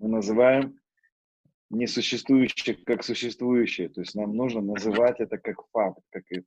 Мы 0.00 0.08
называем 0.08 0.80
несуществующее 1.68 2.74
как 2.86 3.04
существующее. 3.04 3.90
То 3.90 4.00
есть 4.00 4.14
нам 4.14 4.34
нужно 4.34 4.62
называть 4.62 5.20
это 5.20 5.36
как 5.36 5.56
факт. 5.72 6.00
Как 6.10 6.24
и... 6.32 6.42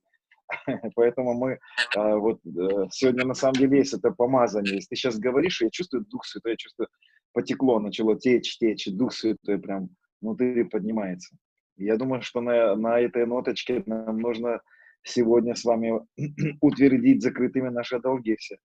Поэтому 0.96 1.34
мы 1.34 1.60
а, 1.96 2.16
вот 2.16 2.40
а, 2.44 2.88
сегодня 2.90 3.24
на 3.24 3.34
самом 3.34 3.54
деле 3.54 3.78
есть 3.78 3.94
это 3.94 4.10
помазание. 4.10 4.74
Если 4.74 4.88
ты 4.88 4.96
сейчас 4.96 5.18
говоришь, 5.18 5.62
я 5.62 5.70
чувствую 5.70 6.04
Дух 6.04 6.26
Святой, 6.26 6.52
я 6.52 6.56
чувствую, 6.56 6.88
потекло, 7.32 7.78
начало 7.78 8.18
течь, 8.18 8.58
течь, 8.58 8.88
Дух 8.88 9.12
Святой 9.12 9.58
прям 9.60 9.88
внутри 10.20 10.64
поднимается. 10.64 11.36
Я 11.76 11.96
думаю, 11.96 12.22
что 12.22 12.40
на, 12.40 12.74
на 12.74 12.98
этой 12.98 13.24
ноточке 13.24 13.84
нам 13.86 14.18
нужно 14.18 14.60
сегодня 15.04 15.54
с 15.54 15.64
вами 15.64 16.00
утвердить 16.60 17.22
закрытыми 17.22 17.68
наши 17.68 18.00
долги 18.00 18.34
все. 18.34 18.56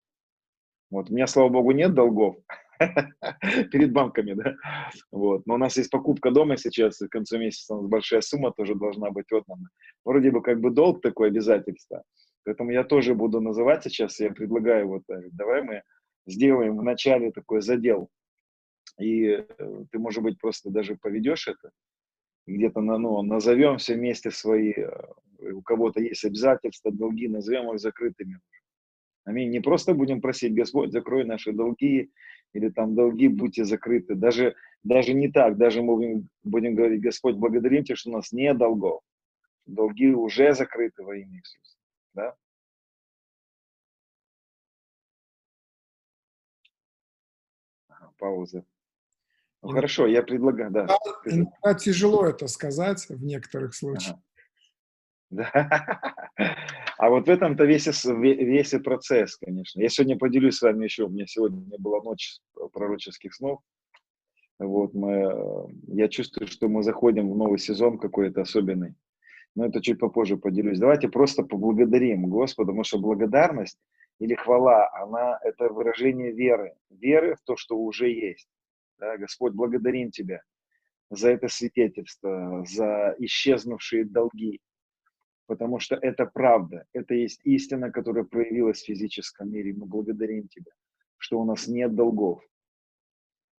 Вот. 0.90 1.12
У 1.12 1.14
меня, 1.14 1.28
слава 1.28 1.50
богу, 1.50 1.72
нет 1.72 1.94
долгов 1.94 2.38
перед 3.72 3.92
банками, 3.92 4.34
да. 4.34 4.56
Вот. 5.12 5.46
Но 5.46 5.56
у 5.56 5.58
нас 5.58 5.78
есть 5.78 5.90
покупка 5.90 6.32
дома 6.32 6.58
сейчас, 6.58 7.00
в 7.00 7.10
конце 7.10 7.38
месяца 7.38 7.76
у 7.76 7.82
нас 7.82 7.90
большая 7.90 8.22
сумма 8.22 8.52
тоже 8.52 8.76
должна 8.76 9.12
быть 9.12 9.32
отдана. 9.32 9.70
Вроде 10.06 10.32
бы 10.32 10.42
как 10.42 10.60
бы 10.60 10.72
долг 10.72 11.02
такое 11.02 11.30
обязательство. 11.30 12.04
Поэтому 12.46 12.72
я 12.72 12.84
тоже 12.84 13.16
буду 13.16 13.42
называть 13.42 13.84
сейчас, 13.84 14.20
я 14.20 14.32
предлагаю 14.32 14.88
вот, 14.88 15.04
э, 15.10 15.30
давай 15.32 15.62
мы 15.62 15.84
сделаем 16.26 16.78
в 16.78 16.84
начале 16.84 17.32
такой 17.32 17.62
задел. 17.62 18.10
И 18.98 19.26
э, 19.26 19.46
ты, 19.92 20.00
может 20.00 20.24
быть, 20.24 20.40
просто 20.40 20.70
даже 20.70 20.96
поведешь 20.96 21.48
это, 21.48 21.72
где-то 22.48 22.82
на, 22.82 22.98
ну, 22.98 23.22
назовем 23.22 23.78
все 23.78 23.96
вместе 23.96 24.32
свои, 24.32 24.74
э, 24.74 24.90
у 25.54 25.62
кого-то 25.62 26.02
есть 26.02 26.24
обязательства, 26.26 26.92
долги, 26.92 27.28
назовем 27.28 27.74
их 27.74 27.80
закрытыми. 27.80 28.40
Аминь. 29.26 29.52
Не 29.52 29.60
просто 29.60 29.94
будем 29.94 30.22
просить, 30.22 30.56
Господь, 30.56 30.92
закрой 30.92 31.24
наши 31.26 31.52
долги, 31.52 32.12
или 32.54 32.70
там 32.70 32.96
долги 32.96 33.28
будьте 33.28 33.66
закрыты. 33.66 34.16
Даже, 34.16 34.56
даже 34.84 35.14
не 35.14 35.32
так, 35.32 35.58
даже 35.58 35.82
мы 35.82 35.96
будем, 35.96 36.30
будем 36.44 36.76
говорить, 36.76 37.02
Господь, 37.02 37.36
благодарим 37.36 37.84
Тебя, 37.84 37.96
что 37.96 38.10
у 38.10 38.14
нас 38.14 38.32
нет 38.32 38.58
долгов. 38.58 39.02
Долги 39.66 40.14
уже 40.14 40.54
закрыты 40.54 41.04
во 41.04 41.16
имя 41.16 41.38
Иисуса. 41.38 41.78
Да? 42.14 42.36
пауза. 48.20 48.66
Ну, 49.62 49.70
хорошо, 49.70 50.08
я 50.08 50.24
предлагаю, 50.24 50.72
да. 50.72 50.88
Иногда 51.26 51.74
тяжело 51.74 52.26
это 52.26 52.48
сказать 52.48 53.08
в 53.10 53.24
некоторых 53.24 53.74
случаях. 53.76 54.16
Ага. 54.16 54.24
Да. 55.30 55.52
А 56.98 57.10
вот 57.10 57.28
в 57.28 57.30
этом-то 57.30 57.66
весь, 57.66 57.88
весь 58.06 58.74
и 58.74 58.80
процесс, 58.80 59.38
конечно. 59.38 59.80
Я 59.80 59.90
сегодня 59.90 60.18
поделюсь 60.18 60.58
с 60.58 60.62
вами 60.62 60.86
еще. 60.86 61.06
У 61.06 61.10
меня 61.10 61.28
сегодня 61.28 61.62
была 61.78 62.02
ночь 62.02 62.40
пророческих 62.74 63.34
снов. 63.34 63.60
Вот 64.58 64.94
мы, 64.94 65.72
я 65.88 66.10
чувствую, 66.10 66.48
что 66.48 66.68
мы 66.68 66.84
заходим 66.84 67.32
в 67.32 67.38
новый 67.38 67.60
сезон 67.60 67.98
какой-то 67.98 68.42
особенный. 68.42 68.96
Но 69.56 69.66
это 69.66 69.82
чуть 69.82 70.00
попозже 70.00 70.36
поделюсь. 70.38 70.80
Давайте 70.80 71.08
просто 71.08 71.44
поблагодарим 71.44 72.30
Господа, 72.30 72.68
потому 72.68 72.84
что 72.84 73.00
благодарность 73.00 73.80
или 74.20 74.36
хвала, 74.36 74.90
она 75.02 75.40
это 75.44 75.70
выражение 75.70 76.34
веры. 76.34 76.76
Веры 76.90 77.36
в 77.36 77.42
то, 77.46 77.56
что 77.56 77.78
уже 77.78 78.10
есть. 78.10 78.50
Да, 78.98 79.16
Господь, 79.18 79.54
благодарим 79.54 80.12
Тебя 80.12 80.42
за 81.10 81.32
это 81.32 81.48
свидетельство, 81.48 82.66
за 82.68 83.16
исчезнувшие 83.18 84.06
долги, 84.06 84.60
потому 85.50 85.80
что 85.80 85.96
это 85.96 86.28
правда, 86.28 86.86
это 86.94 87.16
есть 87.16 87.42
истина, 87.44 87.92
которая 87.92 88.24
проявилась 88.24 88.84
в 88.84 88.86
физическом 88.86 89.52
мире. 89.52 89.74
Мы 89.74 89.88
благодарим 89.88 90.48
Тебя, 90.48 90.72
что 91.18 91.40
у 91.42 91.44
нас 91.44 91.68
нет 91.68 91.96
долгов. 91.96 92.44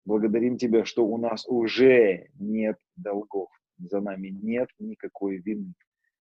Благодарим 0.04 0.56
Тебя, 0.56 0.84
что 0.84 1.04
у 1.04 1.18
нас 1.18 1.48
уже 1.48 2.28
нет 2.38 2.78
долгов. 2.94 3.48
За 3.78 4.00
нами 4.00 4.28
нет 4.28 4.68
никакой 4.78 5.38
вины. 5.38 5.74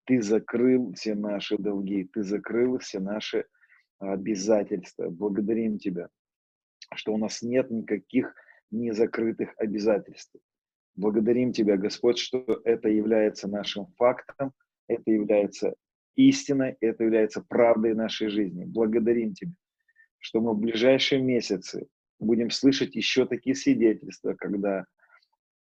Ты 0.05 0.21
закрыл 0.21 0.95
все 0.95 1.15
наши 1.15 1.57
долги, 1.57 2.11
ты 2.13 2.25
закрыл 2.25 2.79
все 2.79 2.99
наши 2.99 3.47
обязательства. 4.01 5.11
Благодарим 5.11 5.79
Тебя, 5.79 6.09
что 6.93 7.15
у 7.15 7.19
нас 7.19 7.41
нет 7.41 7.71
никаких 7.71 8.35
незакрытых 8.73 9.55
обязательств. 9.59 10.35
Благодарим 10.97 11.53
Тебя, 11.53 11.77
Господь, 11.77 12.19
что 12.19 12.61
это 12.65 12.89
является 12.89 13.47
нашим 13.47 13.87
фактом, 13.97 14.53
это 14.89 15.11
является 15.11 15.75
истиной, 16.17 16.77
это 16.81 17.05
является 17.05 17.43
правдой 17.43 17.95
нашей 17.95 18.29
жизни. 18.29 18.65
Благодарим 18.65 19.35
Тебя, 19.35 19.53
что 20.19 20.41
мы 20.41 20.55
в 20.55 20.59
ближайшие 20.59 21.21
месяцы 21.21 21.89
будем 22.19 22.51
слышать 22.51 22.95
еще 22.95 23.27
такие 23.27 23.57
свидетельства, 23.57 24.35
когда 24.35 24.87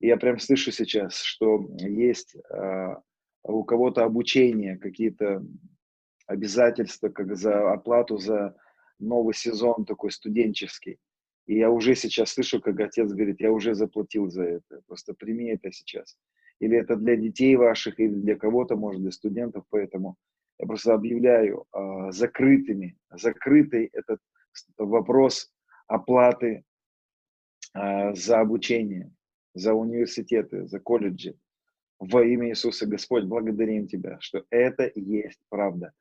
я 0.00 0.16
прям 0.16 0.38
слышу 0.38 0.72
сейчас, 0.72 1.20
что 1.20 1.68
есть 1.78 2.34
э, 2.34 2.94
у 3.44 3.64
кого-то 3.64 4.04
обучение, 4.04 4.76
какие-то 4.78 5.44
обязательства, 6.26 7.08
как 7.08 7.36
за 7.36 7.72
оплату 7.72 8.18
за 8.18 8.56
новый 8.98 9.34
сезон 9.34 9.84
такой 9.84 10.12
студенческий. 10.12 10.98
И 11.46 11.56
я 11.56 11.70
уже 11.70 11.96
сейчас 11.96 12.32
слышу, 12.32 12.60
как 12.60 12.78
отец 12.78 13.10
говорит, 13.10 13.40
я 13.40 13.50
уже 13.50 13.74
заплатил 13.74 14.28
за 14.28 14.44
это, 14.44 14.80
просто 14.86 15.14
прими 15.14 15.50
это 15.50 15.72
сейчас 15.72 16.16
или 16.62 16.78
это 16.78 16.94
для 16.94 17.16
детей 17.16 17.56
ваших, 17.56 17.98
или 17.98 18.14
для 18.14 18.36
кого-то, 18.36 18.76
может, 18.76 19.02
для 19.02 19.10
студентов, 19.10 19.64
поэтому 19.68 20.16
я 20.60 20.66
просто 20.66 20.94
объявляю 20.94 21.64
э, 21.74 22.12
закрытыми, 22.12 22.96
закрытый 23.10 23.90
этот 23.92 24.20
вопрос 24.78 25.52
оплаты 25.88 26.62
э, 27.74 28.14
за 28.14 28.40
обучение, 28.40 29.10
за 29.54 29.74
университеты, 29.74 30.68
за 30.68 30.78
колледжи. 30.78 31.34
Во 31.98 32.22
имя 32.24 32.50
Иисуса 32.50 32.86
Господь, 32.86 33.24
благодарим 33.24 33.88
Тебя, 33.88 34.18
что 34.20 34.44
это 34.50 34.88
есть 34.94 35.40
правда. 35.48 35.92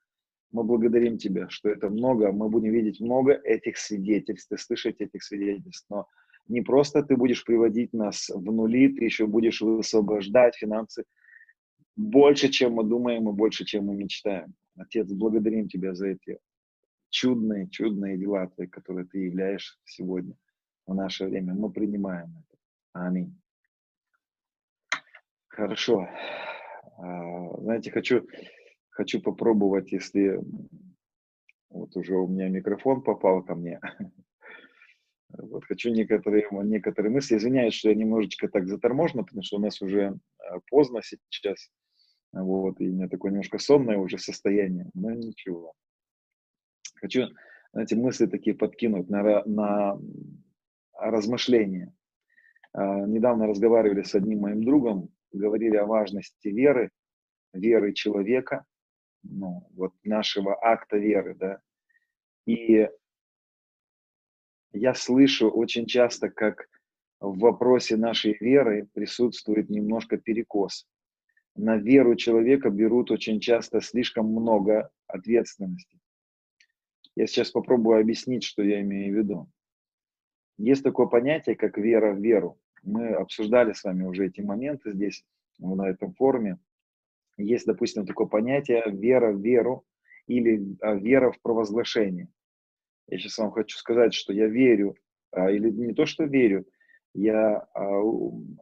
Мы 0.51 0.63
благодарим 0.63 1.17
Тебя, 1.17 1.49
что 1.49 1.69
это 1.69 1.89
много, 1.89 2.31
мы 2.31 2.49
будем 2.49 2.71
видеть 2.71 2.99
много 3.01 3.33
этих 3.33 3.77
свидетельств, 3.77 4.53
слышать 4.59 5.01
этих 5.01 5.23
свидетельств, 5.23 5.87
но 5.89 6.07
не 6.51 6.61
просто 6.61 7.01
ты 7.01 7.15
будешь 7.15 7.43
приводить 7.43 7.93
нас 7.93 8.29
в 8.29 8.51
нули, 8.51 8.89
ты 8.89 9.05
еще 9.05 9.25
будешь 9.25 9.61
высвобождать 9.61 10.55
финансы 10.55 11.05
больше, 11.95 12.49
чем 12.49 12.73
мы 12.73 12.83
думаем 12.83 13.29
и 13.29 13.33
больше, 13.33 13.65
чем 13.65 13.85
мы 13.85 13.95
мечтаем. 13.95 14.53
Отец, 14.75 15.11
благодарим 15.11 15.67
Тебя 15.67 15.93
за 15.93 16.07
эти 16.09 16.39
чудные, 17.09 17.69
чудные 17.69 18.17
дела 18.17 18.47
Твои, 18.47 18.67
которые 18.67 19.05
Ты 19.05 19.19
являешь 19.19 19.79
сегодня 19.85 20.35
в 20.85 20.93
наше 20.93 21.25
время. 21.25 21.53
Мы 21.53 21.71
принимаем 21.71 22.29
это. 22.29 22.57
Аминь. 22.93 23.35
Хорошо. 25.47 26.07
А, 26.97 27.61
знаете, 27.61 27.91
хочу, 27.91 28.27
хочу 28.89 29.21
попробовать, 29.21 29.91
если 29.91 30.39
вот 31.69 31.95
уже 31.95 32.15
у 32.15 32.27
меня 32.27 32.49
микрофон 32.49 33.01
попал 33.01 33.43
ко 33.43 33.55
мне, 33.55 33.79
Вот 35.37 35.65
хочу 35.65 35.89
некоторые, 35.91 36.47
некоторые 36.63 37.11
мысли. 37.11 37.37
Извиняюсь, 37.37 37.73
что 37.73 37.89
я 37.89 37.95
немножечко 37.95 38.47
так 38.47 38.67
заторможен, 38.67 39.23
потому 39.25 39.43
что 39.43 39.57
у 39.57 39.59
нас 39.59 39.81
уже 39.81 40.17
а, 40.39 40.59
поздно 40.69 41.01
сейчас. 41.03 41.69
Вот, 42.33 42.79
и 42.79 42.89
у 42.89 42.93
меня 42.93 43.09
такое 43.09 43.31
немножко 43.31 43.57
сонное 43.57 43.97
уже 43.97 44.17
состояние, 44.17 44.89
но 44.93 45.11
ничего. 45.11 45.73
Хочу, 46.95 47.27
знаете, 47.73 47.95
мысли 47.95 48.25
такие 48.25 48.55
подкинуть 48.55 49.09
на, 49.09 49.43
на 49.45 49.99
размышления. 50.93 51.93
А, 52.73 53.05
недавно 53.05 53.47
разговаривали 53.47 54.03
с 54.03 54.15
одним 54.15 54.39
моим 54.41 54.63
другом, 54.63 55.09
говорили 55.31 55.75
о 55.75 55.85
важности 55.85 56.47
веры, 56.47 56.91
веры 57.53 57.93
человека, 57.93 58.65
ну, 59.23 59.67
вот 59.73 59.93
нашего 60.03 60.57
акта 60.63 60.97
веры, 60.97 61.35
да. 61.35 61.59
И 62.45 62.89
я 64.73 64.93
слышу 64.93 65.49
очень 65.49 65.85
часто, 65.85 66.29
как 66.29 66.67
в 67.19 67.37
вопросе 67.39 67.97
нашей 67.97 68.37
веры 68.39 68.87
присутствует 68.93 69.69
немножко 69.69 70.17
перекос. 70.17 70.87
На 71.55 71.75
веру 71.77 72.15
человека 72.15 72.69
берут 72.69 73.11
очень 73.11 73.39
часто 73.39 73.81
слишком 73.81 74.27
много 74.27 74.89
ответственности. 75.07 75.99
Я 77.15 77.27
сейчас 77.27 77.51
попробую 77.51 77.99
объяснить, 77.99 78.43
что 78.43 78.63
я 78.63 78.81
имею 78.81 79.13
в 79.13 79.17
виду. 79.17 79.51
Есть 80.57 80.83
такое 80.83 81.07
понятие, 81.07 81.55
как 81.55 81.77
вера 81.77 82.13
в 82.13 82.21
веру. 82.21 82.57
Мы 82.83 83.09
обсуждали 83.09 83.73
с 83.73 83.83
вами 83.83 84.03
уже 84.03 84.27
эти 84.27 84.41
моменты 84.41 84.93
здесь, 84.93 85.25
на 85.59 85.89
этом 85.89 86.13
форуме. 86.13 86.57
Есть, 87.37 87.65
допустим, 87.65 88.05
такое 88.05 88.27
понятие 88.27 88.83
вера 88.87 89.31
в 89.31 89.41
веру 89.41 89.85
или 90.27 90.77
а, 90.81 90.95
вера 90.95 91.31
в 91.31 91.41
провозглашение. 91.41 92.29
Я 93.07 93.17
сейчас 93.17 93.37
вам 93.37 93.51
хочу 93.51 93.77
сказать, 93.77 94.13
что 94.13 94.33
я 94.33 94.47
верю, 94.47 94.95
а, 95.31 95.51
или 95.51 95.69
не 95.69 95.93
то, 95.93 96.05
что 96.05 96.23
верю, 96.23 96.65
я 97.13 97.67
а, 97.73 98.01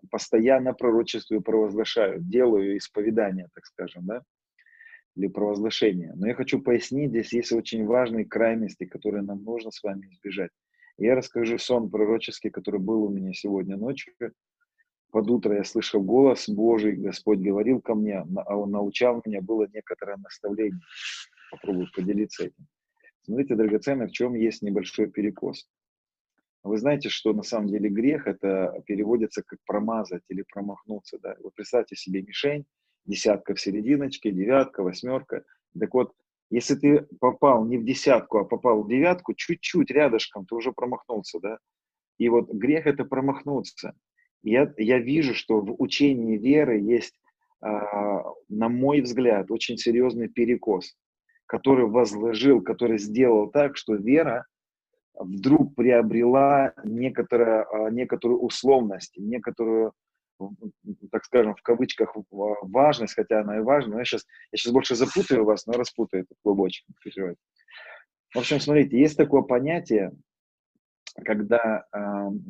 постоянно 0.10 0.74
пророчествую, 0.74 1.42
провозглашаю, 1.42 2.20
делаю 2.22 2.78
исповедание, 2.78 3.48
так 3.54 3.66
скажем, 3.66 4.06
да, 4.06 4.24
или 5.16 5.28
провозглашение. 5.28 6.14
Но 6.16 6.28
я 6.28 6.34
хочу 6.34 6.62
пояснить, 6.62 7.12
здесь 7.12 7.34
есть 7.34 7.52
очень 7.52 7.86
важные 7.86 8.26
крайности, 8.26 8.86
которые 8.86 9.24
нам 9.24 9.44
нужно 9.44 9.72
с 9.72 9.84
вами 9.84 10.08
избежать. 10.08 10.52
Я 10.98 11.16
расскажу 11.16 11.58
сон 11.58 11.90
пророческий, 11.90 12.50
который 12.50 12.80
был 12.80 13.04
у 13.04 13.10
меня 13.10 13.34
сегодня 13.34 13.78
ночью. 13.78 14.14
Под 15.12 15.30
утро 15.30 15.56
я 15.56 15.64
слышал 15.64 16.04
голос 16.04 16.48
Божий, 16.48 16.94
Господь 16.94 17.40
говорил 17.40 17.82
ко 17.82 17.96
мне, 17.96 18.24
а 18.46 18.56
Он 18.56 18.72
научал 18.72 19.22
меня, 19.26 19.42
было 19.42 19.68
некоторое 19.74 20.18
наставление. 20.18 20.80
Попробую 21.52 21.88
поделиться 21.96 22.46
этим. 22.46 22.68
Смотрите, 23.24 23.56
драгоценный, 23.56 24.08
в 24.08 24.12
чем 24.12 24.34
есть 24.36 24.62
небольшой 24.62 25.10
перекос. 25.10 25.68
Вы 26.64 26.78
знаете, 26.78 27.10
что 27.10 27.34
на 27.34 27.44
самом 27.44 27.68
деле 27.68 27.90
грех 27.90 28.28
это 28.28 28.84
переводится 28.86 29.44
как 29.44 29.60
промазать 29.66 30.24
или 30.30 30.44
промахнуться. 30.52 31.18
Да? 31.20 31.36
Вы 31.40 31.52
представьте 31.52 31.96
себе 31.96 32.22
мишень, 32.22 32.66
десятка 33.06 33.56
в 33.56 33.62
серединочке, 33.62 34.32
девятка, 34.32 34.84
восьмерка. 34.84 35.46
Так 35.78 35.94
вот, 35.94 36.14
если 36.50 36.76
ты 36.76 37.08
попал 37.20 37.66
не 37.66 37.78
в 37.78 37.86
десятку, 37.86 38.40
а 38.40 38.46
попал 38.46 38.84
в 38.84 38.90
девятку, 38.90 39.34
чуть-чуть 39.34 39.92
рядышком, 39.92 40.46
ты 40.46 40.56
уже 40.56 40.72
промахнулся, 40.72 41.40
да? 41.40 41.60
И 42.18 42.28
вот 42.28 42.52
грех 42.52 42.88
это 42.88 43.06
промахнуться. 43.06 43.94
Я, 44.42 44.74
я 44.78 45.00
вижу, 45.00 45.34
что 45.34 45.62
в 45.62 45.76
учении 45.82 46.38
веры 46.38 46.80
есть, 46.80 47.20
а, 47.62 48.24
на 48.50 48.68
мой 48.68 49.02
взгляд, 49.02 49.52
очень 49.52 49.78
серьезный 49.78 50.28
перекос, 50.28 50.98
который 51.50 51.88
возложил, 51.88 52.62
который 52.62 53.00
сделал 53.00 53.50
так, 53.50 53.76
что 53.76 53.96
вера 53.96 54.46
вдруг 55.16 55.74
приобрела 55.74 56.74
некоторое, 56.84 57.64
а, 57.64 57.90
некоторую 57.90 58.40
условность, 58.40 59.18
некоторую, 59.18 59.94
так 61.12 61.26
скажем, 61.26 61.56
в 61.56 61.64
кавычках 61.64 62.16
важность, 62.30 63.16
хотя 63.16 63.42
она 63.42 63.58
и 63.58 63.62
важна. 63.62 63.98
Я 63.98 64.06
сейчас, 64.06 64.28
я 64.52 64.58
сейчас 64.60 64.74
больше 64.74 64.96
запутаю 64.96 65.44
вас, 65.44 65.66
но 65.66 65.74
распутаю 65.74 66.24
этот 66.24 66.38
клубочек. 66.44 66.86
В 68.36 68.38
общем, 68.38 68.60
смотрите, 68.60 69.00
есть 69.00 69.18
такое 69.18 69.42
понятие, 69.42 70.12
когда 71.26 71.84
э, 71.92 71.98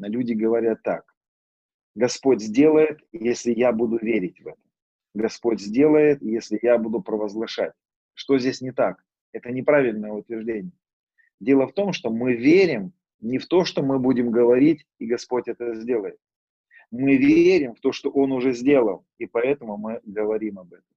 люди 0.10 0.34
говорят 0.34 0.84
так. 0.84 1.06
Господь 1.96 2.42
сделает, 2.42 3.00
если 3.14 3.54
я 3.54 3.72
буду 3.72 3.98
верить 3.98 4.42
в 4.42 4.48
это. 4.48 4.62
Господь 5.14 5.62
сделает, 5.62 6.22
если 6.22 6.60
я 6.62 6.78
буду 6.78 7.02
провозглашать. 7.02 7.72
Что 8.20 8.38
здесь 8.38 8.60
не 8.60 8.74
так? 8.74 9.02
Это 9.32 9.50
неправильное 9.50 10.12
утверждение. 10.12 10.74
Дело 11.40 11.68
в 11.68 11.74
том, 11.74 11.94
что 11.94 12.10
мы 12.10 12.34
верим 12.34 12.92
не 13.22 13.38
в 13.38 13.48
то, 13.48 13.64
что 13.64 13.82
мы 13.82 13.98
будем 13.98 14.30
говорить, 14.30 14.86
и 14.98 15.06
Господь 15.06 15.48
это 15.48 15.74
сделает. 15.76 16.18
Мы 16.92 17.16
верим 17.16 17.76
в 17.76 17.80
то, 17.80 17.94
что 17.94 18.10
Он 18.10 18.34
уже 18.34 18.52
сделал, 18.52 19.06
и 19.20 19.26
поэтому 19.26 19.78
мы 19.78 20.02
говорим 20.04 20.60
об 20.60 20.74
этом. 20.74 20.94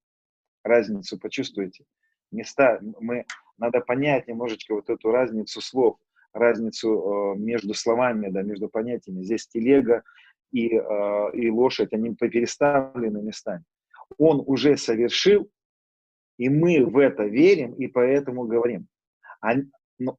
Разницу 0.64 1.16
почувствуйте. 1.16 1.84
Места, 2.32 2.80
мы, 2.98 3.24
надо 3.56 3.80
понять 3.80 4.26
немножечко 4.26 4.74
вот 4.74 4.90
эту 4.90 5.12
разницу 5.12 5.60
слов, 5.60 5.98
разницу 6.32 6.88
э, 7.36 7.38
между 7.38 7.72
словами, 7.72 8.30
да, 8.30 8.42
между 8.42 8.68
понятиями. 8.68 9.22
Здесь 9.22 9.46
телега 9.46 10.02
и, 10.50 10.74
э, 10.74 11.30
и 11.34 11.50
лошадь, 11.50 11.92
они 11.92 12.16
переставлены 12.16 13.22
местами. 13.22 13.62
Он 14.18 14.42
уже 14.44 14.76
совершил, 14.76 15.48
и 16.38 16.48
мы 16.48 16.84
в 16.84 16.98
это 16.98 17.24
верим, 17.24 17.74
и 17.74 17.86
поэтому 17.86 18.44
говорим. 18.46 18.86
Ну, 19.98 20.16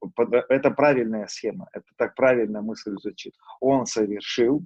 это 0.50 0.72
правильная 0.72 1.28
схема, 1.28 1.68
это 1.74 1.86
так 1.98 2.16
правильно 2.16 2.62
мысль 2.62 2.96
звучит. 3.00 3.34
Он 3.60 3.86
совершил, 3.86 4.66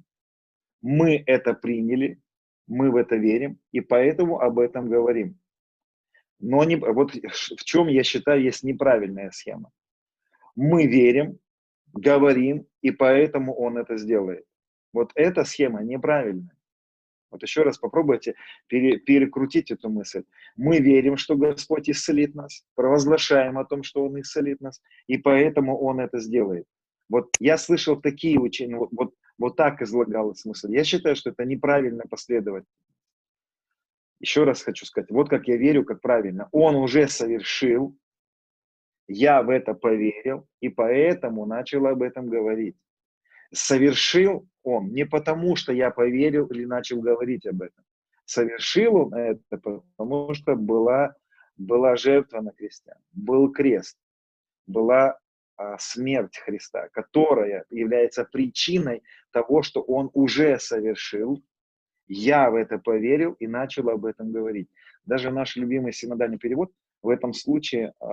мы 0.81 1.23
это 1.25 1.53
приняли, 1.53 2.19
мы 2.67 2.91
в 2.91 2.95
это 2.95 3.15
верим, 3.15 3.59
и 3.71 3.81
поэтому 3.81 4.39
об 4.39 4.59
этом 4.59 4.89
говорим. 4.89 5.39
Но 6.39 6.63
не, 6.63 6.75
вот 6.75 7.13
в 7.13 7.63
чем, 7.63 7.87
я 7.87 8.03
считаю, 8.03 8.43
есть 8.43 8.63
неправильная 8.63 9.31
схема. 9.31 9.71
Мы 10.55 10.85
верим, 10.85 11.39
говорим, 11.93 12.67
и 12.81 12.91
поэтому 12.91 13.55
он 13.55 13.77
это 13.77 13.97
сделает. 13.97 14.45
Вот 14.93 15.11
эта 15.15 15.45
схема 15.45 15.83
неправильная. 15.83 16.56
Вот 17.29 17.43
еще 17.43 17.63
раз 17.63 17.77
попробуйте 17.77 18.35
пере, 18.67 18.97
перекрутить 18.97 19.71
эту 19.71 19.89
мысль. 19.89 20.23
Мы 20.55 20.79
верим, 20.79 21.17
что 21.17 21.35
Господь 21.35 21.89
исцелит 21.89 22.35
нас, 22.35 22.65
провозглашаем 22.75 23.57
о 23.57 23.65
том, 23.65 23.83
что 23.83 24.03
Он 24.03 24.19
исцелит 24.19 24.61
нас, 24.61 24.81
и 25.07 25.17
поэтому 25.17 25.77
Он 25.77 25.99
это 25.99 26.19
сделает. 26.19 26.65
Вот 27.09 27.29
я 27.39 27.57
слышал 27.57 27.99
такие 27.99 28.39
учения, 28.39 28.75
вот, 28.75 28.89
вот, 28.91 29.13
вот 29.37 29.55
так 29.55 29.81
излагалась 29.81 30.41
смысл. 30.41 30.67
Я 30.69 30.83
считаю, 30.83 31.15
что 31.15 31.29
это 31.29 31.45
неправильно 31.45 32.03
последовательность. 32.09 32.71
Еще 34.19 34.43
раз 34.45 34.63
хочу 34.63 34.85
сказать, 34.85 35.11
вот 35.11 35.29
как 35.29 35.47
я 35.47 35.57
верю, 35.57 35.85
как 35.85 36.01
правильно. 36.01 36.49
Он 36.51 36.75
уже 36.75 37.07
совершил, 37.07 37.95
я 39.07 39.43
в 39.43 39.49
это 39.49 39.73
поверил, 39.73 40.47
и 40.59 40.69
поэтому 40.69 41.45
начал 41.45 41.85
об 41.85 42.01
этом 42.01 42.27
говорить. 42.27 42.75
Совершил 43.51 44.47
он 44.63 44.91
не 44.91 45.05
потому, 45.05 45.55
что 45.55 45.71
я 45.71 45.91
поверил 45.91 46.47
или 46.47 46.65
начал 46.65 46.99
говорить 46.99 47.45
об 47.45 47.61
этом. 47.61 47.83
Совершил 48.25 48.95
он 48.97 49.13
это, 49.13 49.41
потому 49.49 50.33
что 50.33 50.55
была, 50.55 51.15
была 51.55 51.95
жертва 51.95 52.41
на 52.41 52.51
кресте, 52.51 52.95
был 53.13 53.51
крест, 53.51 53.97
была 54.65 55.17
а, 55.55 55.77
смерть 55.79 56.37
Христа, 56.37 56.89
которая 56.89 57.65
является 57.69 58.25
причиной 58.25 59.01
того, 59.31 59.63
что 59.63 59.81
он 59.81 60.11
уже 60.13 60.59
совершил. 60.59 61.41
Я 62.07 62.51
в 62.51 62.55
это 62.55 62.77
поверил 62.77 63.33
и 63.33 63.47
начал 63.47 63.89
об 63.89 64.05
этом 64.05 64.31
говорить. 64.31 64.69
Даже 65.05 65.31
наш 65.31 65.55
любимый 65.55 65.93
синодальный 65.93 66.37
перевод 66.37 66.71
в 67.01 67.09
этом 67.09 67.33
случае 67.33 67.93
э, 67.99 68.07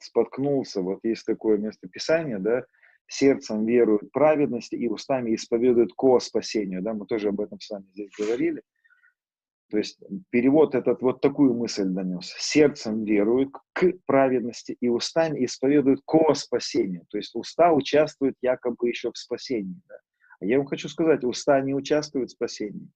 споткнулся. 0.00 0.80
Вот 0.80 1.00
есть 1.02 1.24
такое 1.24 1.56
местописание, 1.58 2.38
да, 2.38 2.64
сердцем 3.08 3.66
веруют 3.66 4.12
праведности 4.12 4.74
и 4.74 4.86
устами 4.86 5.34
исповедуют 5.34 5.92
ко 5.94 6.20
спасению. 6.20 6.82
Да? 6.82 6.94
Мы 6.94 7.06
тоже 7.06 7.28
об 7.28 7.40
этом 7.40 7.58
с 7.58 7.70
вами 7.70 7.86
здесь 7.92 8.10
говорили. 8.16 8.62
То 9.70 9.78
есть 9.78 9.98
перевод 10.30 10.74
этот 10.74 11.02
вот 11.02 11.20
такую 11.20 11.54
мысль 11.54 11.88
донес. 11.88 12.34
Сердцем 12.38 13.04
веруют 13.04 13.50
к 13.72 13.92
праведности 14.06 14.76
и 14.80 14.88
устами 14.88 15.44
исповедуют 15.44 16.00
ко 16.06 16.34
спасению. 16.34 17.04
То 17.10 17.18
есть 17.18 17.34
уста 17.34 17.72
участвуют 17.72 18.36
якобы 18.40 18.88
еще 18.88 19.10
в 19.10 19.18
спасении. 19.18 19.80
Да? 19.88 19.96
А 20.40 20.44
я 20.44 20.58
вам 20.58 20.66
хочу 20.66 20.88
сказать, 20.88 21.24
уста 21.24 21.60
не 21.60 21.74
участвуют 21.74 22.30
в 22.30 22.34
спасении. 22.34 22.88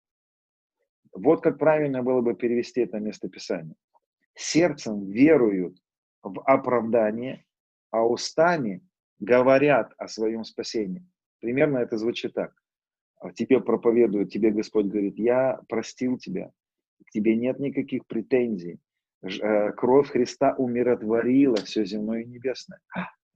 Вот 1.13 1.43
как 1.43 1.59
правильно 1.59 2.03
было 2.03 2.21
бы 2.23 2.35
перевести 2.35 2.83
это 2.83 3.01
местописание. 3.01 3.75
Сердцем 4.35 5.11
веруют 5.11 5.77
в 6.23 6.41
оправдание, 6.43 7.45
а 7.91 8.07
устами 8.07 8.83
говорят 9.23 9.95
о 9.99 10.09
своем 10.09 10.45
спасении. 10.45 11.07
Примерно 11.41 11.79
это 11.79 11.97
звучит 11.97 12.35
так. 12.35 12.53
«А 13.21 13.33
тебе 13.33 13.61
проповедуют, 13.61 14.33
тебе 14.33 14.51
Господь 14.51 14.87
говорит, 14.87 15.17
я 15.17 15.61
простил 15.69 16.19
тебя, 16.19 16.51
к 17.07 17.11
тебе 17.11 17.37
нет 17.37 17.61
никаких 17.61 18.05
претензий. 18.07 18.81
Э, 19.23 19.71
кровь 19.73 20.09
Христа 20.09 20.55
умиротворила 20.59 21.57
все 21.59 21.85
земное 21.85 22.23
и 22.23 22.27
небесное. 22.27 22.81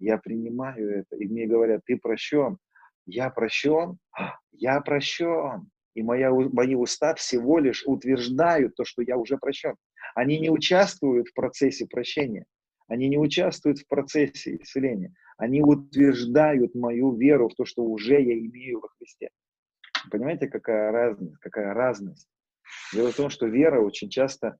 Я 0.00 0.18
принимаю 0.18 0.90
это. 0.90 1.14
И 1.16 1.26
мне 1.28 1.46
говорят, 1.46 1.82
ты 1.86 1.96
прощен. 1.96 2.58
Я 3.06 3.30
прощен? 3.30 3.98
Я 4.52 4.80
прощен. 4.80 5.70
И 5.94 6.02
моя, 6.02 6.32
мои 6.32 6.74
уста 6.74 7.14
всего 7.14 7.60
лишь 7.60 7.84
утверждают 7.86 8.74
то, 8.74 8.84
что 8.84 9.02
я 9.02 9.16
уже 9.16 9.38
прощен. 9.38 9.76
Они 10.16 10.40
не 10.40 10.50
участвуют 10.50 11.28
в 11.28 11.34
процессе 11.34 11.86
прощения. 11.86 12.44
Они 12.88 13.08
не 13.08 13.18
участвуют 13.18 13.78
в 13.78 13.86
процессе 13.86 14.56
исцеления. 14.56 15.14
Они 15.36 15.62
утверждают 15.62 16.74
мою 16.74 17.14
веру 17.14 17.48
в 17.48 17.54
то, 17.54 17.64
что 17.64 17.82
уже 17.82 18.20
я 18.20 18.38
имею 18.38 18.80
во 18.80 18.88
Христе. 18.88 19.30
Понимаете, 20.10 20.48
какая 20.48 20.90
разность? 20.92 21.38
Какая 21.40 21.74
разность? 21.74 22.28
Дело 22.92 23.12
в 23.12 23.16
том, 23.16 23.30
что 23.30 23.46
вера 23.46 23.80
очень 23.80 24.08
часто 24.08 24.58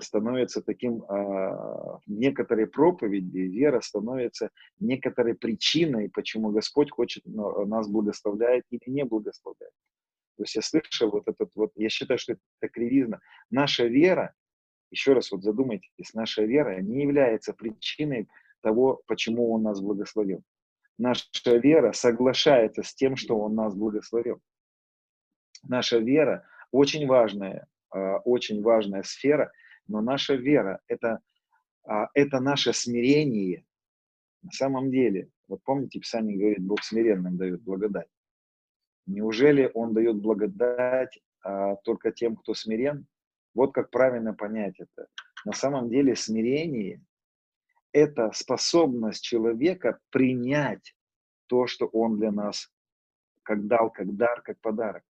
становится 0.00 0.62
таким, 0.62 1.02
э, 1.02 1.98
некоторые 2.06 2.66
проповеди, 2.66 3.38
вера 3.38 3.80
становится 3.80 4.50
некоторой 4.78 5.34
причиной, 5.34 6.08
почему 6.08 6.50
Господь 6.50 6.90
хочет 6.90 7.24
нас 7.26 7.88
благословляет 7.88 8.64
или 8.70 8.80
не 8.86 9.04
благословляет. 9.04 9.74
То 10.36 10.44
есть 10.44 10.54
я 10.54 10.62
слышал 10.62 11.10
вот 11.10 11.28
этот 11.28 11.50
вот, 11.54 11.72
я 11.74 11.88
считаю, 11.88 12.18
что 12.18 12.32
это 12.32 12.72
кривизна. 12.72 13.20
Наша 13.50 13.84
вера, 13.84 14.34
еще 14.90 15.12
раз 15.12 15.30
вот 15.30 15.42
задумайтесь, 15.42 16.14
наша 16.14 16.44
вера 16.44 16.80
не 16.80 17.02
является 17.02 17.52
причиной 17.52 18.28
того, 18.62 19.02
почему 19.06 19.52
Он 19.52 19.62
нас 19.62 19.80
благословил. 19.80 20.42
Наша 20.98 21.56
вера 21.56 21.92
соглашается 21.92 22.82
с 22.82 22.94
тем, 22.94 23.16
что 23.16 23.38
Он 23.38 23.54
нас 23.54 23.74
благословил. 23.74 24.40
Наша 25.62 25.98
вера 25.98 26.46
очень 26.70 27.06
важная, 27.06 27.66
а, 27.90 28.18
очень 28.18 28.62
важная 28.62 29.02
сфера, 29.02 29.52
но 29.86 30.00
наша 30.00 30.34
вера 30.34 30.80
это, 30.88 31.20
а, 31.84 32.08
это 32.14 32.40
наше 32.40 32.72
смирение. 32.72 33.64
На 34.42 34.50
самом 34.50 34.90
деле, 34.90 35.30
вот 35.48 35.62
помните, 35.64 36.00
Писание 36.00 36.36
говорит, 36.36 36.64
Бог 36.64 36.82
смиренным 36.82 37.36
дает 37.36 37.62
благодать. 37.62 38.08
Неужели 39.06 39.70
Он 39.74 39.94
дает 39.94 40.16
благодать 40.16 41.20
а, 41.42 41.76
только 41.76 42.12
тем, 42.12 42.36
кто 42.36 42.54
смирен? 42.54 43.06
Вот 43.54 43.72
как 43.74 43.90
правильно 43.90 44.34
понять 44.34 44.80
это. 44.80 45.08
На 45.44 45.52
самом 45.52 45.90
деле 45.90 46.16
смирение 46.16 47.02
это 47.92 48.30
способность 48.34 49.22
человека 49.22 49.98
принять 50.10 50.94
то, 51.46 51.66
что 51.66 51.86
он 51.86 52.18
для 52.18 52.32
нас 52.32 52.70
как 53.42 53.66
дал, 53.66 53.90
как 53.90 54.16
дар, 54.16 54.40
как 54.42 54.60
подарок. 54.60 55.02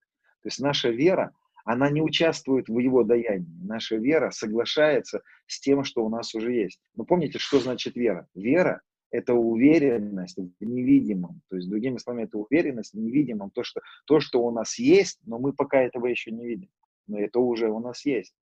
То 0.43 0.49
есть 0.49 0.61
наша 0.61 0.89
вера, 0.89 1.35
она 1.65 1.91
не 1.91 2.03
участвует 2.03 2.69
в 2.69 2.79
его 2.79 3.05
даянии. 3.05 3.65
Наша 3.65 3.97
вера 3.97 4.31
соглашается 4.31 5.23
с 5.47 5.61
тем, 5.61 5.85
что 5.85 6.05
у 6.05 6.09
нас 6.09 6.35
уже 6.35 6.53
есть. 6.53 6.81
Но 6.97 7.05
помните, 7.05 7.39
что 7.39 7.61
значит 7.61 7.95
вера? 7.95 8.27
Вера– 8.35 8.81
это 9.11 9.35
уверенность 9.35 10.39
в 10.39 10.65
невидимом. 10.65 11.43
То 11.49 11.57
есть, 11.57 11.69
другими 11.69 11.99
словами, 11.99 12.25
это 12.25 12.39
уверенность 12.39 12.95
в 12.95 12.99
невидимом. 12.99 13.51
То 13.51 13.63
что, 13.63 13.81
то, 14.07 14.19
что 14.19 14.43
у 14.43 14.51
нас 14.51 14.79
есть, 14.79 15.21
но 15.25 15.39
мы 15.39 15.53
пока 15.53 15.81
этого 15.81 16.07
еще 16.07 16.33
не 16.33 16.47
видим. 16.47 16.71
Но 17.07 17.21
это 17.21 17.39
уже 17.39 17.69
у 17.69 17.79
нас 17.79 18.05
есть. 18.05 18.35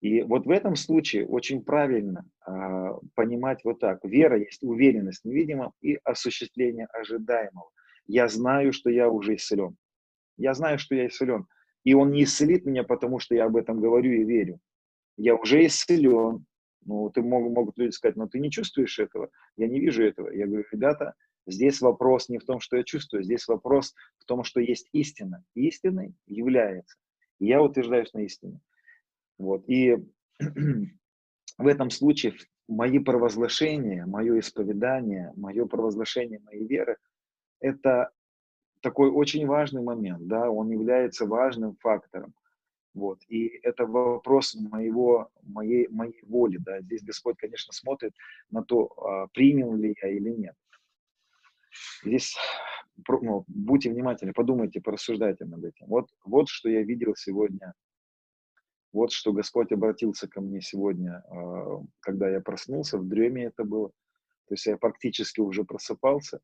И 0.00 0.22
вот 0.22 0.46
в 0.46 0.50
этом 0.50 0.76
случае 0.76 1.26
очень 1.26 1.64
правильно 1.64 2.24
э, 2.46 2.52
понимать 3.14 3.64
вот 3.64 3.80
так. 3.80 4.04
Вера 4.04 4.38
есть 4.38 4.62
уверенность 4.62 5.22
в 5.22 5.24
невидимом 5.24 5.72
и 5.80 5.98
осуществление 6.04 6.86
ожидаемого. 6.92 7.70
Я 8.06 8.28
знаю, 8.28 8.72
что 8.72 8.90
я 8.90 9.08
уже 9.08 9.34
исцелен. 9.34 9.76
Я 10.36 10.54
знаю, 10.54 10.78
что 10.78 10.94
я 10.94 11.08
исцелен. 11.08 11.46
И 11.84 11.94
он 11.94 12.12
не 12.12 12.24
исцелит 12.24 12.64
меня, 12.64 12.84
потому 12.84 13.18
что 13.18 13.34
я 13.34 13.46
об 13.46 13.56
этом 13.56 13.80
говорю 13.80 14.12
и 14.12 14.24
верю. 14.24 14.60
Я 15.16 15.34
уже 15.34 15.66
исцелен. 15.66 16.46
Ну, 16.84 17.10
ты 17.10 17.20
мог, 17.22 17.50
могут 17.50 17.76
люди 17.76 17.90
сказать, 17.90 18.16
но 18.16 18.28
ты 18.28 18.38
не 18.38 18.50
чувствуешь 18.50 18.98
этого. 19.00 19.30
Я 19.56 19.66
не 19.66 19.80
вижу 19.80 20.04
этого. 20.04 20.30
Я 20.30 20.46
говорю, 20.46 20.64
ребята, 20.70 21.14
здесь 21.46 21.80
вопрос 21.80 22.28
не 22.28 22.38
в 22.38 22.44
том, 22.44 22.60
что 22.60 22.76
я 22.76 22.84
чувствую, 22.84 23.24
здесь 23.24 23.48
вопрос 23.48 23.94
в 24.18 24.24
том, 24.26 24.44
что 24.44 24.60
есть 24.60 24.88
истина. 24.92 25.44
Истиной 25.54 26.14
является. 26.26 26.96
И 27.40 27.46
я 27.46 27.60
утверждаюсь 27.60 28.12
на 28.14 28.20
истине. 28.20 28.60
Вот. 29.38 29.68
И 29.68 29.96
в 31.58 31.66
этом 31.66 31.90
случае 31.90 32.34
мои 32.68 32.98
провозглашения, 32.98 34.06
мое 34.06 34.40
исповедание, 34.40 35.32
мое 35.36 35.66
провозглашение 35.66 36.40
моей 36.40 36.66
веры– 36.66 36.96
это 37.60 38.10
такой 38.80 39.10
очень 39.10 39.46
важный 39.46 39.82
момент, 39.82 40.26
да, 40.26 40.50
он 40.50 40.70
является 40.70 41.26
важным 41.26 41.76
фактором. 41.80 42.34
Вот. 42.94 43.20
И 43.28 43.48
это 43.62 43.86
вопрос 43.86 44.54
моего, 44.54 45.30
моей, 45.42 45.88
моей 45.88 46.20
воли. 46.26 46.58
Да. 46.58 46.80
Здесь 46.80 47.02
Господь, 47.02 47.36
конечно, 47.36 47.72
смотрит 47.72 48.12
на 48.50 48.64
то, 48.64 48.86
а, 48.96 49.28
принял 49.28 49.74
ли 49.74 49.94
я 50.02 50.08
или 50.08 50.30
нет. 50.30 50.54
Здесь 52.02 52.36
ну, 53.06 53.44
будьте 53.46 53.90
внимательны, 53.90 54.32
подумайте, 54.32 54.80
порассуждайте 54.80 55.44
над 55.44 55.64
этим. 55.64 55.86
Вот, 55.86 56.08
вот 56.24 56.48
что 56.48 56.68
я 56.68 56.82
видел 56.82 57.14
сегодня 57.14 57.74
вот 58.98 59.12
что 59.12 59.32
Господь 59.32 59.70
обратился 59.70 60.26
ко 60.26 60.40
мне 60.40 60.60
сегодня, 60.60 61.22
а, 61.30 61.84
когда 62.00 62.28
я 62.28 62.40
проснулся, 62.40 62.98
в 62.98 63.06
дреме 63.06 63.44
это 63.44 63.62
было. 63.62 63.90
То 64.48 64.54
есть 64.54 64.66
я 64.66 64.76
практически 64.76 65.38
уже 65.38 65.62
просыпался, 65.62 66.40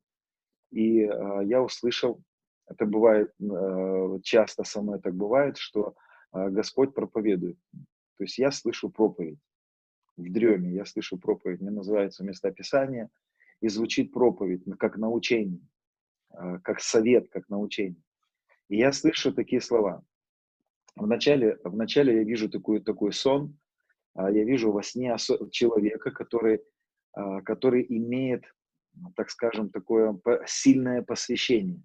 и 0.71 1.03
а, 1.03 1.41
я 1.41 1.61
услышал, 1.61 2.23
это 2.69 2.87
бывает 2.87 3.33
а, 3.41 4.21
часто 4.23 4.63
со 4.63 4.83
мной 4.83 5.01
так 5.01 5.15
бывает, 5.15 5.57
что 5.57 5.97
Господь 6.33 6.95
проповедует. 6.95 7.59
То 8.19 8.25
есть 8.25 8.39
я 8.39 8.53
слышу 8.53 8.89
проповедь 8.89 9.41
в 10.17 10.33
дреме, 10.33 10.75
я 10.75 10.85
слышу 10.85 11.19
проповедь, 11.19 11.61
мне 11.61 11.71
называется 11.73 12.23
местописание, 12.23 13.09
и 13.61 13.69
звучит 13.69 14.13
проповедь 14.13 14.63
как 14.79 14.97
научение, 14.97 15.61
как 16.63 16.81
совет, 16.81 17.29
как 17.31 17.49
научение. 17.49 18.03
И 18.69 18.79
я 18.79 18.93
слышу 18.93 19.33
такие 19.33 19.61
слова. 19.61 20.05
Вначале, 20.97 21.59
вначале 21.65 22.17
я 22.17 22.25
вижу 22.25 22.49
такой, 22.49 22.81
такой 22.81 23.13
сон, 23.13 23.59
а, 24.15 24.31
я 24.31 24.45
вижу 24.45 24.71
во 24.71 24.83
сне 24.83 25.17
человека, 25.51 26.11
который, 26.11 26.63
а, 27.13 27.43
который 27.43 27.85
имеет, 27.89 28.45
так 29.17 29.31
скажем, 29.31 29.71
такое 29.71 30.19
сильное 30.47 31.03
посвящение. 31.03 31.83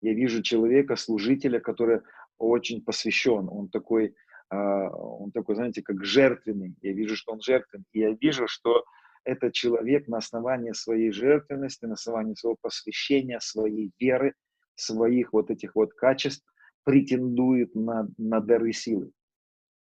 Я 0.00 0.14
вижу 0.14 0.42
человека, 0.42 0.96
служителя, 0.96 1.60
который 1.60 2.00
очень 2.38 2.82
посвящен, 2.82 3.48
он 3.50 3.68
такой, 3.68 4.14
а, 4.48 4.88
он 4.88 5.30
такой, 5.30 5.54
знаете, 5.54 5.82
как 5.82 6.04
жертвенный. 6.04 6.74
Я 6.80 6.92
вижу, 6.92 7.16
что 7.16 7.32
он 7.32 7.40
жертвенный. 7.40 7.84
И 7.92 8.00
я 8.00 8.10
вижу, 8.12 8.48
что 8.48 8.84
этот 9.24 9.52
человек 9.52 10.08
на 10.08 10.18
основании 10.18 10.72
своей 10.72 11.12
жертвенности, 11.12 11.84
на 11.84 11.94
основании 11.94 12.34
своего 12.34 12.56
посвящения, 12.60 13.38
своей 13.40 13.92
веры, 14.00 14.34
своих 14.74 15.32
вот 15.32 15.50
этих 15.50 15.76
вот 15.76 15.92
качеств, 15.92 16.44
претендует 16.84 17.74
на, 17.74 18.08
на 18.18 18.40
дары 18.40 18.72
силы. 18.72 19.10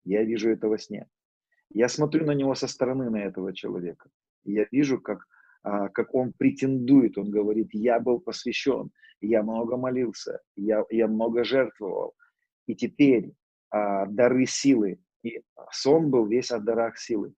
Я 0.03 0.23
вижу 0.23 0.49
это 0.49 0.67
во 0.67 0.77
сне. 0.77 1.07
Я 1.69 1.87
смотрю 1.87 2.25
на 2.25 2.31
него 2.31 2.55
со 2.55 2.67
стороны, 2.67 3.09
на 3.09 3.17
этого 3.17 3.53
человека. 3.53 4.09
Я 4.43 4.67
вижу, 4.71 4.99
как, 4.99 5.25
а, 5.63 5.89
как 5.89 6.13
он 6.13 6.33
претендует. 6.33 7.17
Он 7.17 7.29
говорит, 7.29 7.69
я 7.73 7.99
был 7.99 8.19
посвящен, 8.19 8.91
я 9.21 9.43
много 9.43 9.77
молился, 9.77 10.39
я, 10.55 10.83
я 10.89 11.07
много 11.07 11.43
жертвовал. 11.43 12.13
И 12.67 12.75
теперь 12.75 13.33
а, 13.69 14.05
дары 14.07 14.45
силы. 14.45 14.99
И 15.23 15.41
сон 15.71 16.09
был 16.09 16.25
весь 16.25 16.51
о 16.51 16.59
дарах 16.59 16.97
силы. 16.97 17.33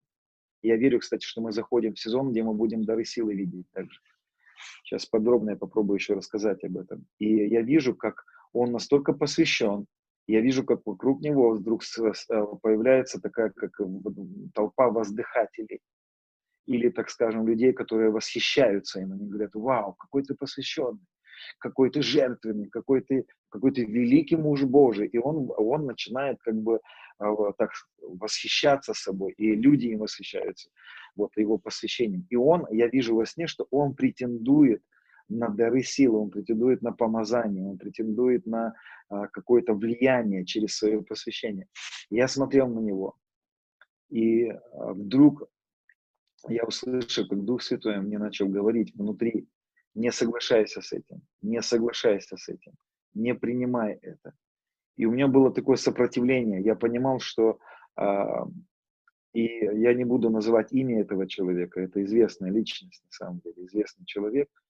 Я 0.61 0.77
верю, 0.77 0.99
кстати, 0.99 1.25
что 1.25 1.41
мы 1.41 1.51
заходим 1.51 1.93
в 1.93 1.99
сезон, 1.99 2.31
где 2.31 2.41
мы 2.41 2.53
будем 2.53 2.85
дары 2.85 3.03
силы 3.03 3.33
видеть 3.33 3.69
также. 3.71 3.99
Сейчас 4.83 5.05
подробно 5.05 5.51
я 5.51 5.55
попробую 5.57 5.97
еще 5.97 6.13
рассказать 6.13 6.63
об 6.63 6.77
этом. 6.77 7.05
И 7.19 7.47
я 7.47 7.61
вижу, 7.61 7.93
как 7.93 8.23
он 8.53 8.71
настолько 8.71 9.13
посвящен. 9.13 9.85
Я 10.27 10.39
вижу, 10.41 10.63
как 10.63 10.81
вокруг 10.85 11.21
него 11.21 11.51
вдруг 11.51 11.81
э, 11.83 12.45
появляется 12.61 13.19
такая, 13.19 13.49
как 13.49 13.71
толпа 14.53 14.89
воздыхателей. 14.89 15.81
Или, 16.65 16.89
так 16.89 17.09
скажем, 17.09 17.45
людей, 17.45 17.73
которые 17.73 18.09
восхищаются 18.09 19.01
им. 19.01 19.11
Они 19.11 19.27
говорят, 19.27 19.53
вау, 19.53 19.93
какой 19.95 20.23
ты 20.23 20.33
посвященный, 20.33 21.05
какой 21.59 21.89
ты 21.89 22.01
жертвенный, 22.01 22.69
какой 22.69 23.01
ты, 23.01 23.25
какой 23.49 23.71
ты 23.73 23.83
великий 23.83 24.37
муж 24.37 24.63
Божий. 24.63 25.07
И 25.07 25.17
он, 25.17 25.51
он 25.57 25.85
начинает 25.85 26.39
как 26.41 26.55
бы 26.55 26.79
а, 27.17 27.51
так 27.57 27.71
восхищаться 28.01 28.93
собой. 28.93 29.33
И 29.33 29.55
люди 29.55 29.87
им 29.87 29.99
восхищаются 29.99 30.69
вот 31.17 31.35
его 31.35 31.57
посвящением. 31.57 32.25
И 32.29 32.37
он, 32.37 32.65
я 32.71 32.87
вижу 32.87 33.15
во 33.15 33.25
сне, 33.25 33.47
что 33.47 33.67
он 33.69 33.93
претендует 33.93 34.81
на 35.29 35.49
дары 35.49 35.83
силы, 35.83 36.19
он 36.19 36.29
претендует 36.29 36.81
на 36.81 36.91
помазание, 36.91 37.65
он 37.65 37.77
претендует 37.77 38.45
на 38.45 38.73
а, 39.09 39.27
какое-то 39.27 39.73
влияние 39.73 40.45
через 40.45 40.75
свое 40.75 41.01
посвящение. 41.01 41.67
Я 42.09 42.27
смотрел 42.27 42.67
на 42.67 42.79
него, 42.79 43.15
и 44.09 44.49
а, 44.49 44.93
вдруг 44.93 45.43
я 46.47 46.65
услышал, 46.65 47.27
как 47.27 47.43
Дух 47.43 47.61
Святой 47.61 47.99
мне 47.99 48.17
начал 48.17 48.47
говорить 48.47 48.93
внутри, 48.95 49.47
не 49.95 50.11
соглашайся 50.11 50.81
с 50.81 50.91
этим, 50.91 51.21
не 51.41 51.61
соглашайся 51.61 52.35
с 52.35 52.49
этим, 52.49 52.73
не 53.13 53.33
принимай 53.33 53.93
это. 54.01 54.33
И 54.97 55.05
у 55.05 55.11
меня 55.11 55.27
было 55.27 55.51
такое 55.51 55.77
сопротивление. 55.77 56.61
Я 56.61 56.75
понимал, 56.75 57.19
что 57.19 57.59
а, 57.95 58.45
и 59.33 59.45
я 59.45 59.93
не 59.95 60.05
буду 60.05 60.29
называть 60.29 60.71
имя 60.73 61.01
этого 61.01 61.27
человека, 61.27 61.81
это 61.81 62.03
известная 62.03 62.51
личность, 62.51 63.03
на 63.03 63.11
самом 63.11 63.39
деле, 63.39 63.65
известный 63.65 64.05
человек– 64.05 64.49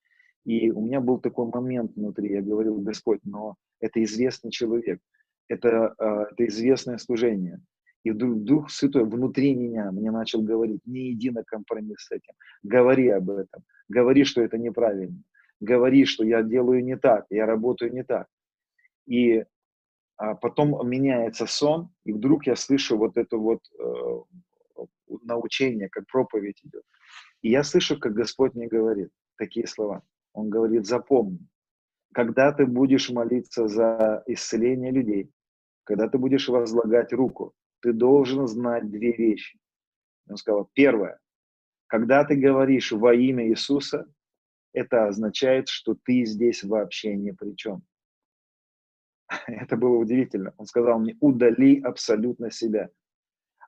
и 0.46 0.72
у 0.72 0.82
меня 0.82 1.00
был 1.00 1.20
такой 1.20 1.48
момент 1.48 1.96
внутри, 1.96 2.32
я 2.34 2.42
говорил, 2.42 2.78
Господь, 2.80 3.22
но 3.24 3.56
это 3.80 4.04
известный 4.04 4.52
человек, 4.52 5.00
это, 5.48 5.94
а, 5.98 6.28
это 6.32 6.46
известное 6.48 6.98
служение. 6.98 7.62
И 8.04 8.12
вдруг 8.12 8.44
Дух 8.44 8.70
Святой 8.70 9.06
внутри 9.06 9.56
меня 9.56 9.92
мне 9.92 10.12
начал 10.12 10.42
говорить, 10.42 10.82
не 10.86 11.14
иди 11.14 11.30
на 11.30 11.44
компромисс 11.44 12.06
с 12.06 12.12
этим, 12.12 12.34
говори 12.62 13.08
об 13.08 13.30
этом, 13.30 13.64
говори, 13.88 14.26
что 14.26 14.42
это 14.42 14.58
неправильно, 14.58 15.22
говори, 15.62 16.04
что 16.06 16.26
я 16.26 16.44
делаю 16.44 16.84
не 16.84 16.98
так, 16.98 17.26
я 17.30 17.46
работаю 17.46 17.94
не 17.94 18.04
так. 18.04 18.28
И 19.06 19.46
а 20.16 20.36
потом 20.36 20.88
меняется 20.88 21.48
сон, 21.48 21.90
и 22.06 22.14
вдруг 22.14 22.46
я 22.46 22.56
слышу 22.56 22.98
вот 22.98 23.18
это 23.18 23.38
вот 23.38 23.60
э, 23.80 24.86
научение, 25.24 25.90
как 25.90 26.06
проповедь 26.08 26.62
идет. 26.64 26.84
И 27.42 27.50
я 27.50 27.64
слышу, 27.64 28.00
как 28.00 28.14
Господь 28.14 28.54
мне 28.54 28.68
говорит 28.68 29.10
такие 29.38 29.66
слова. 29.66 30.04
Он 30.34 30.50
говорит, 30.50 30.86
запомни, 30.86 31.48
когда 32.14 32.52
ты 32.52 32.66
будешь 32.66 33.10
молиться 33.10 33.68
за 33.68 34.24
исцеление 34.28 34.92
людей, 34.92 35.32
когда 35.84 36.10
ты 36.10 36.18
будешь 36.18 36.50
возлагать 36.50 37.14
руку, 37.14 37.54
ты 37.82 37.94
должен 37.94 38.48
знать 38.48 38.90
две 38.90 39.14
вещи. 39.14 39.60
Он 40.28 40.38
сказал, 40.38 40.70
первое, 40.74 41.20
когда 41.88 42.24
ты 42.24 42.36
говоришь 42.36 42.92
во 42.92 43.14
имя 43.14 43.48
Иисуса, 43.48 44.06
это 44.74 45.08
означает, 45.08 45.68
что 45.68 45.96
ты 46.04 46.26
здесь 46.26 46.64
вообще 46.64 47.16
ни 47.16 47.32
при 47.32 47.56
чем. 47.56 47.84
Это 49.48 49.78
было 49.78 49.98
удивительно. 49.98 50.54
Он 50.58 50.66
сказал 50.66 51.00
мне, 51.00 51.16
удали 51.20 51.80
абсолютно 51.82 52.50
себя. 52.50 52.90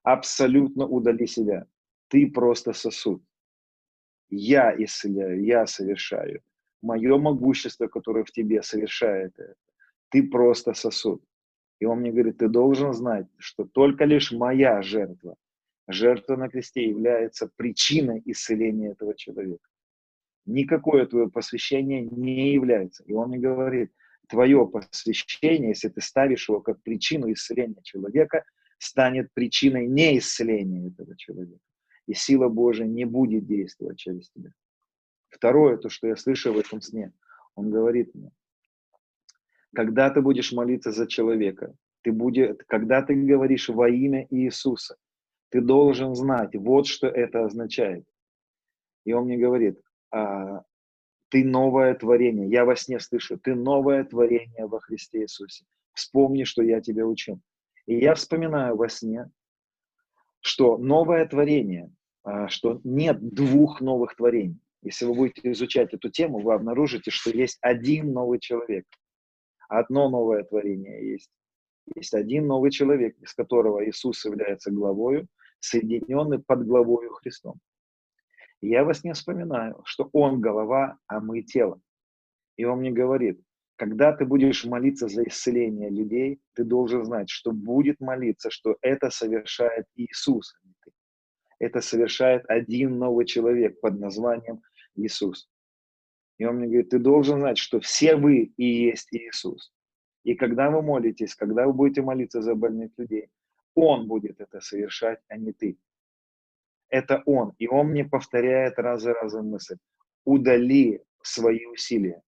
Абсолютно 0.02 0.88
удали 0.88 1.28
себя. 1.28 1.68
Ты 2.08 2.32
просто 2.32 2.74
сосуд. 2.74 3.24
Я 4.30 4.74
исцеляю, 4.76 5.44
я 5.44 5.68
совершаю 5.68 6.42
мое 6.86 7.18
могущество, 7.18 7.88
которое 7.88 8.24
в 8.24 8.32
тебе 8.32 8.62
совершает 8.62 9.38
это. 9.40 9.56
Ты 10.10 10.24
просто 10.24 10.74
сосуд. 10.74 11.22
И 11.80 11.86
он 11.86 12.00
мне 12.00 12.12
говорит, 12.12 12.38
ты 12.38 12.48
должен 12.48 12.94
знать, 12.94 13.28
что 13.38 13.66
только 13.66 14.06
лишь 14.06 14.32
моя 14.32 14.82
жертва, 14.82 15.36
жертва 15.88 16.38
на 16.38 16.48
кресте 16.48 16.88
является 16.88 17.50
причиной 17.58 18.22
исцеления 18.26 18.92
этого 18.92 19.16
человека. 19.16 19.68
Никакое 20.46 21.06
твое 21.06 21.30
посвящение 21.30 22.04
не 22.04 22.54
является. 22.54 23.04
И 23.04 23.14
он 23.14 23.30
мне 23.30 23.40
говорит, 23.40 23.92
твое 24.30 24.68
посвящение, 24.68 25.70
если 25.70 25.90
ты 25.90 26.02
ставишь 26.02 26.48
его 26.48 26.62
как 26.62 26.82
причину 26.84 27.32
исцеления 27.32 27.82
человека, 27.84 28.44
станет 28.78 29.34
причиной 29.34 29.88
неисцеления 29.88 30.88
этого 30.88 31.18
человека. 31.18 31.62
И 32.08 32.14
сила 32.14 32.48
Божия 32.48 32.86
не 32.86 33.06
будет 33.06 33.48
действовать 33.48 33.98
через 33.98 34.30
тебя. 34.30 34.52
Второе, 35.36 35.76
то, 35.76 35.90
что 35.90 36.08
я 36.08 36.16
слышу 36.16 36.54
в 36.54 36.58
этом 36.58 36.80
сне, 36.80 37.12
он 37.56 37.70
говорит 37.70 38.16
мне, 38.16 38.32
когда 39.74 40.10
ты 40.10 40.22
будешь 40.22 40.54
молиться 40.54 40.92
за 40.94 41.08
человека, 41.08 41.76
ты 42.04 42.14
будешь, 42.14 42.56
когда 42.68 43.02
ты 43.02 43.16
говоришь 43.16 43.68
во 43.68 43.90
имя 43.90 44.26
Иисуса, 44.30 44.96
ты 45.50 45.60
должен 45.60 46.16
знать, 46.16 46.56
вот 46.56 46.88
что 46.88 47.08
это 47.08 47.44
означает. 47.44 48.06
И 49.04 49.12
он 49.12 49.26
мне 49.26 49.38
говорит, 49.38 49.78
а, 50.10 50.64
ты 51.28 51.44
новое 51.44 51.94
творение. 51.96 52.50
Я 52.50 52.64
во 52.64 52.78
сне 52.78 53.02
слышу, 53.02 53.38
ты 53.38 53.56
новое 53.56 54.06
творение 54.06 54.68
во 54.68 54.80
Христе 54.80 55.24
Иисусе. 55.24 55.66
Вспомни, 55.92 56.46
что 56.46 56.64
я 56.64 56.80
тебя 56.80 57.06
учил. 57.06 57.42
И 57.88 57.98
я 57.98 58.16
вспоминаю 58.16 58.78
во 58.78 58.88
сне, 58.88 59.30
что 60.40 60.78
новое 60.78 61.26
творение, 61.28 61.92
а, 62.24 62.48
что 62.48 62.80
нет 62.86 63.20
двух 63.22 63.82
новых 63.82 64.16
творений. 64.16 64.62
Если 64.86 65.06
вы 65.06 65.16
будете 65.16 65.52
изучать 65.52 65.96
эту 65.96 66.12
тему, 66.12 66.40
вы 66.40 66.54
обнаружите, 66.54 67.10
что 67.10 67.32
есть 67.32 67.58
один 67.62 68.14
новый 68.14 68.40
человек. 68.40 68.86
Одно 69.68 70.10
новое 70.10 70.44
творение 70.44 71.12
есть. 71.14 71.32
Есть 71.96 72.14
один 72.14 72.46
новый 72.46 72.70
человек, 72.70 73.18
из 73.20 73.34
которого 73.34 73.84
Иисус 73.84 74.24
является 74.24 74.70
главою, 74.70 75.28
соединенный 75.60 76.38
под 76.38 76.68
главою 76.68 77.14
Христом. 77.14 77.56
Я 78.62 78.84
вас 78.84 79.04
не 79.04 79.14
вспоминаю, 79.14 79.82
что 79.86 80.08
Он 80.14 80.40
голова, 80.40 81.00
а 81.08 81.20
мы 81.20 81.42
тело. 81.42 81.82
И 82.56 82.64
Он 82.64 82.80
мне 82.80 82.92
говорит, 82.92 83.42
когда 83.78 84.14
ты 84.14 84.24
будешь 84.26 84.66
молиться 84.66 85.08
за 85.08 85.24
исцеление 85.24 85.90
людей, 85.90 86.40
ты 86.54 86.64
должен 86.64 87.04
знать, 87.06 87.32
что 87.32 87.52
будет 87.52 88.00
молиться, 88.00 88.52
что 88.52 88.78
это 88.82 89.10
совершает 89.10 89.88
Иисус. 89.96 90.56
А 90.64 90.76
это 91.58 91.82
совершает 91.82 92.44
один 92.48 93.00
новый 93.00 93.26
человек 93.26 93.80
под 93.82 94.00
названием 94.00 94.62
Иисус. 94.96 95.50
И 96.38 96.46
он 96.46 96.58
мне 96.58 96.68
говорит, 96.68 96.90
ты 96.90 97.00
должен 97.00 97.40
знать, 97.40 97.58
что 97.58 97.80
все 97.80 98.16
вы 98.16 98.54
и 98.58 98.66
есть 98.66 99.08
Иисус. 99.12 99.74
И 100.24 100.36
когда 100.36 100.70
вы 100.70 100.82
молитесь, 100.82 101.36
когда 101.36 101.66
вы 101.66 101.74
будете 101.74 102.02
молиться 102.02 102.42
за 102.42 102.56
больных 102.56 102.92
людей, 102.98 103.30
Он 103.74 104.08
будет 104.08 104.42
это 104.42 104.60
совершать, 104.60 105.20
а 105.28 105.38
не 105.38 105.54
ты. 105.54 105.78
Это 106.90 107.22
Он. 107.26 107.54
И 107.60 107.68
Он 107.68 107.88
мне 107.88 108.04
повторяет 108.04 108.80
раз 108.80 109.04
за 109.04 109.14
разом 109.14 109.50
мысль. 109.50 109.78
Удали 110.26 111.04
свои 111.22 111.66
усилия 111.66 112.22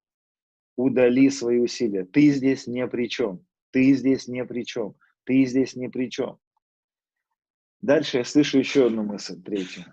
удали 0.77 1.29
свои 1.29 1.59
усилия. 1.59 2.05
Ты 2.05 2.29
здесь 2.29 2.67
не 2.67 2.87
при 2.87 3.09
чем. 3.09 3.45
Ты 3.71 3.93
здесь 3.93 4.27
не 4.27 4.45
при 4.45 4.63
чем. 4.63 4.95
Ты 5.25 5.43
здесь 5.45 5.75
не 5.75 5.89
при 5.89 6.09
чем. 6.09 6.39
Дальше 7.81 8.19
я 8.19 8.23
слышу 8.23 8.59
еще 8.59 8.87
одну 8.87 9.03
мысль, 9.03 9.41
третью. 9.41 9.85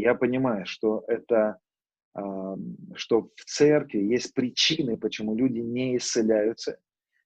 Я 0.00 0.14
понимаю, 0.14 0.66
что 0.66 1.04
это, 1.06 1.58
что 2.94 3.30
в 3.34 3.44
церкви 3.44 3.98
есть 3.98 4.34
причины, 4.34 4.96
почему 4.96 5.34
люди 5.34 5.60
не 5.60 5.96
исцеляются. 5.96 6.78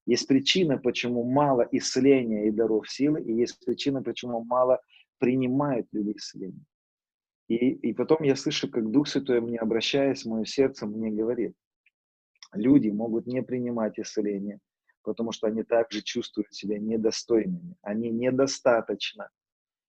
Есть 0.07 0.27
причина, 0.27 0.79
почему 0.79 1.25
мало 1.25 1.69
исцеления 1.73 2.49
и 2.49 2.51
даров 2.51 2.91
силы, 2.91 3.23
и 3.23 3.33
есть 3.33 3.65
причина, 3.65 4.03
почему 4.03 4.45
мало 4.45 4.81
принимают 5.19 5.87
люди 5.93 6.13
исцеление. 6.17 6.65
И, 7.49 7.57
и 7.57 7.93
потом 7.93 8.23
я 8.23 8.37
слышу, 8.37 8.71
как 8.71 8.91
Дух 8.91 9.09
Святой 9.09 9.41
мне, 9.41 9.59
обращаясь 9.59 10.25
мое 10.25 10.45
сердце, 10.45 10.87
мне 10.87 11.11
говорит– 11.11 11.55
люди 12.53 12.89
могут 12.89 13.27
не 13.27 13.43
принимать 13.43 13.99
исцеление, 13.99 14.61
потому 15.03 15.33
что 15.33 15.47
они 15.47 15.63
также 15.63 16.03
чувствуют 16.03 16.53
себя 16.55 16.79
недостойными, 16.79 17.77
они 17.83 18.11
недостаточно. 18.11 19.31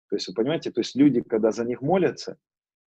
То 0.08 0.16
есть, 0.16 0.28
вы 0.28 0.34
понимаете, 0.34 0.70
то 0.70 0.80
есть 0.80 0.96
люди, 0.96 1.22
когда 1.22 1.52
за 1.52 1.64
них 1.64 1.82
молятся, 1.82 2.36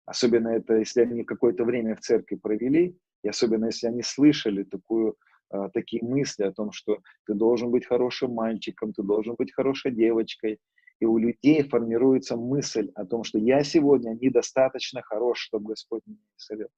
особенно 0.05 0.49
это, 0.49 0.75
если 0.75 1.01
они 1.01 1.23
какое-то 1.23 1.63
время 1.63 1.95
в 1.95 2.01
церкви 2.01 2.35
провели, 2.35 2.97
и 3.23 3.27
особенно 3.29 3.65
если 3.65 3.87
они 3.87 4.01
слышали 4.01 4.63
такую, 4.63 5.15
а, 5.49 5.69
такие 5.69 6.03
мысли 6.03 6.43
о 6.43 6.51
том, 6.51 6.71
что 6.71 6.99
ты 7.25 7.33
должен 7.33 7.71
быть 7.71 7.85
хорошим 7.85 8.33
мальчиком, 8.33 8.93
ты 8.93 9.03
должен 9.03 9.35
быть 9.35 9.53
хорошей 9.53 9.91
девочкой, 9.91 10.59
и 10.99 11.05
у 11.05 11.17
людей 11.17 11.63
формируется 11.63 12.37
мысль 12.37 12.91
о 12.95 13.05
том, 13.05 13.23
что 13.23 13.37
я 13.37 13.63
сегодня 13.63 14.17
недостаточно 14.19 15.01
хорош, 15.01 15.39
чтобы 15.39 15.69
Господь 15.69 16.01
меня 16.05 16.19
исцелил. 16.37 16.69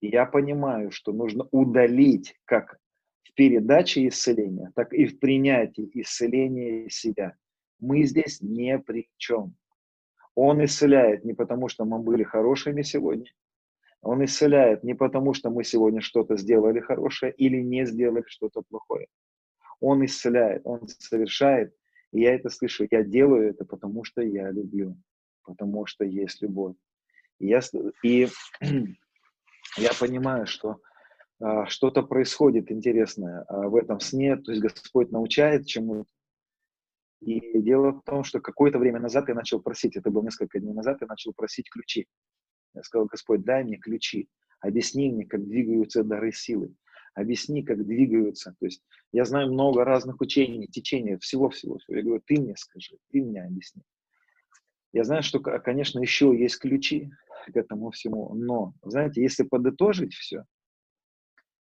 И 0.00 0.08
я 0.08 0.26
понимаю, 0.26 0.90
что 0.90 1.12
нужно 1.12 1.46
удалить 1.50 2.34
как 2.46 2.78
в 3.22 3.34
передаче 3.34 4.08
исцеления, 4.08 4.72
так 4.74 4.92
и 4.92 5.06
в 5.06 5.18
принятии 5.18 5.88
исцеления 5.94 6.88
себя. 6.88 7.36
Мы 7.78 8.04
здесь 8.04 8.40
не 8.40 8.78
при 8.78 9.08
чем. 9.18 9.54
Он 10.42 10.64
исцеляет 10.64 11.22
не 11.26 11.34
потому, 11.34 11.68
что 11.68 11.84
мы 11.84 11.98
были 11.98 12.22
хорошими 12.22 12.80
сегодня. 12.80 13.30
Он 14.00 14.24
исцеляет 14.24 14.82
не 14.82 14.94
потому, 14.94 15.34
что 15.34 15.50
мы 15.50 15.64
сегодня 15.64 16.00
что-то 16.00 16.38
сделали 16.38 16.80
хорошее 16.80 17.34
или 17.36 17.60
не 17.60 17.84
сделали 17.84 18.24
что-то 18.26 18.62
плохое. 18.62 19.06
Он 19.80 20.02
исцеляет, 20.02 20.62
он 20.64 20.88
совершает. 20.88 21.74
И 22.12 22.22
я 22.22 22.34
это 22.34 22.48
слышу. 22.48 22.86
Я 22.90 23.02
делаю 23.04 23.50
это, 23.50 23.66
потому 23.66 24.02
что 24.02 24.22
я 24.22 24.50
люблю, 24.50 24.96
потому 25.44 25.84
что 25.84 26.06
есть 26.06 26.40
любовь. 26.40 26.76
И, 27.38 27.48
я, 27.48 27.60
и 28.02 28.26
я 29.76 29.90
понимаю, 30.00 30.46
что 30.46 30.80
а, 31.38 31.66
что-то 31.66 32.02
происходит 32.02 32.72
интересное 32.72 33.44
а, 33.46 33.68
в 33.68 33.76
этом 33.76 34.00
сне, 34.00 34.36
то 34.36 34.52
есть 34.52 34.62
Господь 34.62 35.10
научает 35.10 35.66
чему-то. 35.66 36.08
И 37.20 37.60
дело 37.60 37.92
в 37.92 38.02
том, 38.02 38.24
что 38.24 38.40
какое-то 38.40 38.78
время 38.78 39.00
назад 39.00 39.28
я 39.28 39.34
начал 39.34 39.60
просить, 39.60 39.96
это 39.96 40.10
было 40.10 40.22
несколько 40.22 40.58
дней 40.58 40.72
назад, 40.72 40.98
я 41.00 41.06
начал 41.06 41.32
просить 41.34 41.68
ключи. 41.70 42.06
Я 42.74 42.82
сказал, 42.82 43.06
Господь, 43.06 43.42
дай 43.42 43.62
мне 43.64 43.76
ключи, 43.76 44.28
объясни 44.60 45.10
мне, 45.10 45.26
как 45.26 45.46
двигаются 45.46 46.02
дары 46.02 46.32
силы, 46.32 46.74
объясни, 47.14 47.62
как 47.62 47.84
двигаются. 47.84 48.54
То 48.58 48.66
есть 48.66 48.82
я 49.12 49.24
знаю 49.24 49.52
много 49.52 49.84
разных 49.84 50.20
учений, 50.20 50.66
течений, 50.66 51.16
всего-всего. 51.18 51.78
Я 51.88 52.02
говорю, 52.02 52.22
ты 52.24 52.40
мне 52.40 52.56
скажи, 52.56 52.96
ты 53.10 53.22
мне 53.22 53.42
объясни. 53.42 53.82
Я 54.92 55.04
знаю, 55.04 55.22
что, 55.22 55.40
конечно, 55.40 56.00
еще 56.00 56.36
есть 56.36 56.58
ключи, 56.58 57.10
к 57.46 57.56
этому 57.56 57.90
всему. 57.90 58.34
Но, 58.34 58.74
знаете, 58.82 59.22
если 59.22 59.44
подытожить 59.44 60.14
все, 60.14 60.44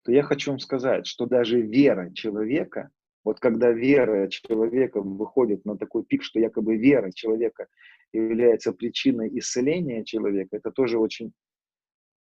то 0.03 0.12
я 0.12 0.23
хочу 0.23 0.51
вам 0.51 0.61
сказать, 0.61 1.07
что 1.07 1.27
даже 1.27 1.61
вера 1.61 2.12
человека, 2.12 2.90
вот 3.27 3.41
когда 3.41 3.73
вера 3.73 4.29
человека 4.29 5.03
выходит 5.03 5.65
на 5.65 5.77
такой 5.77 6.05
пик, 6.05 6.23
что 6.23 6.39
якобы 6.39 6.77
вера 6.77 7.11
человека 7.11 7.67
является 8.12 8.73
причиной 8.73 9.37
исцеления 9.37 10.05
человека, 10.05 10.57
это 10.57 10.71
тоже 10.71 10.97
очень 10.97 11.33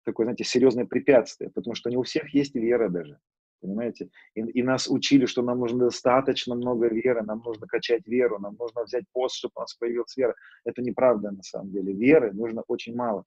такое, 0.05 0.27
знаете, 0.27 0.45
серьезное 0.45 0.87
препятствие, 0.87 1.51
потому 1.51 1.75
что 1.75 1.91
не 1.91 1.97
у 1.97 2.05
всех 2.05 2.33
есть 2.33 2.55
вера 2.55 2.89
даже. 2.89 3.19
Понимаете? 3.61 4.11
И, 4.37 4.43
и 4.43 4.63
нас 4.63 4.89
учили, 4.89 5.27
что 5.27 5.43
нам 5.43 5.59
нужно 5.59 5.87
достаточно 5.87 6.55
много 6.55 6.87
веры, 6.87 7.23
нам 7.25 7.43
нужно 7.45 7.67
качать 7.67 8.07
веру, 8.07 8.39
нам 8.39 8.55
нужно 8.57 8.85
взять 8.85 9.05
пост, 9.13 9.35
чтобы 9.35 9.55
у 9.57 9.61
нас 9.61 9.75
появилась 9.75 10.17
вера. 10.17 10.37
Это 10.65 10.83
неправда 10.83 11.33
на 11.33 11.43
самом 11.43 11.73
деле. 11.73 11.93
Веры 11.93 12.33
нужно 12.33 12.63
очень 12.69 12.95
мало. 12.95 13.25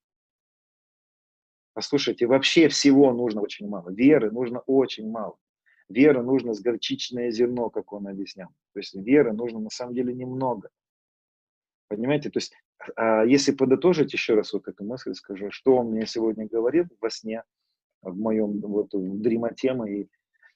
Послушайте, 1.74 2.26
вообще 2.26 2.70
всего 2.70 3.12
нужно 3.12 3.42
очень 3.42 3.68
мало. 3.68 3.90
Веры 3.90 4.32
нужно 4.32 4.60
очень 4.60 5.12
мало. 5.12 5.38
Веры 5.90 6.24
нужно 6.24 6.54
с 6.54 6.62
горчичное 6.62 7.32
зерно, 7.32 7.70
как 7.70 7.94
он 7.94 8.08
объяснял. 8.08 8.50
То 8.74 8.80
есть 8.80 8.96
веры 8.96 9.34
нужно 9.34 9.60
на 9.60 9.70
самом 9.70 9.94
деле 9.94 10.14
немного. 10.14 10.70
Понимаете? 11.88 12.30
То 12.30 12.40
есть, 12.40 12.54
а, 12.96 13.24
если 13.24 13.52
подытожить 13.52 14.14
еще 14.14 14.34
раз 14.34 14.54
вот 14.54 14.68
эту 14.68 14.84
мысль, 14.84 15.14
скажу, 15.14 15.52
что 15.52 15.78
он 15.78 15.92
мне 15.92 16.06
сегодня 16.08 16.48
говорит 16.48 16.88
во 17.00 17.10
сне, 17.10 17.44
в 18.02 18.18
моем 18.18 18.60
вот 18.62 18.94
в 18.94 19.22
дремоте 19.22 19.74
моей, 19.74 20.10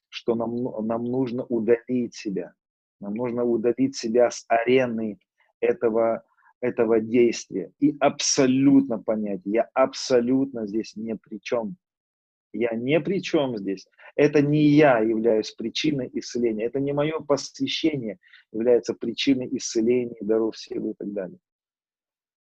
что 0.09 0.35
нам, 0.35 0.55
нам 0.87 1.03
нужно 1.03 1.43
удалить 1.45 2.15
себя. 2.15 2.53
Нам 2.99 3.13
нужно 3.13 3.43
удалить 3.43 3.95
себя 3.95 4.29
с 4.29 4.45
арены 4.47 5.19
этого 5.59 6.23
этого 6.61 6.99
действия 6.99 7.71
и 7.79 7.95
абсолютно 7.99 8.99
понять, 8.99 9.41
я 9.45 9.69
абсолютно 9.73 10.67
здесь 10.67 10.95
не 10.95 11.15
при 11.15 11.39
чем. 11.39 11.77
Я 12.53 12.75
не 12.75 12.99
при 12.99 13.21
чем 13.21 13.57
здесь. 13.57 13.88
Это 14.15 14.41
не 14.41 14.67
я 14.67 14.99
являюсь 14.99 15.51
причиной 15.51 16.09
исцеления. 16.13 16.65
Это 16.65 16.79
не 16.79 16.93
мое 16.93 17.19
посвящение 17.19 18.17
является 18.51 18.93
причиной 18.93 19.49
исцеления, 19.55 20.17
даров 20.21 20.57
силы 20.57 20.91
и 20.91 20.93
так 20.93 21.13
далее. 21.13 21.38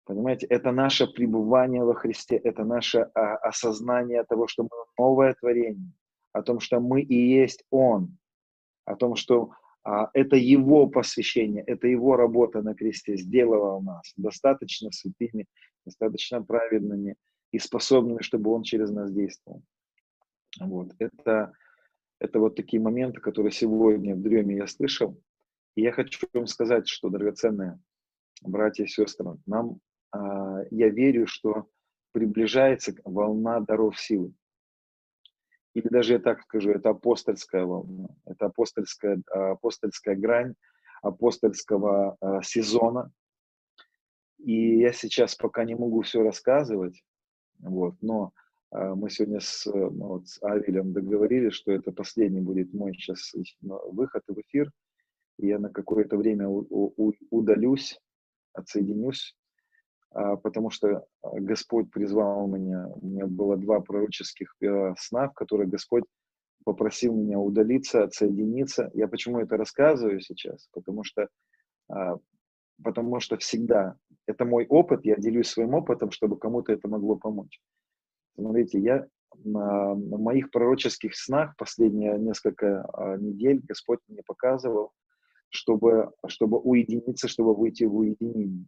Понимаете, 0.04 0.46
это 0.46 0.70
наше 0.70 1.06
пребывание 1.06 1.82
во 1.82 1.94
Христе, 1.94 2.36
это 2.36 2.64
наше 2.64 3.10
а, 3.14 3.36
осознание 3.36 4.22
того, 4.24 4.46
что 4.46 4.64
мы 4.64 4.68
новое 4.98 5.34
творение, 5.34 5.92
о 6.32 6.42
том, 6.42 6.60
что 6.60 6.78
мы 6.78 7.00
и 7.00 7.14
есть 7.14 7.64
Он, 7.70 8.18
о 8.84 8.96
том, 8.96 9.16
что 9.16 9.52
а, 9.82 10.10
это 10.12 10.36
его 10.36 10.88
посвящение, 10.88 11.64
это 11.66 11.86
его 11.86 12.16
работа 12.16 12.60
на 12.60 12.74
кресте 12.74 13.16
сделала 13.16 13.80
нас 13.80 14.12
достаточно 14.16 14.90
святыми, 14.92 15.46
достаточно 15.86 16.42
праведными 16.42 17.16
и 17.50 17.58
способными, 17.58 18.20
чтобы 18.20 18.50
он 18.50 18.62
через 18.62 18.90
нас 18.90 19.10
действовал. 19.10 19.62
Вот. 20.60 20.92
Это, 20.98 21.52
Это 22.18 22.38
вот 22.38 22.56
такие 22.56 22.80
моменты, 22.80 23.20
которые 23.20 23.52
сегодня 23.52 24.14
в 24.14 24.22
дреме 24.22 24.56
я 24.56 24.66
слышал. 24.66 25.20
И 25.74 25.82
я 25.82 25.92
хочу 25.92 26.26
вам 26.32 26.46
сказать, 26.46 26.88
что, 26.88 27.10
драгоценные 27.10 27.78
братья 28.42 28.84
и 28.84 28.86
сестры, 28.86 29.36
нам, 29.46 29.80
а, 30.12 30.62
я 30.70 30.88
верю, 30.88 31.26
что 31.26 31.68
приближается 32.12 32.94
волна 33.04 33.60
даров 33.60 33.98
силы. 33.98 34.32
Или 35.74 35.88
даже 35.88 36.12
я 36.14 36.18
так 36.20 36.42
скажу, 36.42 36.70
это 36.70 36.90
апостольская 36.90 37.64
волна, 37.64 38.08
это 38.24 38.46
апостольская, 38.46 39.20
апостольская 39.26 40.14
грань 40.14 40.54
апостольского 41.02 42.16
а, 42.20 42.42
сезона. 42.42 43.10
И 44.38 44.78
я 44.78 44.92
сейчас 44.92 45.34
пока 45.34 45.64
не 45.64 45.74
могу 45.74 46.02
все 46.02 46.22
рассказывать, 46.22 47.02
вот, 47.58 47.96
но 48.00 48.26
а, 48.26 48.43
мы 48.74 49.08
сегодня 49.08 49.40
с, 49.40 49.66
ну, 49.66 50.08
вот, 50.08 50.28
с 50.28 50.42
Авелем 50.42 50.92
договорились, 50.92 51.54
что 51.54 51.72
это 51.72 51.92
последний 51.92 52.40
будет 52.40 52.74
мой 52.74 52.92
сейчас 52.94 53.32
выход 53.62 54.22
в 54.26 54.40
эфир. 54.40 54.70
И 55.38 55.46
я 55.46 55.58
на 55.58 55.70
какое-то 55.70 56.16
время 56.16 56.48
у, 56.48 56.66
у, 56.70 57.12
удалюсь, 57.30 57.98
отсоединюсь 58.52 59.34
а, 60.14 60.36
потому 60.36 60.70
что 60.70 61.04
а, 61.22 61.40
Господь 61.40 61.90
призвал 61.90 62.46
меня, 62.46 62.86
у 62.88 63.06
меня 63.06 63.26
было 63.26 63.56
два 63.56 63.80
пророческих 63.80 64.54
э, 64.62 64.94
сна, 64.96 65.28
в 65.28 65.34
которых 65.34 65.68
Господь 65.68 66.04
попросил 66.64 67.14
меня 67.14 67.38
удалиться, 67.40 68.04
отсоединиться. 68.04 68.90
Я 68.94 69.08
почему 69.08 69.40
это 69.40 69.56
рассказываю 69.56 70.20
сейчас? 70.20 70.68
Потому 70.72 71.02
что, 71.02 71.26
а, 71.88 72.16
потому 72.82 73.18
что 73.18 73.36
всегда, 73.38 73.96
это 74.26 74.44
мой 74.44 74.66
опыт, 74.66 75.04
я 75.04 75.16
делюсь 75.16 75.48
своим 75.48 75.74
опытом, 75.74 76.12
чтобы 76.12 76.38
кому-то 76.38 76.72
это 76.72 76.86
могло 76.86 77.16
помочь. 77.16 77.60
Смотрите, 78.36 78.78
я 78.78 79.06
на, 79.44 79.94
моих 79.94 80.50
пророческих 80.50 81.16
снах 81.16 81.56
последние 81.56 82.18
несколько 82.18 82.88
недель 83.18 83.60
Господь 83.66 84.00
мне 84.08 84.22
показывал, 84.24 84.92
чтобы, 85.48 86.12
чтобы 86.26 86.58
уединиться, 86.58 87.28
чтобы 87.28 87.54
выйти 87.54 87.84
в 87.84 87.94
уединение. 87.96 88.66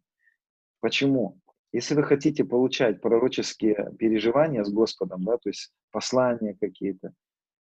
Почему? 0.80 1.38
Если 1.72 1.94
вы 1.94 2.04
хотите 2.04 2.44
получать 2.44 3.00
пророческие 3.00 3.92
переживания 3.98 4.62
с 4.62 4.70
Господом, 4.70 5.24
да, 5.24 5.36
то 5.36 5.48
есть 5.48 5.72
послания 5.90 6.56
какие-то, 6.60 7.12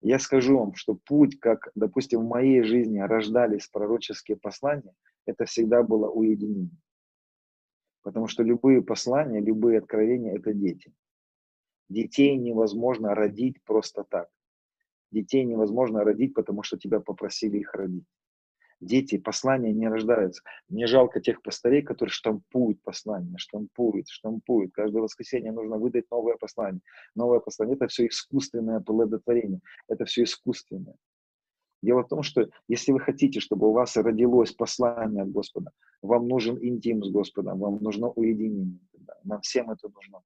я 0.02 0.18
скажу 0.18 0.58
вам, 0.58 0.74
что 0.74 0.96
путь, 1.06 1.40
как, 1.40 1.70
допустим, 1.76 2.22
в 2.22 2.28
моей 2.28 2.64
жизни 2.64 3.00
рождались 3.00 3.68
пророческие 3.68 4.38
послания, 4.38 4.94
это 5.28 5.46
всегда 5.46 5.84
было 5.84 6.10
уединение. 6.10 6.76
Потому 8.02 8.28
что 8.28 8.42
любые 8.42 8.82
послания, 8.82 9.40
любые 9.40 9.78
откровения– 9.78 10.36
это 10.36 10.54
дети. 10.54 10.92
Детей 11.92 12.38
невозможно 12.38 13.16
родить 13.16 13.64
просто 13.64 14.04
так. 14.04 14.30
Детей 15.12 15.44
невозможно 15.44 16.04
родить, 16.04 16.34
потому 16.34 16.64
что 16.64 16.78
тебя 16.78 17.00
попросили 17.00 17.58
их 17.58 17.74
родить 17.74 18.06
дети, 18.82 19.18
послания 19.18 19.72
не 19.72 19.88
рождаются. 19.88 20.42
Мне 20.68 20.88
жалко 20.88 21.22
тех 21.22 21.42
пастырей, 21.42 21.82
которые 21.82 22.12
штампуют 22.12 22.82
послания, 22.82 23.38
штампуют, 23.38 24.10
штампуют. 24.10 24.74
Каждое 24.74 25.02
воскресенье 25.02 25.52
нужно 25.52 25.78
выдать 25.78 26.10
новое 26.12 26.36
послание. 26.36 26.82
Новое 27.16 27.40
послание– 27.40 27.76
это 27.78 27.88
все 27.88 28.08
искусственное 28.08 28.80
плодотворение, 28.80 29.62
это 29.88 30.06
все 30.06 30.24
искусственное. 30.24 30.96
Дело 31.82 32.04
в 32.04 32.10
том, 32.10 32.22
что 32.22 32.50
если 32.68 32.92
вы 32.92 33.00
хотите, 33.00 33.40
чтобы 33.40 33.68
у 33.68 33.72
вас 33.72 33.96
родилось 33.98 34.52
послание 34.52 35.24
от 35.24 35.32
Господа, 35.32 35.72
вам 36.02 36.28
нужен 36.28 36.58
интим 36.62 37.04
с 37.04 37.10
Господом, 37.10 37.60
вам 37.60 37.78
нужно 37.82 38.10
уединение. 38.10 38.80
Нам 39.24 39.42
всем 39.42 39.72
это 39.72 39.90
нужно. 39.90 40.22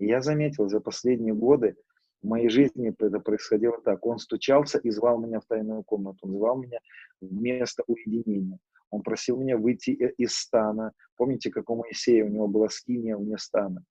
И 0.00 0.06
я 0.06 0.22
заметил 0.22 0.68
за 0.68 0.80
последние 0.80 1.34
годы, 1.34 1.76
в 2.22 2.26
моей 2.26 2.48
жизни 2.48 2.92
это 2.98 3.20
происходило 3.20 3.80
так. 3.82 4.04
Он 4.04 4.18
стучался 4.18 4.78
и 4.78 4.90
звал 4.90 5.18
меня 5.20 5.40
в 5.40 5.46
тайную 5.46 5.82
комнату. 5.82 6.18
Он 6.22 6.32
звал 6.32 6.56
меня 6.58 6.78
в 7.20 7.32
место 7.32 7.82
уединения. 7.86 8.58
Он 8.90 9.02
просил 9.02 9.38
меня 9.38 9.56
выйти 9.56 9.90
из 9.90 10.34
стана. 10.34 10.92
Помните, 11.16 11.50
как 11.50 11.70
у 11.70 11.76
Моисея 11.76 12.24
у 12.24 12.28
него 12.28 12.48
была 12.48 12.68
скиния 12.68 13.16
вне 13.16 13.38
стана, 13.38 13.84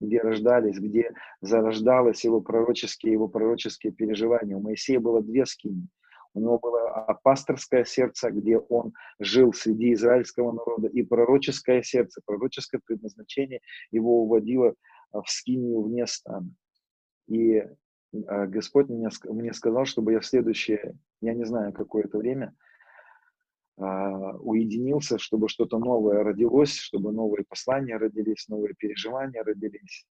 где 0.00 0.20
рождались, 0.20 0.78
где 0.78 1.12
зарождалось 1.40 2.24
его 2.24 2.40
пророческие, 2.40 3.12
его 3.12 3.28
пророческие 3.28 3.92
переживания. 3.92 4.56
У 4.56 4.62
Моисея 4.62 5.00
было 5.00 5.20
две 5.20 5.46
скинии. 5.46 5.88
У 6.34 6.40
него 6.40 6.58
было 6.58 7.18
пасторское 7.22 7.84
сердце, 7.84 8.30
где 8.30 8.58
он 8.58 8.92
жил 9.18 9.52
среди 9.52 9.94
израильского 9.94 10.52
народа, 10.52 10.88
и 10.88 11.02
пророческое 11.02 11.82
сердце, 11.82 12.20
пророческое 12.24 12.80
предназначение 12.84 13.60
его 13.90 14.22
уводило 14.22 14.74
в 15.12 15.24
скинию 15.26 15.82
вне 15.82 16.06
стана. 16.06 16.50
И 17.28 17.62
а, 18.26 18.46
Господь 18.46 18.88
мне, 18.88 19.08
мне 19.24 19.52
сказал, 19.52 19.84
чтобы 19.84 20.12
я 20.12 20.20
в 20.20 20.26
следующее, 20.26 20.96
я 21.20 21.34
не 21.34 21.44
знаю, 21.44 21.72
какое-то 21.72 22.18
время, 22.18 22.54
а, 23.78 24.36
уединился, 24.38 25.18
чтобы 25.18 25.48
что-то 25.48 25.78
новое 25.78 26.22
родилось, 26.22 26.76
чтобы 26.76 27.12
новые 27.12 27.44
послания 27.44 27.96
родились, 27.96 28.48
новые 28.48 28.74
переживания 28.74 29.42
родились. 29.42 30.06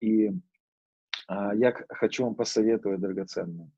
И 0.00 0.30
а, 1.28 1.54
я 1.54 1.72
хочу 1.88 2.24
вам 2.24 2.34
посоветовать, 2.34 3.00
драгоценные. 3.00 3.70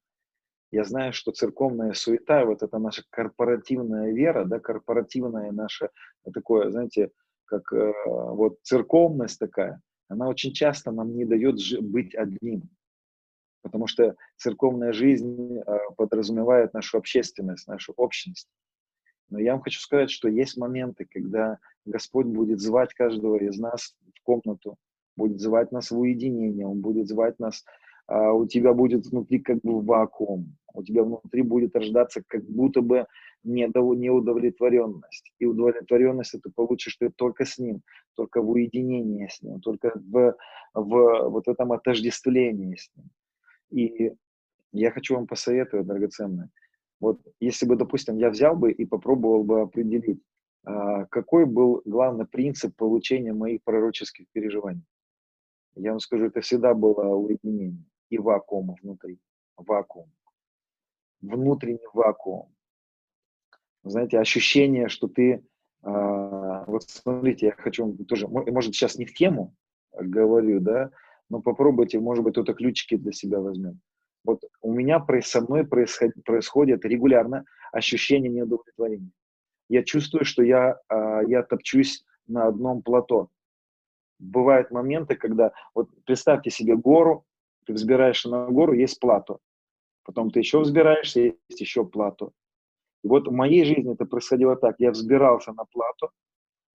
Я 0.71 0.85
знаю, 0.85 1.15
что 1.15 1.33
церковная 1.33 1.95
суета, 1.95 2.45
вот 2.45 2.63
это 2.63 2.79
наша 2.79 3.03
корпоративная 3.09 4.13
вера, 4.13 4.45
да, 4.45 4.61
корпоративная 4.61 5.51
наша 5.51 5.91
такое, 6.35 6.71
знаете, 6.71 7.11
как 7.47 7.73
э, 7.73 7.93
вот 8.05 8.59
церковность 8.63 9.39
такая, 9.39 9.81
она 10.09 10.29
очень 10.29 10.53
часто 10.53 10.91
нам 10.91 11.17
не 11.17 11.25
дает 11.25 11.57
быть 11.81 12.15
одним 12.15 12.69
потому 13.63 13.87
что 13.87 14.17
церковная 14.37 14.93
жизнь 14.93 15.59
э, 15.59 15.79
подразумевает 15.97 16.73
нашу 16.75 16.99
общественность, 16.99 17.69
нашу 17.69 17.93
общность. 17.97 18.49
Но 19.31 19.39
я 19.39 19.53
вам 19.53 19.61
хочу 19.63 19.81
сказать, 19.81 20.11
что 20.11 20.29
есть 20.29 20.57
моменты, 20.57 21.07
когда 21.09 21.59
Господь 21.85 22.27
будет 22.27 22.61
звать 22.61 22.95
каждого 22.95 23.37
из 23.37 23.59
нас 23.59 23.95
в 24.15 24.23
комнату, 24.23 24.77
будет 25.17 25.41
звать 25.41 25.71
нас 25.71 25.91
в 25.91 25.99
уединение, 25.99 26.67
Он 26.67 26.81
будет 26.81 27.09
звать 27.09 27.39
нас, 27.39 27.65
у 28.09 28.47
тебя 28.47 28.73
будет 28.73 29.07
внутри 29.07 29.39
как 29.39 29.61
бы 29.61 29.81
вакуум, 29.81 30.57
у 30.75 30.83
тебя 30.83 31.03
внутри 31.03 31.43
будет 31.43 31.77
рождаться 31.77 32.23
как 32.27 32.45
будто 32.45 32.81
бы 32.81 33.07
неудовлетворенность. 33.45 35.33
И 35.39 35.45
удовлетворенность 35.45 36.33
ты 36.43 36.51
получишь 36.51 36.97
ты 36.97 37.11
только 37.11 37.45
с 37.45 37.59
Ним, 37.59 37.83
только 38.15 38.41
в 38.41 38.51
уединении 38.51 39.29
с 39.29 39.43
Ним, 39.43 39.61
только 39.61 39.93
в, 39.95 40.37
в 40.75 41.29
вот 41.29 41.49
этом 41.49 41.73
отождествлении 41.73 42.77
с 42.77 42.91
Ним. 42.97 43.11
И 43.71 44.15
я 44.73 44.91
хочу 44.91 45.15
вам 45.15 45.27
посоветовать, 45.27 45.87
драгоценные, 45.87 46.49
вот 47.01 47.21
если 47.41 47.67
бы, 47.67 47.77
допустим, 47.77 48.17
я 48.17 48.31
взял 48.31 48.57
бы 48.57 48.73
и 48.73 48.85
попробовал 48.85 49.45
бы 49.45 49.61
определить, 49.61 50.21
а, 50.65 51.05
какой 51.07 51.47
был 51.47 51.83
главный 51.85 52.27
принцип 52.27 52.75
получения 52.77 53.33
моих 53.33 53.63
пророческих 53.63 54.27
переживаний. 54.33 54.83
Я 55.77 55.91
вам 55.91 56.01
скажу, 56.01 56.25
это 56.25 56.41
всегда 56.41 56.75
было 56.75 57.15
уединение 57.15 57.85
и 58.11 58.19
вакуум 58.19 58.77
внутри. 58.83 59.19
Вакуум. 59.57 60.11
Внутренний 61.21 61.87
вакуум. 61.93 62.55
Знаете, 63.83 64.19
ощущение, 64.19 64.89
что 64.89 65.09
ты... 65.09 65.45
А, 65.83 66.65
вот 66.67 66.85
смотрите, 66.85 67.47
я 67.47 67.53
хочу 67.53 67.97
тоже... 68.05 68.29
Может, 68.29 68.75
сейчас 68.75 68.97
не 68.97 69.05
в 69.05 69.15
тему 69.15 69.55
говорю, 69.93 70.61
да, 70.61 70.91
но 71.29 71.41
попробуйте, 71.41 71.99
может 71.99 72.25
быть, 72.25 72.35
кто-то 72.35 72.55
ключики 72.55 72.97
для 72.97 73.13
себя 73.13 73.41
возьмет. 73.41 73.75
Вот 74.25 74.43
у 74.61 74.73
меня 74.73 75.05
со 75.23 75.41
мной 75.41 75.67
происходит, 75.67 76.23
происходит 76.25 76.85
регулярно 76.85 77.45
ощущение 77.73 78.31
неудовлетворения. 78.31 79.11
Я 79.69 79.83
чувствую, 79.85 80.25
что 80.25 80.43
я, 80.43 80.79
а, 80.89 81.23
я 81.23 81.43
топчусь 81.43 82.05
на 82.27 82.47
одном 82.47 82.83
плато. 82.83 83.29
Бывают 84.19 84.71
моменты, 84.71 85.15
когда, 85.15 85.53
вот 85.75 85.91
представьте 86.05 86.51
себе 86.51 86.77
гору, 86.77 87.25
ты 87.69 87.75
взбираешься 87.75 88.31
на 88.31 88.47
гору, 88.47 88.73
есть 88.73 88.99
плато. 88.99 89.41
Потом 90.03 90.31
ты 90.31 90.39
еще 90.39 90.61
взбираешься, 90.61 91.21
есть 91.21 91.61
еще 91.61 91.85
плато. 91.85 92.33
И 93.05 93.09
вот 93.09 93.29
в 93.29 93.31
моей 93.31 93.65
жизни 93.65 93.93
это 93.93 94.07
происходило 94.07 94.57
так. 94.57 94.77
Я 94.79 94.91
взбирался 94.91 95.53
на 95.53 95.67
плато, 95.67 96.11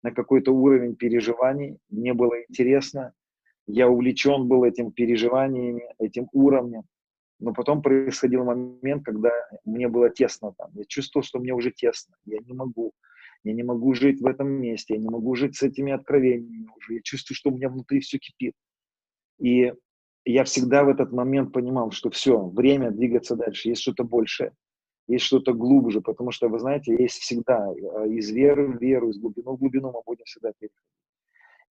на 0.03 0.11
какой-то 0.11 0.51
уровень 0.51 0.95
переживаний, 0.95 1.79
мне 1.89 2.13
было 2.13 2.43
интересно, 2.47 3.13
я 3.65 3.89
увлечен 3.89 4.47
был 4.47 4.65
этим 4.65 4.91
переживаниями, 4.91 5.83
этим 5.97 6.27
уровнем. 6.31 6.83
Но 7.39 7.53
потом 7.53 7.81
происходил 7.81 8.43
момент, 8.43 9.03
когда 9.03 9.31
мне 9.65 9.87
было 9.87 10.11
тесно 10.11 10.53
там. 10.55 10.69
Я 10.75 10.85
чувствовал, 10.85 11.23
что 11.23 11.39
мне 11.39 11.53
уже 11.53 11.71
тесно. 11.71 12.15
Я 12.25 12.37
не 12.37 12.53
могу. 12.53 12.93
Я 13.43 13.53
не 13.53 13.63
могу 13.63 13.95
жить 13.95 14.21
в 14.21 14.27
этом 14.27 14.47
месте. 14.47 14.93
Я 14.93 14.99
не 14.99 15.09
могу 15.09 15.33
жить 15.33 15.55
с 15.55 15.63
этими 15.63 15.91
откровениями 15.91 16.67
уже. 16.77 16.95
Я 16.95 17.01
чувствую, 17.01 17.35
что 17.35 17.49
у 17.49 17.55
меня 17.55 17.69
внутри 17.69 17.99
все 17.99 18.19
кипит. 18.19 18.53
И 19.39 19.73
я 20.25 20.43
всегда 20.43 20.83
в 20.83 20.89
этот 20.89 21.11
момент 21.11 21.51
понимал, 21.51 21.91
что 21.91 22.09
все, 22.09 22.45
время 22.47 22.91
двигаться 22.91 23.35
дальше. 23.35 23.69
Есть 23.69 23.81
что-то 23.81 24.03
большее. 24.03 24.53
Есть 25.07 25.25
что-то 25.25 25.53
глубже. 25.53 26.01
Потому 26.01 26.31
что, 26.31 26.47
вы 26.47 26.59
знаете, 26.59 26.95
есть 26.97 27.19
всегда 27.19 27.69
э, 27.69 28.09
из 28.09 28.29
веры 28.31 28.67
в 28.67 28.81
веру, 28.81 29.09
из 29.09 29.17
глубины 29.17 29.51
в 29.51 29.57
глубину 29.57 29.91
мы 29.91 30.01
будем 30.05 30.25
всегда 30.25 30.51
переходить. 30.57 30.79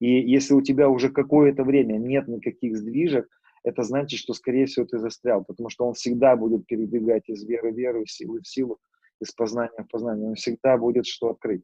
И 0.00 0.20
если 0.30 0.54
у 0.54 0.60
тебя 0.60 0.88
уже 0.88 1.10
какое-то 1.10 1.64
время 1.64 1.96
нет 1.96 2.28
никаких 2.28 2.76
сдвижек, 2.76 3.28
это 3.62 3.84
значит, 3.84 4.18
что, 4.18 4.34
скорее 4.34 4.66
всего, 4.66 4.84
ты 4.84 4.98
застрял, 4.98 5.44
потому 5.44 5.68
что 5.68 5.86
он 5.86 5.94
всегда 5.94 6.34
будет 6.36 6.66
передвигать 6.66 7.28
из 7.28 7.44
веры 7.44 7.72
в 7.72 7.76
веру, 7.76 8.02
из 8.02 8.12
силы 8.12 8.40
в 8.40 8.48
силу, 8.48 8.78
из 9.20 9.30
познания 9.30 9.84
в 9.84 9.88
познание. 9.88 10.28
Он 10.28 10.34
всегда 10.34 10.76
будет 10.76 11.06
что 11.06 11.30
открыть. 11.30 11.62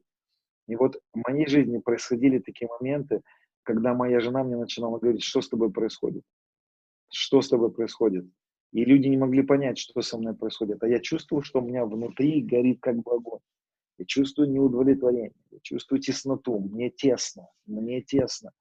И 0.68 0.76
вот 0.76 1.00
в 1.12 1.28
моей 1.28 1.48
жизни 1.48 1.78
происходили 1.78 2.38
такие 2.38 2.68
моменты, 2.68 3.22
когда 3.64 3.94
моя 3.94 4.20
жена 4.20 4.44
мне 4.44 4.56
начинала 4.56 4.98
говорить, 4.98 5.24
что 5.24 5.42
с 5.42 5.48
тобой 5.48 5.72
происходит, 5.72 6.22
что 7.10 7.40
с 7.42 7.48
тобой 7.48 7.72
происходит. 7.72 8.26
И 8.72 8.84
люди 8.84 9.08
не 9.08 9.16
могли 9.16 9.42
понять, 9.42 9.78
что 9.78 10.00
со 10.02 10.18
мной 10.18 10.34
происходит. 10.34 10.82
А 10.82 10.88
я 10.88 11.00
чувствовал, 11.00 11.42
что 11.42 11.60
у 11.60 11.66
меня 11.66 11.84
внутри 11.86 12.42
горит 12.42 12.80
как 12.80 12.96
бы 12.96 13.12
огонь. 13.12 13.40
Я 13.98 14.04
чувствую 14.04 14.50
неудовлетворение, 14.50 15.32
я 15.50 15.58
чувствую 15.62 16.00
тесноту, 16.00 16.60
мне 16.60 16.90
тесно, 16.90 17.48
мне 17.66 18.00
тесно. 18.00 18.52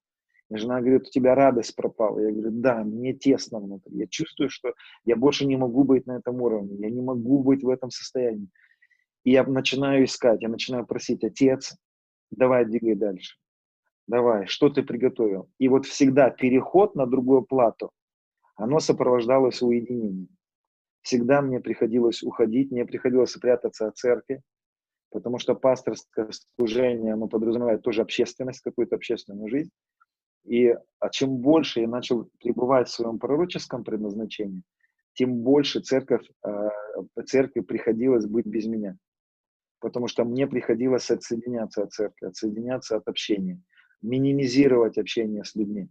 И 0.50 0.56
жена 0.56 0.80
говорит, 0.80 1.08
у 1.08 1.12
тебя 1.12 1.36
радость 1.36 1.76
пропала. 1.76 2.20
Я 2.20 2.32
говорю, 2.32 2.52
да, 2.52 2.84
мне 2.84 3.14
тесно 3.14 3.60
внутри. 3.60 3.98
Я 3.98 4.08
чувствую, 4.08 4.50
что 4.50 4.74
я 5.06 5.16
больше 5.16 5.46
не 5.46 5.58
могу 5.58 5.84
быть 5.84 6.08
на 6.08 6.18
этом 6.18 6.42
уровне, 6.42 6.78
я 6.80 6.90
не 6.90 7.02
могу 7.02 7.44
быть 7.44 7.64
в 7.64 7.70
этом 7.70 7.92
состоянии. 7.92 8.50
И 9.26 9.32
я 9.32 9.44
начинаю 9.44 10.06
искать, 10.06 10.42
я 10.42 10.48
начинаю 10.48 10.88
просить, 10.88 11.24
отец, 11.24 11.76
давай 12.32 12.66
двигай 12.66 12.96
дальше. 12.96 13.36
Давай, 14.08 14.48
что 14.48 14.70
ты 14.70 14.84
приготовил? 14.84 15.50
И 15.60 15.68
вот 15.68 15.86
всегда 15.86 16.30
переход 16.30 16.96
на 16.96 17.06
другую 17.06 17.44
плату, 17.44 17.92
оно 18.58 18.80
сопровождалось 18.80 19.62
уединением. 19.62 20.28
Всегда 21.02 21.42
мне 21.42 21.60
приходилось 21.60 22.24
уходить, 22.24 22.72
мне 22.72 22.86
приходилось 22.86 23.34
прятаться 23.34 23.88
от 23.88 23.96
церкви, 23.96 24.42
потому 25.12 25.40
что 25.40 25.56
пасторское 25.56 26.30
служение, 26.58 27.14
оно 27.14 27.28
подразумевает 27.28 27.82
тоже 27.82 28.02
общественность, 28.02 28.62
какую-то 28.62 28.96
общественную 28.96 29.50
жизнь. 29.50 29.72
И 30.44 30.76
а 31.00 31.10
чем 31.10 31.38
больше 31.38 31.82
я 31.82 31.88
начал 31.88 32.30
пребывать 32.40 32.90
в 32.90 32.94
своем 32.94 33.20
пророческом 33.20 33.84
предназначении, 33.84 34.64
тем 35.14 35.36
больше 35.36 35.80
церковь, 35.82 36.28
э, 36.46 36.70
церкви 37.26 37.62
приходилось 37.62 38.26
быть 38.26 38.46
без 38.46 38.66
меня. 38.66 38.98
Потому 39.80 40.08
что 40.08 40.26
мне 40.26 40.48
приходилось 40.48 41.12
отсоединяться 41.12 41.84
от 41.84 41.92
церкви, 41.92 42.28
отсоединяться 42.28 42.98
от 42.98 43.08
общения, 43.08 43.62
минимизировать 44.02 44.98
общение 44.98 45.44
с 45.44 45.56
людьми. 45.56 45.90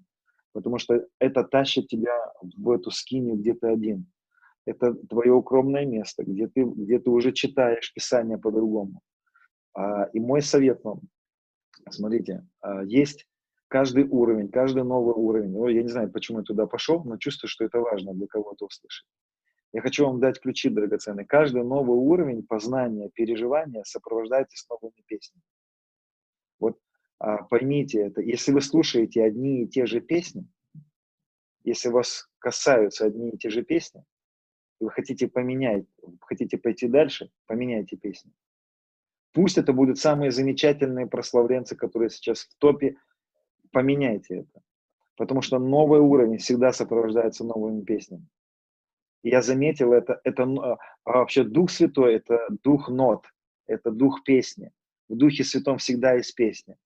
Потому 0.56 0.78
что 0.78 1.06
это 1.18 1.44
тащит 1.44 1.88
тебя 1.88 2.16
в 2.40 2.70
эту 2.70 2.90
скинию, 2.90 3.36
где 3.36 3.52
ты 3.52 3.66
один. 3.66 4.06
Это 4.64 4.94
твое 4.94 5.34
укромное 5.34 5.84
место, 5.84 6.24
где 6.24 6.48
ты, 6.48 6.64
где 6.64 6.98
ты 6.98 7.10
уже 7.10 7.32
читаешь 7.32 7.92
Писание 7.92 8.38
по-другому. 8.38 9.02
А, 9.74 10.04
и 10.14 10.18
мой 10.18 10.40
совет 10.40 10.82
вам, 10.82 11.02
смотрите, 11.90 12.48
а, 12.62 12.82
есть 12.84 13.26
каждый 13.68 14.04
уровень, 14.04 14.48
каждый 14.48 14.82
новый 14.82 15.12
уровень. 15.12 15.54
Я 15.74 15.82
не 15.82 15.90
знаю, 15.90 16.10
почему 16.10 16.38
я 16.38 16.44
туда 16.44 16.66
пошел, 16.66 17.04
но 17.04 17.18
чувствую, 17.18 17.50
что 17.50 17.66
это 17.66 17.78
важно 17.80 18.14
для 18.14 18.26
кого-то 18.26 18.64
услышать. 18.64 19.06
Я 19.74 19.82
хочу 19.82 20.06
вам 20.06 20.20
дать 20.20 20.40
ключи 20.40 20.70
драгоценные. 20.70 21.26
Каждый 21.26 21.64
новый 21.64 21.98
уровень 21.98 22.46
познания, 22.46 23.10
переживания 23.10 23.82
сопровождается 23.84 24.56
с 24.56 24.66
новыми 24.70 25.02
песнями. 25.06 25.42
А, 27.18 27.44
поймите 27.44 28.00
это. 28.00 28.20
Если 28.20 28.52
вы 28.52 28.60
слушаете 28.60 29.24
одни 29.24 29.62
и 29.62 29.68
те 29.68 29.86
же 29.86 30.00
песни, 30.00 30.46
если 31.64 31.88
вас 31.88 32.28
касаются 32.38 33.06
одни 33.06 33.30
и 33.30 33.38
те 33.38 33.50
же 33.50 33.62
песни, 33.62 34.04
и 34.80 34.84
вы 34.84 34.90
хотите 34.90 35.26
поменять, 35.26 35.86
хотите 36.20 36.58
пойти 36.58 36.86
дальше, 36.86 37.30
поменяйте 37.46 37.96
песни. 37.96 38.32
Пусть 39.32 39.58
это 39.58 39.72
будут 39.72 39.98
самые 39.98 40.30
замечательные 40.30 41.06
прославленцы, 41.06 41.76
которые 41.76 42.10
сейчас 42.10 42.40
в 42.44 42.54
топе 42.58 42.96
поменяйте 43.72 44.36
это. 44.36 44.62
Потому 45.16 45.42
что 45.42 45.58
новый 45.58 46.00
уровень 46.00 46.38
всегда 46.38 46.72
сопровождается 46.72 47.44
новыми 47.44 47.82
песнями. 47.82 48.28
Я 49.22 49.42
заметил 49.42 49.92
это, 49.92 50.20
это 50.24 50.44
а, 50.44 50.78
а 51.04 51.12
вообще 51.18 51.42
Дух 51.42 51.70
Святой, 51.70 52.14
это 52.14 52.46
дух 52.62 52.88
нот, 52.88 53.26
это 53.66 53.90
дух 53.90 54.22
песни. 54.24 54.72
В 55.08 55.16
Духе 55.16 55.44
Святом 55.44 55.78
всегда 55.78 56.14
есть 56.14 56.34
песня. 56.34 56.76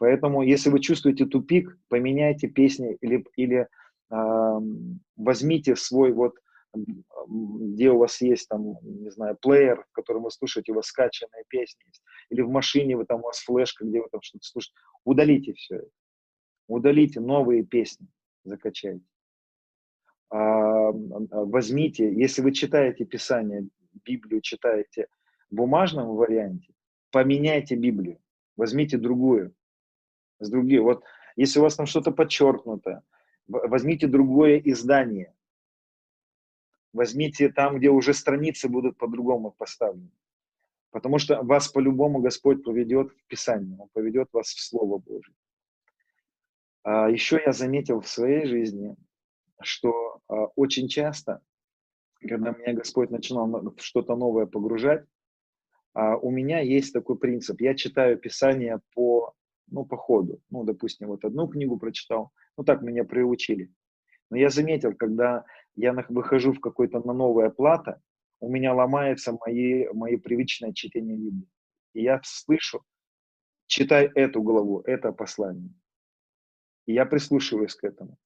Поэтому, 0.00 0.40
если 0.40 0.70
вы 0.70 0.80
чувствуете 0.80 1.26
тупик, 1.26 1.78
поменяйте 1.88 2.48
песни 2.48 2.96
или, 3.02 3.22
или 3.36 3.68
э, 4.10 4.58
возьмите 5.16 5.76
свой 5.76 6.12
вот, 6.12 6.36
где 6.72 7.90
у 7.90 7.98
вас 7.98 8.18
есть 8.22 8.48
там, 8.48 8.78
не 8.82 9.10
знаю, 9.10 9.36
плеер, 9.36 9.84
в 9.90 9.92
котором 9.92 10.22
вы 10.22 10.30
слушаете, 10.30 10.72
у 10.72 10.76
вас 10.76 10.86
скачанные 10.86 11.44
песни 11.48 11.82
есть, 11.86 12.02
или 12.30 12.40
в 12.40 12.48
машине 12.48 12.96
вы 12.96 13.04
там, 13.04 13.20
у 13.20 13.24
вас 13.24 13.40
флешка, 13.40 13.84
где 13.84 14.00
вы 14.00 14.08
там 14.10 14.22
что-то 14.22 14.46
слушаете, 14.46 14.74
удалите 15.04 15.52
все 15.52 15.76
это. 15.76 15.90
Удалите 16.66 17.20
новые 17.20 17.62
песни, 17.62 18.06
закачайте. 18.44 19.04
А, 20.30 20.92
возьмите, 20.92 22.10
если 22.10 22.40
вы 22.40 22.52
читаете 22.52 23.04
Писание, 23.04 23.68
Библию 24.06 24.40
читаете 24.40 25.08
в 25.50 25.56
бумажном 25.56 26.16
варианте, 26.16 26.72
поменяйте 27.10 27.74
Библию, 27.74 28.18
возьмите 28.56 28.96
другую, 28.96 29.54
с 30.40 30.50
другие. 30.50 30.80
Вот 30.80 31.04
если 31.36 31.60
у 31.60 31.62
вас 31.62 31.76
там 31.76 31.86
что-то 31.86 32.10
подчеркнуто, 32.10 33.02
возьмите 33.46 34.06
другое 34.06 34.58
издание, 34.58 35.34
возьмите 36.92 37.50
там, 37.50 37.78
где 37.78 37.90
уже 37.90 38.14
страницы 38.14 38.68
будут 38.68 38.98
по-другому 38.98 39.52
поставлены. 39.52 40.10
Потому 40.90 41.18
что 41.18 41.42
вас 41.42 41.68
по-любому 41.68 42.18
Господь 42.18 42.64
поведет 42.64 43.12
в 43.12 43.26
Писание, 43.26 43.78
Он 43.78 43.88
поведет 43.92 44.28
вас 44.32 44.48
в 44.48 44.60
Слово 44.60 44.98
Божие. 44.98 45.34
А 46.82 47.08
еще 47.08 47.40
я 47.44 47.52
заметил 47.52 48.00
в 48.00 48.08
своей 48.08 48.46
жизни, 48.46 48.96
что 49.60 50.20
а, 50.26 50.46
очень 50.56 50.88
часто, 50.88 51.42
когда 52.20 52.50
меня 52.50 52.72
Господь 52.72 53.10
начинал 53.10 53.74
что-то 53.78 54.16
новое 54.16 54.46
погружать, 54.46 55.04
а, 55.92 56.16
у 56.16 56.30
меня 56.30 56.60
есть 56.60 56.92
такой 56.92 57.18
принцип. 57.18 57.60
Я 57.60 57.74
читаю 57.74 58.18
Писание 58.18 58.80
по, 58.94 59.34
ну, 59.70 59.84
по 59.84 59.96
ходу. 59.96 60.40
Ну, 60.50 60.64
допустим, 60.64 61.08
вот 61.08 61.24
одну 61.24 61.48
книгу 61.48 61.78
прочитал, 61.78 62.32
ну, 62.56 62.64
так 62.64 62.82
меня 62.82 63.04
приучили. 63.04 63.72
Но 64.30 64.36
я 64.36 64.50
заметил, 64.50 64.94
когда 64.94 65.44
я 65.76 65.92
выхожу 66.08 66.52
в 66.52 66.60
какое-то 66.60 67.00
на 67.00 67.12
новое 67.12 67.50
плата, 67.50 68.00
у 68.40 68.48
меня 68.48 68.74
ломается 68.74 69.36
мои, 69.44 69.86
мои 69.92 70.16
привычное 70.16 70.72
чтение 70.72 71.16
Библии. 71.16 71.48
И 71.94 72.02
я 72.02 72.20
слышу, 72.24 72.82
читай 73.66 74.10
эту 74.14 74.42
главу, 74.42 74.80
это 74.80 75.12
послание. 75.12 75.74
И 76.86 76.92
я 76.94 77.06
прислушиваюсь 77.06 77.74
к 77.74 77.84
этому. 77.84 78.16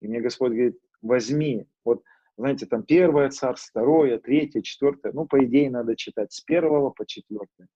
И 0.00 0.08
мне 0.08 0.20
Господь 0.20 0.52
говорит, 0.52 0.78
возьми, 1.02 1.66
вот, 1.84 2.02
знаете, 2.36 2.66
там 2.66 2.82
первое 2.82 3.30
царство, 3.30 3.68
второе, 3.70 4.18
третье, 4.18 4.62
четвертое, 4.62 5.12
ну, 5.12 5.26
по 5.26 5.44
идее, 5.44 5.70
надо 5.70 5.96
читать 5.96 6.32
с 6.32 6.40
первого 6.40 6.90
по 6.90 7.06
четвертое. 7.06 7.68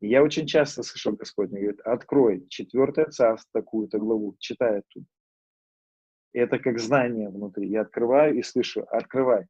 И 0.00 0.08
я 0.08 0.22
очень 0.22 0.46
часто 0.46 0.82
слышу 0.82 1.16
Господь 1.16 1.50
мне 1.50 1.60
говорит, 1.60 1.80
открой 1.80 2.46
четвертое 2.48 3.06
царство, 3.06 3.50
такую-то 3.52 3.98
главу, 3.98 4.36
читай 4.38 4.78
оттуда. 4.78 5.06
И 6.32 6.38
это 6.38 6.58
как 6.58 6.78
знание 6.78 7.30
внутри. 7.30 7.68
Я 7.68 7.82
открываю 7.82 8.36
и 8.36 8.42
слышу, 8.42 8.86
открывай. 8.90 9.46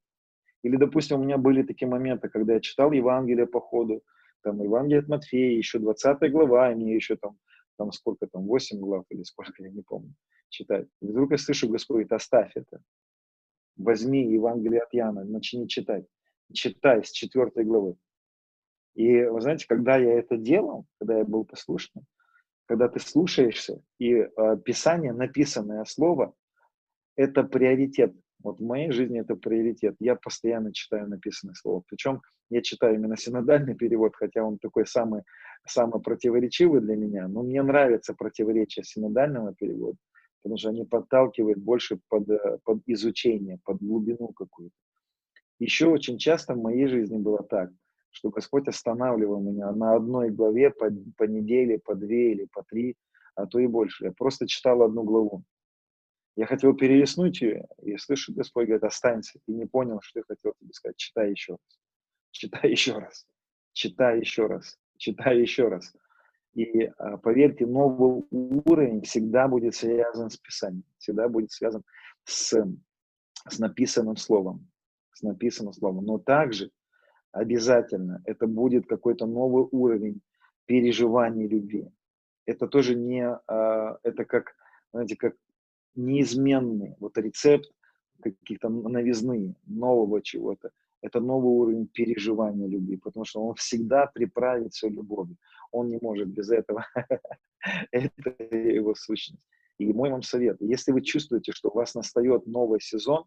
Или, 0.63 0.77
допустим, 0.77 1.21
у 1.21 1.25
меня 1.25 1.39
были 1.39 1.63
такие 1.63 1.89
моменты, 1.89 2.29
когда 2.29 2.55
я 2.55 2.61
читал 2.61 2.93
Евангелие 2.93 3.47
по 3.47 3.61
ходу, 3.61 4.03
там 4.43 4.63
Евангелие 4.63 5.01
от 5.01 5.09
Матфея, 5.09 5.57
еще 5.57 5.79
20 5.79 6.33
глава, 6.33 6.73
и 6.73 6.75
мне 6.75 6.95
еще 6.95 7.17
там 7.17 7.39
там 7.79 7.93
сколько 7.93 8.27
там, 8.27 8.47
8 8.47 8.79
глав 8.81 9.05
или 9.09 9.23
сколько, 9.23 9.63
я 9.63 9.71
не 9.71 9.83
помню, 9.83 10.15
читать. 10.51 10.89
И 11.01 11.07
вдруг 11.07 11.31
я 11.31 11.39
слышу, 11.39 11.69
Господь 11.69 11.95
говорит, 11.95 12.13
оставь 12.13 12.53
это. 12.55 12.83
Возьми 13.77 14.31
Евангелие 14.31 14.83
от 14.83 14.93
Яна, 14.93 15.25
начни 15.25 15.69
читать. 15.69 16.05
Читай 16.53 17.05
с 17.05 17.13
4 17.13 17.65
главы. 17.65 17.97
И 18.99 19.23
вы 19.23 19.41
знаете, 19.41 19.65
когда 19.69 19.97
я 19.97 20.19
это 20.19 20.37
делал, 20.37 20.85
когда 20.99 21.19
я 21.19 21.25
был 21.25 21.45
послушным, 21.45 22.05
когда 22.67 22.89
ты 22.89 22.99
слушаешься, 22.99 23.81
и 24.01 24.13
э, 24.13 24.29
Писание, 24.65 25.13
написанное 25.13 25.85
слово, 25.85 26.35
это 27.15 27.45
приоритет. 27.45 28.13
Вот 28.43 28.59
в 28.59 28.65
моей 28.65 28.91
жизни 28.91 29.21
это 29.21 29.37
приоритет. 29.37 29.95
Я 30.01 30.17
постоянно 30.17 30.73
читаю 30.73 31.09
написанное 31.09 31.55
слово. 31.55 31.85
Причем 31.87 32.23
я 32.51 32.61
читаю 32.61 32.97
именно 32.97 33.17
синодальный 33.17 33.77
перевод, 33.77 34.17
хотя 34.17 34.43
он 34.43 34.59
такой 34.59 34.85
самый, 34.85 35.23
самый 35.65 36.03
противоречивый 36.03 36.81
для 36.81 36.97
меня. 36.97 37.29
Но 37.29 37.45
мне 37.45 37.63
нравится 37.63 38.15
противоречие 38.15 38.85
синодального 38.85 39.55
перевода, 39.55 39.99
потому 40.43 40.59
что 40.59 40.71
они 40.71 40.85
подталкивают 40.85 41.59
больше 41.61 42.01
под, 42.09 42.29
э, 42.29 42.59
под 42.65 42.83
изучение, 42.87 43.61
под 43.63 43.81
глубину 43.81 44.33
какую-то. 44.33 44.75
Еще 45.61 45.87
очень 45.87 46.19
часто 46.19 46.55
в 46.55 46.61
моей 46.61 46.89
жизни 46.89 47.17
было 47.17 47.45
так, 47.45 47.71
что 48.19 48.31
Господь 48.31 48.69
останавливал 48.69 49.41
меня 49.41 49.73
на 49.73 49.95
одной 49.95 50.31
главе 50.31 50.71
по, 50.71 50.91
по 51.17 51.25
неделе, 51.25 51.79
по 51.79 51.95
две 51.95 52.33
или 52.33 52.47
по 52.53 52.63
три, 52.63 52.97
а 53.35 53.47
то 53.47 53.59
и 53.59 53.67
больше. 53.67 54.07
Я 54.07 54.13
просто 54.13 54.47
читал 54.47 54.83
одну 54.83 55.05
главу. 55.05 55.45
Я 56.37 56.47
хотел 56.47 56.75
перелистнуть 56.75 57.41
ее, 57.41 57.67
и 57.83 57.97
слышу, 57.97 58.33
Господь 58.35 58.67
говорит, 58.67 58.85
останься, 58.85 59.39
ты 59.47 59.53
не 59.53 59.67
понял, 59.67 60.01
что 60.03 60.21
я 60.21 60.25
хотел 60.29 60.53
тебе 60.61 60.73
сказать, 60.73 60.97
читай 60.97 61.31
еще 61.31 61.55
раз 61.55 61.61
читай 62.39 62.71
еще 62.71 62.99
раз, 62.99 63.27
читай 63.73 64.21
еще 64.21 64.47
раз, 64.47 64.79
читай 64.97 65.41
еще 65.41 65.69
раз. 65.69 65.95
И 66.55 66.85
а, 66.99 67.17
поверьте, 67.19 67.67
новый 67.67 68.25
уровень 68.31 69.03
всегда 69.03 69.49
будет 69.49 69.75
связан 69.75 70.31
с 70.31 70.37
Писанием, 70.37 70.85
всегда 70.99 71.29
будет 71.29 71.53
связан 71.53 71.83
с 72.25 72.55
с 73.49 73.59
написанным 73.59 74.17
словом, 74.17 74.69
с 75.13 75.23
написанным 75.23 75.73
словом. 75.73 76.05
Но 76.05 76.19
также 76.19 76.71
обязательно 77.33 78.23
это 78.25 78.47
будет 78.47 78.87
какой-то 78.87 79.27
новый 79.27 79.67
уровень 79.71 80.21
переживания 80.67 81.49
любви. 81.49 81.91
Это 82.47 82.67
тоже 82.67 82.95
не, 82.95 83.27
а, 83.47 83.99
это 84.03 84.25
как, 84.25 84.55
знаете, 84.93 85.17
как 85.17 85.35
неизменный 85.95 86.97
вот 86.99 87.19
рецепт 87.19 87.71
каких-то 88.23 88.69
новизны, 88.69 89.55
нового 89.67 90.23
чего-то. 90.23 90.71
Это 91.01 91.21
новый 91.21 91.51
уровень 91.51 91.87
переживания 91.87 92.67
любви, 92.67 92.97
потому 92.97 93.25
что 93.25 93.41
он 93.41 93.55
всегда 93.55 94.07
приправит 94.07 94.73
все 94.73 94.89
любовью. 94.89 95.37
Он 95.71 95.89
не 95.89 95.99
может 96.03 96.29
без 96.29 96.51
этого. 96.51 96.87
Это 97.93 98.45
его 98.55 98.95
сущность. 98.95 99.47
И 99.79 99.93
мой 99.93 100.11
вам 100.11 100.23
совет, 100.23 100.57
если 100.61 100.91
вы 100.91 101.03
чувствуете, 101.03 101.53
что 101.53 101.69
у 101.69 101.75
вас 101.75 101.95
настает 101.95 102.47
новый 102.47 102.81
сезон, 102.81 103.25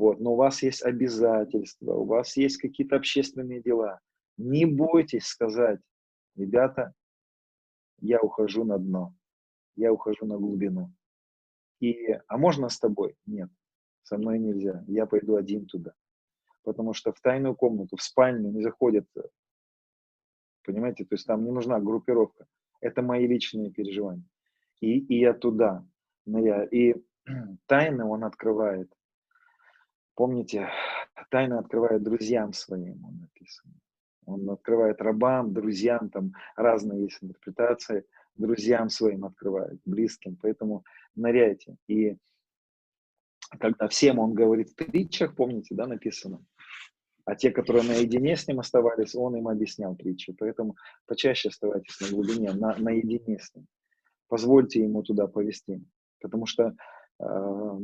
вот, 0.00 0.18
но 0.18 0.32
у 0.32 0.36
вас 0.36 0.62
есть 0.62 0.82
обязательства, 0.82 1.92
у 1.92 2.06
вас 2.06 2.34
есть 2.38 2.56
какие-то 2.56 2.96
общественные 2.96 3.60
дела, 3.60 4.00
не 4.38 4.64
бойтесь 4.64 5.26
сказать, 5.26 5.78
ребята, 6.36 6.94
я 7.98 8.18
ухожу 8.22 8.64
на 8.64 8.78
дно, 8.78 9.14
я 9.76 9.92
ухожу 9.92 10.24
на 10.24 10.38
глубину. 10.38 10.90
И, 11.80 12.12
а 12.12 12.38
можно 12.38 12.70
с 12.70 12.78
тобой? 12.78 13.14
Нет, 13.26 13.50
со 14.02 14.16
мной 14.16 14.38
нельзя, 14.38 14.82
я 14.86 15.04
пойду 15.04 15.36
один 15.36 15.66
туда. 15.66 15.92
Потому 16.62 16.94
что 16.94 17.12
в 17.12 17.20
тайную 17.20 17.54
комнату, 17.54 17.98
в 17.98 18.02
спальню 18.02 18.50
не 18.50 18.62
заходят, 18.62 19.06
понимаете, 20.64 21.04
то 21.04 21.14
есть 21.14 21.26
там 21.26 21.44
не 21.44 21.50
нужна 21.50 21.78
группировка. 21.78 22.46
Это 22.80 23.02
мои 23.02 23.26
личные 23.26 23.70
переживания. 23.70 24.24
И, 24.80 24.98
и 24.98 25.20
я 25.20 25.34
туда, 25.34 25.84
я, 26.24 26.64
и 26.64 26.94
тайны 27.66 28.06
он 28.06 28.24
открывает. 28.24 28.90
Помните, 30.20 30.68
тайны 31.30 31.54
открывает 31.54 32.02
друзьям 32.02 32.52
своим, 32.52 33.02
он 33.06 33.20
написан. 33.20 33.72
Он 34.26 34.50
открывает 34.50 35.00
рабам, 35.00 35.54
друзьям, 35.54 36.10
там 36.10 36.32
разные 36.56 37.04
есть 37.04 37.16
интерпретации, 37.22 38.04
друзьям 38.34 38.90
своим 38.90 39.24
открывает, 39.24 39.80
близким. 39.86 40.36
Поэтому 40.42 40.84
ныряйте. 41.14 41.76
И 41.88 42.18
когда 43.58 43.88
всем 43.88 44.18
он 44.18 44.34
говорит 44.34 44.68
в 44.68 44.74
притчах, 44.74 45.34
помните, 45.34 45.74
да, 45.74 45.86
написано, 45.86 46.44
а 47.24 47.34
те, 47.34 47.50
которые 47.50 47.84
наедине 47.84 48.36
с 48.36 48.46
ним 48.46 48.60
оставались, 48.60 49.14
он 49.14 49.36
им 49.36 49.48
объяснял 49.48 49.96
притчи. 49.96 50.36
Поэтому 50.38 50.76
почаще 51.06 51.48
оставайтесь 51.48 51.98
на 51.98 52.10
глубине, 52.10 52.52
на, 52.52 52.76
наедине 52.76 53.38
с 53.38 53.54
ним. 53.54 53.66
Позвольте 54.28 54.82
ему 54.82 55.02
туда 55.02 55.28
повести, 55.28 55.82
потому 56.20 56.44
что 56.44 56.74
э, 57.20 57.78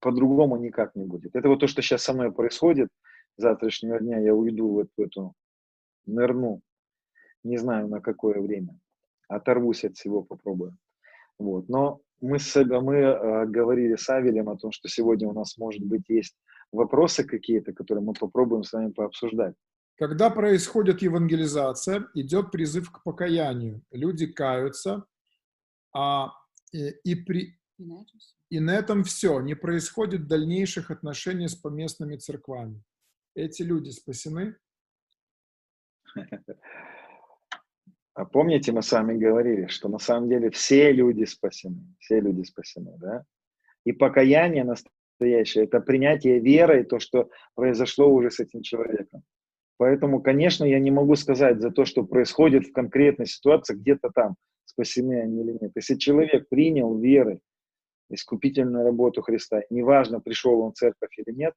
по-другому 0.00 0.56
никак 0.56 0.94
не 0.94 1.04
будет. 1.04 1.34
Это 1.34 1.48
вот 1.48 1.60
то, 1.60 1.66
что 1.66 1.82
сейчас 1.82 2.02
со 2.02 2.12
мной 2.12 2.32
происходит. 2.32 2.88
С 3.36 3.42
завтрашнего 3.42 3.98
дня 4.00 4.18
я 4.18 4.34
уйду 4.34 4.74
в 4.74 4.78
эту, 4.78 4.90
в 4.96 5.00
эту 5.00 5.34
нырну, 6.06 6.62
не 7.44 7.58
знаю 7.58 7.88
на 7.88 8.00
какое 8.00 8.40
время, 8.40 8.78
оторвусь 9.28 9.84
от 9.84 9.96
всего, 9.96 10.22
попробую. 10.22 10.76
Вот. 11.38 11.68
Но 11.68 12.00
мы, 12.20 12.38
с, 12.38 12.56
мы 12.64 12.96
э, 12.96 13.46
говорили 13.46 13.96
с 13.96 14.08
Авелем 14.08 14.48
о 14.48 14.56
том, 14.56 14.72
что 14.72 14.88
сегодня 14.88 15.28
у 15.28 15.32
нас, 15.32 15.58
может 15.58 15.82
быть, 15.84 16.08
есть 16.08 16.36
вопросы 16.72 17.24
какие-то, 17.24 17.72
которые 17.72 18.04
мы 18.04 18.14
попробуем 18.14 18.62
с 18.62 18.72
вами 18.72 18.90
пообсуждать. 18.90 19.54
Когда 19.96 20.30
происходит 20.30 21.02
евангелизация, 21.02 22.06
идет 22.14 22.50
призыв 22.50 22.90
к 22.90 23.02
покаянию. 23.02 23.82
Люди 23.90 24.26
каются, 24.26 25.04
а, 25.94 26.32
и, 26.72 26.90
и, 27.04 27.14
при, 27.14 27.58
и 28.50 28.60
на 28.60 28.76
этом 28.76 29.04
все. 29.04 29.40
Не 29.40 29.54
происходит 29.54 30.26
дальнейших 30.26 30.90
отношений 30.90 31.48
с 31.48 31.54
поместными 31.54 32.16
церквами. 32.16 32.82
Эти 33.34 33.62
люди 33.62 33.90
спасены? 33.90 34.56
А 38.14 38.24
помните, 38.24 38.72
мы 38.72 38.82
с 38.82 38.90
вами 38.92 39.18
говорили, 39.18 39.66
что 39.66 39.88
на 39.88 39.98
самом 39.98 40.30
деле 40.30 40.50
все 40.50 40.90
люди 40.90 41.24
спасены, 41.24 41.82
все 41.98 42.18
люди 42.18 42.44
спасены, 42.44 42.96
да? 42.98 43.24
И 43.84 43.92
покаяние 43.92 44.64
настоящее– 44.64 45.64
это 45.66 45.80
принятие 45.80 46.40
верой, 46.40 46.84
то, 46.84 46.98
что 46.98 47.28
произошло 47.54 48.08
уже 48.08 48.30
с 48.30 48.40
этим 48.40 48.62
человеком. 48.62 49.22
Поэтому, 49.76 50.22
конечно, 50.22 50.64
я 50.64 50.78
не 50.78 50.90
могу 50.90 51.14
сказать 51.16 51.60
за 51.60 51.70
то, 51.70 51.84
что 51.84 52.04
происходит 52.04 52.66
в 52.66 52.72
конкретной 52.72 53.26
ситуации, 53.26 53.74
где-то 53.74 54.10
там, 54.14 54.36
спасены 54.64 55.20
они 55.20 55.42
или 55.42 55.58
нет. 55.60 55.72
Если 55.74 55.96
человек 55.96 56.48
принял 56.48 56.98
верой 56.98 57.40
искупительную 58.10 58.84
работу 58.84 59.22
Христа, 59.22 59.62
неважно, 59.70 60.20
пришел 60.20 60.60
он 60.60 60.72
в 60.72 60.74
церковь 60.74 61.18
или 61.18 61.34
нет, 61.34 61.54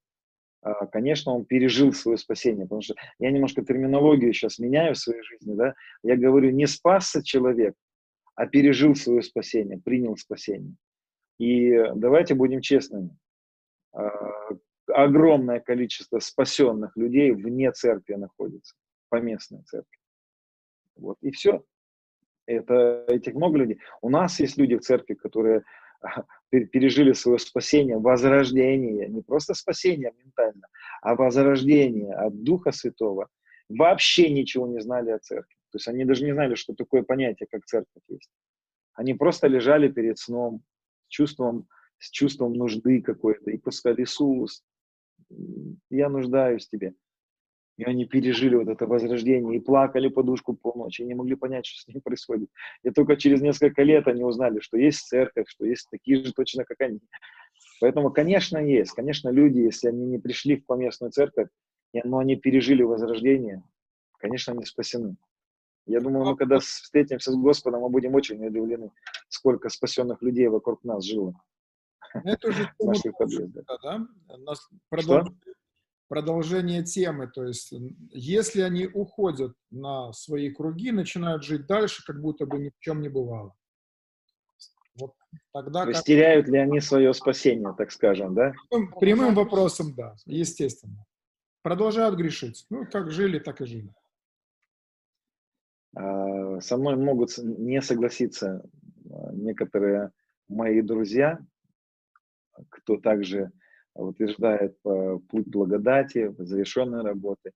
а, 0.61 0.87
конечно, 0.87 1.33
он 1.33 1.45
пережил 1.45 1.93
свое 1.93 2.17
спасение, 2.17 2.65
потому 2.65 2.81
что 2.81 2.95
я 3.19 3.31
немножко 3.31 3.63
терминологию 3.63 4.33
сейчас 4.33 4.59
меняю 4.59 4.95
в 4.95 4.97
своей 4.97 5.23
жизни, 5.23 5.53
да, 5.53 5.73
я 6.03 6.17
говорю, 6.17 6.51
не 6.51 6.67
спасся 6.67 7.23
человек, 7.23 7.75
а 8.35 8.45
пережил 8.45 8.95
свое 8.95 9.21
спасение, 9.21 9.79
принял 9.79 10.17
спасение. 10.17 10.75
И 11.37 11.71
давайте 11.95 12.35
будем 12.35 12.61
честными, 12.61 13.17
а, 13.93 14.09
огромное 14.87 15.59
количество 15.59 16.19
спасенных 16.19 16.95
людей 16.97 17.31
вне 17.31 17.71
церкви 17.71 18.15
находится, 18.15 18.75
поместной 19.09 19.63
церкви. 19.63 19.99
Вот, 20.95 21.17
и 21.21 21.31
все. 21.31 21.63
Это, 22.45 23.05
этих 23.07 23.35
много 23.35 23.59
людей. 23.59 23.79
У 24.01 24.09
нас 24.09 24.39
есть 24.39 24.57
люди 24.57 24.75
в 24.75 24.81
церкви, 24.81 25.13
которые 25.13 25.63
пережили 26.49 27.13
свое 27.13 27.39
спасение, 27.39 27.97
возрождение, 27.97 29.07
не 29.07 29.21
просто 29.21 29.53
спасение 29.53 30.13
ментально, 30.17 30.67
а 31.01 31.15
возрождение 31.15 32.13
от 32.13 32.43
Духа 32.43 32.71
Святого, 32.71 33.27
вообще 33.69 34.29
ничего 34.29 34.67
не 34.67 34.81
знали 34.81 35.11
о 35.11 35.19
церкви. 35.19 35.55
То 35.71 35.77
есть 35.77 35.87
они 35.87 36.05
даже 36.05 36.25
не 36.25 36.33
знали, 36.33 36.55
что 36.55 36.73
такое 36.73 37.03
понятие, 37.03 37.47
как 37.51 37.65
церковь 37.65 38.03
есть. 38.07 38.29
Они 38.93 39.13
просто 39.13 39.47
лежали 39.47 39.87
перед 39.87 40.17
сном 40.17 40.63
с 41.07 41.09
чувством, 41.09 41.67
с 41.99 42.09
чувством 42.09 42.53
нужды 42.53 43.01
какой-то 43.01 43.51
и 43.51 43.57
пускали 43.57 44.03
Иисус, 44.03 44.63
я 45.89 46.09
нуждаюсь 46.09 46.65
в 46.65 46.69
тебе. 46.69 46.93
И 47.79 47.83
они 47.85 48.03
пережили 48.03 48.55
вот 48.55 48.67
это 48.67 48.85
возрождение 48.85 49.55
и 49.55 49.61
плакали 49.61 50.09
подушку 50.09 50.53
полночи, 50.53 51.01
и 51.01 51.05
не 51.05 51.15
могли 51.15 51.35
понять, 51.35 51.65
что 51.65 51.79
с 51.79 51.87
ним 51.87 52.01
происходит. 52.01 52.49
И 52.83 52.89
только 52.89 53.15
через 53.15 53.39
несколько 53.39 53.83
лет 53.83 54.05
они 54.09 54.21
узнали, 54.21 54.59
что 54.59 54.75
есть 54.75 55.07
церковь, 55.07 55.47
что 55.47 55.65
есть 55.65 55.87
такие 55.89 56.21
же 56.21 56.33
точно, 56.33 56.65
как 56.65 56.81
они. 56.81 56.99
Поэтому, 57.79 58.11
конечно, 58.11 58.57
есть. 58.57 58.91
Конечно, 58.91 59.29
люди, 59.29 59.59
если 59.59 59.87
они 59.87 60.05
не 60.07 60.19
пришли 60.19 60.57
в 60.57 60.65
поместную 60.65 61.13
церковь, 61.13 61.47
но 61.93 62.17
они 62.17 62.35
пережили 62.35 62.83
возрождение, 62.83 63.63
конечно, 64.17 64.51
они 64.51 64.65
спасены. 64.65 65.15
Я 65.85 66.01
думаю, 66.01 66.25
мы 66.25 66.35
когда 66.35 66.59
встретимся 66.59 67.31
с 67.31 67.35
Господом, 67.37 67.83
мы 67.83 67.89
будем 67.89 68.13
очень 68.13 68.45
удивлены, 68.45 68.91
сколько 69.29 69.69
спасенных 69.69 70.21
людей 70.21 70.49
вокруг 70.49 70.83
нас 70.83 71.05
жило. 71.05 71.41
Это 72.25 72.49
уже 72.49 72.69
в 72.77 72.85
наших 72.85 73.17
подъездах. 73.17 73.63
Да? 73.81 74.05
Продолж 74.89 75.29
продолжение 76.09 76.83
темы. 76.83 77.27
То 77.27 77.45
есть, 77.45 77.73
если 78.11 78.61
они 78.61 78.87
уходят 78.87 79.53
на 79.71 80.11
свои 80.11 80.49
круги, 80.49 80.91
начинают 80.91 81.43
жить 81.43 81.67
дальше, 81.67 82.03
как 82.05 82.19
будто 82.19 82.45
бы 82.45 82.59
ни 82.59 82.69
в 82.69 82.79
чем 82.79 83.01
не 83.01 83.07
бывало. 83.07 83.55
Вот 84.95 85.13
тогда... 85.53 85.83
То 85.83 85.91
есть, 85.91 86.03
теряют 86.03 86.49
ли 86.49 86.57
они 86.57 86.81
свое 86.81 87.13
спасение, 87.13 87.73
так 87.77 87.91
скажем, 87.91 88.33
да? 88.33 88.53
Прямым, 88.69 88.99
прямым 88.99 89.35
вопросом, 89.35 89.93
да, 89.95 90.15
естественно. 90.25 91.05
Продолжают 91.61 92.15
грешить. 92.15 92.65
Ну, 92.69 92.85
как 92.85 93.11
жили, 93.11 93.39
так 93.39 93.61
и 93.61 93.65
жили. 93.65 93.93
А, 95.95 96.59
со 96.59 96.77
мной 96.77 96.95
могут 96.95 97.37
не 97.37 97.81
согласиться 97.81 98.63
а, 99.11 99.31
некоторые 99.33 100.11
мои 100.47 100.81
друзья, 100.81 101.39
кто 102.69 102.97
также 102.97 103.51
утверждает 104.03 104.77
э, 104.85 105.19
путь 105.29 105.47
благодати, 105.47 106.33
завершенной 106.37 107.01
работы. 107.01 107.51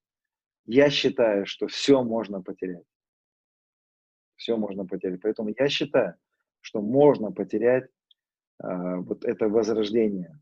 Я 0.65 0.89
считаю, 0.89 1.45
что 1.45 1.67
все 1.67 2.03
можно 2.03 2.41
потерять. 2.41 2.85
Все 4.35 4.57
можно 4.57 4.85
потерять. 4.85 5.21
Поэтому 5.21 5.53
я 5.57 5.67
считаю, 5.67 6.15
что 6.61 6.81
можно 6.81 7.31
потерять 7.31 7.89
а, 8.59 8.97
вот 8.97 9.25
это 9.25 9.49
возрождение. 9.49 10.39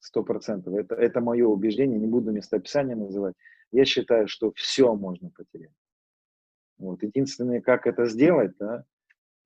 Сто 0.00 0.22
процентов. 0.22 0.74
Это, 0.74 0.94
это 0.94 1.20
мое 1.20 1.46
убеждение, 1.46 1.98
не 1.98 2.06
буду 2.06 2.32
местоописание 2.32 2.96
называть. 2.96 3.34
Я 3.70 3.84
считаю, 3.84 4.28
что 4.28 4.52
все 4.52 4.94
можно 4.94 5.30
потерять. 5.30 5.72
Вот. 6.78 7.02
Единственное, 7.02 7.60
как 7.60 7.86
это 7.86 8.06
сделать, 8.06 8.56
да, 8.58 8.84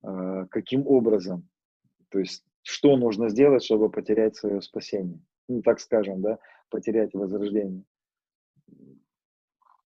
а, 0.01 0.45
каким 0.47 0.87
образом, 0.87 1.49
то 2.09 2.19
есть 2.19 2.45
что 2.61 2.97
нужно 2.97 3.29
сделать, 3.29 3.63
чтобы 3.63 3.89
потерять 3.89 4.35
свое 4.35 4.61
спасение 4.61 5.21
ну, 5.49 5.61
так 5.61 5.79
скажем, 5.79 6.21
да, 6.21 6.39
потерять 6.69 7.13
возрождение. 7.13 7.83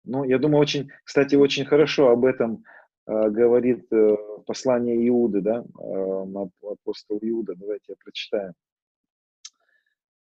Ну, 0.04 0.24
я 0.24 0.38
думаю, 0.38 0.60
очень, 0.60 0.88
кстати, 1.04 1.34
очень 1.34 1.66
хорошо 1.66 2.08
об 2.08 2.24
этом 2.24 2.64
э, 3.06 3.28
говорит 3.28 3.92
э, 3.92 4.16
послание 4.46 5.06
Иуды, 5.08 5.42
да, 5.42 5.62
э, 5.62 6.46
апостол 6.72 7.18
Иуда. 7.20 7.54
Давайте 7.56 7.84
я 7.88 7.96
прочитаю. 8.02 8.54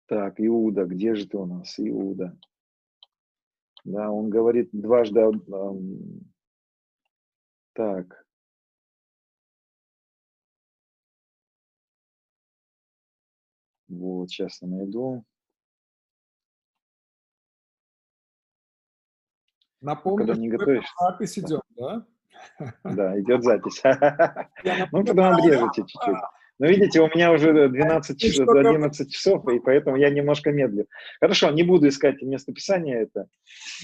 Так, 0.06 0.34
Иуда, 0.40 0.84
где 0.84 1.14
же 1.14 1.26
ты 1.26 1.38
у 1.38 1.46
нас, 1.46 1.74
Иуда? 1.78 2.36
Да, 3.84 4.10
он 4.10 4.28
говорит 4.28 4.68
дважды. 4.72 5.20
эм, 5.20 6.32
Так. 7.72 8.26
Вот, 13.88 14.30
сейчас 14.30 14.60
я 14.60 14.68
найду. 14.68 15.24
Напомню, 19.80 20.26
Когда 20.26 20.40
не 20.40 20.48
готовишь. 20.48 20.84
запись 21.00 21.38
идет, 21.38 21.62
да? 21.76 22.04
Да, 22.84 23.20
идет 23.20 23.42
запись. 23.44 23.80
Ну, 24.92 25.04
тогда 25.04 25.34
обрежете 25.34 25.82
чуть-чуть. 25.82 26.16
Но 26.60 26.66
видите, 26.66 27.00
у 27.00 27.06
меня 27.06 27.30
уже 27.32 27.68
12 27.68 28.16
И 28.24 28.30
часов, 28.30 28.46
что 28.48 28.58
11 28.58 29.12
часов, 29.12 29.48
и 29.48 29.60
поэтому 29.60 29.96
я 29.96 30.10
немножко 30.10 30.50
медлю. 30.50 30.86
Хорошо, 31.20 31.50
не 31.52 31.62
буду 31.62 31.86
искать 31.88 32.20
местописание 32.20 33.02
это. 33.02 33.28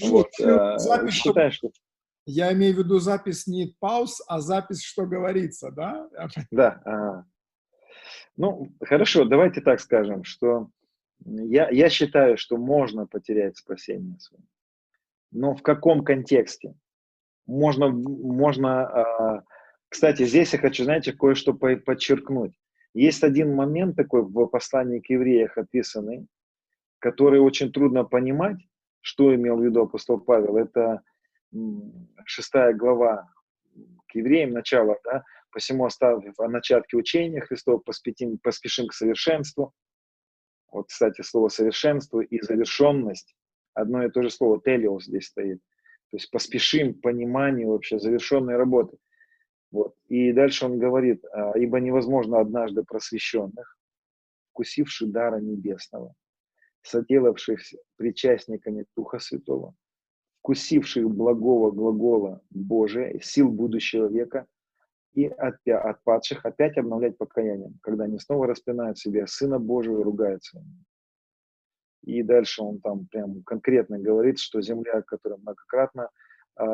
Ну, 0.01 0.09
Вот, 0.11 0.29
вот, 0.39 0.45
э, 0.45 0.77
запись, 0.79 1.13
что- 1.13 1.29
считаю, 1.29 1.51
что... 1.51 1.71
Я 2.25 2.51
имею 2.53 2.75
в 2.75 2.79
виду 2.79 2.99
запись 2.99 3.47
не 3.47 3.75
пауз, 3.79 4.21
а 4.27 4.41
запись, 4.41 4.83
что 4.83 5.05
говорится, 5.05 5.71
да? 5.71 6.09
Да. 6.51 6.81
ага. 6.83 7.25
Ну, 8.35 8.73
хорошо, 8.83 9.23
давайте 9.25 9.61
так 9.61 9.79
скажем, 9.79 10.23
что 10.23 10.69
я, 11.23 11.69
я 11.69 11.87
считаю, 11.89 12.37
что 12.37 12.57
можно 12.57 13.07
потерять 13.07 13.57
спасение 13.57 14.19
свое. 14.19 14.43
Но 15.35 15.53
в 15.53 15.61
каком 15.61 16.03
контексте? 16.03 16.75
Можно, 17.45 17.89
можно 17.89 18.85
а, 18.85 19.43
кстати, 19.89 20.25
здесь 20.25 20.53
я 20.53 20.59
хочу, 20.59 20.85
знаете, 20.85 21.11
кое-что 21.11 21.53
по- 21.53 21.75
подчеркнуть. 21.75 22.57
Есть 22.93 23.21
один 23.21 23.53
момент 23.53 23.97
такой 23.97 24.23
в 24.23 24.45
послании 24.47 24.99
к 24.99 25.09
евреях 25.09 25.57
описанный, 25.57 26.27
который 26.99 27.41
очень 27.41 27.73
трудно 27.73 28.05
понимать, 28.05 28.57
что 29.01 29.35
имел 29.35 29.57
в 29.57 29.63
виду 29.63 29.81
апостол 29.81 30.21
Павел. 30.21 30.55
Это 30.55 31.01
шестая 32.25 32.73
глава 32.73 33.29
к 34.07 34.15
евреям, 34.15 34.51
начало, 34.51 34.97
да, 35.03 35.25
посему 35.51 35.85
оставив 35.85 36.39
о 36.39 36.47
начатке 36.47 36.95
учения 36.95 37.41
Христова, 37.41 37.79
поспешим, 37.79 38.37
поспешим 38.37 38.87
к 38.87 38.93
совершенству. 38.93 39.73
Вот, 40.71 40.87
кстати, 40.87 41.21
слово 41.23 41.49
совершенство 41.49 42.21
и 42.21 42.41
завершенность, 42.41 43.35
одно 43.75 44.03
и 44.03 44.09
то 44.09 44.23
же 44.23 44.29
слово, 44.29 44.59
телиос 44.61 45.05
здесь 45.05 45.27
стоит. 45.27 45.59
То 46.11 46.17
есть 46.17 46.31
поспешим 46.31 46.93
к 46.93 47.01
пониманию 47.01 47.69
вообще 47.69 47.99
завершенной 47.99 48.55
работы. 48.55 48.97
Вот. 49.71 49.95
И 50.07 50.31
дальше 50.31 50.65
он 50.65 50.79
говорит, 50.79 51.23
а, 51.31 51.57
ибо 51.57 51.79
невозможно 51.79 52.39
однажды 52.39 52.83
просвещенных, 52.83 53.77
вкусивших 54.51 55.11
дара 55.11 55.39
небесного, 55.39 56.13
соделавшихся 56.81 57.77
причастниками 57.97 58.85
Духа 58.95 59.19
Святого, 59.19 59.75
вкусивших 60.39 61.09
благого 61.09 61.71
глагола 61.71 62.41
Божия, 62.49 63.19
сил 63.21 63.49
будущего 63.49 64.07
века, 64.07 64.45
и 65.13 65.27
отпя- 65.27 65.79
отпадших 65.79 66.45
опять 66.45 66.77
обновлять 66.77 67.17
покаянием, 67.17 67.79
когда 67.81 68.03
они 68.03 68.19
снова 68.19 68.47
распинают 68.47 68.97
себя 68.97 69.25
Сына 69.27 69.59
Божьего 69.59 70.03
ругаются. 70.03 70.63
И 72.05 72.21
дальше 72.21 72.61
он 72.61 72.79
там 72.79 73.07
прям 73.07 73.41
конкретно 73.43 73.97
говорит, 73.97 74.37
что 74.39 74.61
земля, 74.61 75.01
которая 75.01 75.39
многократно 75.39 76.09
э, 76.59 76.65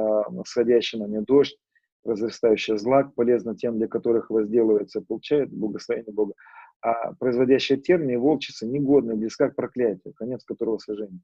сходящий 0.46 1.00
на 1.00 1.06
нее 1.06 1.22
дождь, 1.22 1.58
разрастающая 2.04 2.78
злак, 2.78 3.16
полезна 3.16 3.56
тем, 3.56 3.78
для 3.78 3.88
которых 3.88 4.30
возделывается, 4.30 5.02
получает 5.02 5.50
благословение 5.50 6.14
Бога. 6.14 6.34
А 6.82 7.14
производящая 7.14 7.78
тернии, 7.78 8.16
волчица, 8.18 8.68
негодная, 8.68 9.16
близка 9.16 9.50
к 9.50 9.56
проклятию, 9.56 10.14
конец 10.14 10.44
которого 10.44 10.80
сожжение. 10.80 11.22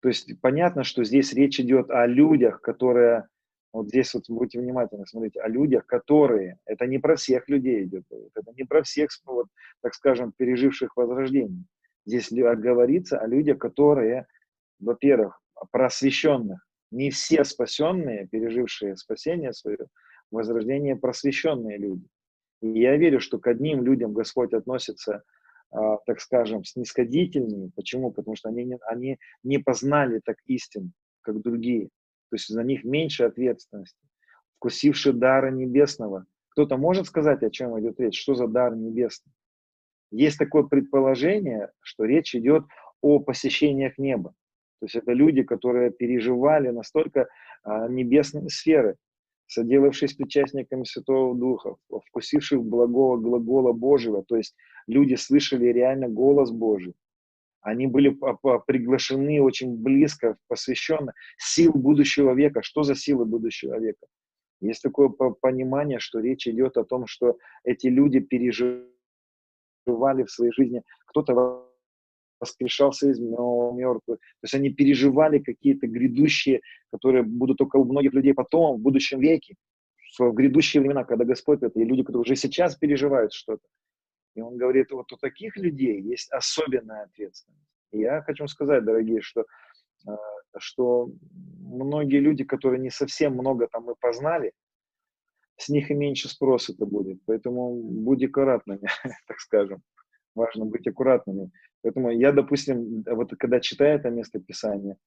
То 0.00 0.08
есть 0.08 0.40
понятно, 0.40 0.82
что 0.82 1.04
здесь 1.04 1.32
речь 1.32 1.60
идет 1.60 1.90
о 1.90 2.06
людях, 2.06 2.60
которые, 2.60 3.28
вот 3.72 3.88
здесь 3.88 4.12
вот 4.14 4.24
будьте 4.28 4.58
внимательны, 4.58 5.06
смотрите, 5.06 5.40
о 5.40 5.48
людях, 5.48 5.86
которые, 5.86 6.58
это 6.64 6.86
не 6.86 6.98
про 6.98 7.14
всех 7.14 7.48
людей 7.48 7.84
идет, 7.84 8.04
это 8.34 8.52
не 8.56 8.64
про 8.64 8.82
всех, 8.82 9.10
вот, 9.26 9.46
так 9.82 9.94
скажем, 9.94 10.32
переживших 10.36 10.96
возрождение. 10.96 11.64
Здесь 12.06 12.30
говорится 12.30 13.18
о 13.18 13.26
людях, 13.26 13.58
которые, 13.58 14.26
во-первых, 14.78 15.40
просвещенных. 15.72 16.64
Не 16.92 17.10
все 17.10 17.44
спасенные, 17.44 18.28
пережившие 18.28 18.96
спасение 18.96 19.52
свое, 19.52 19.88
возрождение 20.30 20.94
просвещенные 20.94 21.78
люди. 21.78 22.06
И 22.62 22.80
я 22.80 22.96
верю, 22.96 23.20
что 23.20 23.38
к 23.38 23.48
одним 23.48 23.82
людям 23.82 24.12
Господь 24.12 24.52
относится, 24.54 25.24
а, 25.70 25.96
так 26.06 26.20
скажем, 26.20 26.64
снисходительнее. 26.64 27.70
Почему? 27.74 28.12
Потому 28.12 28.36
что 28.36 28.48
они 28.48 28.64
не, 28.64 28.78
они 28.86 29.18
не 29.42 29.58
познали 29.58 30.20
так 30.24 30.36
истин, 30.46 30.92
как 31.22 31.42
другие. 31.42 31.88
То 32.30 32.36
есть 32.36 32.48
за 32.48 32.62
них 32.62 32.84
меньше 32.84 33.24
ответственности. 33.24 33.98
Вкусивший 34.56 35.12
дара 35.12 35.50
небесного. 35.50 36.26
Кто-то 36.50 36.76
может 36.76 37.06
сказать, 37.06 37.42
о 37.42 37.50
чем 37.50 37.78
идет 37.80 38.00
речь? 38.00 38.20
Что 38.20 38.34
за 38.34 38.46
дар 38.46 38.74
небесный? 38.74 39.32
Есть 40.10 40.38
такое 40.38 40.62
предположение, 40.62 41.70
что 41.80 42.04
речь 42.04 42.34
идет 42.34 42.64
о 43.00 43.18
посещениях 43.18 43.98
неба. 43.98 44.34
То 44.80 44.86
есть 44.86 44.96
это 44.96 45.12
люди, 45.12 45.42
которые 45.42 45.90
переживали 45.90 46.68
настолько 46.68 47.28
а, 47.62 47.88
небесные 47.88 48.50
сферы, 48.50 48.96
соделавшись 49.46 50.14
причастниками 50.14 50.84
Святого 50.84 51.34
Духа, 51.34 51.76
вкусивших 52.08 52.62
благого 52.62 53.16
глагола 53.16 53.72
Божьего, 53.72 54.22
то 54.24 54.36
есть 54.36 54.54
люди 54.86 55.14
слышали 55.14 55.66
реально 55.66 56.08
голос 56.08 56.50
Божий. 56.50 56.94
Они 57.62 57.88
были 57.88 58.16
приглашены 58.66 59.42
очень 59.42 59.76
близко, 59.76 60.36
посвященно 60.46 61.14
сил 61.36 61.72
будущего 61.72 62.32
века. 62.32 62.62
Что 62.62 62.84
за 62.84 62.94
силы 62.94 63.24
будущего 63.24 63.76
века? 63.80 64.06
Есть 64.60 64.82
такое 64.82 65.08
по- 65.08 65.32
понимание, 65.32 65.98
что 65.98 66.20
речь 66.20 66.46
идет 66.46 66.76
о 66.76 66.84
том, 66.84 67.08
что 67.08 67.38
эти 67.64 67.88
люди 67.88 68.20
переживали 69.86 70.24
в 70.24 70.30
своей 70.30 70.52
жизни, 70.52 70.82
кто-то 71.06 71.64
воскрешался 72.40 73.10
из 73.10 73.18
мертвых. 73.18 74.18
То 74.18 74.44
есть 74.44 74.54
они 74.54 74.70
переживали 74.70 75.38
какие-то 75.38 75.86
грядущие, 75.86 76.60
которые 76.92 77.22
будут 77.22 77.58
только 77.58 77.76
у 77.76 77.84
многих 77.84 78.12
людей 78.12 78.34
потом, 78.34 78.76
в 78.76 78.80
будущем 78.80 79.20
веке, 79.20 79.54
в 80.18 80.32
грядущие 80.32 80.82
времена, 80.82 81.04
когда 81.04 81.24
Господь 81.24 81.62
это, 81.62 81.78
и 81.80 81.84
люди, 81.84 82.02
которые 82.02 82.22
уже 82.22 82.36
сейчас 82.36 82.76
переживают 82.76 83.32
что-то. 83.32 83.62
И 84.34 84.40
он 84.40 84.56
говорит, 84.58 84.90
вот 84.90 85.10
у 85.12 85.16
таких 85.16 85.56
людей 85.56 86.00
есть 86.02 86.30
особенная 86.30 87.04
ответственность. 87.04 87.62
И 87.92 88.00
я 88.00 88.20
хочу 88.22 88.46
сказать, 88.48 88.84
дорогие, 88.84 89.22
что, 89.22 89.46
э, 90.06 90.10
что 90.58 91.08
многие 91.32 92.20
люди, 92.20 92.44
которые 92.44 92.80
не 92.80 92.90
совсем 92.90 93.32
много 93.32 93.66
там 93.66 93.90
и 93.90 93.94
познали, 93.98 94.52
с 95.56 95.68
них 95.68 95.90
и 95.90 95.94
меньше 95.94 96.28
спрос 96.28 96.70
это 96.70 96.86
будет. 96.86 97.18
Поэтому 97.26 97.74
будь 97.74 98.22
аккуратными, 98.24 98.88
так 99.26 99.40
скажем. 99.40 99.82
Важно 100.34 100.66
быть 100.66 100.86
аккуратными. 100.86 101.50
Поэтому 101.82 102.10
я, 102.10 102.32
допустим, 102.32 103.04
вот 103.06 103.30
когда 103.38 103.60
читаю 103.60 103.98
это 103.98 104.10
место 104.10 104.38
Писания, 104.38 104.98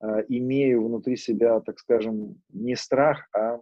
э, 0.00 0.24
имею 0.28 0.86
внутри 0.86 1.16
себя, 1.16 1.60
так 1.60 1.80
скажем, 1.80 2.40
не 2.50 2.76
страх, 2.76 3.28
а 3.32 3.58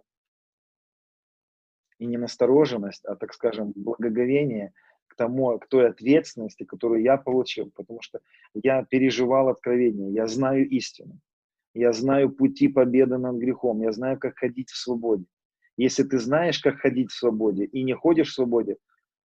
и 1.97 2.05
не 2.05 2.17
настороженность, 2.17 3.05
а, 3.05 3.15
так 3.15 3.33
скажем, 3.33 3.71
благоговение 3.75 4.73
к 5.07 5.15
тому, 5.15 5.57
к 5.59 5.67
той 5.67 5.89
ответственности, 5.89 6.63
которую 6.63 7.01
я 7.01 7.17
получил, 7.17 7.71
потому 7.71 8.01
что 8.01 8.19
я 8.53 8.83
переживал 8.83 9.49
откровение, 9.49 10.11
я 10.11 10.27
знаю 10.27 10.67
истину, 10.69 11.19
я 11.73 11.93
знаю 11.93 12.29
пути 12.29 12.67
победы 12.67 13.17
над 13.17 13.37
грехом, 13.37 13.81
я 13.81 13.91
знаю, 13.91 14.19
как 14.19 14.37
ходить 14.37 14.69
в 14.69 14.77
свободе. 14.77 15.25
Если 15.77 16.03
ты 16.03 16.19
знаешь, 16.19 16.59
как 16.59 16.79
ходить 16.79 17.11
в 17.11 17.17
свободе 17.17 17.65
и 17.65 17.83
не 17.83 17.93
ходишь 17.93 18.29
в 18.29 18.33
свободе, 18.33 18.77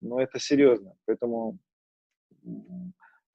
ну 0.01 0.19
это 0.19 0.39
серьезно. 0.39 0.95
Поэтому 1.05 1.59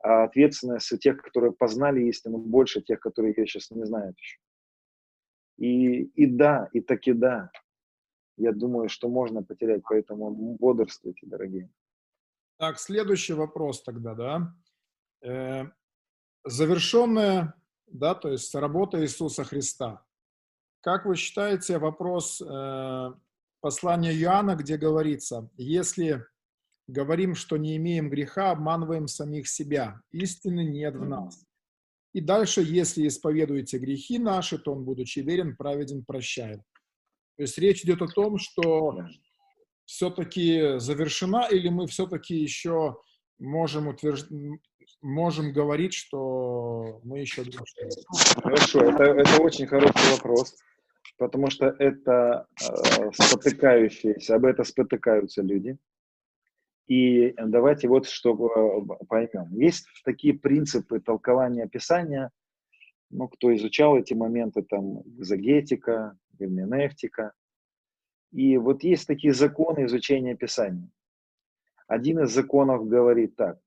а 0.03 0.25
ответственность 0.25 0.99
тех, 1.01 1.21
которые 1.21 1.53
познали 1.53 2.03
истину, 2.05 2.39
больше 2.39 2.81
тех, 2.81 3.01
которые 3.01 3.35
ее 3.37 3.47
сейчас 3.47 3.71
не 3.71 3.85
знают 3.85 4.19
еще. 4.19 4.39
И, 5.59 6.05
и 6.05 6.27
да, 6.27 6.71
и 6.73 6.81
таки 6.81 7.13
да, 7.13 7.51
я 8.39 8.53
думаю, 8.53 8.89
что 8.89 9.11
можно 9.11 9.43
потерять, 9.43 9.83
поэтому 9.83 10.57
бодрствуйте, 10.59 11.27
дорогие. 11.27 11.71
Так, 12.59 12.79
следующий 12.79 13.35
вопрос 13.35 13.83
тогда, 13.83 14.15
да. 14.15 14.55
Э, 15.23 15.67
завершенная, 16.45 17.55
да, 17.87 18.15
то 18.15 18.31
есть 18.31 18.55
работа 18.55 19.03
Иисуса 19.03 19.45
Христа. 19.45 20.03
Как 20.81 21.05
вы 21.05 21.17
считаете, 21.17 21.79
вопрос 21.79 22.41
э, 22.41 23.13
послания 23.61 24.15
Иоанна, 24.15 24.57
где 24.57 24.79
говорится, 24.79 25.51
если 25.57 26.25
говорим, 26.87 27.35
что 27.35 27.57
не 27.59 27.77
имеем 27.77 28.09
греха, 28.09 28.51
обманываем 28.51 29.07
самих 29.07 29.49
себя, 29.49 30.01
истины 30.11 30.65
нет 30.65 30.97
в 30.97 31.07
нас. 31.07 31.45
И 32.13 32.21
дальше, 32.21 32.63
если 32.63 33.07
исповедуете 33.07 33.79
грехи 33.79 34.19
наши, 34.19 34.59
то 34.59 34.73
Он, 34.73 34.85
будучи 34.85 35.21
верен, 35.21 35.55
праведен, 35.57 36.05
прощает. 36.05 36.61
То 37.37 37.43
есть 37.43 37.59
речь 37.59 37.85
идет 37.85 38.03
о 38.03 38.09
том, 38.09 38.39
что 38.39 39.07
все-таки 39.85 40.79
завершена 40.79 41.47
или 41.49 41.69
мы 41.69 41.87
все-таки 41.87 42.35
еще 42.35 42.97
можем 43.39 43.89
утверждать, 43.89 44.31
можем 45.03 45.53
говорить, 45.53 45.95
что 45.95 47.01
мы 47.05 47.21
еще 47.21 47.45
Хорошо, 48.43 48.81
это, 48.81 49.05
это 49.05 49.43
очень 49.43 49.67
хороший 49.67 50.13
вопрос, 50.17 50.57
потому 51.19 51.51
что 51.51 51.67
это 51.79 52.47
э, 52.61 53.11
спотыкающиеся, 53.13 54.37
об 54.37 54.45
это 54.45 54.65
спотыкаются 54.65 55.43
люди. 55.43 55.79
И 56.87 57.35
давайте 57.39 57.87
вот 57.87 58.09
что 58.09 58.35
э, 58.35 59.05
поймем. 59.07 59.49
Есть 59.53 59.87
такие 60.05 60.35
принципы 60.35 61.01
толкования 61.01 61.69
Писания, 61.69 62.31
ну, 63.11 63.29
кто 63.29 63.55
изучал 63.55 63.97
эти 63.97 64.15
моменты, 64.15 64.63
там, 64.63 65.03
экзогетика, 65.19 66.17
герменевтика. 66.39 67.33
И 68.33 68.57
вот 68.57 68.85
есть 68.85 69.07
такие 69.07 69.35
законы 69.35 69.85
изучения 69.85 70.37
Писания. 70.37 70.89
Один 71.87 72.21
из 72.21 72.31
законов 72.33 72.89
говорит 72.89 73.35
так. 73.37 73.59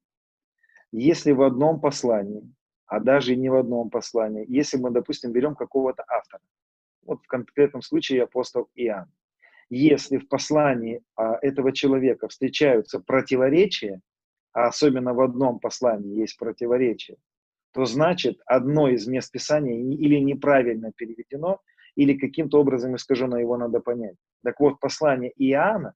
Если 0.96 1.32
в 1.32 1.42
одном 1.42 1.80
послании, 1.80 2.54
а 2.86 3.00
даже 3.00 3.36
не 3.36 3.50
в 3.50 3.56
одном 3.56 3.90
послании, 3.90 4.46
если 4.48 4.78
мы, 4.78 4.92
допустим, 4.92 5.32
берем 5.32 5.56
какого-то 5.56 6.06
автора, 6.08 6.44
вот 7.04 7.24
в 7.24 7.28
конкретном 7.28 7.82
случае 7.82 8.22
апостол 8.22 8.70
Иоанн, 8.76 9.12
если 9.72 10.18
в 10.18 10.28
послании 10.28 11.02
а, 11.16 11.40
этого 11.42 11.72
человека 11.72 12.28
встречаются 12.28 13.00
противоречия, 13.00 14.02
а 14.52 14.68
особенно 14.68 15.16
в 15.16 15.22
одном 15.22 15.60
послании 15.60 16.20
есть 16.20 16.38
противоречия, 16.38 17.18
то 17.74 17.86
значит 17.86 18.40
одно 18.46 18.88
из 18.88 19.08
мест 19.08 19.32
Писания 19.32 19.96
или 19.96 20.20
неправильно 20.20 20.92
переведено, 20.96 21.60
или 21.96 22.16
каким-то 22.16 22.60
образом 22.60 22.96
искажено, 22.96 23.40
его 23.40 23.58
надо 23.58 23.80
понять. 23.80 24.18
Так 24.44 24.60
вот, 24.60 24.80
послание 24.80 25.34
Иоанна 25.38 25.96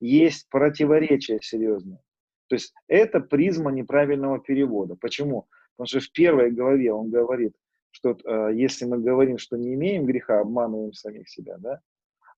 есть 0.00 0.48
противоречие 0.48 1.38
серьезное. 1.42 2.00
То 2.48 2.56
есть 2.56 2.74
это 2.88 3.20
призма 3.20 3.70
неправильного 3.70 4.40
перевода. 4.40 4.96
Почему? 4.96 5.46
Потому 5.76 5.86
что 5.86 6.00
в 6.00 6.12
первой 6.12 6.50
главе 6.50 6.92
он 6.92 7.10
говорит, 7.10 7.54
что 7.90 8.16
э, 8.24 8.50
если 8.54 8.84
мы 8.84 8.98
говорим, 8.98 9.38
что 9.38 9.56
не 9.56 9.74
имеем 9.74 10.06
греха, 10.06 10.40
обманываем 10.40 10.92
самих 10.92 11.28
себя, 11.28 11.56
да? 11.58 11.80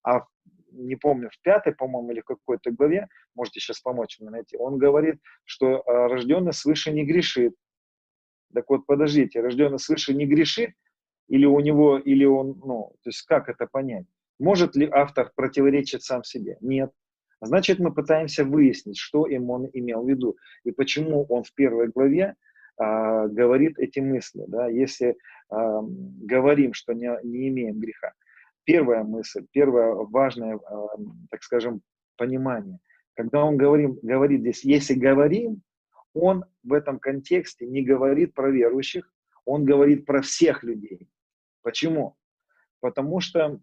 А 0.03 0.25
не 0.71 0.95
помню, 0.95 1.29
в 1.31 1.41
пятой, 1.41 1.73
по-моему, 1.73 2.11
или 2.11 2.21
в 2.21 2.25
какой-то 2.25 2.71
главе, 2.71 3.07
можете 3.35 3.59
сейчас 3.59 3.81
помочь 3.81 4.19
мне 4.19 4.29
найти, 4.29 4.57
он 4.57 4.77
говорит, 4.77 5.19
что 5.43 5.77
э, 5.77 5.81
рожденный 5.85 6.53
свыше 6.53 6.91
не 6.91 7.05
грешит. 7.05 7.55
Так 8.53 8.69
вот, 8.69 8.85
подождите, 8.85 9.41
рожденный 9.41 9.79
свыше 9.79 10.13
не 10.13 10.25
грешит, 10.25 10.71
или 11.27 11.45
у 11.45 11.59
него, 11.59 11.97
или 11.97 12.25
он, 12.25 12.59
ну, 12.65 12.93
то 13.03 13.09
есть 13.09 13.21
как 13.23 13.49
это 13.49 13.65
понять? 13.65 14.05
Может 14.39 14.75
ли 14.75 14.89
автор 14.91 15.31
противоречить 15.35 16.03
сам 16.03 16.23
себе? 16.23 16.57
Нет. 16.61 16.91
Значит, 17.41 17.79
мы 17.79 17.91
пытаемся 17.91 18.45
выяснить, 18.45 18.97
что 18.97 19.25
им 19.25 19.49
он 19.49 19.67
имел 19.73 20.03
в 20.03 20.09
виду 20.09 20.37
и 20.63 20.71
почему 20.71 21.25
он 21.27 21.43
в 21.43 21.53
первой 21.53 21.87
главе 21.87 22.35
а, 22.77 23.27
говорит 23.27 23.79
эти 23.79 23.99
мысли. 23.99 24.43
Да? 24.47 24.67
Если 24.67 25.17
а, 25.49 25.81
говорим, 25.81 26.73
что 26.73 26.93
не, 26.93 27.09
не 27.23 27.49
имеем 27.49 27.79
греха. 27.79 28.13
Первая 28.63 29.03
мысль, 29.03 29.45
первое 29.51 29.93
важное, 29.93 30.55
а, 30.57 30.87
так 31.31 31.41
скажем, 31.41 31.81
понимание. 32.15 32.77
Когда 33.15 33.43
он 33.43 33.57
говорим, 33.57 33.97
говорит 34.03 34.41
здесь, 34.41 34.63
если 34.63 34.93
говорим, 34.93 35.63
он 36.13 36.45
в 36.63 36.73
этом 36.73 36.99
контексте 36.99 37.65
не 37.65 37.81
говорит 37.81 38.35
про 38.35 38.51
верующих, 38.51 39.11
он 39.45 39.65
говорит 39.65 40.05
про 40.05 40.21
всех 40.21 40.63
людей. 40.63 41.09
Почему? 41.63 42.15
Потому 42.79 43.19
что 43.19 43.59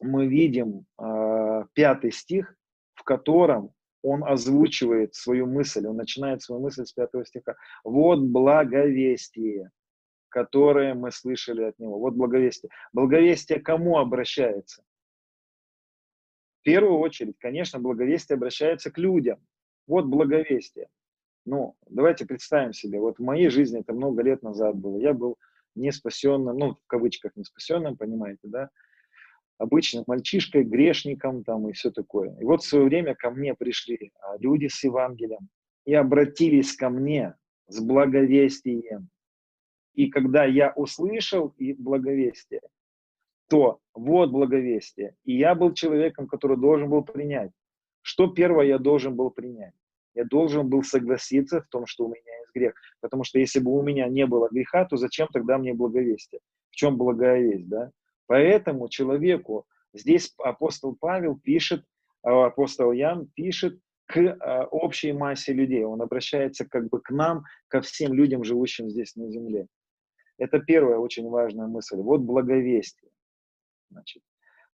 мы 0.00 0.26
видим 0.26 0.86
э, 1.00 1.64
пятый 1.72 2.12
стих, 2.12 2.56
в 2.94 3.02
котором 3.02 3.72
он 4.02 4.22
озвучивает 4.22 5.14
свою 5.14 5.46
мысль, 5.46 5.86
он 5.86 5.96
начинает 5.96 6.42
свою 6.42 6.60
мысль 6.60 6.84
с 6.84 6.92
пятого 6.92 7.24
стиха. 7.24 7.56
Вот 7.84 8.20
благовестие, 8.20 9.70
которое 10.28 10.94
мы 10.94 11.10
слышали 11.10 11.62
от 11.62 11.78
него. 11.78 11.98
Вот 11.98 12.14
благовестие. 12.14 12.70
Благовестие 12.92 13.60
кому 13.60 13.98
обращается? 13.98 14.82
В 16.60 16.64
первую 16.64 16.98
очередь, 16.98 17.36
конечно, 17.38 17.78
благовестие 17.78 18.36
обращается 18.36 18.90
к 18.90 18.98
людям. 18.98 19.38
Вот 19.86 20.06
благовестие. 20.06 20.88
Ну, 21.46 21.76
давайте 21.86 22.26
представим 22.26 22.72
себе, 22.72 22.98
вот 23.00 23.18
в 23.18 23.22
моей 23.22 23.48
жизни 23.50 23.80
это 23.80 23.92
много 23.92 24.22
лет 24.22 24.42
назад 24.42 24.76
было. 24.76 24.98
Я 24.98 25.12
был 25.12 25.38
не 25.74 25.92
спасенным, 25.92 26.56
ну, 26.56 26.74
в 26.74 26.86
кавычках 26.86 27.36
не 27.36 27.44
спасенным, 27.44 27.96
понимаете, 27.96 28.48
да, 28.48 28.70
обычным 29.58 30.04
мальчишкой, 30.06 30.64
грешником 30.64 31.44
там 31.44 31.68
и 31.68 31.72
все 31.72 31.90
такое. 31.90 32.36
И 32.40 32.44
вот 32.44 32.62
в 32.62 32.66
свое 32.66 32.84
время 32.86 33.14
ко 33.14 33.30
мне 33.30 33.54
пришли 33.54 34.12
а, 34.20 34.36
люди 34.38 34.68
с 34.68 34.82
Евангелием 34.84 35.48
и 35.84 35.94
обратились 35.94 36.74
ко 36.74 36.90
мне 36.90 37.34
с 37.68 37.80
благовестием. 37.80 39.08
И 39.94 40.08
когда 40.10 40.44
я 40.44 40.72
услышал 40.74 41.54
и 41.58 41.72
благовестие, 41.72 42.62
то 43.48 43.80
вот 43.94 44.30
благовестие. 44.30 45.14
И 45.24 45.36
я 45.36 45.54
был 45.54 45.72
человеком, 45.72 46.26
который 46.26 46.56
должен 46.56 46.88
был 46.88 47.04
принять. 47.04 47.52
Что 48.02 48.26
первое 48.26 48.66
я 48.66 48.78
должен 48.78 49.14
был 49.14 49.30
принять? 49.30 49.74
Я 50.14 50.24
должен 50.24 50.68
был 50.68 50.82
согласиться 50.82 51.60
в 51.60 51.68
том, 51.68 51.86
что 51.86 52.04
у 52.04 52.08
меня 52.08 52.38
есть 52.40 52.54
грех. 52.54 52.74
Потому 53.00 53.24
что 53.24 53.38
если 53.38 53.60
бы 53.60 53.72
у 53.72 53.82
меня 53.82 54.08
не 54.08 54.26
было 54.26 54.48
греха, 54.50 54.84
то 54.84 54.96
зачем 54.96 55.28
тогда 55.32 55.58
мне 55.58 55.74
благовестие? 55.74 56.40
В 56.70 56.76
чем 56.76 56.96
благая 56.96 57.40
весть, 57.40 57.68
да? 57.68 57.90
Поэтому 58.26 58.88
человеку, 58.88 59.66
здесь 59.92 60.34
апостол 60.38 60.96
Павел 60.98 61.38
пишет, 61.38 61.84
а, 62.22 62.46
апостол 62.46 62.92
Ян 62.92 63.26
пишет 63.34 63.78
к 64.06 64.18
а, 64.18 64.64
общей 64.66 65.12
массе 65.12 65.52
людей. 65.52 65.84
Он 65.84 66.00
обращается 66.00 66.66
как 66.66 66.88
бы 66.88 67.00
к 67.00 67.10
нам, 67.10 67.44
ко 67.68 67.80
всем 67.80 68.12
людям, 68.12 68.44
живущим 68.44 68.88
здесь 68.88 69.14
на 69.16 69.30
земле. 69.30 69.66
Это 70.38 70.58
первая 70.58 70.98
очень 70.98 71.28
важная 71.28 71.66
мысль. 71.66 71.96
Вот 71.96 72.22
благовестие. 72.22 73.10
Значит, 73.90 74.22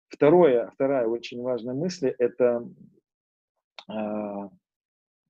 второе, 0.08 0.70
вторая 0.70 1.06
очень 1.06 1.42
важная 1.42 1.74
мысль– 1.74 2.14
это 2.18 2.66
э, 3.90 4.48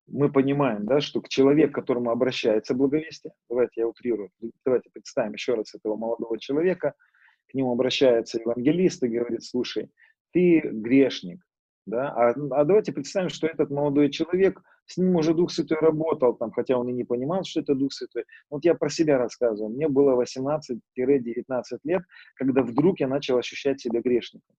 мы 0.06 0.30
понимаем, 0.30 0.86
да, 0.86 1.00
что 1.00 1.20
человек, 1.26 1.72
к 1.72 1.74
которому 1.74 2.10
обращается 2.10 2.74
благовестие, 2.74 3.32
давайте 3.48 3.80
я 3.80 3.88
утрирую, 3.88 4.30
давайте 4.64 4.90
представим 4.90 5.32
еще 5.32 5.54
раз 5.54 5.74
этого 5.74 5.96
молодого 5.96 6.38
человека– 6.38 6.94
к 7.50 7.54
нему 7.54 7.72
обращается 7.72 8.38
евангелист 8.40 9.02
и 9.02 9.08
говорит, 9.08 9.44
слушай, 9.44 9.90
ты 10.32 10.60
грешник, 10.60 11.40
да, 11.86 12.10
а, 12.10 12.30
а 12.30 12.64
давайте 12.64 12.92
представим, 12.92 13.28
что 13.28 13.46
этот 13.46 13.70
молодой 13.70 14.10
человек, 14.10 14.62
с 14.86 14.96
ним 14.96 15.16
уже 15.16 15.34
Дух 15.34 15.50
Святой 15.50 15.78
работал, 15.78 16.34
там, 16.34 16.52
хотя 16.52 16.78
он 16.78 16.88
и 16.88 16.92
не 16.92 17.04
понимал, 17.04 17.44
что 17.44 17.60
это 17.60 17.74
Дух 17.74 17.92
Святой. 17.92 18.24
Вот 18.48 18.64
я 18.64 18.74
про 18.74 18.88
себя 18.88 19.18
рассказываю. 19.18 19.72
Мне 19.72 19.88
было 19.88 20.20
18-19 20.20 20.80
лет, 21.84 22.02
когда 22.34 22.62
вдруг 22.62 23.00
я 23.00 23.08
начал 23.08 23.38
ощущать 23.38 23.80
себя 23.80 24.00
грешником. 24.00 24.54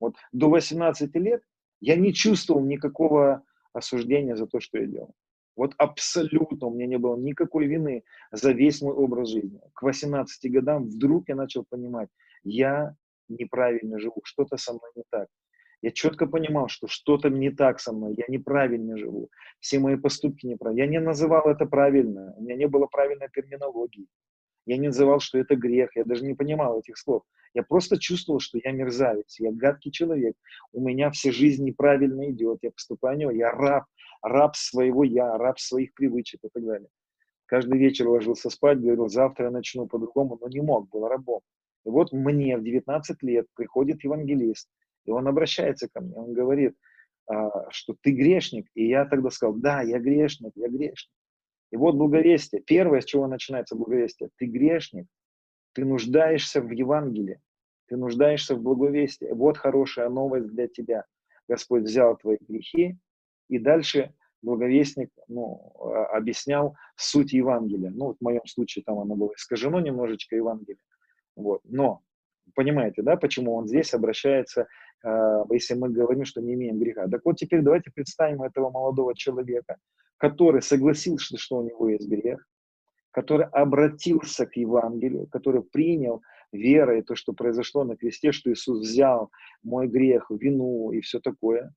Вот 0.00 0.16
до 0.32 0.50
18 0.50 1.14
лет 1.16 1.42
я 1.80 1.96
не 1.96 2.12
чувствовал 2.12 2.64
никакого 2.64 3.42
осуждения 3.72 4.36
за 4.36 4.46
то, 4.46 4.60
что 4.60 4.78
я 4.78 4.86
делал. 4.86 5.14
Вот 5.56 5.74
абсолютно 5.78 6.66
у 6.66 6.74
меня 6.74 6.86
не 6.86 6.98
было 6.98 7.16
никакой 7.16 7.66
вины 7.66 8.04
за 8.30 8.52
весь 8.52 8.80
мой 8.80 8.94
образ 8.94 9.28
жизни. 9.28 9.60
К 9.74 9.82
18 9.82 10.50
годам 10.50 10.84
вдруг 10.84 11.28
я 11.28 11.34
начал 11.34 11.64
понимать, 11.68 12.08
я 12.42 12.94
неправильно 13.28 13.98
живу, 13.98 14.20
что-то 14.24 14.56
со 14.56 14.72
мной 14.72 14.90
не 14.96 15.02
так. 15.10 15.28
Я 15.82 15.90
четко 15.90 16.26
понимал, 16.26 16.68
что 16.68 16.86
что-то 16.86 17.28
не 17.28 17.50
так 17.50 17.80
со 17.80 17.92
мной, 17.92 18.14
я 18.16 18.24
неправильно 18.28 18.96
живу, 18.96 19.30
все 19.58 19.80
мои 19.80 19.96
поступки 19.96 20.46
неправильные. 20.46 20.84
Я 20.84 20.90
не 20.90 21.00
называл 21.00 21.48
это 21.48 21.66
правильно, 21.66 22.32
у 22.36 22.42
меня 22.42 22.54
не 22.54 22.68
было 22.68 22.86
правильной 22.86 23.28
терминологии. 23.34 24.06
Я 24.64 24.76
не 24.76 24.86
называл, 24.86 25.18
что 25.18 25.38
это 25.38 25.56
грех, 25.56 25.96
я 25.96 26.04
даже 26.04 26.24
не 26.24 26.34
понимал 26.34 26.78
этих 26.78 26.96
слов. 26.96 27.24
Я 27.52 27.64
просто 27.64 27.98
чувствовал, 27.98 28.38
что 28.38 28.60
я 28.62 28.70
мерзавец, 28.70 29.40
я 29.40 29.50
гадкий 29.50 29.90
человек, 29.90 30.36
у 30.72 30.80
меня 30.80 31.10
вся 31.10 31.32
жизнь 31.32 31.64
неправильно 31.64 32.30
идет, 32.30 32.60
я 32.62 32.70
поступаю, 32.70 33.30
я 33.30 33.50
раб, 33.50 33.84
раб 34.22 34.56
своего 34.56 35.04
я, 35.04 35.36
раб 35.36 35.58
своих 35.58 35.94
привычек 35.94 36.40
и 36.44 36.48
так 36.52 36.64
далее. 36.64 36.88
Каждый 37.46 37.78
вечер 37.78 38.08
ложился 38.08 38.48
спать, 38.48 38.80
говорил, 38.80 39.08
завтра 39.08 39.46
я 39.46 39.50
начну 39.50 39.86
по-другому, 39.86 40.38
но 40.40 40.48
не 40.48 40.60
мог, 40.60 40.88
был 40.88 41.06
рабом. 41.06 41.40
И 41.84 41.88
вот 41.88 42.12
мне 42.12 42.56
в 42.56 42.62
19 42.62 43.22
лет 43.22 43.46
приходит 43.54 44.04
евангелист, 44.04 44.68
и 45.04 45.10
он 45.10 45.26
обращается 45.28 45.88
ко 45.92 46.00
мне, 46.00 46.14
он 46.14 46.32
говорит, 46.32 46.74
а, 47.26 47.70
что 47.70 47.94
ты 48.00 48.12
грешник. 48.12 48.68
И 48.74 48.88
я 48.88 49.04
тогда 49.04 49.30
сказал, 49.30 49.54
да, 49.54 49.82
я 49.82 49.98
грешник, 49.98 50.52
я 50.54 50.68
грешник. 50.68 51.12
И 51.70 51.76
вот 51.76 51.94
благовестие. 51.94 52.62
Первое, 52.62 53.00
с 53.00 53.04
чего 53.04 53.26
начинается 53.26 53.76
благовестие. 53.76 54.30
Ты 54.36 54.46
грешник, 54.46 55.06
ты 55.72 55.84
нуждаешься 55.84 56.60
в 56.60 56.70
Евангелии, 56.70 57.40
ты 57.86 57.96
нуждаешься 57.96 58.54
в 58.54 58.62
благовестии. 58.62 59.28
Вот 59.32 59.56
хорошая 59.56 60.08
новость 60.08 60.48
для 60.48 60.68
тебя. 60.68 61.04
Господь 61.48 61.82
взял 61.82 62.16
твои 62.16 62.36
грехи, 62.40 62.98
и 63.52 63.58
дальше 63.58 64.14
благовестник 64.40 65.10
ну, 65.28 65.72
а, 65.78 66.16
объяснял 66.16 66.74
суть 66.96 67.32
Евангелия. 67.32 67.90
Ну, 67.90 68.14
в 68.14 68.20
моем 68.20 68.46
случае 68.46 68.82
там 68.82 68.98
оно 68.98 69.14
было 69.14 69.32
искажено 69.36 69.78
немножечко 69.80 70.34
Евангелие. 70.36 70.80
Вот. 71.36 71.60
Но 71.64 72.00
понимаете, 72.54 73.02
да, 73.02 73.16
почему 73.16 73.54
он 73.54 73.66
здесь 73.66 73.92
обращается, 73.92 74.66
э, 75.04 75.44
если 75.50 75.74
мы 75.74 75.90
говорим, 75.90 76.24
что 76.24 76.40
не 76.40 76.54
имеем 76.54 76.78
греха. 76.78 77.06
Так 77.08 77.20
вот 77.24 77.36
теперь 77.36 77.60
давайте 77.60 77.90
представим 77.94 78.42
этого 78.42 78.70
молодого 78.70 79.14
человека, 79.14 79.76
который 80.16 80.62
согласился, 80.62 81.36
что 81.36 81.58
у 81.58 81.62
него 81.62 81.90
есть 81.90 82.08
грех, 82.08 82.46
который 83.10 83.46
обратился 83.46 84.46
к 84.46 84.56
Евангелию, 84.56 85.26
который 85.26 85.62
принял 85.62 86.22
верой 86.52 87.02
то, 87.02 87.14
что 87.14 87.34
произошло 87.34 87.84
на 87.84 87.96
кресте, 87.96 88.32
что 88.32 88.50
Иисус 88.50 88.80
взял 88.80 89.30
мой 89.62 89.88
грех, 89.88 90.30
вину 90.30 90.90
и 90.92 91.00
все 91.00 91.20
такое, 91.20 91.74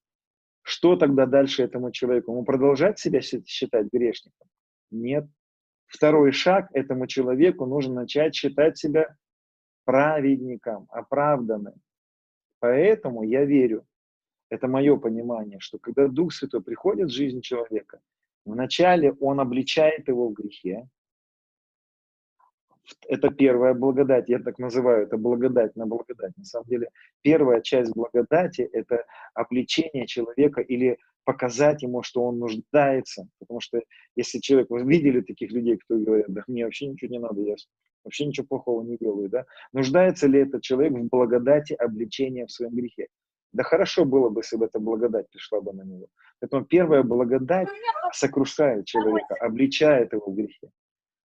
что 0.67 0.95
тогда 0.95 1.27
дальше 1.27 1.61
этому 1.61 1.91
человеку? 1.91 2.31
Ему 2.31 2.43
продолжать 2.43 2.97
себя 2.97 3.21
считать 3.21 3.93
грешником? 3.93 4.47
Нет. 4.89 5.27
Второй 5.85 6.31
шаг 6.31 6.69
этому 6.73 7.05
человеку 7.05 7.67
нужно 7.67 7.93
начать 7.93 8.33
считать 8.33 8.75
себя 8.75 9.15
праведником, 9.83 10.87
оправданным. 10.89 11.75
Поэтому 12.59 13.21
я 13.21 13.45
верю, 13.45 13.85
это 14.49 14.67
мое 14.67 14.97
понимание, 14.97 15.59
что 15.59 15.77
когда 15.77 16.07
Дух 16.07 16.33
Святой 16.33 16.63
приходит 16.63 17.09
в 17.09 17.13
жизнь 17.13 17.41
человека, 17.41 17.99
вначале 18.43 19.11
он 19.19 19.39
обличает 19.39 20.07
его 20.07 20.29
в 20.29 20.33
грехе, 20.33 20.89
это 23.07 23.29
первая 23.29 23.73
благодать, 23.73 24.29
я 24.29 24.39
так 24.39 24.59
называю, 24.59 25.03
это 25.03 25.17
благодать 25.17 25.75
на 25.75 25.85
благодать. 25.85 26.35
На 26.37 26.45
самом 26.45 26.67
деле, 26.67 26.89
первая 27.21 27.61
часть 27.61 27.93
благодати– 27.93 28.61
это 28.73 29.05
обличение 29.33 30.07
человека 30.07 30.61
или 30.61 30.97
показать 31.23 31.81
ему, 31.83 32.03
что 32.03 32.23
он 32.23 32.39
нуждается. 32.39 33.27
Потому 33.39 33.59
что 33.59 33.81
если 34.15 34.39
человек, 34.39 34.69
вы 34.69 34.83
видели 34.83 35.21
таких 35.21 35.51
людей, 35.51 35.77
кто 35.77 35.97
говорят, 35.97 36.27
да 36.29 36.43
мне 36.47 36.65
вообще 36.65 36.87
ничего 36.87 37.11
не 37.11 37.19
надо, 37.19 37.41
я 37.41 37.55
вообще 38.03 38.25
ничего 38.25 38.45
плохого 38.47 38.83
не 38.83 38.97
делаю, 38.97 39.29
да? 39.29 39.45
Нуждается 39.73 40.27
ли 40.27 40.39
этот 40.39 40.61
человек 40.61 40.93
в 40.93 41.09
благодати 41.09 41.73
обличения 41.73 42.45
в 42.45 42.51
своем 42.51 42.75
грехе? 42.75 43.07
Да 43.51 43.63
хорошо 43.63 44.05
было 44.05 44.29
бы, 44.29 44.41
если 44.41 44.57
бы 44.57 44.65
эта 44.65 44.79
благодать 44.79 45.29
пришла 45.29 45.61
бы 45.61 45.73
на 45.73 45.83
него. 45.83 46.07
Поэтому 46.39 46.65
первая 46.65 47.03
благодать 47.03 47.69
сокрушает 48.13 48.85
человека, 48.85 49.35
обличает 49.39 50.13
его 50.13 50.29
в 50.29 50.35
грехе. 50.35 50.69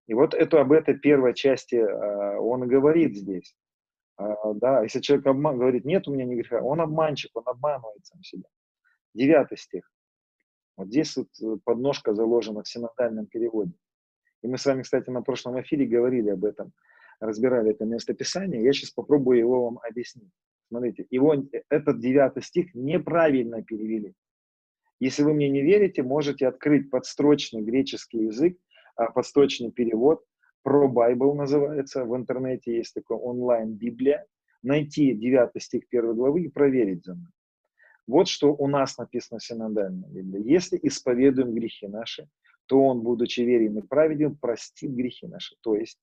И 0.07 0.15
вот 0.15 0.35
это, 0.35 0.61
об 0.61 0.73
этой 0.73 0.99
первой 0.99 1.35
части 1.35 1.77
э, 1.77 2.39
он 2.39 2.67
говорит 2.67 3.17
здесь. 3.17 3.55
Э, 4.19 4.35
да, 4.55 4.83
если 4.83 5.01
человек 5.01 5.27
обман, 5.27 5.59
говорит, 5.59 5.85
нет 5.85 6.09
у 6.09 6.13
меня 6.13 6.25
ни 6.25 6.35
греха, 6.35 6.61
он 6.61 6.81
обманщик, 6.81 7.31
он 7.35 7.45
обманывает 7.47 8.05
сам 8.05 8.23
себя. 8.23 8.49
Девятый 9.15 9.59
стих. 9.59 9.91
Вот 10.77 10.89
здесь 10.89 11.17
вот 11.17 11.29
э, 11.41 11.57
подножка 11.65 12.15
заложена 12.15 12.63
в 12.63 12.69
синодальном 12.69 13.27
переводе. 13.27 13.73
И 14.43 14.49
мы 14.49 14.59
с 14.59 14.67
вами, 14.67 14.83
кстати, 14.83 15.09
на 15.11 15.23
прошлом 15.23 15.61
эфире 15.61 15.87
говорили 15.87 16.31
об 16.31 16.45
этом, 16.45 16.73
разбирали 17.21 17.71
это 17.71 17.85
местописание. 17.85 18.63
Я 18.63 18.73
сейчас 18.73 18.91
попробую 18.91 19.39
его 19.39 19.65
вам 19.65 19.79
объяснить. 19.89 20.33
Смотрите, 20.69 21.07
его, 21.11 21.37
этот 21.69 22.01
девятый 22.01 22.43
стих 22.43 22.75
неправильно 22.75 23.63
перевели. 23.63 24.15
Если 24.99 25.23
вы 25.23 25.35
мне 25.35 25.49
не 25.49 25.63
верите, 25.63 26.03
можете 26.03 26.47
открыть 26.47 26.91
подстрочный 26.91 27.61
греческий 27.61 28.25
язык 28.25 28.57
а, 28.97 29.11
подсточный 29.11 29.71
перевод, 29.71 30.25
про 30.63 30.89
Bible 30.89 31.35
называется, 31.35 32.05
в 32.05 32.17
интернете 32.17 32.77
есть 32.77 32.95
такой 32.95 33.17
онлайн-библия, 33.17 34.27
найти 34.63 35.13
9 35.13 35.63
стих 35.63 35.85
1 35.91 36.15
главы 36.15 36.43
и 36.43 36.49
проверить 36.49 37.05
за 37.05 37.15
мной. 37.15 37.33
Вот 38.07 38.29
что 38.29 38.55
у 38.55 38.69
нас 38.69 38.99
написано 38.99 39.39
в 39.39 39.45
синодальной 39.45 40.09
Библии. 40.09 40.53
Если 40.53 40.79
исповедуем 40.83 41.55
грехи 41.55 41.87
наши, 41.87 42.29
то 42.67 42.85
Он, 42.85 43.01
будучи 43.01 43.41
верен 43.41 43.79
и 43.79 43.83
праведен, 43.83 44.37
простит 44.37 44.91
грехи 44.93 45.27
наши. 45.27 45.57
То 45.63 45.77
есть 45.77 45.99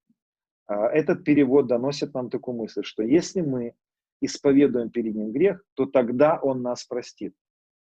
а, 0.68 0.88
этот 0.88 1.24
перевод 1.24 1.68
доносит 1.68 2.14
нам 2.14 2.30
такую 2.30 2.58
мысль, 2.58 2.84
что 2.84 3.04
если 3.04 3.42
мы 3.42 3.74
исповедуем 4.22 4.90
перед 4.90 5.16
Ним 5.16 5.32
грех, 5.32 5.64
то 5.76 5.86
тогда 5.86 6.40
Он 6.42 6.62
нас 6.62 6.84
простит. 6.84 7.34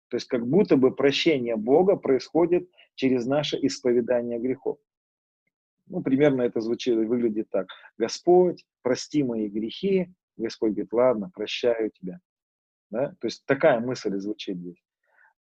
То 0.09 0.17
есть 0.17 0.27
как 0.27 0.47
будто 0.47 0.75
бы 0.75 0.95
прощение 0.95 1.55
Бога 1.55 1.95
происходит 1.95 2.69
через 2.95 3.25
наше 3.25 3.57
исповедание 3.61 4.39
грехов. 4.39 4.79
Ну, 5.89 6.01
примерно 6.01 6.43
это 6.43 6.61
звучит, 6.61 6.95
выглядит 6.95 7.49
так. 7.49 7.67
Господь, 7.97 8.63
прости 8.83 9.23
мои 9.23 9.47
грехи. 9.47 10.13
Господь 10.37 10.71
говорит, 10.71 10.93
ладно, 10.93 11.31
прощаю 11.33 11.91
тебя. 11.91 12.19
Да? 12.91 13.09
То 13.19 13.27
есть 13.27 13.43
такая 13.45 13.79
мысль 13.79 14.15
звучит 14.17 14.57
здесь. 14.57 14.81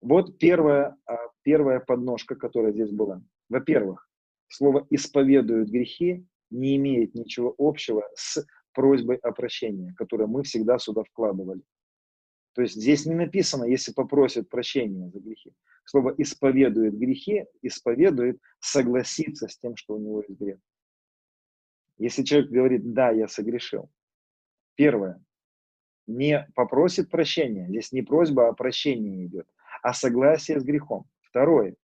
Вот 0.01 0.38
первая, 0.38 0.96
а, 1.07 1.16
первая 1.42 1.80
подножка, 1.80 2.34
которая 2.34 2.72
здесь 2.72 2.90
была. 2.90 3.22
Во-первых, 3.49 4.09
слово 4.49 4.86
«исповедуют 4.90 5.68
грехи» 5.68 6.26
не 6.51 6.76
имеет 6.76 7.14
ничего 7.14 7.55
общего 7.59 8.09
с 8.14 8.44
просьбой 8.72 9.16
о 9.16 9.32
прощении, 9.32 9.92
которую 9.92 10.28
мы 10.28 10.44
всегда 10.44 10.78
сюда 10.78 11.03
вкладывали. 11.05 11.62
То 12.59 12.62
есть 12.62 12.74
здесь 12.74 13.06
не 13.06 13.14
написано, 13.14 13.62
если 13.62 13.92
попросят 13.92 14.48
прощения 14.48 15.09
за 15.11 15.20
грехи. 15.20 15.52
Слово 15.84 16.12
«исповедует 16.18 16.98
грехи» 16.98 17.44
исповедует 17.62 18.40
согласиться 18.59 19.46
с 19.46 19.56
тем, 19.56 19.76
что 19.76 19.94
у 19.94 20.00
него 20.00 20.24
есть 20.26 20.40
грех. 20.40 20.59
Если 21.98 22.24
человек 22.24 22.50
говорит 22.50 22.92
«да, 22.92 23.11
я 23.11 23.28
согрешил», 23.28 23.88
первое, 24.74 25.24
не 26.09 26.48
попросит 26.56 27.11
прощения, 27.11 27.68
здесь 27.68 27.92
не 27.92 28.02
просьба 28.02 28.48
о 28.48 28.54
прощении 28.54 29.26
идет, 29.26 29.46
а 29.84 29.94
согласие 29.94 30.59
с 30.59 30.64
грехом. 30.64 31.04
Второе, 31.20 31.76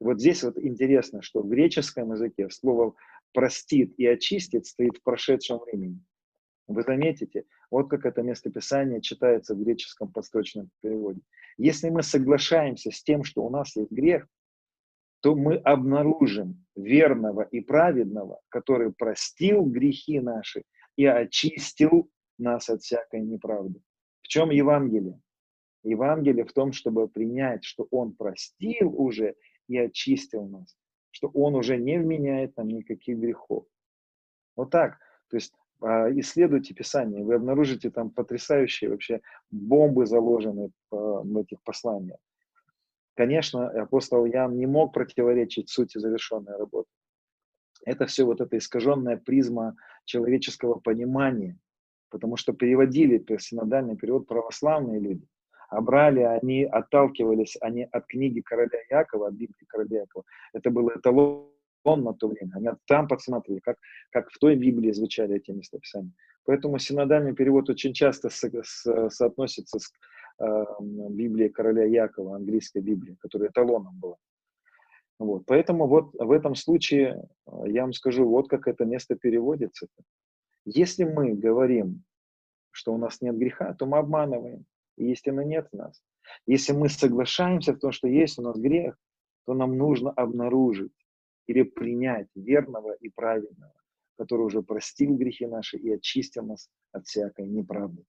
вот 0.00 0.20
здесь 0.20 0.42
вот 0.42 0.56
интересно, 0.56 1.20
что 1.20 1.42
в 1.42 1.50
греческом 1.50 2.12
языке 2.12 2.48
слово 2.48 2.94
«простит» 3.34 3.92
и 3.98 4.06
«очистит» 4.06 4.64
стоит 4.64 4.96
в 4.96 5.02
прошедшем 5.02 5.58
времени. 5.58 6.00
Вы 6.68 6.82
заметите, 6.82 7.46
вот 7.70 7.88
как 7.88 8.04
это 8.04 8.22
местописание 8.22 9.00
читается 9.00 9.54
в 9.54 9.62
греческом 9.62 10.12
подсточном 10.12 10.70
переводе. 10.82 11.22
Если 11.56 11.88
мы 11.88 12.02
соглашаемся 12.02 12.90
с 12.90 13.02
тем, 13.02 13.24
что 13.24 13.42
у 13.42 13.48
нас 13.48 13.74
есть 13.74 13.90
грех, 13.90 14.28
то 15.20 15.34
мы 15.34 15.56
обнаружим 15.56 16.66
верного 16.76 17.42
и 17.42 17.60
праведного, 17.60 18.40
который 18.50 18.92
простил 18.92 19.64
грехи 19.64 20.20
наши 20.20 20.62
и 20.96 21.06
очистил 21.06 22.10
нас 22.36 22.68
от 22.68 22.82
всякой 22.82 23.22
неправды. 23.22 23.80
В 24.20 24.28
чем 24.28 24.50
Евангелие? 24.50 25.18
Евангелие 25.84 26.44
в 26.44 26.52
том, 26.52 26.72
чтобы 26.72 27.08
принять, 27.08 27.64
что 27.64 27.88
Он 27.90 28.12
простил 28.12 28.94
уже 28.94 29.36
и 29.68 29.78
очистил 29.78 30.46
нас, 30.46 30.76
что 31.12 31.28
Он 31.28 31.54
уже 31.54 31.78
не 31.78 31.98
вменяет 31.98 32.58
нам 32.58 32.68
никаких 32.68 33.16
грехов. 33.16 33.64
Вот 34.54 34.70
так. 34.70 34.98
То 35.30 35.36
есть 35.36 35.54
исследуйте 35.80 36.74
Писание, 36.74 37.24
вы 37.24 37.34
обнаружите 37.34 37.90
там 37.90 38.10
потрясающие 38.10 38.90
вообще 38.90 39.20
бомбы 39.50 40.06
заложены 40.06 40.70
в 40.90 41.38
этих 41.38 41.62
посланиях. 41.62 42.18
Конечно, 43.14 43.68
апостол 43.68 44.26
Ян 44.26 44.56
не 44.56 44.66
мог 44.66 44.92
противоречить 44.92 45.68
сути 45.70 45.98
завершенной 45.98 46.56
работы. 46.56 46.88
Это 47.84 48.06
все 48.06 48.24
вот 48.24 48.40
эта 48.40 48.58
искаженная 48.58 49.16
призма 49.16 49.76
человеческого 50.04 50.74
понимания, 50.78 51.56
потому 52.10 52.36
что 52.36 52.52
переводили 52.52 53.24
синодальный 53.38 53.96
перевод 53.96 54.26
православные 54.26 55.00
люди, 55.00 55.26
а 55.68 55.80
брали 55.80 56.20
они, 56.20 56.64
отталкивались 56.64 57.56
они 57.60 57.84
от 57.84 58.06
книги 58.06 58.40
короля 58.40 58.78
Якова, 58.90 59.28
от 59.28 59.34
Библии 59.34 59.64
короля 59.66 60.00
Якова. 60.00 60.24
Это 60.52 60.70
было 60.70 60.92
эталон 60.96 61.44
он 61.44 61.57
на 61.96 62.14
то 62.14 62.28
время. 62.28 62.52
Они 62.54 62.68
там 62.86 63.08
посмотрели, 63.08 63.60
как, 63.60 63.76
как 64.10 64.30
в 64.30 64.38
той 64.38 64.56
Библии 64.56 64.92
звучали 64.92 65.36
эти 65.36 65.50
местописания. 65.50 66.12
Поэтому 66.44 66.78
синодальный 66.78 67.34
перевод 67.34 67.68
очень 67.68 67.92
часто 67.92 68.30
со, 68.30 68.50
с, 68.62 69.10
соотносится 69.10 69.78
с 69.78 69.92
э, 70.40 70.64
Библией 70.80 71.50
короля 71.50 71.84
Якова, 71.84 72.36
английской 72.36 72.80
Библии, 72.80 73.16
которая 73.20 73.50
эталоном 73.50 73.98
была. 73.98 74.16
Вот. 75.18 75.44
Поэтому 75.46 75.86
вот 75.86 76.14
в 76.14 76.30
этом 76.30 76.54
случае 76.54 77.28
э, 77.46 77.50
я 77.66 77.82
вам 77.82 77.92
скажу, 77.92 78.26
вот 78.26 78.48
как 78.48 78.66
это 78.66 78.84
место 78.84 79.14
переводится. 79.16 79.88
Если 80.64 81.04
мы 81.04 81.34
говорим, 81.34 82.04
что 82.70 82.94
у 82.94 82.98
нас 82.98 83.20
нет 83.20 83.36
греха, 83.36 83.74
то 83.74 83.86
мы 83.86 83.98
обманываем, 83.98 84.64
и 84.96 85.10
истины 85.12 85.44
нет 85.44 85.68
в 85.72 85.76
нас. 85.76 86.02
Если 86.46 86.72
мы 86.72 86.88
соглашаемся 86.88 87.72
в 87.72 87.78
том, 87.78 87.92
что 87.92 88.08
есть 88.08 88.38
у 88.38 88.42
нас 88.42 88.56
грех, 88.56 88.96
то 89.46 89.54
нам 89.54 89.76
нужно 89.76 90.10
обнаружить, 90.10 90.92
или 91.48 91.62
принять 91.62 92.28
верного 92.34 92.92
и 92.92 93.08
праведного, 93.08 93.74
который 94.16 94.42
уже 94.42 94.62
простил 94.62 95.16
грехи 95.16 95.46
наши 95.46 95.78
и 95.78 95.90
очистил 95.90 96.44
нас 96.44 96.70
от 96.92 97.06
всякой 97.06 97.48
неправды. 97.48 98.04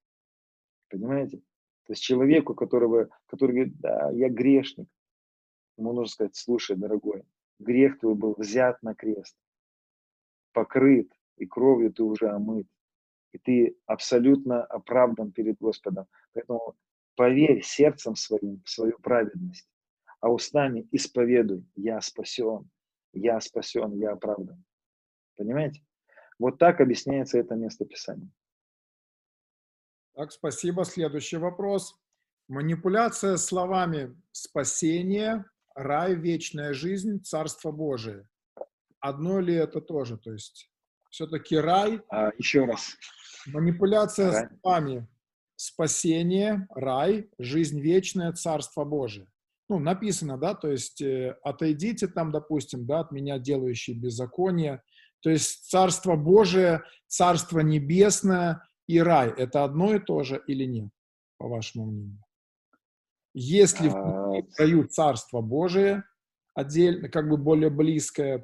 Понимаете? 0.90 1.38
То 1.86 1.94
есть 1.94 2.04
человеку, 2.04 2.54
которого, 2.54 3.10
который 3.26 3.52
говорит, 3.54 3.80
да, 3.80 4.12
я 4.12 4.30
грешник, 4.30 4.88
ему 5.78 5.94
нужно 5.94 6.12
сказать, 6.12 6.36
слушай, 6.36 6.76
дорогой, 6.76 7.24
грех 7.60 8.00
твой 8.00 8.16
был 8.16 8.36
взят 8.38 8.84
на 8.84 8.94
крест, 8.94 9.36
покрыт, 10.52 11.12
и 11.38 11.46
кровью 11.46 11.94
ты 11.94 12.04
уже 12.04 12.28
омыт, 12.30 12.68
и 13.32 13.38
ты 13.38 13.78
абсолютно 13.86 14.66
оправдан 14.66 15.32
перед 15.32 15.58
Господом. 15.58 16.08
Поэтому 16.34 16.76
поверь 17.16 17.64
сердцем 17.64 18.16
своим 18.16 18.62
в 18.66 18.70
свою 18.70 19.00
праведность, 19.00 19.70
а 20.20 20.30
устами 20.30 20.88
исповедуй, 20.92 21.66
я 21.76 22.02
спасен, 22.02 22.70
я 23.14 23.39
спасен, 23.41 23.93
я 23.99 24.12
оправдан. 24.12 24.64
Понимаете? 25.36 25.84
Вот 26.38 26.57
так 26.57 26.82
объясняется 26.82 27.38
это 27.38 27.55
место 27.55 27.86
Писания. 27.86 28.30
Так, 30.16 30.32
спасибо. 30.32 30.84
Следующий 30.86 31.38
вопрос. 31.38 31.95
Манипуляция 32.47 33.38
словами 33.38 34.16
«спасение», 34.32 35.45
«рай», 35.76 36.16
«вечная 36.16 36.74
жизнь», 36.74 37.22
«царство 37.22 37.72
Божие». 37.72 38.28
одно 38.99 39.39
ли 39.39 39.53
это 39.53 39.82
тоже? 39.82 40.18
То 40.18 40.32
есть 40.32 40.70
все-таки 41.10 41.57
рай... 41.57 42.01
А, 42.10 42.32
еще 42.38 42.66
раз. 42.66 42.95
Манипуляция 43.47 44.32
рай. 44.32 44.45
с 44.45 44.64
вами. 44.64 45.07
Спасение, 45.55 46.68
рай, 46.74 47.30
жизнь 47.38 47.82
вечная, 47.82 48.32
Царство 48.32 48.86
Божие. 48.86 49.28
Ну, 49.70 49.78
написано, 49.78 50.38
да, 50.38 50.56
то 50.56 50.70
есть 50.70 51.00
э, 51.00 51.38
отойдите 51.44 52.08
там, 52.08 52.32
допустим, 52.32 52.88
да, 52.88 53.02
от 53.02 53.12
меня 53.12 53.38
делающие 53.38 53.96
беззаконие. 53.96 54.82
То 55.22 55.30
есть 55.30 55.70
Царство 55.70 56.16
Божие, 56.16 56.82
Царство 57.08 57.60
Небесное 57.60 58.64
и 58.88 59.00
рай– 59.00 59.32
это 59.38 59.64
одно 59.64 59.94
и 59.94 60.00
то 60.00 60.24
же 60.24 60.42
или 60.48 60.66
нет, 60.66 60.90
по 61.38 61.48
вашему 61.48 61.86
мнению? 61.86 62.24
Если 63.36 63.90
в 63.90 63.96
а, 63.96 64.42
раю 64.58 64.88
Царство 64.88 65.42
Божие 65.42 66.04
отдельно, 66.56 67.08
как 67.08 67.30
бы 67.30 67.38
более 67.38 67.70
близкое, 67.70 68.44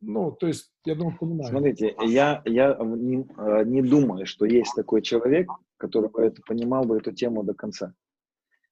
ну, 0.00 0.32
то 0.32 0.48
есть, 0.48 0.72
я 0.84 0.96
думаю, 0.96 1.16
понимаю. 1.18 1.50
Смотрите, 1.50 1.94
я, 2.00 2.42
я 2.44 2.76
не, 2.80 3.24
а, 3.36 3.62
не 3.62 3.82
думаю, 3.82 4.26
что 4.26 4.44
есть 4.44 4.74
такой 4.74 5.02
человек, 5.02 5.48
который 5.76 6.10
бы 6.10 6.20
это 6.20 6.42
понимал 6.46 6.84
бы 6.84 6.96
эту 6.96 7.12
тему 7.12 7.44
до 7.44 7.54
конца. 7.54 7.94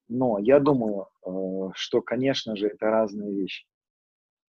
Но 0.08 0.38
я 0.38 0.60
думаю, 0.60 1.08
а, 1.22 1.72
что, 1.74 2.00
конечно 2.00 2.56
же, 2.56 2.68
это 2.68 2.86
разные 2.86 3.34
вещи. 3.34 3.66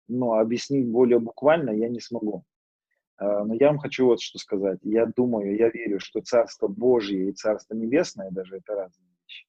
Но 0.07 0.33
объяснить 0.33 0.89
более 0.89 1.19
буквально 1.19 1.71
я 1.71 1.89
не 1.89 1.99
смогу. 1.99 2.43
А, 3.17 3.45
но 3.45 3.53
я 3.53 3.67
вам 3.67 3.77
хочу 3.77 4.05
вот 4.05 4.21
что 4.21 4.39
сказать. 4.39 4.79
Я 4.81 5.05
думаю, 5.05 5.55
я 5.55 5.69
верю, 5.69 5.99
что 5.99 6.21
Царство 6.21 6.67
Божье 6.67 7.29
и 7.29 7.33
Царство 7.33 7.75
Небесное 7.75 8.31
даже 8.31 8.57
это 8.57 8.73
разные 8.73 9.09
вещи. 9.23 9.47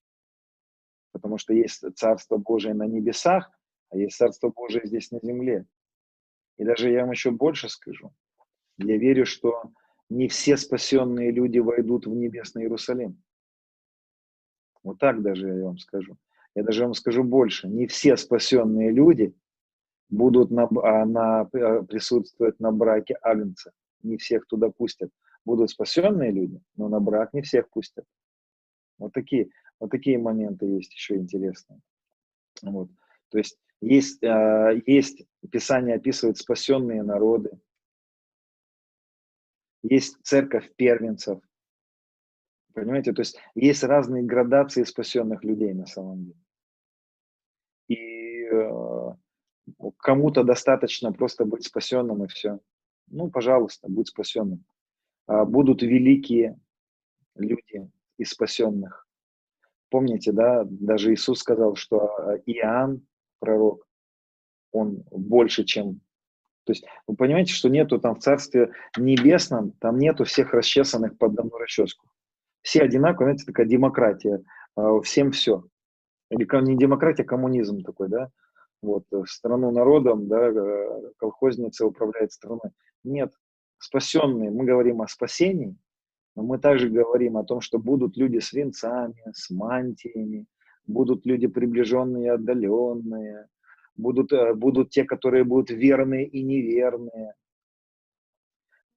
Потому 1.12 1.38
что 1.38 1.54
есть 1.54 1.82
Царство 1.96 2.36
Божие 2.36 2.74
на 2.74 2.86
небесах, 2.86 3.50
а 3.90 3.96
есть 3.96 4.16
Царство 4.16 4.50
Божие 4.50 4.86
здесь 4.86 5.10
на 5.10 5.20
земле. 5.22 5.66
И 6.56 6.64
даже 6.64 6.90
я 6.90 7.02
вам 7.02 7.12
еще 7.12 7.30
больше 7.30 7.68
скажу. 7.68 8.12
Я 8.78 8.96
верю, 8.96 9.24
что 9.24 9.70
не 10.08 10.28
все 10.28 10.56
спасенные 10.56 11.30
люди 11.30 11.58
войдут 11.58 12.06
в 12.06 12.14
небесный 12.14 12.62
Иерусалим. 12.62 13.22
Вот 14.84 14.98
так 14.98 15.22
даже 15.22 15.48
я 15.48 15.64
вам 15.64 15.78
скажу. 15.78 16.16
Я 16.54 16.62
даже 16.62 16.84
вам 16.84 16.94
скажу 16.94 17.24
больше. 17.24 17.66
Не 17.68 17.86
все 17.86 18.16
спасенные 18.16 18.92
люди 18.92 19.34
будут 20.08 20.50
на, 20.50 20.64
а, 20.64 21.04
на, 21.04 21.40
а, 21.40 21.82
присутствовать 21.82 22.60
на 22.60 22.70
браке 22.70 23.16
Агнца. 23.20 23.72
Не 24.02 24.18
всех 24.18 24.46
туда 24.46 24.70
пустят. 24.70 25.10
Будут 25.44 25.70
спасенные 25.70 26.30
люди, 26.30 26.60
но 26.76 26.88
на 26.88 27.00
брак 27.00 27.32
не 27.32 27.42
всех 27.42 27.68
пустят. 27.70 28.04
Вот 28.98 29.12
такие, 29.12 29.50
вот 29.80 29.90
такие 29.90 30.18
моменты 30.18 30.66
есть 30.66 30.92
еще 30.92 31.16
интересные. 31.16 31.80
Вот. 32.62 32.90
То 33.30 33.38
есть 33.38 33.58
есть, 33.80 34.22
э, 34.22 34.80
есть 34.86 35.26
Писание 35.50 35.96
описывает 35.96 36.38
спасенные 36.38 37.02
народы, 37.02 37.50
есть 39.82 40.16
церковь 40.22 40.70
первенцев. 40.76 41.40
Понимаете, 42.74 43.12
то 43.12 43.22
есть 43.22 43.38
есть 43.54 43.84
разные 43.84 44.24
градации 44.24 44.82
спасенных 44.82 45.44
людей 45.44 45.72
на 45.72 45.86
самом 45.86 46.24
деле. 46.24 46.38
И 47.88 48.44
э, 48.46 49.14
кому-то 49.98 50.42
достаточно 50.42 51.12
просто 51.12 51.44
быть 51.44 51.64
спасенным 51.64 52.24
и 52.24 52.26
все. 52.26 52.58
Ну, 53.06 53.30
пожалуйста, 53.30 53.88
будь 53.88 54.08
спасенным. 54.08 54.64
А 55.26 55.44
будут 55.44 55.82
великие 55.82 56.58
люди 57.36 57.88
из 58.18 58.30
спасенных. 58.30 59.06
Помните, 59.88 60.32
да, 60.32 60.64
даже 60.64 61.14
Иисус 61.14 61.38
сказал, 61.38 61.76
что 61.76 62.10
э, 62.18 62.38
Иоанн 62.46 63.06
пророк, 63.38 63.86
он 64.72 65.04
больше, 65.12 65.62
чем... 65.62 66.00
То 66.64 66.72
есть 66.72 66.84
вы 67.06 67.14
понимаете, 67.14 67.52
что 67.52 67.68
нету 67.68 68.00
там 68.00 68.16
в 68.16 68.20
Царстве 68.20 68.72
Небесном, 68.96 69.72
там 69.72 69.98
нету 69.98 70.24
всех 70.24 70.52
расчесанных 70.52 71.16
под 71.18 71.38
одну 71.38 71.56
расческу. 71.56 72.08
Все 72.64 72.80
одинаковые, 72.80 73.34
знаете, 73.34 73.44
такая 73.44 73.66
демократия, 73.66 74.42
а, 74.74 74.98
всем 75.02 75.32
все. 75.32 75.64
Или 76.30 76.48
не 76.64 76.78
демократия, 76.78 77.22
а 77.22 77.26
коммунизм 77.26 77.82
такой, 77.82 78.08
да? 78.08 78.30
Вот, 78.80 79.04
э, 79.12 79.22
страну 79.26 79.70
народом, 79.70 80.28
да, 80.28 80.48
э, 80.48 81.10
колхозница 81.18 81.86
управляет 81.86 82.32
страной. 82.32 82.70
Нет, 83.04 83.34
спасенные, 83.78 84.50
мы 84.50 84.64
говорим 84.64 85.02
о 85.02 85.08
спасении, 85.08 85.76
но 86.34 86.42
мы 86.42 86.58
также 86.58 86.88
говорим 86.88 87.36
о 87.36 87.44
том, 87.44 87.60
что 87.60 87.78
будут 87.78 88.16
люди 88.16 88.38
с 88.38 88.54
венцами, 88.54 89.22
с 89.34 89.50
мантиями, 89.50 90.46
будут 90.86 91.26
люди 91.26 91.46
приближенные 91.46 92.24
и 92.24 92.28
отдаленные, 92.28 93.46
будут, 93.94 94.32
э, 94.32 94.54
будут 94.54 94.88
те, 94.88 95.04
которые 95.04 95.44
будут 95.44 95.68
верные 95.68 96.26
и 96.26 96.42
неверные, 96.42 97.34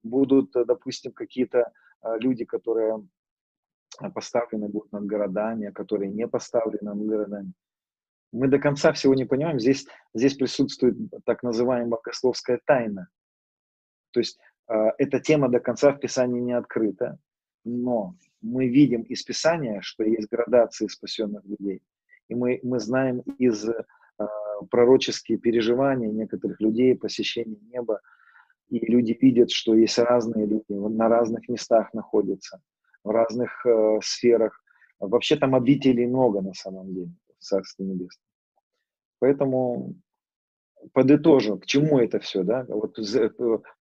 будут, 0.04 0.52
допустим, 0.54 1.12
какие-то 1.12 1.74
люди, 2.22 2.46
которые 2.46 3.04
поставлены 4.14 4.68
будут 4.68 4.92
над 4.92 5.06
городами, 5.06 5.68
а 5.68 5.72
которые 5.72 6.12
не 6.12 6.28
поставлены 6.28 6.94
над 6.94 7.06
городами. 7.06 7.54
Мы 8.32 8.48
до 8.48 8.60
конца 8.60 8.92
всего 8.92 9.16
не 9.16 9.26
понимаем. 9.26 9.60
Здесь, 9.60 9.88
здесь 10.14 10.36
присутствует 10.36 10.96
так 11.26 11.44
называемая 11.44 11.90
богословская 11.90 12.60
тайна. 12.66 13.08
То 14.12 14.20
есть 14.20 14.40
эта 14.68 15.20
тема 15.20 15.50
до 15.50 15.60
конца 15.60 15.94
в 15.94 16.00
Писании 16.00 16.42
не 16.42 16.52
открыта, 16.52 17.18
но 17.64 18.16
мы 18.42 18.68
видим 18.68 19.02
из 19.04 19.24
Писания, 19.24 19.80
что 19.82 20.04
есть 20.04 20.30
градации 20.30 20.88
спасенных 20.88 21.46
людей. 21.46 21.82
И 22.28 22.36
мы, 22.36 22.60
мы 22.64 22.80
знаем 22.80 23.22
из 23.38 23.68
э, 23.68 23.86
пророческие 24.70 25.38
переживания 25.38 26.12
некоторых 26.12 26.60
людей, 26.60 26.98
посещение 26.98 27.60
неба, 27.62 28.02
и 28.70 28.80
люди 28.86 29.18
видят, 29.20 29.52
что 29.52 29.74
есть 29.76 29.98
разные 29.98 30.46
люди, 30.46 30.66
на 30.70 31.08
разных 31.08 31.48
местах 31.48 31.94
находятся, 31.94 32.62
в 33.04 33.10
разных 33.10 33.66
э, 33.66 34.00
сферах. 34.02 34.62
Вообще 35.00 35.36
там 35.36 35.56
обителей 35.56 36.08
много 36.08 36.42
на 36.42 36.54
самом 36.54 36.94
деле 36.94 37.12
в 37.40 37.44
Царстве 37.44 37.86
Небесном. 37.86 38.24
Поэтому 39.20 39.96
подытожу, 40.94 41.58
к 41.60 41.66
чему 41.66 42.00
это 42.00 42.20
все, 42.20 42.44
да? 42.44 42.66
Вот 42.70 42.98
э, 43.00 43.30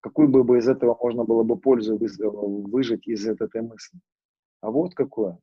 какую 0.01 0.29
бы 0.29 0.57
из 0.57 0.67
этого 0.67 0.97
можно 1.01 1.23
было 1.23 1.43
бы 1.43 1.57
пользу 1.57 1.97
выжить 1.97 3.07
из 3.07 3.27
этой 3.27 3.61
мысли? 3.61 3.99
А 4.61 4.71
вот 4.71 4.95
какое. 4.95 5.39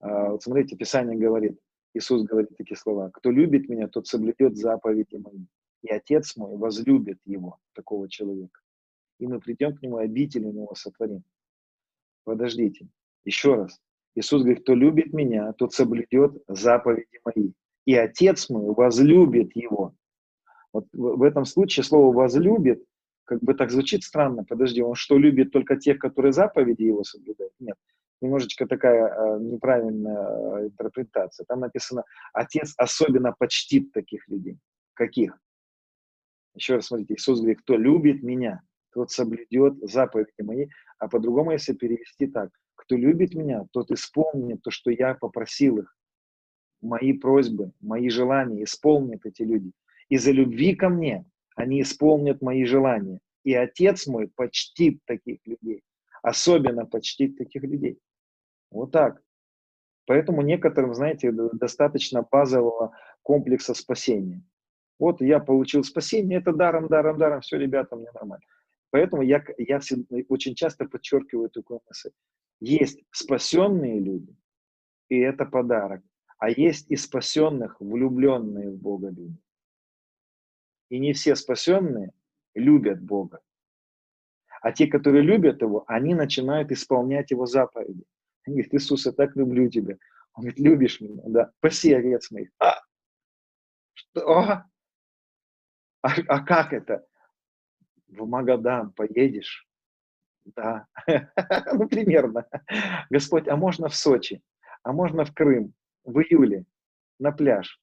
А, 0.00 0.30
вот 0.30 0.42
смотрите, 0.42 0.76
Писание 0.76 1.18
говорит, 1.18 1.58
Иисус 1.94 2.22
говорит 2.22 2.56
такие 2.56 2.76
слова, 2.76 3.10
кто 3.10 3.30
любит 3.30 3.68
меня, 3.68 3.88
тот 3.88 4.06
соблюдет 4.06 4.56
заповеди 4.56 5.16
мои. 5.16 5.46
И 5.82 5.90
Отец 5.90 6.36
мой 6.36 6.56
возлюбит 6.56 7.18
его, 7.24 7.58
такого 7.72 8.08
человека. 8.08 8.60
И 9.18 9.26
мы 9.26 9.40
придем 9.40 9.76
к 9.76 9.82
нему, 9.82 9.96
обитель 9.98 10.44
у 10.44 10.52
него 10.52 10.74
сотворим. 10.74 11.22
Подождите, 12.28 12.86
еще 13.24 13.54
раз. 13.54 13.80
Иисус 14.14 14.42
говорит, 14.42 14.60
кто 14.60 14.74
любит 14.74 15.14
меня, 15.14 15.54
тот 15.54 15.72
соблюдет 15.72 16.42
заповеди 16.46 17.18
мои. 17.24 17.52
И 17.86 17.94
Отец 17.94 18.50
мой 18.50 18.74
возлюбит 18.74 19.56
его. 19.56 19.94
Вот 20.74 20.84
в 20.92 21.22
этом 21.22 21.46
случае 21.46 21.84
слово 21.84 22.14
«возлюбит» 22.14 22.84
как 23.24 23.40
бы 23.40 23.54
так 23.54 23.70
звучит 23.70 24.02
странно. 24.04 24.44
Подожди, 24.44 24.82
он 24.82 24.94
что, 24.94 25.16
любит 25.16 25.52
только 25.52 25.76
тех, 25.76 25.98
которые 25.98 26.34
заповеди 26.34 26.82
его 26.82 27.02
соблюдают? 27.02 27.54
Нет. 27.58 27.76
Немножечко 28.20 28.66
такая 28.66 29.08
э, 29.08 29.38
неправильная 29.40 30.60
э, 30.60 30.66
интерпретация. 30.66 31.46
Там 31.46 31.60
написано, 31.60 32.04
отец 32.34 32.74
особенно 32.76 33.32
почтит 33.32 33.92
таких 33.92 34.28
людей. 34.28 34.58
Каких? 34.92 35.38
Еще 36.54 36.74
раз 36.74 36.88
смотрите, 36.88 37.14
Иисус 37.14 37.38
говорит, 37.38 37.62
кто 37.62 37.78
любит 37.78 38.22
меня, 38.22 38.60
тот 38.92 39.10
соблюдет 39.10 39.74
заповеди 39.80 40.42
мои. 40.42 40.66
А 40.98 41.08
по-другому, 41.08 41.52
если 41.52 41.74
перевести 41.74 42.26
так, 42.26 42.50
кто 42.74 42.96
любит 42.96 43.34
меня, 43.34 43.66
тот 43.72 43.90
исполнит 43.90 44.62
то, 44.62 44.70
что 44.70 44.90
я 44.90 45.14
попросил 45.14 45.78
их. 45.78 45.96
Мои 46.80 47.12
просьбы, 47.12 47.72
мои 47.80 48.08
желания 48.08 48.64
исполнят 48.64 49.26
эти 49.26 49.42
люди. 49.42 49.72
Из-за 50.08 50.30
любви 50.30 50.74
ко 50.74 50.88
мне 50.88 51.24
они 51.56 51.82
исполнят 51.82 52.40
мои 52.40 52.64
желания. 52.64 53.20
И 53.44 53.54
Отец 53.54 54.06
мой 54.06 54.28
почтит 54.28 55.00
таких 55.06 55.38
людей, 55.44 55.82
особенно 56.22 56.86
почтит 56.86 57.36
таких 57.36 57.62
людей. 57.62 57.98
Вот 58.70 58.92
так. 58.92 59.22
Поэтому 60.06 60.42
некоторым, 60.42 60.94
знаете, 60.94 61.32
достаточно 61.32 62.22
базового 62.22 62.96
комплекса 63.22 63.74
спасения. 63.74 64.42
Вот 64.98 65.20
я 65.20 65.38
получил 65.38 65.84
спасение, 65.84 66.38
это 66.38 66.52
даром, 66.52 66.88
даром, 66.88 67.18
даром, 67.18 67.40
все, 67.40 67.58
ребята, 67.58 67.96
мне 67.96 68.10
нормально. 68.12 68.44
Поэтому 68.90 69.22
я, 69.22 69.44
я 69.58 69.80
очень 70.28 70.54
часто 70.54 70.86
подчеркиваю 70.86 71.50
такую 71.50 71.80
мысль. 71.86 72.10
Есть 72.60 73.02
спасенные 73.10 74.00
люди, 74.00 74.36
и 75.08 75.18
это 75.18 75.44
подарок. 75.44 76.02
А 76.38 76.50
есть 76.50 76.90
и 76.90 76.96
спасенных, 76.96 77.80
влюбленные 77.80 78.70
в 78.70 78.76
Бога 78.76 79.08
люди. 79.10 79.36
И 80.88 80.98
не 80.98 81.12
все 81.12 81.34
спасенные 81.34 82.12
любят 82.54 83.02
Бога. 83.02 83.40
А 84.62 84.72
те, 84.72 84.86
которые 84.86 85.22
любят 85.22 85.60
Его, 85.62 85.84
они 85.86 86.14
начинают 86.14 86.72
исполнять 86.72 87.30
Его 87.30 87.46
заповеди. 87.46 88.04
Они 88.44 88.56
говорят, 88.56 88.74
Иисус, 88.74 89.06
я 89.06 89.12
так 89.12 89.36
люблю 89.36 89.68
Тебя. 89.68 89.98
Он 90.34 90.42
говорит, 90.42 90.58
любишь 90.58 91.00
меня? 91.00 91.22
Да. 91.26 91.52
Паси 91.60 91.92
овец 91.92 92.30
моих. 92.30 92.50
А, 92.60 92.80
что? 93.92 94.30
А, 94.30 94.64
а 96.02 96.44
как 96.44 96.72
это? 96.72 97.07
В 98.08 98.26
Магадан 98.26 98.92
поедешь? 98.92 99.66
Да, 100.44 100.86
ну 101.74 101.88
примерно. 101.88 102.46
Господь, 103.10 103.48
а 103.48 103.56
можно 103.56 103.88
в 103.88 103.94
Сочи? 103.94 104.42
А 104.82 104.92
можно 104.92 105.24
в 105.24 105.34
Крым? 105.34 105.74
В 106.04 106.20
июле? 106.20 106.64
На 107.18 107.32
пляж? 107.32 107.80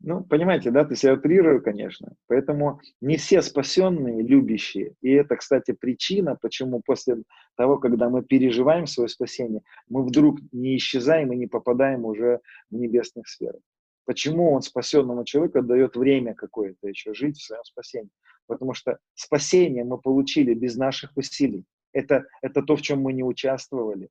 Ну, 0.00 0.22
понимаете, 0.22 0.70
да, 0.70 0.84
то 0.84 0.92
есть 0.92 1.04
я 1.04 1.14
утрирую, 1.14 1.62
конечно. 1.62 2.14
Поэтому 2.28 2.80
не 3.00 3.16
все 3.16 3.40
спасенные, 3.42 4.22
любящие. 4.22 4.94
И 5.00 5.10
это, 5.10 5.36
кстати, 5.36 5.72
причина, 5.72 6.36
почему 6.40 6.82
после 6.84 7.22
того, 7.56 7.78
когда 7.78 8.08
мы 8.08 8.22
переживаем 8.22 8.86
свое 8.86 9.08
спасение, 9.08 9.62
мы 9.88 10.04
вдруг 10.04 10.38
не 10.52 10.76
исчезаем 10.76 11.32
и 11.32 11.36
не 11.36 11.46
попадаем 11.46 12.04
уже 12.04 12.40
в 12.70 12.76
небесных 12.76 13.26
сферы. 13.26 13.58
Почему 14.06 14.52
он 14.52 14.62
спасенному 14.62 15.24
человеку 15.24 15.62
дает 15.62 15.96
время 15.96 16.34
какое-то 16.34 16.88
еще 16.88 17.12
жить 17.12 17.38
в 17.38 17.44
своем 17.44 17.64
спасении? 17.64 18.10
Потому 18.46 18.72
что 18.72 18.98
спасение 19.14 19.84
мы 19.84 19.98
получили 19.98 20.54
без 20.54 20.76
наших 20.76 21.16
усилий. 21.16 21.64
Это, 21.92 22.24
это 22.40 22.62
то, 22.62 22.76
в 22.76 22.82
чем 22.82 23.00
мы 23.00 23.12
не 23.12 23.24
участвовали. 23.24 24.08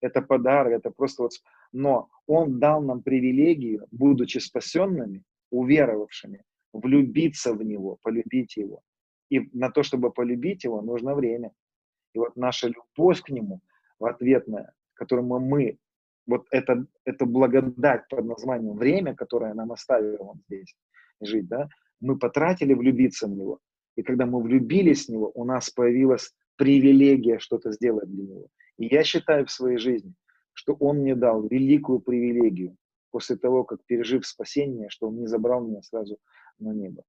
Это 0.00 0.22
подарок, 0.22 0.72
это 0.72 0.90
просто 0.90 1.24
вот... 1.24 1.32
Но 1.72 2.08
он 2.26 2.60
дал 2.60 2.82
нам 2.82 3.02
привилегию, 3.02 3.86
будучи 3.90 4.38
спасенными, 4.38 5.24
уверовавшими, 5.50 6.44
влюбиться 6.72 7.52
в 7.52 7.64
него, 7.64 7.98
полюбить 8.02 8.56
его. 8.56 8.82
И 9.28 9.40
на 9.52 9.70
то, 9.70 9.82
чтобы 9.82 10.12
полюбить 10.12 10.62
его, 10.62 10.82
нужно 10.82 11.14
время. 11.14 11.50
И 12.14 12.18
вот 12.18 12.36
наша 12.36 12.68
любовь 12.68 13.22
к 13.22 13.30
нему 13.30 13.60
в 13.98 14.04
ответная, 14.04 14.72
которую 14.94 15.26
мы 15.26 15.78
вот 16.26 16.46
это, 16.50 16.86
это 17.04 17.26
благодать 17.26 18.08
под 18.08 18.24
названием 18.24 18.76
время, 18.76 19.14
которое 19.14 19.54
нам 19.54 19.72
оставил 19.72 20.30
он 20.30 20.42
здесь 20.46 20.74
жить, 21.20 21.48
да, 21.48 21.68
мы 22.00 22.18
потратили 22.18 22.74
влюбиться 22.74 23.26
в 23.26 23.30
него. 23.30 23.60
И 23.96 24.02
когда 24.02 24.26
мы 24.26 24.42
влюбились 24.42 25.06
в 25.06 25.08
него, 25.10 25.30
у 25.34 25.44
нас 25.44 25.70
появилась 25.70 26.32
привилегия 26.56 27.38
что-то 27.38 27.72
сделать 27.72 28.08
для 28.08 28.24
него. 28.24 28.48
И 28.78 28.86
я 28.86 29.04
считаю 29.04 29.46
в 29.46 29.50
своей 29.50 29.78
жизни, 29.78 30.14
что 30.52 30.74
он 30.74 30.98
мне 30.98 31.14
дал 31.14 31.46
великую 31.46 32.00
привилегию 32.00 32.76
после 33.10 33.36
того, 33.36 33.64
как 33.64 33.84
пережив 33.84 34.26
спасение, 34.26 34.88
что 34.88 35.08
он 35.08 35.18
не 35.18 35.26
забрал 35.26 35.66
меня 35.66 35.82
сразу 35.82 36.18
на 36.58 36.72
небо. 36.72 37.02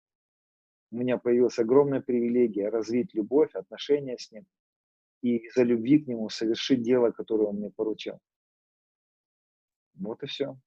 У 0.92 0.98
меня 0.98 1.18
появилась 1.18 1.58
огромная 1.58 2.02
привилегия 2.02 2.70
развить 2.70 3.14
любовь, 3.16 3.56
отношения 3.56 4.18
с 4.18 4.32
ним 4.32 4.46
и 5.24 5.38
из-за 5.38 5.64
любви 5.64 6.00
к 6.00 6.08
нему 6.08 6.30
совершить 6.30 6.84
дело, 6.84 7.12
которое 7.12 7.46
он 7.46 7.56
мне 7.56 7.72
поручил. 7.72 8.20
Вот 9.96 10.24
и 10.24 10.28
все. 10.28 10.58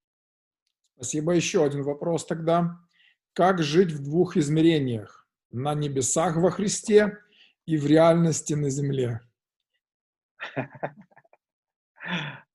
Спасибо. 0.94 1.32
Еще 1.32 1.64
один 1.64 1.82
вопрос 1.82 2.26
тогда. 2.26 2.78
Как 3.32 3.62
жить 3.62 3.92
в 3.92 4.02
двух 4.02 4.36
измерениях? 4.36 5.28
На 5.50 5.74
небесах 5.74 6.36
во 6.36 6.50
Христе 6.50 7.18
и 7.66 7.76
в 7.76 7.86
реальности 7.86 8.54
на 8.54 8.70
земле? 8.70 9.20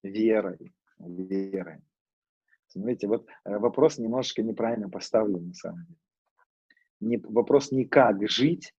Верой. 0.03 0.73
Верой. 0.99 1.81
Смотрите, 2.67 3.07
вот 3.07 3.27
э, 3.43 3.57
вопрос 3.57 3.97
немножечко 3.97 4.41
неправильно 4.41 4.89
поставлен 4.89 5.47
на 5.47 5.53
самом 5.53 5.85
деле. 5.85 5.99
Не, 6.99 7.17
вопрос 7.17 7.71
не 7.71 7.85
как 7.85 8.27
жить. 8.29 8.73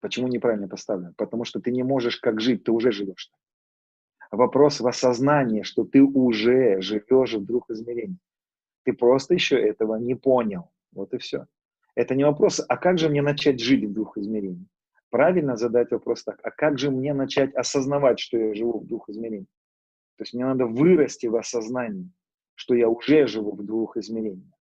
Почему 0.00 0.28
неправильно 0.28 0.68
поставлен? 0.68 1.14
Потому 1.14 1.44
что 1.44 1.60
ты 1.60 1.70
не 1.70 1.82
можешь 1.82 2.18
как 2.18 2.40
жить, 2.40 2.64
ты 2.64 2.72
уже 2.72 2.92
живешь 2.92 3.30
вопрос 4.30 4.80
в 4.80 4.86
осознании, 4.86 5.62
что 5.62 5.84
ты 5.84 6.02
уже 6.02 6.80
живешь 6.80 7.34
в 7.34 7.44
двух 7.44 7.70
измерениях. 7.70 8.20
Ты 8.84 8.92
просто 8.92 9.34
еще 9.34 9.56
этого 9.56 9.96
не 9.96 10.14
понял. 10.14 10.70
Вот 10.92 11.12
и 11.14 11.18
все. 11.18 11.46
Это 11.94 12.14
не 12.14 12.24
вопрос, 12.24 12.64
а 12.66 12.76
как 12.76 12.98
же 12.98 13.08
мне 13.08 13.22
начать 13.22 13.60
жить 13.60 13.84
в 13.84 13.92
двух 13.92 14.16
измерениях? 14.16 14.68
Правильно 15.10 15.56
задать 15.56 15.90
вопрос 15.90 16.22
так, 16.22 16.38
а 16.44 16.50
как 16.50 16.78
же 16.78 16.90
мне 16.90 17.12
начать 17.12 17.54
осознавать, 17.54 18.20
что 18.20 18.38
я 18.38 18.54
живу 18.54 18.78
в 18.78 18.86
двух 18.86 19.08
измерениях? 19.08 19.48
То 20.16 20.22
есть 20.22 20.34
мне 20.34 20.44
надо 20.44 20.66
вырасти 20.66 21.26
в 21.26 21.36
осознании, 21.36 22.10
что 22.54 22.74
я 22.74 22.88
уже 22.88 23.26
живу 23.26 23.52
в 23.52 23.64
двух 23.64 23.96
измерениях. 23.96 24.54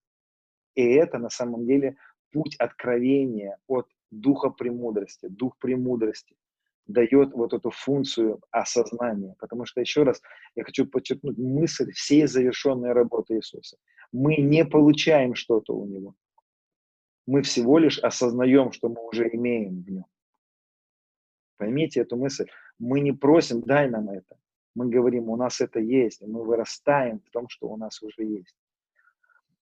И 0.76 0.84
это 0.84 1.20
на 1.20 1.30
самом 1.30 1.66
деле 1.66 1.98
путь 2.32 2.56
откровения 2.58 3.60
от 3.68 3.88
духа 4.10 4.50
премудрости, 4.50 5.28
дух 5.28 5.58
премудрости– 5.60 6.36
дает 6.90 7.34
вот 7.34 7.54
эту 7.54 7.70
функцию 7.70 8.42
осознания. 8.52 9.36
Потому 9.40 9.66
что, 9.66 9.80
еще 9.80 10.04
раз, 10.04 10.22
я 10.56 10.64
хочу 10.64 10.86
подчеркнуть 10.86 11.38
мысль 11.38 11.92
всей 11.92 12.28
завершенной 12.28 12.94
работы 12.94 13.36
Иисуса. 13.36 13.78
Мы 14.12 14.38
не 14.38 14.66
получаем 14.66 15.36
что-то 15.36 15.74
у 15.74 15.86
Него. 15.86 16.16
Мы 17.28 17.44
всего 17.44 17.78
лишь 17.78 18.00
осознаем, 18.00 18.72
что 18.72 18.90
мы 18.90 19.08
уже 19.08 19.30
имеем 19.32 19.84
в 19.84 19.90
Нем. 19.90 20.06
Поймите 21.58 22.02
эту 22.02 22.18
мысль. 22.18 22.48
Мы 22.80 23.02
не 23.02 23.12
просим, 23.12 23.62
дай 23.62 23.90
нам 23.90 24.10
это. 24.10 24.38
Мы 24.76 24.90
говорим, 24.90 25.30
у 25.30 25.36
нас 25.36 25.62
это 25.62 25.80
есть, 25.80 26.22
и 26.22 26.26
мы 26.26 26.44
вырастаем 26.44 27.20
в 27.20 27.30
том, 27.30 27.50
что 27.50 27.68
у 27.68 27.78
нас 27.78 28.02
уже 28.02 28.24
есть. 28.24 28.56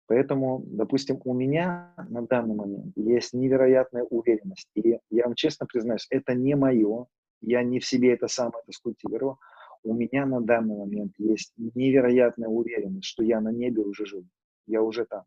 Поэтому, 0.08 0.64
допустим, 0.66 1.20
у 1.24 1.34
меня 1.34 1.94
на 2.10 2.22
данный 2.22 2.56
момент 2.56 2.94
есть 2.96 3.34
невероятная 3.34 4.04
уверенность. 4.04 4.70
И 4.76 5.00
я 5.10 5.26
вам 5.26 5.34
честно 5.34 5.66
признаюсь, 5.66 6.06
это 6.12 6.36
не 6.36 6.56
мое, 6.56 7.08
я 7.42 7.64
не 7.64 7.80
в 7.80 7.86
себе 7.86 8.14
это 8.14 8.28
сам 8.28 8.50
это 8.50 8.72
скультивировал. 8.72 9.40
У 9.84 9.94
меня 9.94 10.26
на 10.26 10.42
данный 10.42 10.78
момент 10.78 11.14
есть 11.18 11.54
невероятная 11.58 12.50
уверенность, 12.50 13.06
что 13.06 13.24
я 13.24 13.42
на 13.42 13.52
небе 13.52 13.82
уже 13.82 14.06
живу. 14.06 14.28
Я 14.68 14.82
уже 14.82 15.06
там. 15.06 15.24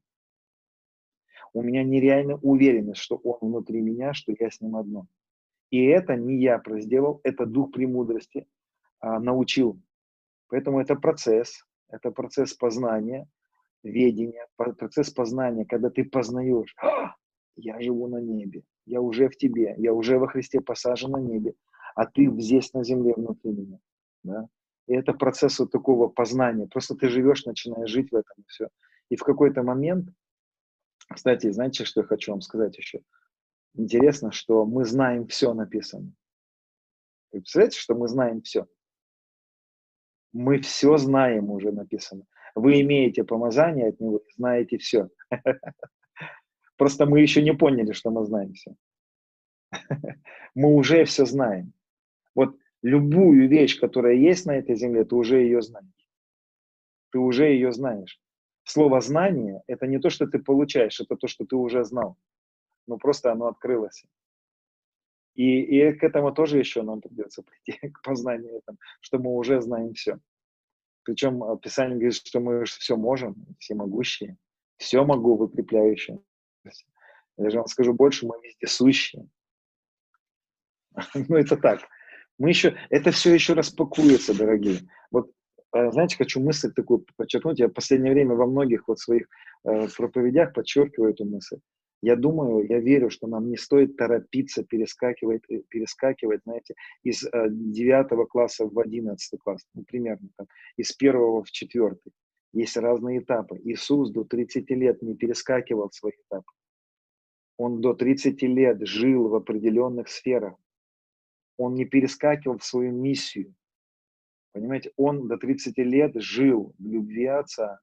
У 1.52 1.62
меня 1.62 1.82
нереальная 1.82 2.36
уверенность, 2.36 3.00
что 3.00 3.16
он 3.16 3.38
внутри 3.40 3.80
меня, 3.80 4.12
что 4.12 4.32
я 4.38 4.50
с 4.50 4.60
ним 4.60 4.76
одно. 4.76 5.06
И 5.70 5.84
это 5.84 6.16
не 6.16 6.40
я 6.40 6.58
произвел, 6.58 7.20
это 7.24 7.46
дух 7.46 7.72
премудрости 7.72 8.46
а, 9.00 9.18
научил. 9.18 9.80
Поэтому 10.48 10.80
это 10.80 10.94
процесс, 10.94 11.64
это 11.88 12.10
процесс 12.10 12.54
познания, 12.54 13.28
ведения, 13.82 14.46
процесс 14.56 15.10
познания, 15.10 15.64
когда 15.64 15.90
ты 15.90 16.04
познаешь, 16.04 16.74
«А, 16.82 17.14
я 17.56 17.80
живу 17.80 18.08
на 18.08 18.18
небе, 18.18 18.62
я 18.86 19.00
уже 19.00 19.28
в 19.28 19.36
тебе, 19.36 19.74
я 19.78 19.92
уже 19.92 20.18
во 20.18 20.28
Христе 20.28 20.60
посажен 20.60 21.10
на 21.10 21.18
небе, 21.18 21.54
а 21.94 22.06
ты 22.06 22.30
здесь 22.40 22.72
на 22.72 22.84
земле 22.84 23.14
внутри 23.14 23.52
меня. 23.52 23.78
Да? 24.22 24.48
И 24.86 24.94
это 24.94 25.12
процесс 25.12 25.58
вот 25.58 25.70
такого 25.70 26.08
познания. 26.08 26.66
Просто 26.66 26.94
ты 26.94 27.08
живешь, 27.08 27.44
начинаешь 27.44 27.90
жить 27.90 28.10
в 28.10 28.14
этом 28.14 28.44
все. 28.46 28.68
И 29.10 29.16
в 29.16 29.22
какой-то 29.22 29.62
момент, 29.62 30.08
кстати, 31.08 31.50
знаете, 31.50 31.84
что 31.84 32.00
я 32.00 32.06
хочу 32.06 32.32
вам 32.32 32.40
сказать 32.40 32.76
еще? 32.78 33.00
Интересно, 33.74 34.32
что 34.32 34.64
мы 34.64 34.84
знаем 34.84 35.26
все 35.26 35.52
написано. 35.54 36.12
Вы 37.32 37.40
представляете, 37.40 37.78
что 37.78 37.94
мы 37.94 38.08
знаем 38.08 38.42
все? 38.42 38.66
Мы 40.32 40.60
все 40.60 40.96
знаем 40.96 41.50
уже 41.50 41.72
написано. 41.72 42.24
Вы 42.55 42.80
имеете 42.80 43.24
помазание 43.24 43.88
от 43.88 44.01
него, 44.01 44.20
знаете 44.36 44.78
все. 44.78 45.09
Просто 46.76 47.07
мы 47.07 47.20
еще 47.20 47.42
не 47.42 47.55
поняли, 47.55 47.92
что 47.92 48.11
мы 48.11 48.24
знаем 48.24 48.53
все. 48.53 48.74
Мы 50.55 50.74
уже 50.74 51.05
все 51.05 51.26
знаем. 51.26 51.72
Вот 52.34 52.57
любую 52.82 53.49
вещь, 53.49 53.78
которая 53.78 54.14
есть 54.14 54.46
на 54.46 54.57
этой 54.57 54.76
земле, 54.76 55.05
ты 55.05 55.14
уже 55.14 55.42
ее 55.42 55.61
знаешь. 55.61 56.09
Ты 57.11 57.18
уже 57.18 57.46
ее 57.46 57.72
знаешь. 57.72 58.20
Слово 58.64 59.01
знание– 59.01 59.62
это 59.66 59.86
не 59.86 59.99
то, 59.99 60.11
что 60.11 60.26
ты 60.26 60.38
получаешь, 60.38 61.01
это 61.01 61.16
то, 61.16 61.26
что 61.26 61.44
ты 61.44 61.57
уже 61.57 61.84
знал. 61.84 62.16
Ну, 62.86 62.99
просто 62.99 63.32
оно 63.32 63.46
открылось. 63.46 64.05
И, 65.34 65.62
и 65.62 65.92
к 65.92 66.03
этому 66.03 66.32
тоже 66.32 66.59
еще 66.59 66.82
нам 66.82 67.01
придется 67.01 67.42
прийти, 67.64 67.78
к 67.88 68.03
познанию 68.03 68.59
этому, 68.59 68.78
что 69.01 69.18
мы 69.18 69.34
уже 69.34 69.61
знаем 69.61 69.94
все. 69.94 70.18
Причем 71.09 71.59
Писание 71.61 71.96
говорит, 71.96 72.16
что 72.16 72.38
мы 72.38 72.66
все 72.66 72.94
можем, 72.94 73.34
все 73.59 73.74
могущие, 73.74 74.36
все 74.76 75.02
могу, 75.06 75.36
выкрепляющие. 75.36 76.20
Я 77.38 77.48
же 77.48 77.56
вам 77.56 77.66
скажу 77.66 77.94
больше, 77.94 78.26
мы 78.26 78.34
везде 78.42 78.66
сущие. 78.66 79.26
Ну, 81.14 81.36
это 81.36 81.56
так. 81.56 81.80
Мы 82.36 82.50
еще, 82.50 82.76
это 82.90 83.11
все 83.11 83.32
еще 83.32 83.54
распакуется, 83.54 84.36
дорогие. 84.36 84.80
Вот, 85.11 85.30
а, 85.72 85.90
знаете, 85.92 86.18
хочу 86.18 86.42
мысль 86.42 86.74
такую 86.74 87.06
подчеркнуть. 87.16 87.59
Я 87.59 87.68
в 87.68 87.72
последнее 87.72 88.12
время 88.12 88.34
во 88.34 88.46
многих 88.46 88.86
вот 88.86 88.98
своих 88.98 89.28
э, 89.64 89.88
проповедях 89.96 90.52
подчеркиваю 90.52 91.14
эту 91.14 91.24
мысль. 91.24 91.56
Я 92.01 92.14
думаю, 92.14 92.66
я 92.68 92.78
верю, 92.78 93.11
что 93.11 93.26
нам 93.26 93.49
не 93.51 93.57
стоит 93.57 93.96
торопиться 93.96 94.62
перескакивать, 94.62 95.42
э, 95.49 95.62
перескакивать 95.68 96.42
знаете, 96.44 96.74
из 97.03 97.24
э, 97.24 97.49
9 97.51 98.28
класса 98.28 98.66
в 98.66 98.78
11 98.78 99.40
класс, 99.40 99.66
ну, 99.74 99.82
примерно 99.82 100.28
там, 100.36 100.46
из 100.76 100.92
первого 100.92 101.42
в 101.42 101.51
четвертый. 101.51 102.12
Есть 102.53 102.76
разные 102.76 103.18
этапы. 103.18 103.61
Иисус 103.64 104.11
до 104.11 104.24
30 104.24 104.70
лет 104.70 105.03
не 105.03 105.16
перескакивал 105.16 105.90
свои 105.90 106.12
этапы. 106.28 106.51
Он 107.57 107.80
до 107.80 107.94
30 107.94 108.40
лет 108.42 108.86
жил 108.86 109.28
в 109.28 109.34
определенных 109.34 110.09
сферах. 110.09 110.55
Он 111.57 111.74
не 111.74 111.84
перескакивал 111.84 112.59
в 112.59 112.64
свою 112.64 112.92
миссию. 112.92 113.55
Понимаете, 114.53 114.92
он 114.96 115.26
до 115.26 115.36
30 115.36 115.76
лет 115.78 116.12
жил 116.14 116.74
в 116.78 116.86
любви 116.86 117.26
Отца. 117.26 117.80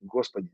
Господи, 0.00 0.50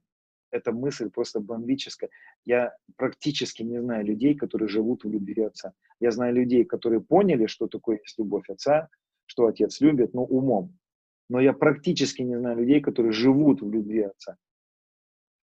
эта 0.50 0.72
мысль 0.72 1.10
просто 1.10 1.40
бомбическая. 1.40 2.10
Я 2.44 2.74
практически 2.96 3.62
не 3.62 3.80
знаю 3.80 4.04
людей, 4.04 4.34
которые 4.34 4.68
живут 4.68 5.04
в 5.04 5.10
любви 5.10 5.42
отца. 5.42 5.72
Я 6.00 6.10
знаю 6.10 6.34
людей, 6.34 6.64
которые 6.64 7.00
поняли, 7.00 7.46
что 7.46 7.66
такое 7.66 7.98
есть 7.98 8.18
любовь 8.18 8.48
отца, 8.48 8.88
что 9.26 9.46
отец 9.46 9.80
любит, 9.80 10.14
но 10.14 10.24
умом. 10.24 10.78
Но 11.28 11.40
я 11.40 11.52
практически 11.52 12.22
не 12.22 12.38
знаю 12.38 12.58
людей, 12.58 12.80
которые 12.80 13.12
живут 13.12 13.60
в 13.60 13.70
любви 13.70 14.02
отца. 14.02 14.36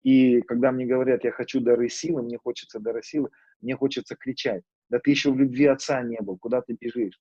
И 0.03 0.41
когда 0.43 0.73
мне 0.73 0.87
говорят, 0.87 1.25
я 1.25 1.33
хочу 1.33 1.61
дары 1.61 1.89
силы, 1.89 2.23
мне 2.23 2.39
хочется 2.39 2.79
дары 2.79 3.03
силы, 3.03 3.31
мне 3.61 3.75
хочется 3.75 4.15
кричать. 4.15 4.63
Да 4.89 4.99
ты 4.99 5.11
еще 5.11 5.33
в 5.33 5.37
любви 5.37 5.67
отца 5.67 6.01
не 6.03 6.19
был, 6.21 6.39
куда 6.39 6.63
ты 6.63 6.77
бежишь? 6.79 7.21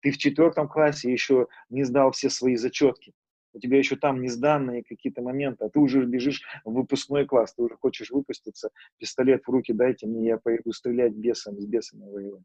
Ты 0.00 0.12
в 0.12 0.18
четвертом 0.18 0.68
классе 0.68 1.12
еще 1.12 1.48
не 1.68 1.82
сдал 1.84 2.12
все 2.12 2.30
свои 2.30 2.56
зачетки. 2.56 3.12
У 3.58 3.60
тебя 3.60 3.76
еще 3.76 3.96
там 3.96 4.22
не 4.22 4.28
сданные 4.28 4.84
какие-то 4.84 5.20
моменты, 5.20 5.64
а 5.64 5.68
ты 5.68 5.80
уже 5.80 6.04
бежишь 6.04 6.44
в 6.64 6.74
выпускной 6.74 7.26
класс, 7.26 7.54
ты 7.54 7.62
уже 7.62 7.76
хочешь 7.76 8.12
выпуститься, 8.12 8.70
пистолет 8.98 9.42
в 9.44 9.50
руки 9.50 9.72
дайте 9.72 10.06
мне, 10.06 10.28
я 10.28 10.38
пойду 10.38 10.70
стрелять 10.70 11.12
бесом, 11.12 11.58
с 11.60 11.66
бесами 11.66 12.08
воевать. 12.08 12.44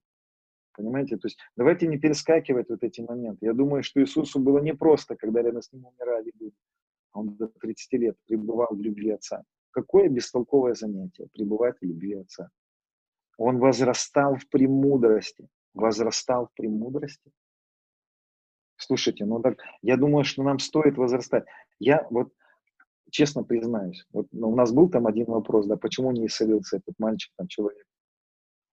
Понимаете? 0.75 1.17
То 1.17 1.27
есть 1.27 1.37
давайте 1.55 1.85
не 1.85 1.99
перескакивать 1.99 2.67
вот 2.69 2.81
эти 2.81 3.01
моменты. 3.01 3.45
Я 3.45 3.53
думаю, 3.53 3.83
что 3.83 4.01
Иисусу 4.01 4.39
было 4.39 4.57
непросто, 4.57 5.15
когда 5.15 5.43
рядом 5.43 5.61
с 5.61 5.71
ним 5.71 5.85
умирали 5.85 6.31
люди. 6.39 6.55
Он 7.13 7.35
до 7.35 7.47
30 7.47 7.93
лет 7.93 8.17
пребывал 8.25 8.69
в 8.71 8.81
любви 8.81 9.11
Отца. 9.11 9.43
Какое 9.69 10.09
бестолковое 10.09 10.73
занятие 10.73 11.27
пребывать 11.31 11.75
в 11.79 11.85
любви 11.85 12.15
Отца. 12.15 12.49
Он 13.37 13.59
возрастал 13.59 14.35
в 14.35 14.49
премудрости. 14.49 15.47
Возрастал 15.75 16.47
в 16.47 16.53
премудрости. 16.55 17.31
Слушайте, 18.85 19.23
ну 19.25 19.39
так, 19.39 19.59
я 19.81 19.95
думаю, 19.95 20.25
что 20.25 20.43
нам 20.43 20.59
стоит 20.59 20.97
возрастать. 20.97 21.45
Я 21.79 22.05
вот 22.09 22.33
честно 23.11 23.43
признаюсь, 23.43 24.05
вот 24.11 24.27
ну, 24.33 24.49
у 24.49 24.55
нас 24.55 24.73
был 24.73 24.89
там 24.89 25.07
один 25.07 25.25
вопрос, 25.25 25.67
да, 25.67 25.77
почему 25.77 26.11
не 26.11 26.25
исцелился 26.25 26.77
этот 26.77 26.95
мальчик, 26.99 27.31
там, 27.37 27.47
человек. 27.47 27.85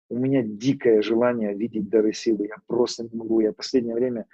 У 0.08 0.18
меня 0.18 0.42
дикое 0.42 1.02
желание 1.02 1.54
видеть 1.54 1.88
дары 1.88 2.12
силы. 2.12 2.46
Я 2.48 2.56
просто 2.66 3.04
не 3.04 3.16
могу. 3.16 3.38
Я 3.38 3.52
в 3.52 3.54
последнее 3.54 3.94
время, 3.94 4.26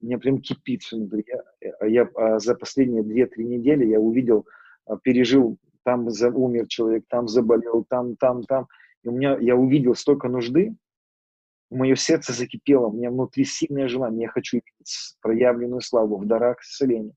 мне 0.00 0.16
прям 0.16 0.40
кипит 0.40 0.80
внутри. 0.90 1.26
Я, 1.60 1.86
я 1.86 2.08
а, 2.14 2.38
за 2.38 2.54
последние 2.54 3.02
2-3 3.02 3.42
недели 3.42 3.84
я 3.84 4.00
увидел, 4.00 4.46
а, 4.86 4.96
пережил, 4.96 5.58
там 5.82 6.08
за, 6.08 6.30
умер 6.30 6.68
человек, 6.68 7.04
там 7.08 7.28
заболел, 7.28 7.84
там, 7.86 8.16
там, 8.16 8.44
там. 8.44 8.68
И 9.02 9.08
у 9.08 9.12
меня, 9.12 9.36
я 9.38 9.54
увидел 9.54 9.94
столько 9.94 10.28
нужды, 10.28 10.74
мое 11.70 11.96
сердце 11.96 12.32
закипело, 12.32 12.86
у 12.86 12.92
меня 12.92 13.10
внутри 13.10 13.44
сильное 13.44 13.88
желание, 13.88 14.22
я 14.22 14.28
хочу 14.28 14.60
проявленную 15.20 15.80
славу 15.80 16.16
в 16.16 16.26
дарах 16.26 16.62
исцеления. 16.62 17.14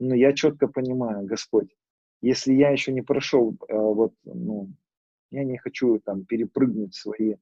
Но 0.00 0.14
я 0.14 0.32
четко 0.32 0.68
понимаю, 0.68 1.26
Господь, 1.26 1.74
если 2.20 2.52
я 2.52 2.70
еще 2.70 2.92
не 2.92 3.02
прошел 3.02 3.56
э, 3.68 3.76
вот, 3.76 4.14
ну, 4.24 4.70
я 5.30 5.44
не 5.44 5.58
хочу 5.58 5.98
там 6.00 6.24
перепрыгнуть 6.24 6.94
свои, 6.94 7.36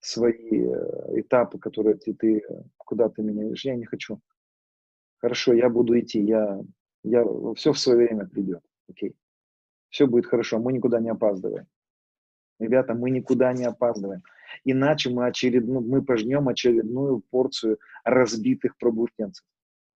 свои 0.00 0.66
э, 0.66 1.20
этапы, 1.20 1.58
которые 1.58 1.96
ты, 1.96 2.14
ты 2.14 2.42
куда 2.76 3.08
ты 3.08 3.22
меня 3.22 3.44
ведешь. 3.44 3.64
Я 3.64 3.76
не 3.76 3.86
хочу. 3.86 4.20
Хорошо, 5.18 5.54
я 5.54 5.68
буду 5.68 5.98
идти. 5.98 6.20
Я, 6.20 6.60
я, 7.02 7.24
все 7.54 7.72
в 7.72 7.78
свое 7.78 8.06
время 8.06 8.26
придет. 8.26 8.62
Окей. 8.88 9.14
Все 9.88 10.06
будет 10.06 10.26
хорошо. 10.26 10.58
Мы 10.58 10.72
никуда 10.72 11.00
не 11.00 11.10
опаздываем. 11.10 11.66
Ребята, 12.58 12.94
мы 12.94 13.10
никуда 13.10 13.52
не 13.52 13.64
опаздываем. 13.64 14.22
Иначе 14.64 15.10
мы, 15.10 15.26
очередну, 15.26 15.80
мы 15.80 16.02
пожнем 16.02 16.48
очередную 16.48 17.22
порцию 17.30 17.78
разбитых 18.04 18.76
пробужденцев. 18.78 19.44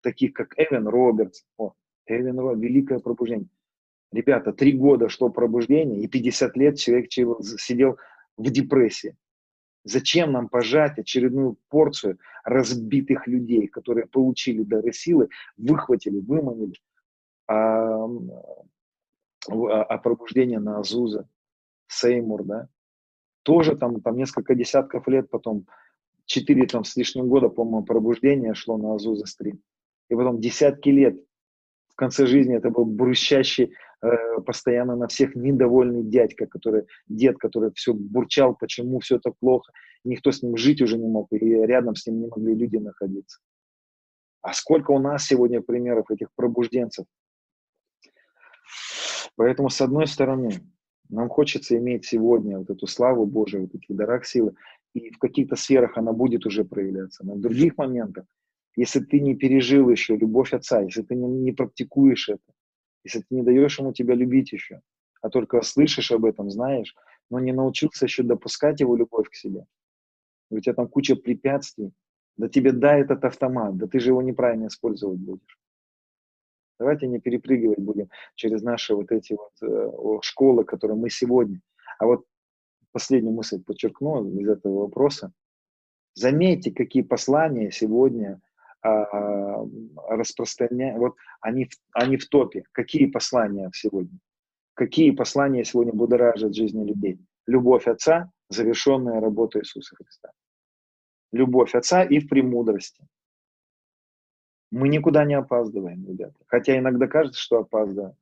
Таких 0.02 0.34
как 0.34 0.54
Эвен 0.58 0.88
Робертс. 0.88 1.44
О, 1.58 1.74
Эвен 2.06 2.40
Робертс, 2.40 2.64
великое 2.64 3.00
пробуждение. 3.00 3.50
Ребята, 4.12 4.54
три 4.54 4.72
года 4.74 5.10
шло 5.10 5.30
пробуждение, 5.30 6.02
и 6.02 6.08
50 6.08 6.56
лет 6.56 6.78
человек 6.78 7.12
сидел 7.12 7.98
в 8.38 8.50
депрессии. 8.50 9.16
Зачем 9.84 10.32
нам 10.32 10.50
пожать 10.50 10.98
очередную 10.98 11.58
порцию 11.70 12.18
разбитых 12.44 13.28
людей, 13.28 13.68
которые 13.68 14.08
получили 14.08 14.64
дары 14.64 14.92
силы, 14.94 15.30
выхватили, 15.58 16.20
выманили, 16.20 16.76
а, 17.48 18.06
а, 19.48 19.84
а 19.84 19.98
пробуждение 20.00 20.60
на 20.60 20.80
Азуза, 20.80 21.28
Сеймур, 21.88 22.44
да, 22.44 22.68
тоже 23.46 23.78
там, 23.78 24.02
там 24.02 24.18
несколько 24.18 24.56
десятков 24.56 25.08
лет 25.08 25.30
потом, 25.30 25.68
четыре 26.26 26.66
там 26.68 26.84
с 26.84 26.96
лишним 26.98 27.28
года, 27.28 27.50
по-моему, 27.50 27.86
пробуждение 27.86 28.54
шло 28.56 28.78
на 28.78 28.96
Азуза 28.96 29.26
стрим. 29.26 29.62
И 30.10 30.16
потом 30.16 30.42
десятки 30.42 30.90
лет 30.90 31.16
в 31.88 31.96
конце 31.96 32.26
жизни 32.26 32.58
это 32.58 32.70
был 32.70 32.86
брущащий 32.86 33.72
Э, 34.06 34.42
постоянно 34.42 34.96
на 34.96 35.08
всех 35.08 35.36
недовольный 35.36 36.04
дядька, 36.04 36.46
который, 36.46 36.86
дед, 37.08 37.38
который 37.38 37.72
все 37.74 37.94
бурчал, 37.94 38.56
почему 38.56 39.00
все 39.00 39.20
так 39.20 39.34
плохо, 39.40 39.72
никто 40.04 40.32
с 40.32 40.44
ним 40.44 40.58
жить 40.58 40.82
уже 40.82 40.98
не 40.98 41.08
мог, 41.08 41.28
и 41.32 41.38
рядом 41.38 41.96
с 41.96 42.06
ним 42.06 42.22
не 42.22 42.28
могли 42.28 42.54
люди 42.56 42.78
находиться. 42.78 43.40
А 44.42 44.54
сколько 44.54 44.92
у 44.92 45.00
нас 45.00 45.26
сегодня 45.26 45.62
примеров 45.62 46.12
этих 46.12 46.28
пробужденцев? 46.36 47.06
Поэтому, 49.38 49.70
с 49.70 49.82
одной 49.82 50.06
стороны, 50.08 50.52
нам 51.10 51.30
хочется 51.30 51.78
иметь 51.78 52.06
сегодня 52.06 52.58
вот 52.60 52.70
эту 52.70 52.88
славу 52.88 53.26
Божию, 53.26 53.64
вот 53.64 53.76
эти 53.76 53.92
дарах 53.92 54.26
силы, 54.26 54.56
и 54.94 55.12
в 55.12 55.20
каких-то 55.20 55.56
сферах 55.56 55.98
она 55.98 56.14
будет 56.14 56.46
уже 56.46 56.64
проявляться. 56.64 57.26
Но 57.26 57.36
в 57.36 57.42
других 57.42 57.78
моментах, 57.78 58.26
если 58.76 59.00
ты 59.00 59.20
не 59.20 59.36
пережил 59.36 59.90
еще 59.90 60.16
любовь 60.16 60.54
Отца, 60.54 60.82
если 60.82 61.02
ты 61.02 61.16
не, 61.16 61.28
не 61.28 61.52
практикуешь 61.52 62.30
это, 62.30 62.54
если 63.04 63.20
ты 63.20 63.36
не 63.36 63.44
даешь 63.44 63.80
ему 63.80 63.94
тебя 63.94 64.16
любить 64.16 64.52
еще, 64.52 64.82
а 65.22 65.30
только 65.30 65.62
слышишь 65.62 66.12
об 66.12 66.26
этом, 66.26 66.50
знаешь, 66.50 66.96
но 67.30 67.40
не 67.40 67.52
научился 67.52 68.06
еще 68.06 68.24
допускать 68.24 68.80
его 68.80 68.96
любовь 68.96 69.30
к 69.30 69.36
себе. 69.36 69.66
У 70.50 70.60
тебя 70.60 70.74
там 70.74 70.88
куча 70.88 71.16
препятствий. 71.16 71.92
Да 72.38 72.50
тебе 72.50 72.72
дай 72.72 73.02
этот 73.02 73.24
автомат, 73.24 73.78
да 73.78 73.88
ты 73.88 74.00
же 74.00 74.10
его 74.10 74.22
неправильно 74.22 74.68
использовать 74.68 75.20
будешь. 75.20 75.58
Давайте 76.80 77.08
не 77.08 77.20
перепрыгивать 77.20 77.80
будем 77.80 78.10
через 78.36 78.62
наши 78.62 78.96
вот 78.96 79.12
эти 79.12 79.34
вот 79.34 79.54
э, 79.62 80.20
школы, 80.22 80.66
которые 80.66 80.98
мы 80.98 81.10
сегодня. 81.10 81.62
А 82.00 82.06
вот 82.06 82.26
последнюю 82.92 83.34
мысль 83.34 83.62
подчеркну 83.64 84.40
из 84.40 84.48
этого 84.48 84.82
вопроса. 84.84 85.32
Заметьте, 86.14 86.72
какие 86.72 87.04
послания 87.04 87.72
сегодня 87.72 88.40
а, 88.82 89.66
распространяют, 90.10 91.00
вот 91.00 91.16
они, 91.42 91.68
они 91.92 92.18
в 92.18 92.30
топе. 92.30 92.64
Какие 92.72 93.08
послания 93.08 93.70
сегодня? 93.74 94.18
Какие 94.76 95.12
послания 95.12 95.66
сегодня 95.66 95.92
будоражат 95.92 96.56
жизни 96.56 96.86
людей? 96.86 97.20
Любовь 97.48 97.88
Отца, 97.88 98.32
завершенная 98.50 99.20
работа 99.20 99.60
Иисуса 99.60 99.96
Христа. 99.96 100.32
Любовь 101.34 101.76
Отца 101.76 102.04
и 102.04 102.20
в 102.20 102.30
премудрости. 102.30 103.06
Мы 104.76 104.90
никуда 104.90 105.24
не 105.24 105.36
опаздываем, 105.36 106.06
ребята. 106.06 106.36
Хотя 106.48 106.78
иногда 106.78 107.08
кажется, 107.08 107.40
что 107.40 107.60
опаздываем. 107.60 108.16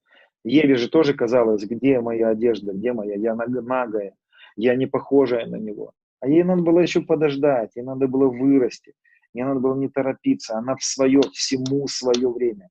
Еве 0.43 0.75
же 0.75 0.87
тоже 0.87 1.15
казалось, 1.15 1.63
где 1.63 1.99
моя 1.99 2.29
одежда, 2.29 2.73
где 2.73 2.93
моя, 2.93 3.15
я 3.15 3.33
нагая, 3.33 4.13
я 4.55 4.75
не 4.75 4.85
похожая 4.85 5.47
на 5.47 5.55
него. 5.55 5.93
А 6.19 6.27
ей 6.27 6.43
надо 6.43 6.61
было 6.61 6.81
еще 6.81 7.01
подождать, 7.01 7.75
ей 7.75 7.81
надо 7.81 8.07
было 8.07 8.27
вырасти. 8.27 8.93
Мне 9.33 9.45
надо 9.45 9.61
было 9.61 9.75
не 9.75 9.89
торопиться, 9.89 10.55
она 10.55 10.75
в 10.75 10.83
свое, 10.83 11.21
всему 11.33 11.87
свое 11.87 12.29
время. 12.29 12.69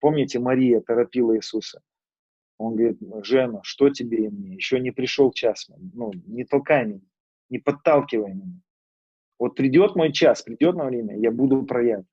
Помните, 0.00 0.38
Мария 0.38 0.82
торопила 0.82 1.34
Иисуса. 1.34 1.80
Он 2.58 2.76
говорит, 2.76 2.98
Жена, 3.22 3.60
что 3.62 3.88
тебе 3.88 4.26
и 4.26 4.28
мне? 4.28 4.56
Еще 4.56 4.80
не 4.80 4.90
пришел 4.90 5.32
час. 5.32 5.70
Ну, 5.94 6.12
не 6.26 6.44
толкай 6.44 6.84
меня, 6.84 7.00
не 7.48 7.58
подталкивай 7.58 8.34
меня. 8.34 8.60
Вот 9.38 9.54
придет 9.54 9.96
мой 9.96 10.12
час, 10.12 10.42
придет 10.42 10.76
на 10.76 10.84
время, 10.84 11.16
я 11.16 11.30
буду 11.30 11.62
проявлять. 11.62 12.04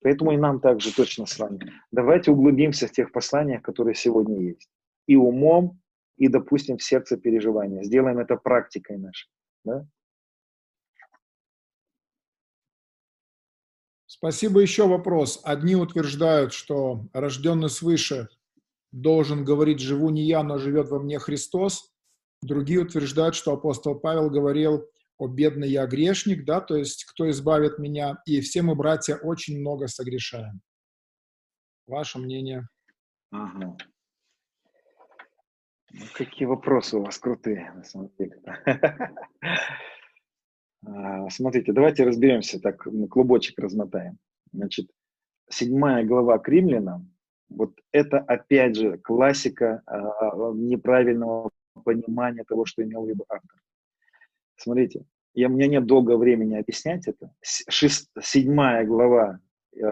Поэтому 0.00 0.32
и 0.32 0.36
нам 0.36 0.60
также 0.60 0.94
точно 0.94 1.26
с 1.26 1.38
вами. 1.38 1.72
Давайте 1.90 2.30
углубимся 2.30 2.86
в 2.86 2.92
тех 2.92 3.10
посланиях, 3.12 3.62
которые 3.62 3.94
сегодня 3.94 4.40
есть. 4.40 4.68
И 5.06 5.16
умом, 5.16 5.80
и, 6.16 6.28
допустим, 6.28 6.78
в 6.78 6.82
сердце 6.82 7.16
переживания. 7.16 7.82
Сделаем 7.82 8.18
это 8.18 8.36
практикой 8.36 8.98
нашей. 8.98 9.30
Да? 9.64 9.86
Спасибо. 14.06 14.60
Еще 14.60 14.86
вопрос. 14.86 15.40
Одни 15.44 15.76
утверждают, 15.76 16.52
что 16.52 17.06
рожденный 17.12 17.70
свыше 17.70 18.28
должен 18.90 19.44
говорить 19.44 19.80
«живу 19.80 20.10
не 20.10 20.22
я, 20.22 20.42
но 20.42 20.58
живет 20.58 20.88
во 20.88 20.98
мне 20.98 21.18
Христос». 21.18 21.92
Другие 22.42 22.80
утверждают, 22.80 23.34
что 23.34 23.52
апостол 23.52 23.96
Павел 23.96 24.30
говорил 24.30 24.88
«о 25.18 25.26
бедный 25.28 25.68
я 25.68 25.86
грешник», 25.86 26.44
да, 26.44 26.60
то 26.60 26.76
есть 26.76 27.04
«кто 27.04 27.28
избавит 27.30 27.78
меня?» 27.78 28.18
И 28.24 28.40
все 28.40 28.62
мы, 28.62 28.74
братья, 28.74 29.16
очень 29.16 29.60
много 29.60 29.88
согрешаем. 29.88 30.60
Ваше 31.86 32.18
мнение? 32.18 32.68
Ага. 33.30 33.76
Ну, 35.90 36.04
какие 36.14 36.46
вопросы 36.46 36.96
у 36.96 37.02
вас 37.02 37.18
крутые, 37.18 37.72
на 37.74 37.84
самом 37.84 38.10
деле. 38.18 38.40
А, 40.86 41.28
смотрите, 41.28 41.72
давайте 41.72 42.04
разберемся, 42.04 42.60
так 42.60 42.86
клубочек 43.10 43.58
размотаем. 43.58 44.16
Значит, 44.52 44.88
седьмая 45.50 46.04
глава 46.04 46.38
к 46.38 46.48
римлянам, 46.48 47.12
Вот 47.48 47.74
это, 47.90 48.18
опять 48.18 48.76
же, 48.76 48.96
классика 48.98 49.82
а, 49.86 50.52
неправильного 50.52 51.50
понимания 51.84 52.44
того, 52.44 52.64
что 52.64 52.84
имел 52.84 53.04
в 53.04 53.08
виду 53.08 53.24
автор. 53.28 53.60
Смотрите, 54.58 55.04
я, 55.34 55.48
у 55.48 55.52
меня 55.52 55.68
нет 55.68 55.86
долго 55.86 56.16
времени 56.16 56.56
объяснять 56.56 57.06
это. 57.06 57.32
Шест, 57.42 58.10
седьмая 58.20 58.84
глава 58.84 59.38
э, 59.74 59.88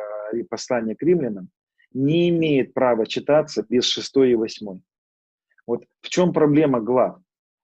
послания 0.51 0.97
к 0.97 1.03
римлянам 1.03 1.51
не 1.93 2.29
имеет 2.29 2.75
права 2.75 3.07
читаться 3.07 3.65
без 3.69 3.85
шестой 3.85 4.33
и 4.33 4.35
восьмой. 4.35 4.83
Вот 5.67 5.85
в 6.03 6.09
чем 6.09 6.33
проблема 6.33 6.81
глав? 6.81 7.21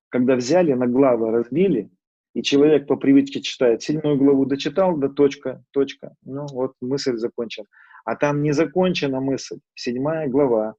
Когда 0.09 0.37
взяли 0.37 0.73
на 0.73 0.87
главы, 0.87 1.31
разбили, 1.33 1.91
и 2.35 2.43
человек 2.43 2.87
по 2.87 2.97
привычке 2.97 3.41
читает 3.41 3.83
седьмую 3.83 4.17
главу, 4.17 4.47
дочитал 4.47 4.97
до 4.97 5.09
точка, 5.09 5.65
точка, 5.73 6.15
ну 6.25 6.47
вот 6.53 6.75
мысль 6.81 7.17
закончена. 7.17 7.67
А 8.05 8.17
там 8.17 8.43
не 8.43 8.53
закончена 8.53 9.21
мысль. 9.21 9.59
Седьмая 9.75 10.29
глава, 10.29 10.77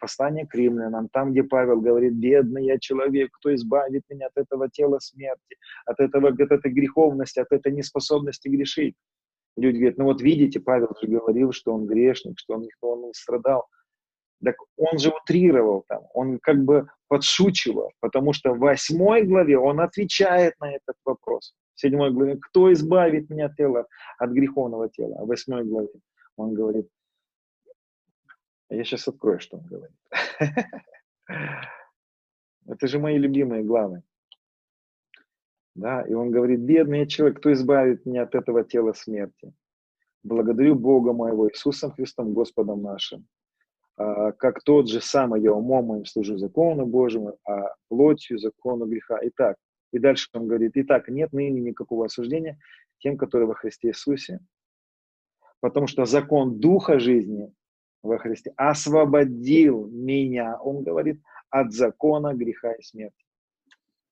послание 0.00 0.46
к 0.46 0.54
римлянам, 0.54 1.08
там, 1.08 1.32
где 1.32 1.42
Павел 1.42 1.80
говорит, 1.80 2.14
бедный 2.14 2.66
я 2.66 2.78
человек, 2.78 3.30
кто 3.32 3.54
избавит 3.54 4.02
меня 4.08 4.26
от 4.26 4.36
этого 4.36 4.68
тела 4.68 4.98
смерти, 4.98 5.56
от, 5.84 6.00
этого, 6.00 6.28
от 6.28 6.40
этой 6.40 6.72
греховности, 6.72 7.40
от 7.40 7.52
этой 7.52 7.72
неспособности 7.72 8.48
грешить. 8.48 8.94
Люди 9.56 9.78
говорят, 9.78 9.98
ну 9.98 10.04
вот 10.04 10.20
видите, 10.20 10.60
Павел 10.60 10.88
же 11.00 11.08
говорил, 11.08 11.52
что 11.52 11.72
он 11.72 11.86
грешник, 11.86 12.38
что 12.38 12.54
он, 12.54 12.62
никто 12.62 12.90
он 12.90 13.12
страдал. 13.14 13.66
Так 14.44 14.56
он 14.76 14.98
же 14.98 15.10
утрировал 15.10 15.84
там, 15.88 16.02
он 16.12 16.38
как 16.40 16.62
бы 16.62 16.86
подшучивал, 17.08 17.92
потому 18.00 18.34
что 18.34 18.52
в 18.52 18.58
восьмой 18.58 19.22
главе 19.22 19.58
он 19.58 19.80
отвечает 19.80 20.54
на 20.60 20.72
этот 20.72 20.96
вопрос. 21.06 21.54
В 21.74 21.80
седьмой 21.80 22.10
главе, 22.10 22.36
кто 22.36 22.70
избавит 22.72 23.30
меня 23.30 23.46
от 23.46 23.56
тела, 23.56 23.86
от 24.18 24.30
греховного 24.30 24.90
тела? 24.90 25.16
А 25.20 25.24
в 25.24 25.28
восьмой 25.28 25.64
главе 25.64 25.88
он 26.36 26.52
говорит, 26.52 26.86
я 28.70 28.84
сейчас 28.84 29.08
открою, 29.08 29.40
что 29.40 29.58
он 29.58 29.66
говорит. 29.66 29.96
Это 32.66 32.86
же 32.88 32.98
мои 32.98 33.18
любимые 33.18 33.62
главы. 33.62 34.02
Да, 35.74 36.02
и 36.02 36.14
он 36.14 36.30
говорит, 36.30 36.60
бедный 36.60 37.06
человек, 37.06 37.38
кто 37.38 37.52
избавит 37.52 38.06
меня 38.06 38.22
от 38.22 38.34
этого 38.34 38.64
тела 38.64 38.92
смерти? 38.94 39.52
Благодарю 40.22 40.74
Бога 40.74 41.12
моего 41.12 41.48
Иисусом 41.50 41.92
Христом, 41.92 42.32
Господом 42.32 42.82
нашим, 42.82 43.26
а, 43.96 44.32
как 44.32 44.62
тот 44.62 44.88
же 44.88 45.00
самый 45.00 45.42
я 45.42 45.52
умом 45.52 45.86
моим 45.86 46.04
служу 46.06 46.38
закону 46.38 46.86
Божьему, 46.86 47.38
а 47.46 47.74
плотью 47.88 48.38
закону 48.38 48.86
греха. 48.86 49.18
Итак, 49.22 49.56
и 49.92 49.98
дальше 49.98 50.28
он 50.32 50.48
говорит, 50.48 50.72
итак, 50.74 51.08
нет 51.08 51.32
ныне 51.32 51.60
никакого 51.60 52.06
осуждения 52.06 52.58
тем, 52.98 53.16
которые 53.16 53.46
во 53.46 53.54
Христе 53.54 53.88
Иисусе, 53.88 54.40
потому 55.60 55.86
что 55.86 56.04
закон 56.06 56.58
Духа 56.58 56.98
жизни 56.98 57.52
во 58.06 58.18
Христе 58.18 58.52
освободил 58.56 59.86
меня, 59.88 60.58
он 60.60 60.82
говорит, 60.82 61.20
от 61.50 61.72
закона 61.72 62.34
греха 62.34 62.72
и 62.72 62.82
смерти. 62.82 63.24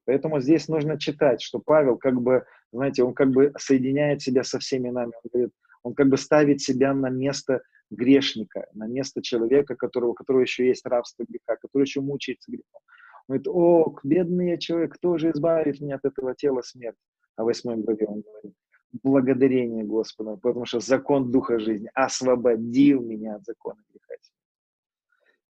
Поэтому 0.07 0.41
здесь 0.41 0.69
нужно 0.69 0.99
читать, 0.99 1.41
что 1.41 1.59
Павел 1.59 1.97
как 1.97 2.21
бы, 2.21 2.45
знаете, 2.73 3.03
он 3.03 3.15
как 3.15 3.31
бы 3.31 3.53
соединяет 3.59 4.23
себя 4.23 4.45
со 4.45 4.59
всеми 4.59 4.91
нами. 4.91 5.13
Он 5.23 5.31
говорит, 5.33 5.53
он 5.83 5.95
как 5.95 6.09
бы 6.09 6.17
ставит 6.17 6.61
себя 6.61 6.93
на 6.93 7.09
место 7.09 7.63
грешника, 7.91 8.67
на 8.75 8.87
место 8.87 9.23
человека, 9.23 9.77
которого, 9.77 10.11
у 10.11 10.15
которого 10.15 10.43
еще 10.43 10.67
есть 10.67 10.85
рабство 10.87 11.25
греха, 11.29 11.57
который 11.57 11.85
еще 11.85 12.01
мучается 12.01 12.51
грехом. 12.51 12.81
Он 13.27 13.39
говорит, 13.39 13.49
о, 13.49 13.97
бедный 14.03 14.51
я 14.51 14.57
человек, 14.59 14.95
кто 14.95 15.17
же 15.17 15.31
избавит 15.31 15.81
меня 15.81 15.97
от 15.97 16.05
этого 16.05 16.35
тела 16.35 16.61
смерти? 16.63 16.99
А 17.37 17.43
в 17.43 17.47
восьмой 17.47 17.77
главе 17.77 18.07
он 18.07 18.21
говорит, 18.21 18.55
благодарение 19.03 19.85
Господу, 19.85 20.37
потому 20.37 20.67
что 20.67 20.81
закон 20.81 21.31
Духа 21.31 21.59
жизни 21.59 21.91
освободил 21.95 23.03
меня 23.03 23.37
от 23.37 23.45
закона 23.45 23.83
греха. 23.89 24.15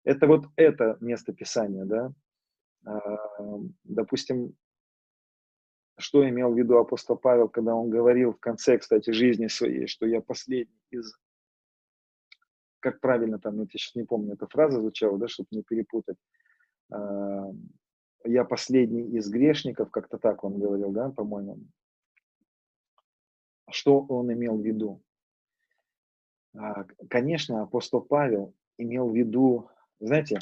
Это 0.05 0.27
вот 0.27 0.47
это 0.57 0.97
место 1.01 1.33
Писания, 1.33 1.85
да? 1.85 2.13
А, 2.85 3.01
допустим, 3.85 4.55
что 5.99 6.29
имел 6.29 6.53
в 6.53 6.59
виду 6.59 6.77
апостол 6.79 7.17
Павел, 7.17 7.49
когда 7.49 7.75
он 7.75 7.91
говорил 7.91 8.33
в 8.33 8.41
конце, 8.41 8.79
кстати, 8.79 9.11
жизни 9.11 9.47
своей, 9.47 9.87
что 9.87 10.07
я 10.07 10.21
последний 10.21 10.81
из... 10.91 11.15
Как 12.81 13.01
правильно 13.01 13.39
там, 13.39 13.61
я 13.61 13.67
сейчас 13.67 13.95
не 13.95 14.05
помню, 14.05 14.35
эта 14.35 14.49
фраза 14.49 14.81
звучала, 14.81 15.17
да, 15.19 15.29
чтобы 15.29 15.49
не 15.53 15.63
перепутать. 15.63 16.17
А, 16.91 17.53
я 18.25 18.45
последний 18.45 19.17
из 19.17 19.29
грешников, 19.29 19.91
как-то 19.91 20.19
так 20.19 20.43
он 20.43 20.59
говорил, 20.59 20.91
да, 20.91 21.11
по-моему. 21.11 21.61
Что 23.71 24.01
он 24.01 24.33
имел 24.33 24.57
в 24.57 24.65
виду? 24.65 25.03
А, 26.55 26.85
конечно, 27.09 27.63
апостол 27.63 28.01
Павел 28.01 28.55
имел 28.79 29.09
в 29.09 29.17
виду, 29.17 29.71
знаете, 30.01 30.39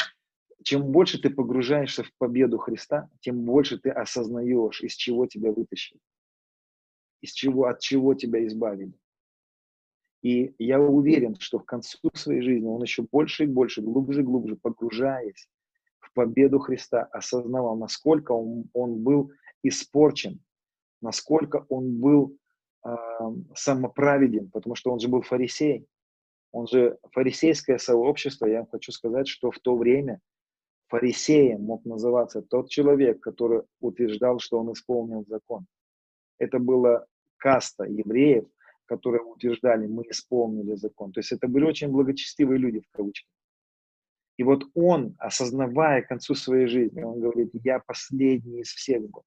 чем 0.62 0.90
больше 0.90 1.20
ты 1.20 1.30
погружаешься 1.30 2.02
в 2.02 2.12
победу 2.18 2.58
Христа, 2.58 3.08
тем 3.20 3.44
больше 3.44 3.78
ты 3.78 3.90
осознаешь, 3.90 4.82
из 4.82 4.94
чего 4.94 5.26
тебя 5.26 5.52
вытащили, 5.52 6.00
из 7.20 7.32
чего, 7.32 7.66
от 7.66 7.80
чего 7.80 8.14
тебя 8.14 8.44
избавили. 8.46 8.92
И 10.22 10.54
я 10.58 10.80
уверен, 10.80 11.36
что 11.38 11.58
в 11.58 11.64
концу 11.64 11.98
своей 12.14 12.42
жизни 12.42 12.66
он 12.66 12.82
еще 12.82 13.02
больше 13.10 13.44
и 13.44 13.46
больше, 13.46 13.80
глубже 13.80 14.20
и 14.20 14.24
глубже, 14.24 14.56
погружаясь 14.56 15.48
в 15.98 16.12
победу 16.12 16.58
Христа, 16.58 17.04
осознавал, 17.04 17.76
насколько 17.76 18.32
он, 18.32 18.68
он 18.74 19.02
был 19.02 19.32
испорчен, 19.62 20.42
насколько 21.00 21.64
он 21.70 22.00
был 22.00 22.36
самоправеден, 23.54 24.50
потому 24.50 24.74
что 24.74 24.92
он 24.92 25.00
же 25.00 25.08
был 25.08 25.22
фарисей. 25.22 25.86
Он 26.52 26.66
же 26.66 26.98
фарисейское 27.12 27.78
сообщество, 27.78 28.46
я 28.46 28.66
хочу 28.70 28.90
сказать, 28.92 29.28
что 29.28 29.50
в 29.50 29.58
то 29.60 29.76
время 29.76 30.20
фарисеем 30.88 31.62
мог 31.62 31.84
называться 31.84 32.42
тот 32.42 32.68
человек, 32.68 33.20
который 33.20 33.62
утверждал, 33.80 34.40
что 34.40 34.58
он 34.58 34.72
исполнил 34.72 35.24
закон. 35.28 35.66
Это 36.38 36.58
была 36.58 37.06
каста 37.36 37.84
евреев, 37.84 38.44
которые 38.86 39.22
утверждали, 39.22 39.86
мы 39.86 40.02
исполнили 40.10 40.74
закон. 40.74 41.12
То 41.12 41.20
есть 41.20 41.30
это 41.30 41.46
были 41.46 41.64
очень 41.64 41.88
благочестивые 41.88 42.58
люди, 42.58 42.80
в 42.80 42.90
кавычках. 42.90 43.30
И 44.36 44.42
вот 44.42 44.64
он, 44.74 45.14
осознавая 45.18 46.02
к 46.02 46.08
концу 46.08 46.34
своей 46.34 46.66
жизни, 46.66 47.02
он 47.02 47.20
говорит, 47.20 47.50
я 47.52 47.78
последний 47.78 48.62
из 48.62 48.68
всех 48.68 49.02
был. 49.02 49.22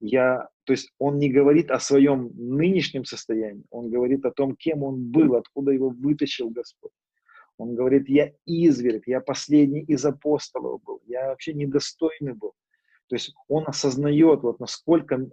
Я, 0.00 0.48
то 0.64 0.72
есть 0.72 0.92
он 0.98 1.18
не 1.18 1.30
говорит 1.30 1.70
о 1.70 1.78
своем 1.78 2.30
нынешнем 2.34 3.04
состоянии, 3.04 3.64
он 3.70 3.90
говорит 3.90 4.24
о 4.24 4.30
том, 4.30 4.56
кем 4.56 4.82
он 4.82 5.10
был, 5.10 5.36
откуда 5.36 5.72
его 5.72 5.90
вытащил 5.90 6.48
Господь. 6.48 6.92
Он 7.58 7.74
говорит, 7.74 8.08
я 8.08 8.32
изверг, 8.46 9.06
я 9.06 9.20
последний 9.20 9.82
из 9.82 10.04
апостолов 10.06 10.82
был, 10.82 11.02
я 11.06 11.28
вообще 11.28 11.52
недостойный 11.52 12.32
был. 12.32 12.54
То 13.08 13.16
есть 13.16 13.34
он 13.48 13.64
осознает, 13.66 14.42
вот 14.42 14.60
насколько, 14.60 15.28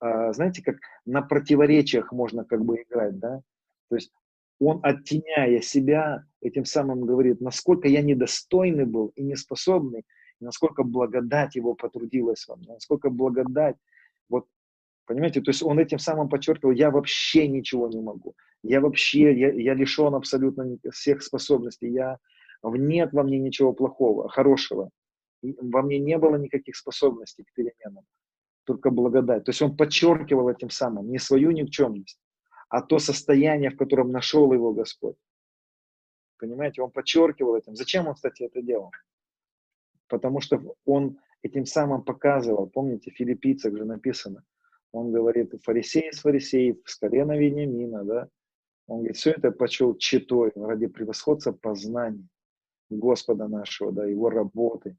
а, 0.00 0.32
знаете, 0.32 0.62
как 0.62 0.76
на 1.04 1.20
противоречиях 1.20 2.12
можно 2.12 2.44
как 2.44 2.64
бы 2.64 2.82
играть, 2.82 3.18
да? 3.18 3.42
То 3.90 3.96
есть 3.96 4.10
он, 4.58 4.80
оттеняя 4.82 5.60
себя, 5.60 6.24
этим 6.40 6.64
самым 6.64 7.02
говорит, 7.02 7.42
насколько 7.42 7.88
я 7.88 8.00
недостойный 8.00 8.86
был 8.86 9.08
и 9.16 9.22
неспособный, 9.22 10.06
насколько 10.40 10.82
благодать 10.82 11.56
его 11.56 11.74
потрудилась 11.74 12.46
во 12.46 12.56
мне, 12.56 12.72
насколько 12.72 13.10
благодать, 13.10 13.76
вот, 14.28 14.46
понимаете, 15.06 15.40
то 15.40 15.50
есть 15.50 15.62
он 15.62 15.78
этим 15.78 15.98
самым 15.98 16.28
подчеркивал, 16.28 16.72
я 16.72 16.90
вообще 16.90 17.48
ничего 17.48 17.88
не 17.88 18.00
могу, 18.00 18.34
я 18.62 18.80
вообще, 18.80 19.38
я, 19.38 19.52
я 19.52 19.74
лишен 19.74 20.14
абсолютно 20.14 20.76
всех 20.92 21.22
способностей, 21.22 21.90
я, 21.90 22.18
нет 22.64 23.12
во 23.12 23.22
мне 23.22 23.38
ничего 23.38 23.72
плохого, 23.72 24.28
хорошего, 24.28 24.90
во 25.42 25.82
мне 25.82 25.98
не 25.98 26.18
было 26.18 26.36
никаких 26.36 26.76
способностей 26.76 27.44
к 27.44 27.52
переменам, 27.54 28.04
только 28.64 28.90
благодать. 28.90 29.44
То 29.44 29.50
есть 29.50 29.62
он 29.62 29.76
подчеркивал 29.76 30.48
этим 30.48 30.70
самым 30.70 31.08
не 31.10 31.18
свою 31.18 31.50
никчемность, 31.52 32.18
а 32.68 32.82
то 32.82 32.98
состояние, 32.98 33.70
в 33.70 33.76
котором 33.76 34.10
нашел 34.10 34.52
его 34.52 34.72
Господь. 34.72 35.16
Понимаете, 36.38 36.82
он 36.82 36.90
подчеркивал 36.90 37.56
этим. 37.56 37.76
Зачем 37.76 38.08
он, 38.08 38.14
кстати, 38.14 38.42
это 38.42 38.60
делал? 38.60 38.90
Потому 40.08 40.40
что 40.40 40.60
он 40.84 41.18
этим 41.46 41.66
самым 41.66 42.02
показывал, 42.02 42.68
помните, 42.68 43.10
в 43.10 43.16
филиппийцах 43.16 43.76
же 43.76 43.84
написано, 43.84 44.44
он 44.92 45.12
говорит, 45.12 45.54
фарисей 45.62 46.10
из 46.10 46.20
фарисеев, 46.20 46.76
с 46.84 46.96
колена 46.96 47.36
Вениамина, 47.36 48.04
да, 48.04 48.28
он 48.86 48.98
говорит, 48.98 49.16
все 49.16 49.32
это 49.32 49.50
почел 49.50 49.96
читой 49.96 50.52
ради 50.54 50.86
превосходства 50.86 51.52
познания 51.52 52.28
Господа 52.88 53.48
нашего, 53.48 53.92
да, 53.92 54.06
его 54.06 54.30
работы. 54.30 54.96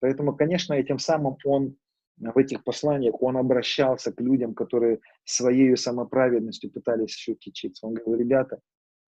Поэтому, 0.00 0.36
конечно, 0.36 0.74
этим 0.74 0.98
самым 0.98 1.36
он 1.44 1.76
в 2.18 2.38
этих 2.38 2.62
посланиях 2.62 3.20
он 3.22 3.36
обращался 3.36 4.12
к 4.12 4.20
людям, 4.20 4.54
которые 4.54 5.00
своей 5.24 5.76
самоправедностью 5.76 6.70
пытались 6.70 7.16
еще 7.16 7.34
кичиться. 7.34 7.86
Он 7.86 7.94
говорил, 7.94 8.16
ребята, 8.16 8.60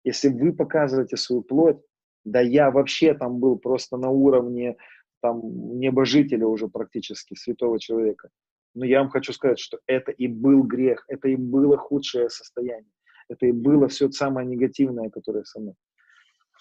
если 0.03 0.30
вы 0.30 0.53
показываете 0.53 1.18
свою 1.18 1.43
плоть, 1.43 1.77
да 2.23 2.39
я 2.39 2.72
вообще 2.72 3.14
там 3.14 3.39
был 3.39 3.57
просто 3.57 3.97
на 3.97 4.10
уровне 4.10 4.77
там 5.23 5.79
небожителя 5.79 6.45
уже 6.45 6.67
практически, 6.67 7.33
святого 7.33 7.79
человека. 7.79 8.29
Но 8.75 8.83
я 8.83 8.99
вам 8.99 9.09
хочу 9.09 9.31
сказать, 9.31 9.57
что 9.57 9.79
это 9.87 10.11
и 10.11 10.27
был 10.27 10.63
грех, 10.63 11.05
это 11.07 11.29
и 11.29 11.37
было 11.37 11.77
худшее 11.77 12.29
состояние. 12.29 12.91
Это 13.29 13.45
и 13.45 13.53
было 13.53 13.87
все 13.87 14.11
самое 14.11 14.45
негативное, 14.45 15.09
которое 15.09 15.45
со 15.45 15.61
мной. 15.61 15.75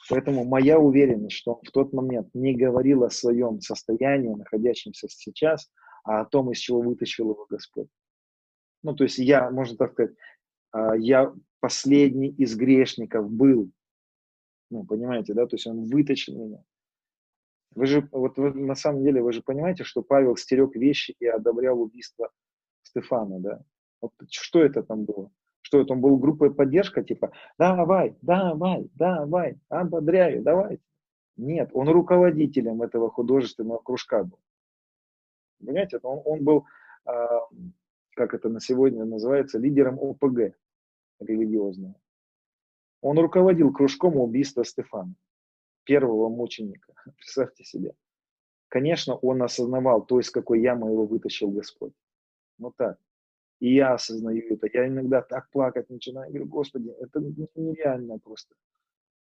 Поэтому 0.09 0.45
моя 0.45 0.79
уверенность, 0.79 1.37
что 1.37 1.55
он 1.55 1.61
в 1.67 1.73
тот 1.73 1.93
момент 1.93 2.29
не 2.35 2.55
говорил 2.55 3.03
о 3.03 3.11
своем 3.11 3.61
состоянии, 3.61 4.33
находящемся 4.33 5.09
сейчас, 5.09 5.69
а 6.05 6.21
о 6.21 6.25
том, 6.25 6.53
из 6.53 6.59
чего 6.59 6.83
вытащил 6.83 7.33
его 7.33 7.47
Господь. 7.51 7.89
Ну, 8.85 8.95
то 8.95 9.03
есть 9.03 9.19
я, 9.19 9.51
можно 9.51 9.77
так 9.77 9.93
сказать, 9.93 10.15
а, 10.71 10.97
я 10.97 11.33
последний 11.59 12.31
из 12.31 12.55
грешников 12.55 13.29
был. 13.29 13.73
Ну, 14.71 14.85
понимаете, 14.85 15.35
да? 15.35 15.47
То 15.47 15.57
есть 15.57 15.67
он 15.67 15.89
вытащил 15.89 16.37
меня. 16.37 16.63
Вы 17.75 17.87
же, 17.87 18.09
вот 18.13 18.37
вы, 18.37 18.53
на 18.53 18.75
самом 18.75 19.03
деле, 19.03 19.23
вы 19.23 19.33
же 19.33 19.43
понимаете, 19.43 19.85
что 19.85 20.03
Павел 20.03 20.37
стерег 20.37 20.75
вещи 20.77 21.15
и 21.19 21.27
одобрял 21.27 21.81
убийство 21.81 22.31
Стефана, 22.83 23.41
да? 23.41 23.63
Вот 24.01 24.13
что 24.31 24.61
это 24.63 24.83
там 24.83 25.05
было? 25.05 25.31
Что 25.63 25.81
это, 25.81 25.93
он 25.95 26.01
был 26.01 26.19
группой 26.19 26.53
поддержка, 26.53 27.03
типа, 27.03 27.33
давай, 27.57 28.17
давай, 28.21 28.91
давай, 28.95 29.59
ободряю, 29.69 30.43
давай. 30.43 30.81
Нет, 31.37 31.71
он 31.73 31.89
руководителем 31.89 32.83
этого 32.83 33.11
художественного 33.11 33.79
кружка 33.79 34.25
был. 34.25 34.39
Понимаете, 35.61 35.99
он, 36.03 36.21
он 36.25 36.45
был, 36.45 36.67
э, 37.07 37.27
как 38.17 38.35
это 38.35 38.49
на 38.49 38.61
сегодня 38.61 39.05
называется, 39.05 39.59
лидером 39.59 39.99
ОПГ 39.99 40.55
религиозного. 41.21 41.95
Он 43.01 43.19
руководил 43.19 43.73
кружком 43.73 44.17
убийства 44.17 44.65
Стефана, 44.65 45.15
первого 45.85 46.29
мученика. 46.29 46.93
Представьте 47.17 47.65
себе. 47.65 47.95
Конечно, 48.69 49.17
он 49.17 49.43
осознавал 49.43 50.05
то, 50.05 50.19
из 50.19 50.31
какой 50.31 50.63
ямы 50.63 50.91
его 50.91 51.07
вытащил 51.07 51.51
Господь. 51.51 51.93
Вот 52.59 52.75
так. 52.77 52.99
И 53.61 53.75
я 53.75 53.95
осознаю 53.95 54.43
это. 54.49 54.69
Я 54.73 54.89
иногда 54.89 55.23
так 55.23 55.51
плакать 55.51 55.91
начинаю. 55.91 56.31
Говорю, 56.31 56.47
Господи, 56.47 56.91
это 57.01 57.21
нереально 57.55 58.19
просто. 58.19 58.55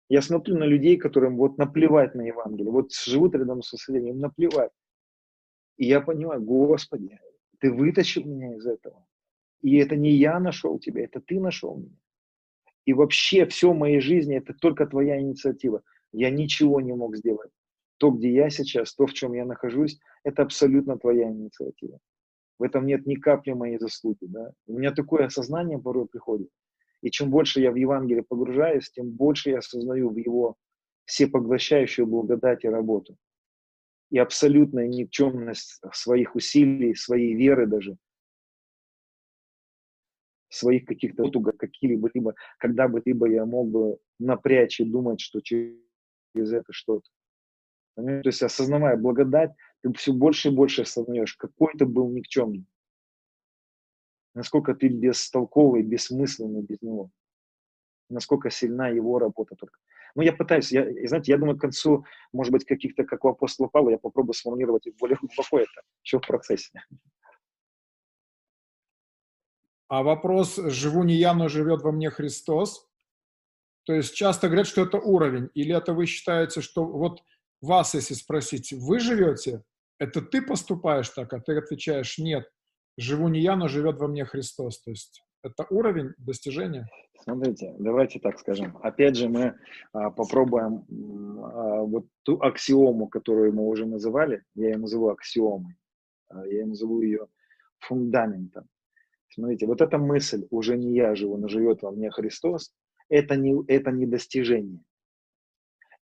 Я 0.10 0.22
смотрю 0.22 0.58
на 0.58 0.66
людей, 0.66 0.98
которым 0.98 1.38
вот 1.38 1.58
наплевать 1.58 2.16
на 2.16 2.22
Евангелие. 2.22 2.72
Вот 2.72 2.94
живут 2.94 3.34
рядом 3.34 3.62
с 3.62 3.70
соседями, 3.70 4.10
им 4.10 4.20
наплевать. 4.20 4.72
И 5.78 5.86
я 5.86 6.02
понимаю, 6.02 6.42
Господи, 6.42 7.20
Ты 7.60 7.72
вытащил 7.72 8.24
меня 8.24 8.56
из 8.56 8.66
этого. 8.66 9.06
И 9.62 9.78
это 9.78 9.96
не 9.96 10.12
я 10.12 10.40
нашел 10.40 10.80
тебя, 10.80 11.04
это 11.04 11.22
Ты 11.22 11.40
нашел 11.40 11.78
меня. 11.78 11.98
И 12.86 12.94
вообще 12.94 13.46
все 13.46 13.72
в 13.72 13.78
моей 13.78 14.02
жизни 14.02 14.36
это 14.36 14.54
только 14.54 14.86
Твоя 14.86 15.20
инициатива. 15.20 15.82
Я 16.12 16.30
ничего 16.30 16.82
не 16.82 16.94
мог 16.94 17.16
сделать. 17.16 17.52
То, 17.98 18.12
где 18.12 18.34
я 18.34 18.50
сейчас, 18.50 18.96
то, 18.96 19.06
в 19.06 19.14
чем 19.14 19.34
я 19.34 19.46
нахожусь, 19.46 20.00
это 20.24 20.42
абсолютно 20.42 20.98
Твоя 20.98 21.30
инициатива. 21.30 22.00
В 22.60 22.64
этом 22.64 22.86
нет 22.86 23.06
ни 23.06 23.16
капли 23.16 23.54
моей 23.54 23.80
заслуги. 23.80 24.26
Да? 24.26 24.52
У 24.68 24.78
меня 24.78 24.92
такое 24.92 25.26
осознание 25.26 25.80
порой 25.80 26.08
приходит. 26.08 26.50
И 27.02 27.10
чем 27.10 27.32
больше 27.32 27.60
я 27.62 27.72
в 27.72 27.76
Евангелие 27.76 28.24
погружаюсь, 28.24 28.92
тем 28.92 29.10
больше 29.10 29.50
я 29.50 29.60
осознаю 29.60 30.10
в 30.10 30.18
его 30.18 30.58
всепоглощающую 31.06 32.06
благодать 32.06 32.64
и 32.64 32.70
работу. 32.70 33.18
И 34.12 34.18
абсолютная 34.18 34.88
никчемность 34.88 35.82
своих 35.94 36.36
усилий, 36.36 36.94
своей 36.96 37.34
веры 37.34 37.66
даже, 37.66 37.98
своих 40.50 40.86
каких-то 40.86 41.30
какие-либо, 41.58 42.10
либо, 42.14 42.36
когда 42.60 42.88
бы 42.88 43.02
либо 43.04 43.30
я 43.30 43.46
мог 43.46 43.70
бы 43.70 43.98
напрячь 44.20 44.80
и 44.80 44.86
думать, 44.86 45.22
что 45.22 45.40
через 45.42 45.78
это 46.34 46.72
что-то. 46.72 47.10
То 47.96 48.22
есть 48.24 48.42
осознавая 48.42 48.98
благодать, 48.98 49.52
ты 49.82 49.92
все 49.94 50.14
больше 50.14 50.50
и 50.50 50.56
больше 50.56 50.84
осознаешь, 50.84 51.36
какой 51.36 51.74
ты 51.78 51.86
был 51.86 52.10
никчемный. 52.10 52.66
Насколько 54.34 54.74
ты 54.74 54.88
бестолковый, 54.88 55.84
бессмысленный 55.84 56.62
без 56.62 56.82
него. 56.82 57.12
Насколько 58.10 58.50
сильна 58.50 58.88
его 58.88 59.20
работа 59.20 59.56
только. 59.56 59.80
Ну, 60.16 60.22
я 60.22 60.34
пытаюсь, 60.34 60.72
я, 60.72 60.86
знаете, 61.08 61.32
я 61.32 61.38
думаю, 61.38 61.58
к 61.58 61.62
концу, 61.62 62.06
может 62.34 62.52
быть, 62.52 62.66
каких-то, 62.66 63.04
как 63.04 63.24
у 63.24 63.30
апостола 63.30 63.68
Павла, 63.68 63.92
я 63.92 63.98
попробую 63.98 64.34
сформулировать 64.34 64.88
более 65.00 65.18
глубоко 65.18 65.60
это, 65.60 65.82
еще 66.04 66.20
в 66.20 66.28
процессе. 66.28 66.84
А 69.88 70.04
вопрос 70.04 70.56
«живу 70.56 71.04
не 71.04 71.16
я, 71.16 71.34
но 71.34 71.48
живет 71.50 71.82
во 71.82 71.92
мне 71.92 72.10
Христос», 72.10 72.91
то 73.84 73.94
есть 73.94 74.14
часто 74.14 74.48
говорят, 74.48 74.68
что 74.68 74.84
это 74.84 74.98
уровень, 74.98 75.50
или 75.54 75.76
это 75.76 75.94
вы 75.94 76.06
считаете, 76.06 76.62
что 76.62 76.86
вот 76.86 77.22
вас, 77.62 77.94
если 77.94 78.14
спросить, 78.14 78.74
вы 78.74 79.00
живете, 79.00 79.64
это 80.00 80.22
ты 80.22 80.42
поступаешь 80.42 81.10
так, 81.10 81.34
а 81.34 81.40
ты 81.40 81.58
отвечаешь, 81.58 82.18
нет, 82.18 82.50
живу 82.98 83.28
не 83.28 83.40
я, 83.42 83.56
но 83.56 83.68
живет 83.68 83.98
во 84.00 84.08
мне 84.08 84.26
Христос. 84.26 84.82
То 84.82 84.92
есть 84.92 85.24
это 85.44 85.66
уровень 85.70 86.14
достижения? 86.18 86.88
Смотрите, 87.24 87.76
давайте 87.78 88.20
так 88.20 88.40
скажем. 88.40 88.78
Опять 88.82 89.16
же, 89.16 89.30
мы 89.30 89.56
а, 89.94 90.10
попробуем 90.10 90.86
а, 91.44 91.82
вот 91.82 92.08
ту 92.24 92.42
аксиому, 92.42 93.08
которую 93.08 93.54
мы 93.54 93.68
уже 93.68 93.86
называли, 93.86 94.44
я 94.56 94.70
ее 94.70 94.78
назову 94.78 95.10
аксиомой, 95.10 95.76
а, 96.30 96.46
я 96.48 96.66
назову 96.66 97.02
ее 97.02 97.28
фундаментом. 97.80 98.68
Смотрите, 99.30 99.66
вот 99.66 99.82
эта 99.82 99.98
мысль, 99.98 100.46
уже 100.50 100.78
не 100.78 100.96
я 100.96 101.16
живу, 101.16 101.38
но 101.38 101.48
живет 101.48 101.84
во 101.84 101.92
мне 101.92 102.10
Христос, 102.10 102.74
это 103.12 103.36
не, 103.36 103.64
это 103.68 103.92
не 103.92 104.08
достижение. 104.08 104.84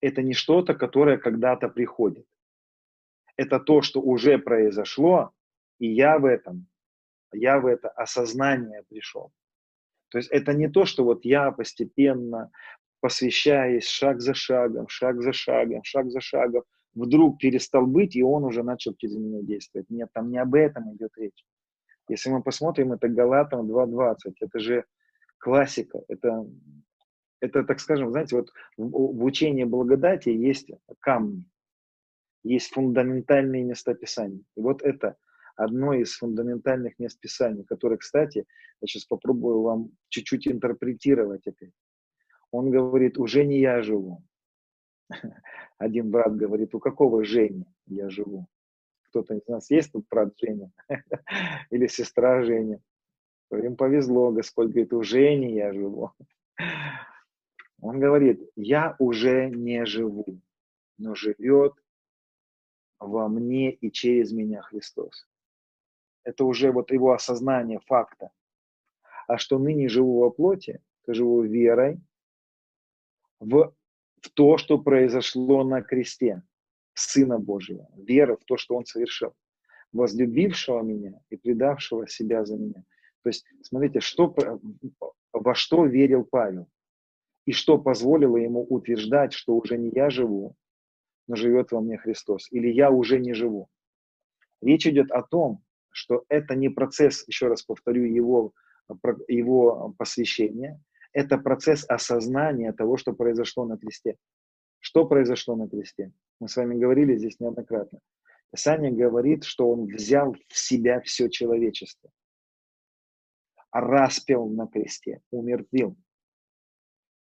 Это 0.01 0.23
не 0.23 0.35
что-то, 0.35 0.75
которое 0.75 1.19
когда-то 1.19 1.69
приходит 1.69 2.27
это 3.39 3.61
то, 3.61 3.81
что 3.83 4.03
уже 4.03 4.37
произошло, 4.39 5.31
и 5.79 5.87
я 5.89 6.19
в 6.19 6.27
этом, 6.27 6.67
я 7.33 7.61
в 7.61 7.67
это 7.67 7.89
осознание 7.89 8.83
пришел. 8.89 9.31
То 10.11 10.19
есть 10.19 10.31
это 10.31 10.53
не 10.53 10.69
то, 10.69 10.85
что 10.85 11.05
вот 11.05 11.25
я 11.25 11.53
постепенно, 11.53 12.51
посвящаясь 13.01 13.87
шаг 13.87 14.21
за 14.21 14.35
шагом, 14.35 14.89
шаг 14.89 15.23
за 15.23 15.33
шагом, 15.33 15.85
шаг 15.85 16.11
за 16.11 16.21
шагом, 16.21 16.65
вдруг 16.95 17.39
перестал 17.39 17.87
быть, 17.87 18.17
и 18.17 18.23
он 18.23 18.45
уже 18.45 18.65
начал 18.65 18.95
через 18.95 19.17
меня 19.17 19.43
действовать. 19.43 19.89
Нет, 19.89 20.09
там 20.13 20.31
не 20.31 20.39
об 20.39 20.55
этом 20.55 20.95
идет 20.97 21.13
речь. 21.17 21.47
Если 22.09 22.31
мы 22.31 22.43
посмотрим, 22.43 22.93
это 22.93 23.09
Галатам 23.09 23.71
2.20, 23.71 24.17
это 24.41 24.59
же 24.59 24.85
классика, 25.39 26.01
это, 26.09 26.45
это, 27.41 27.65
так 27.65 27.81
скажем, 27.81 28.11
знаете, 28.11 28.37
вот 28.37 28.51
в, 28.77 29.25
учении 29.25 29.65
благодати 29.65 30.31
есть 30.31 30.71
камни 31.01 31.45
есть 32.43 32.73
фундаментальные 32.73 33.65
места 33.65 33.95
Писания. 33.95 34.43
И 34.57 34.61
вот 34.61 34.83
это 34.83 35.17
одно 35.57 35.93
из 35.93 36.17
фундаментальных 36.17 36.99
мест 36.99 37.21
Писания, 37.21 37.65
которое, 37.65 37.97
кстати, 37.97 38.47
я 38.81 38.87
сейчас 38.87 39.05
попробую 39.05 39.63
вам 39.63 39.91
чуть-чуть 40.09 40.47
интерпретировать 40.47 41.47
опять. 41.47 41.73
Он 42.51 42.71
говорит, 42.71 43.19
уже 43.19 43.45
не 43.45 43.61
я 43.61 43.83
живу. 43.83 44.23
Один 45.79 46.11
брат 46.11 46.37
говорит, 46.37 46.75
у 46.75 46.81
какого 46.81 47.25
Жени 47.25 47.67
я 47.87 48.09
живу? 48.09 48.47
Кто-то 49.09 49.35
из 49.35 49.47
нас 49.47 49.71
есть 49.71 49.93
тут 49.93 50.07
брат 50.09 50.35
Женя? 50.39 50.71
Или 51.71 51.87
сестра 51.87 52.43
Женя? 52.43 52.81
Им 53.51 53.77
повезло, 53.77 54.31
Господь 54.31 54.69
говорит, 54.69 54.93
у 54.93 55.03
Жени 55.03 55.55
я 55.55 55.73
живу. 55.73 56.13
Он 57.81 58.01
говорит, 58.01 58.41
я 58.57 58.97
уже 58.99 59.49
не 59.51 59.87
живу, 59.87 60.41
но 60.99 61.15
живет 61.15 61.75
во 62.99 63.29
мне 63.29 63.73
и 63.73 63.91
через 63.93 64.33
меня 64.33 64.63
Христос. 64.63 65.29
Это 66.25 66.45
уже 66.45 66.73
вот 66.73 66.91
его 66.91 67.13
осознание 67.13 67.81
факта. 67.87 68.31
А 69.29 69.39
что 69.39 69.59
ныне 69.59 69.89
живу 69.89 70.21
во 70.21 70.31
плоти, 70.31 70.81
то 71.05 71.15
живу 71.15 71.43
верой 71.43 72.01
в, 73.39 73.73
в 74.21 74.31
то, 74.31 74.59
что 74.59 74.79
произошло 74.79 75.63
на 75.65 75.83
кресте 75.83 76.43
Сына 76.95 77.39
Божьего. 77.39 77.89
Вера 77.97 78.37
в 78.37 78.45
то, 78.45 78.57
что 78.57 78.75
Он 78.75 78.85
совершил. 78.85 79.35
Возлюбившего 79.93 80.83
меня 80.83 81.21
и 81.31 81.37
предавшего 81.37 82.09
себя 82.09 82.45
за 82.45 82.57
меня. 82.57 82.85
То 83.23 83.29
есть, 83.29 83.47
смотрите, 83.63 84.01
что, 84.01 84.35
во 85.33 85.55
что 85.55 85.87
верил 85.87 86.25
Павел. 86.25 86.69
И 87.49 87.53
что 87.53 87.79
позволило 87.79 88.37
ему 88.37 88.63
утверждать, 88.63 89.33
что 89.33 89.57
уже 89.57 89.79
не 89.79 89.89
я 89.89 90.11
живу, 90.11 90.55
но 91.27 91.35
живет 91.35 91.73
во 91.73 91.81
мне 91.81 91.97
Христос. 91.97 92.47
Или 92.51 92.69
я 92.69 92.91
уже 92.91 93.19
не 93.19 93.33
живу. 93.33 93.71
Речь 94.61 94.87
идет 94.87 95.11
о 95.11 95.23
том, 95.23 95.65
что 95.89 96.27
это 96.29 96.55
не 96.55 96.69
процесс, 96.69 97.27
еще 97.27 97.47
раз 97.49 97.63
повторю, 97.63 98.05
его, 98.05 98.53
его 99.29 99.95
посвящения, 99.97 100.79
это 101.15 101.39
процесс 101.39 101.87
осознания 101.89 102.75
того, 102.75 102.99
что 102.99 103.15
произошло 103.15 103.65
на 103.65 103.79
кресте. 103.79 104.19
Что 104.81 105.07
произошло 105.07 105.57
на 105.57 105.71
кресте? 105.71 106.13
Мы 106.41 106.51
с 106.51 106.57
вами 106.57 106.79
говорили 106.79 107.17
здесь 107.17 107.41
неоднократно. 107.41 108.01
Писание 108.53 108.93
говорит, 108.93 109.45
что 109.45 109.71
он 109.71 109.87
взял 109.87 110.35
в 110.49 110.59
себя 110.59 111.01
все 111.01 111.31
человечество, 111.31 112.11
распел 113.73 114.51
на 114.51 114.67
кресте, 114.67 115.23
умертвил. 115.31 115.97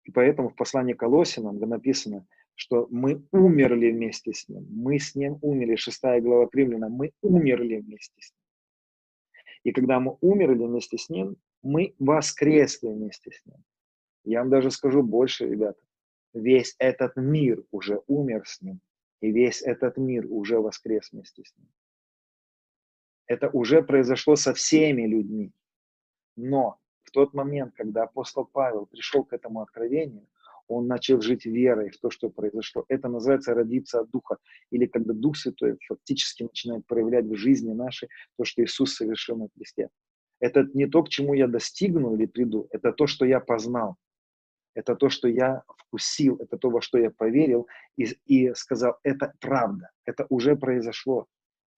И 0.04 0.10
поэтому 0.10 0.48
в 0.48 0.54
послании 0.56 0.94
к 0.94 1.00
Колосинам 1.00 1.58
написано– 1.58 2.26
что 2.54 2.86
мы 2.90 3.22
умерли 3.32 3.90
вместе 3.90 4.32
с 4.32 4.48
Ним. 4.48 4.66
Мы 4.70 4.98
с 4.98 5.14
Ним 5.14 5.38
умерли. 5.42 5.76
Шестая 5.76 6.20
глава 6.20 6.48
Римляна. 6.52 6.88
Мы 6.88 7.12
умерли 7.22 7.76
вместе 7.76 8.20
с 8.20 8.30
Ним. 8.30 8.38
И 9.64 9.72
когда 9.72 10.00
мы 10.00 10.16
умерли 10.20 10.64
вместе 10.64 10.98
с 10.98 11.08
Ним, 11.08 11.36
мы 11.62 11.94
воскресли 11.98 12.88
вместе 12.88 13.30
с 13.32 13.44
Ним. 13.46 13.64
Я 14.24 14.40
вам 14.40 14.50
даже 14.50 14.70
скажу 14.70 15.02
больше, 15.02 15.48
ребята. 15.48 15.80
весь 16.34 16.76
этот 16.78 17.16
мир 17.16 17.64
уже 17.72 18.00
умер 18.06 18.46
с 18.46 18.62
ним, 18.62 18.80
и 19.20 19.30
весь 19.32 19.60
этот 19.60 19.96
мир 19.96 20.26
уже 20.30 20.60
воскрес 20.60 21.10
вместе 21.10 21.42
с 21.44 21.52
ним. 21.58 21.68
Это 23.26 23.50
уже 23.50 23.82
произошло 23.82 24.36
со 24.36 24.54
всеми 24.54 25.02
людьми. 25.02 25.52
Но 26.36 26.78
тот 27.12 27.34
момент, 27.34 27.74
когда 27.76 28.02
апостол 28.04 28.44
Павел 28.44 28.86
пришел 28.86 29.24
к 29.24 29.32
этому 29.32 29.60
откровению, 29.60 30.26
он 30.68 30.86
начал 30.86 31.20
жить 31.20 31.44
верой 31.44 31.90
в 31.90 31.98
то, 31.98 32.10
что 32.10 32.30
произошло. 32.30 32.84
Это 32.88 33.08
называется 33.08 33.54
родиться 33.54 34.00
от 34.00 34.10
Духа. 34.10 34.38
Или 34.70 34.86
когда 34.86 35.12
Дух 35.12 35.36
Святой 35.36 35.78
фактически 35.86 36.44
начинает 36.44 36.86
проявлять 36.86 37.26
в 37.26 37.36
жизни 37.36 37.72
нашей 37.72 38.08
то, 38.36 38.44
что 38.44 38.62
Иисус 38.62 38.94
совершил 38.94 39.36
на 39.36 39.48
кресте. 39.48 39.90
Это 40.40 40.68
не 40.74 40.86
то, 40.86 41.02
к 41.02 41.08
чему 41.08 41.34
я 41.34 41.46
достигну 41.46 42.14
или 42.14 42.26
приду, 42.26 42.66
это 42.70 42.92
то, 42.92 43.06
что 43.06 43.24
я 43.24 43.38
познал. 43.40 43.96
Это 44.74 44.96
то, 44.96 45.10
что 45.10 45.28
я 45.28 45.62
вкусил, 45.68 46.36
это 46.36 46.56
то, 46.56 46.70
во 46.70 46.80
что 46.80 46.98
я 46.98 47.10
поверил 47.10 47.68
и, 47.96 48.04
и 48.24 48.54
сказал, 48.54 48.96
это 49.02 49.34
правда, 49.38 49.90
это 50.06 50.26
уже 50.30 50.56
произошло. 50.56 51.26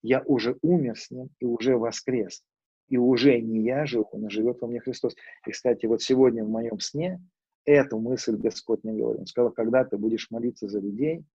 Я 0.01 0.21
уже 0.25 0.57
умер 0.61 0.97
с 0.97 1.11
ним 1.11 1.29
и 1.39 1.45
уже 1.45 1.77
воскрес. 1.77 2.43
И 2.87 2.97
уже 2.97 3.39
не 3.39 3.63
я 3.63 3.85
живу, 3.85 4.09
но 4.13 4.29
живет 4.29 4.61
во 4.61 4.67
мне 4.67 4.79
Христос. 4.79 5.15
И, 5.47 5.51
кстати, 5.51 5.85
вот 5.85 6.01
сегодня 6.01 6.43
в 6.43 6.49
моем 6.49 6.79
сне 6.79 7.21
эту 7.65 7.99
мысль 7.99 8.35
Господь 8.35 8.83
мне 8.83 8.93
говорил. 8.93 9.21
Он 9.21 9.27
сказал, 9.27 9.51
когда 9.51 9.83
ты 9.83 9.97
будешь 9.97 10.29
молиться 10.29 10.67
за 10.67 10.79
людей, 10.79 11.25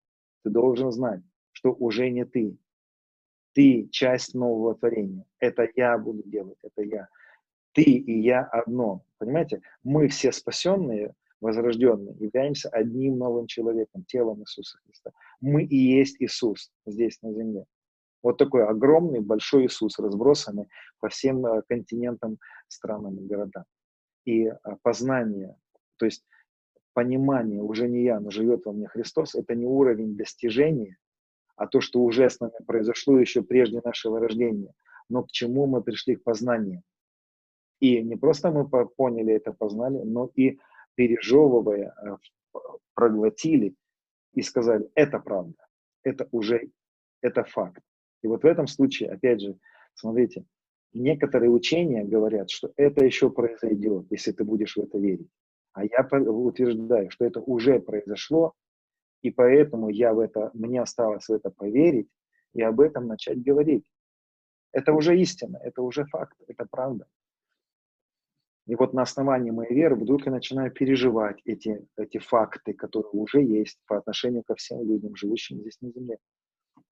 ты 0.45 0.51
должен 0.51 0.93
знать, 0.93 1.21
что 1.53 1.73
уже 1.73 2.09
не 2.11 2.25
ты. 2.25 2.57
Ты 3.53 3.89
часть 3.91 4.35
нового 4.35 4.77
творения. 4.77 5.25
Это 5.41 5.69
я 5.75 5.99
буду 5.99 6.23
делать, 6.25 6.59
это 6.63 6.83
я. 6.83 7.09
Ты 7.73 7.83
и 7.83 8.21
я 8.21 8.45
одно. 8.45 9.05
Понимаете? 9.19 9.61
Мы 9.83 10.09
все 10.09 10.31
спасенные, 10.31 11.15
возрожденные, 11.41 12.15
являемся 12.19 12.69
одним 12.69 13.19
новым 13.19 13.47
человеком, 13.47 14.05
телом 14.05 14.41
Иисуса 14.43 14.79
Христа. 14.85 15.11
Мы 15.41 15.65
и 15.65 15.77
есть 15.77 16.17
Иисус 16.21 16.71
здесь 16.87 17.21
на 17.23 17.33
земле. 17.33 17.65
Вот 18.23 18.37
такой 18.37 18.67
огромный, 18.67 19.21
большой 19.21 19.67
Иисус, 19.67 19.99
разбросанный 19.99 20.69
по 21.01 21.09
всем 21.09 21.45
э, 21.47 21.63
континентам, 21.69 22.39
странам 22.69 23.17
и 23.19 23.27
городам. 23.27 23.65
И 24.25 24.47
э, 24.47 24.57
познание 24.83 25.57
то 26.01 26.07
есть 26.07 26.25
понимание, 26.95 27.63
уже 27.63 27.87
не 27.87 28.03
я, 28.03 28.19
но 28.19 28.31
живет 28.31 28.65
во 28.65 28.73
мне 28.73 28.89
Христос, 28.89 29.35
это 29.35 29.55
не 29.55 29.67
уровень 29.67 30.17
достижения, 30.17 30.97
а 31.57 31.67
то, 31.67 31.81
что 31.81 32.01
уже 32.01 32.29
с 32.29 32.41
нами 32.41 32.65
произошло 32.67 33.19
еще 33.19 33.43
прежде 33.43 33.81
нашего 33.85 34.19
рождения, 34.19 34.73
но 35.11 35.23
к 35.23 35.31
чему 35.31 35.67
мы 35.67 35.83
пришли 35.83 36.17
к 36.17 36.25
познанию. 36.25 36.83
И 37.81 38.03
не 38.03 38.17
просто 38.17 38.51
мы 38.51 38.67
поняли 38.69 39.35
это, 39.35 39.53
познали, 39.53 39.99
но 39.99 40.31
и 40.35 40.59
пережевывая, 40.95 41.95
э, 42.03 42.59
проглотили 42.95 43.75
и 44.33 44.43
сказали, 44.43 44.91
это 44.95 45.19
правда, 45.19 45.67
это 46.03 46.29
уже, 46.33 46.71
это 47.21 47.45
факт. 47.45 47.83
И 48.23 48.27
вот 48.27 48.43
в 48.43 48.47
этом 48.47 48.67
случае, 48.67 49.11
опять 49.11 49.41
же, 49.41 49.59
смотрите, 49.95 50.45
некоторые 50.93 51.51
учения 51.51 52.05
говорят, 52.05 52.51
что 52.51 52.73
это 52.77 53.05
еще 53.05 53.31
произойдет, 53.31 54.07
если 54.11 54.33
ты 54.33 54.45
будешь 54.45 54.77
в 54.77 54.81
это 54.81 54.99
верить. 54.99 55.31
А 55.73 55.85
я 55.85 56.07
утверждаю, 56.11 57.11
что 57.11 57.25
это 57.25 57.41
уже 57.41 57.81
произошло, 57.81 58.55
и 59.23 59.31
поэтому 59.31 59.89
я 59.89 60.13
в 60.13 60.19
это, 60.19 60.51
мне 60.55 60.81
осталось 60.81 61.29
в 61.29 61.33
это 61.33 61.51
поверить 61.51 62.09
и 62.55 62.63
об 62.63 62.81
этом 62.81 63.07
начать 63.07 63.43
говорить. 63.43 63.85
Это 64.73 64.93
уже 64.93 65.19
истина, 65.21 65.59
это 65.63 65.83
уже 65.83 66.05
факт, 66.07 66.37
это 66.47 66.67
правда. 66.71 67.07
И 68.67 68.75
вот 68.77 68.93
на 68.95 69.03
основании 69.03 69.51
моей 69.51 69.75
веры 69.75 69.97
вдруг 69.97 70.27
я 70.27 70.33
начинаю 70.33 70.71
переживать 70.71 71.41
эти, 71.45 71.85
эти 71.97 72.19
факты, 72.19 72.73
которые 72.73 73.11
уже 73.13 73.43
есть 73.43 73.79
по 73.87 73.99
отношению 73.99 74.45
ко 74.45 74.55
всем 74.55 74.87
людям, 74.87 75.17
живущим 75.17 75.59
здесь 75.61 75.81
на 75.81 75.91
земле. 75.91 76.19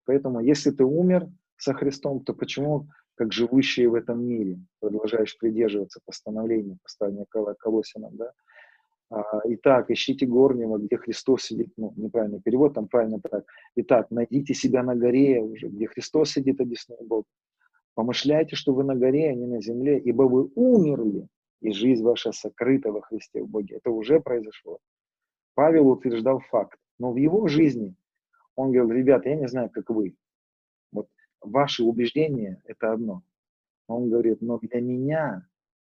Поэтому, 0.09 0.41
если 0.41 0.71
ты 0.71 0.85
умер 0.85 1.29
со 1.59 1.75
Христом, 1.75 2.25
то 2.25 2.33
почему, 2.33 2.89
как 3.15 3.31
живущие 3.31 3.91
в 3.91 3.95
этом 3.95 4.25
мире, 4.25 4.59
продолжаешь 4.81 5.37
придерживаться 5.37 6.01
постановления, 6.07 6.79
поставления 6.83 7.27
Колосинам, 7.59 8.17
да, 8.17 8.33
а, 9.11 9.23
итак, 9.45 9.91
ищите 9.91 10.25
горнего, 10.25 10.79
где 10.79 10.97
Христос 10.97 11.43
сидит, 11.43 11.75
ну, 11.77 11.93
неправильный 11.97 12.41
перевод, 12.41 12.73
там 12.73 12.89
правильно 12.89 13.21
так. 13.21 13.45
Итак, 13.77 14.11
найдите 14.11 14.55
себя 14.55 14.83
на 14.83 14.97
горе 14.97 15.43
уже, 15.43 15.69
где 15.69 15.87
Христос 15.87 16.31
сидит, 16.31 16.59
одесную 16.59 17.05
Бога. 17.07 17.27
Помышляйте, 17.95 18.57
что 18.57 18.73
вы 18.73 18.85
на 18.85 18.95
горе, 18.95 19.29
а 19.29 19.35
не 19.35 19.47
на 19.47 19.61
земле, 19.61 19.99
ибо 19.99 20.23
вы 20.23 20.51
умерли, 20.55 21.29
и 21.61 21.71
жизнь 21.71 22.03
ваша 22.03 22.33
сокрыта 22.33 22.93
во 22.93 23.03
Христе 23.03 23.43
в 23.43 23.49
Боге. 23.49 23.77
Это 23.77 23.91
уже 23.91 24.21
произошло. 24.21 24.79
Павел 25.55 25.89
утверждал 25.89 26.41
факт, 26.41 26.79
но 26.99 27.13
в 27.13 27.17
его 27.17 27.47
жизни 27.47 27.95
он 28.59 28.73
говорил, 28.73 28.91
ребята, 28.91 29.29
я 29.29 29.37
не 29.37 29.47
знаю, 29.47 29.71
как 29.71 29.89
вы. 29.89 30.17
Вот 30.91 31.09
ваши 31.41 31.85
убеждения– 31.85 32.61
это 32.65 32.93
одно. 32.93 33.23
Он 33.87 34.11
говорит, 34.11 34.43
но 34.43 34.59
для 34.59 34.81
меня 34.81 35.49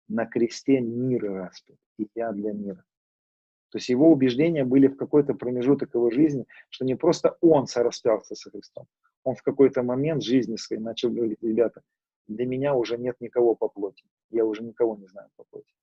на 0.09 0.25
кресте 0.25 0.81
мир 0.81 1.31
распят, 1.31 1.77
и 1.97 2.09
я 2.13 2.33
для 2.33 2.51
мира. 2.51 2.83
То 3.71 3.77
есть 3.77 3.87
его 3.87 4.11
убеждения 4.11 4.65
были 4.65 4.87
в 4.87 4.97
какой-то 4.97 5.33
промежуток 5.33 5.93
его 5.93 6.11
жизни, 6.11 6.45
что 6.69 6.83
не 6.83 6.95
просто 6.95 7.37
он 7.39 7.67
сораспялся 7.67 8.35
со 8.35 8.51
Христом, 8.51 8.85
он 9.23 9.35
в 9.35 9.43
какой-то 9.43 9.81
момент 9.81 10.21
жизни 10.21 10.57
своей 10.57 10.81
начал 10.81 11.09
говорить, 11.09 11.41
ребята, 11.41 11.83
для 12.27 12.45
меня 12.45 12.75
уже 12.75 12.97
нет 12.97 13.15
никого 13.21 13.55
по 13.55 13.69
плоти, 13.69 14.03
я 14.29 14.43
уже 14.43 14.61
никого 14.61 14.97
не 14.97 15.07
знаю 15.07 15.29
по 15.37 15.45
плоти. 15.45 15.73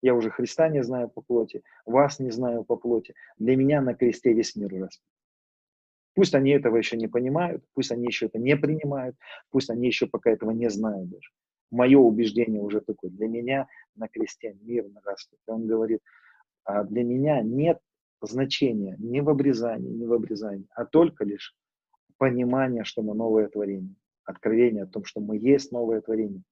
Я 0.00 0.14
уже 0.14 0.30
Христа 0.30 0.70
не 0.70 0.82
знаю 0.82 1.10
по 1.10 1.20
плоти, 1.20 1.62
вас 1.84 2.18
не 2.18 2.30
знаю 2.30 2.64
по 2.64 2.76
плоти. 2.76 3.14
Для 3.36 3.56
меня 3.56 3.82
на 3.82 3.94
кресте 3.94 4.32
весь 4.32 4.56
мир 4.56 4.70
распят. 4.70 5.04
Пусть 6.14 6.34
они 6.34 6.50
этого 6.50 6.76
еще 6.76 6.96
не 6.96 7.06
понимают, 7.06 7.64
пусть 7.74 7.92
они 7.92 8.06
еще 8.06 8.26
это 8.26 8.38
не 8.38 8.56
принимают, 8.56 9.16
пусть 9.50 9.70
они 9.70 9.86
еще 9.86 10.06
пока 10.06 10.30
этого 10.30 10.50
не 10.50 10.68
знают 10.68 11.08
даже. 11.08 11.30
Мое 11.70 11.98
убеждение 11.98 12.60
уже 12.60 12.80
такое. 12.80 13.10
Для 13.10 13.28
меня 13.28 13.68
на 13.94 14.08
кресте 14.08 14.56
мир. 14.60 14.86
И 14.86 15.50
он 15.50 15.66
говорит, 15.66 16.00
а 16.64 16.84
для 16.84 17.04
меня 17.04 17.42
нет 17.42 17.78
значения 18.20 18.96
ни 18.98 19.20
в 19.20 19.28
обрезании, 19.28 19.90
ни 19.90 20.04
в 20.04 20.12
обрезании, 20.12 20.66
а 20.74 20.84
только 20.84 21.24
лишь 21.24 21.54
понимание, 22.18 22.84
что 22.84 23.02
мы 23.02 23.14
новое 23.14 23.48
творение, 23.48 23.94
откровение 24.24 24.82
о 24.82 24.86
том, 24.86 25.04
что 25.04 25.20
мы 25.20 25.38
есть 25.38 25.72
новое 25.72 26.00
творение. 26.00 26.42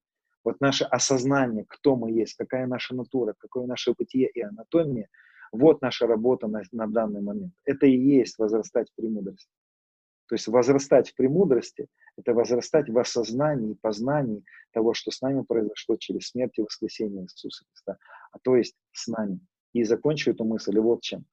Вот 0.44 0.60
наше 0.60 0.84
осознание, 0.84 1.64
кто 1.68 1.94
мы 1.96 2.10
есть, 2.12 2.34
какая 2.34 2.66
наша 2.66 2.94
натура, 2.94 3.34
какое 3.36 3.66
наше 3.66 3.92
бытие 3.92 4.30
и 4.30 4.40
анатомия, 4.40 5.08
вот 5.52 5.82
наша 5.82 6.06
работа 6.06 6.46
на, 6.46 6.62
на 6.72 6.86
данный 6.86 7.20
момент. 7.20 7.52
Это 7.64 7.86
и 7.86 7.96
есть 7.96 8.38
возрастать 8.38 8.90
в 8.90 8.94
премудрости. 8.94 9.50
То 10.28 10.34
есть 10.34 10.46
возрастать 10.46 11.10
в 11.10 11.14
премудрости– 11.14 11.86
это 12.18 12.34
возрастать 12.34 12.90
в 12.90 12.98
осознании 12.98 13.74
познании 13.74 14.44
того, 14.72 14.92
что 14.92 15.10
с 15.10 15.22
нами 15.22 15.42
произошло 15.42 15.96
через 15.96 16.28
смерть 16.28 16.58
и 16.58 16.62
воскресение 16.62 17.22
Иисуса 17.22 17.64
Христа, 17.70 17.96
а 18.32 18.38
то 18.40 18.56
есть 18.56 18.76
с 18.92 19.06
нами. 19.06 19.40
И 19.72 19.84
закончу 19.84 20.32
эту 20.32 20.44
мысль 20.44 20.78
вот 20.78 21.00
чем. 21.00 21.24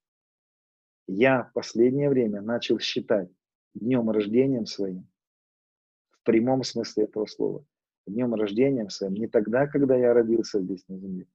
Я 1.08 1.44
в 1.44 1.54
последнее 1.54 2.10
время 2.10 2.42
начал 2.42 2.80
считать 2.80 3.30
днем 3.74 4.10
рождения 4.12 4.66
своим, 4.66 5.08
в 6.12 6.24
прямом 6.24 6.64
смысле 6.64 7.06
этого 7.06 7.26
слова, 7.26 7.66
днем 8.06 8.34
рождения 8.36 8.88
своим, 8.90 9.16
не 9.16 9.28
тогда, 9.28 9.68
когда 9.68 9.96
я 9.96 10.14
родился 10.14 10.62
здесь 10.62 10.88
на 10.88 10.98
земле. 10.98 11.28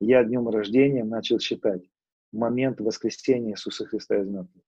Я 0.00 0.24
днем 0.24 0.48
рождения 0.48 1.04
начал 1.04 1.38
считать 1.38 1.88
момент 2.32 2.80
воскресения 2.80 3.52
Иисуса 3.52 3.86
Христа 3.86 4.16
из 4.18 4.28
мертвых. 4.28 4.62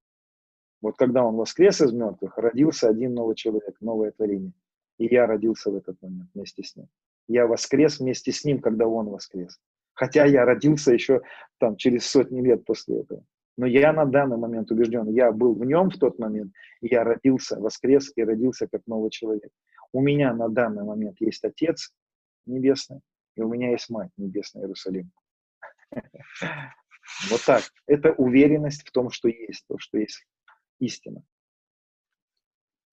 Вот 0.80 0.96
когда 0.96 1.24
Он 1.24 1.36
воскрес 1.36 1.80
из 1.80 1.92
мертвых, 1.92 2.36
родился 2.38 2.88
один 2.88 3.14
новый 3.14 3.34
человек, 3.34 3.76
новое 3.80 4.12
творение. 4.12 4.52
И 4.98 5.06
я 5.06 5.26
родился 5.26 5.70
в 5.70 5.76
этот 5.76 6.00
момент 6.02 6.30
вместе 6.34 6.62
с 6.62 6.76
Ним. 6.76 6.88
Я 7.26 7.46
воскрес 7.46 7.98
вместе 7.98 8.32
с 8.32 8.44
Ним, 8.44 8.60
когда 8.60 8.86
Он 8.86 9.08
воскрес. 9.08 9.60
Хотя 9.94 10.24
я 10.24 10.44
родился 10.44 10.92
еще 10.92 11.22
там 11.58 11.76
через 11.76 12.06
сотни 12.06 12.40
лет 12.40 12.64
после 12.64 13.00
этого. 13.00 13.24
Но 13.56 13.66
я 13.66 13.92
на 13.92 14.04
данный 14.04 14.36
момент 14.36 14.70
убежден, 14.70 15.08
я 15.08 15.32
был 15.32 15.52
в 15.54 15.64
нем 15.64 15.90
в 15.90 15.98
тот 15.98 16.20
момент, 16.20 16.52
и 16.80 16.86
я 16.86 17.02
родился, 17.02 17.58
воскрес 17.58 18.12
и 18.14 18.22
родился 18.22 18.68
как 18.68 18.86
новый 18.86 19.10
человек. 19.10 19.50
У 19.92 20.00
меня 20.00 20.32
на 20.32 20.48
данный 20.48 20.84
момент 20.84 21.16
есть 21.20 21.44
Отец 21.44 21.92
Небесный, 22.46 23.00
и 23.34 23.42
у 23.42 23.48
меня 23.48 23.72
есть 23.72 23.90
Мать 23.90 24.12
Небесная 24.16 24.62
Иерусалим. 24.62 25.10
Вот 27.30 27.42
так. 27.44 27.64
Это 27.86 28.12
уверенность 28.12 28.86
в 28.86 28.92
том, 28.92 29.10
что 29.10 29.28
есть, 29.28 29.64
то, 29.68 29.78
что 29.78 29.98
есть 29.98 30.24
истина. 30.80 31.22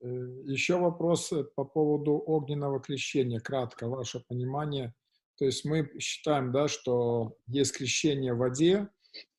Э, 0.01 0.07
еще 0.45 0.77
вопрос 0.77 1.33
по 1.55 1.65
поводу 1.65 2.13
огненного 2.13 2.79
крещения. 2.79 3.39
Кратко, 3.39 3.87
ваше 3.87 4.21
понимание– 4.27 4.93
то 5.37 5.45
есть 5.45 5.65
мы 5.65 5.91
считаем, 5.99 6.51
да, 6.51 6.67
что 6.67 7.37
есть 7.47 7.75
крещение 7.77 8.33
в 8.33 8.37
воде, 8.37 8.89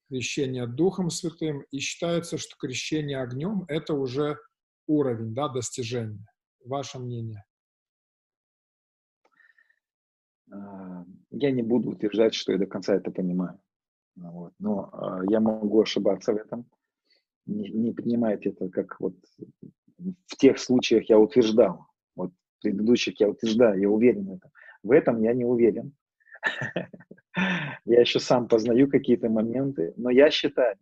крещение 0.09 0.67
Духом 0.67 1.11
Святым, 1.11 1.63
и 1.71 1.79
считается, 1.79 2.37
что 2.37 2.57
крещение 2.57 3.21
огнем– 3.21 3.65
это 3.69 3.95
уже 3.95 4.39
уровень, 4.87 5.35
да, 5.35 5.49
достижения. 5.49 6.27
Ваше 6.65 6.99
мнение? 6.99 7.45
А, 10.53 11.05
я 11.31 11.51
не 11.51 11.63
буду 11.63 11.91
утверждать, 11.91 12.35
что 12.35 12.53
я 12.53 12.59
до 12.59 12.67
конца 12.67 12.95
это 12.95 13.11
понимаю. 13.11 13.59
Вот. 14.17 14.53
Но 14.59 14.91
а, 14.93 15.21
я 15.29 15.41
могу 15.41 15.83
ошибаться 15.83 16.33
в 16.33 16.37
этом. 16.37 16.67
не, 17.47 17.69
не 17.71 17.93
принимайте 17.93 18.51
это 18.51 18.69
как 18.69 18.99
вот 19.01 19.15
в 19.99 20.37
тех 20.37 20.59
случаях 20.59 21.09
я 21.09 21.19
утверждал, 21.19 21.87
вот 22.15 22.31
в 22.31 22.63
предыдущих 22.63 23.21
я 23.21 23.29
утверждаю, 23.29 23.81
я 23.81 23.89
уверен 23.89 24.27
в 24.27 24.33
этом. 24.35 24.51
В 24.83 24.91
этом 24.91 25.23
я 25.23 25.33
не 25.33 25.45
уверен. 25.45 25.95
Я 27.85 28.01
еще 28.01 28.19
сам 28.19 28.49
познаю 28.49 28.89
какие-то 28.89 29.29
моменты, 29.29 29.93
но 29.97 30.09
я 30.09 30.31
считаю, 30.31 30.77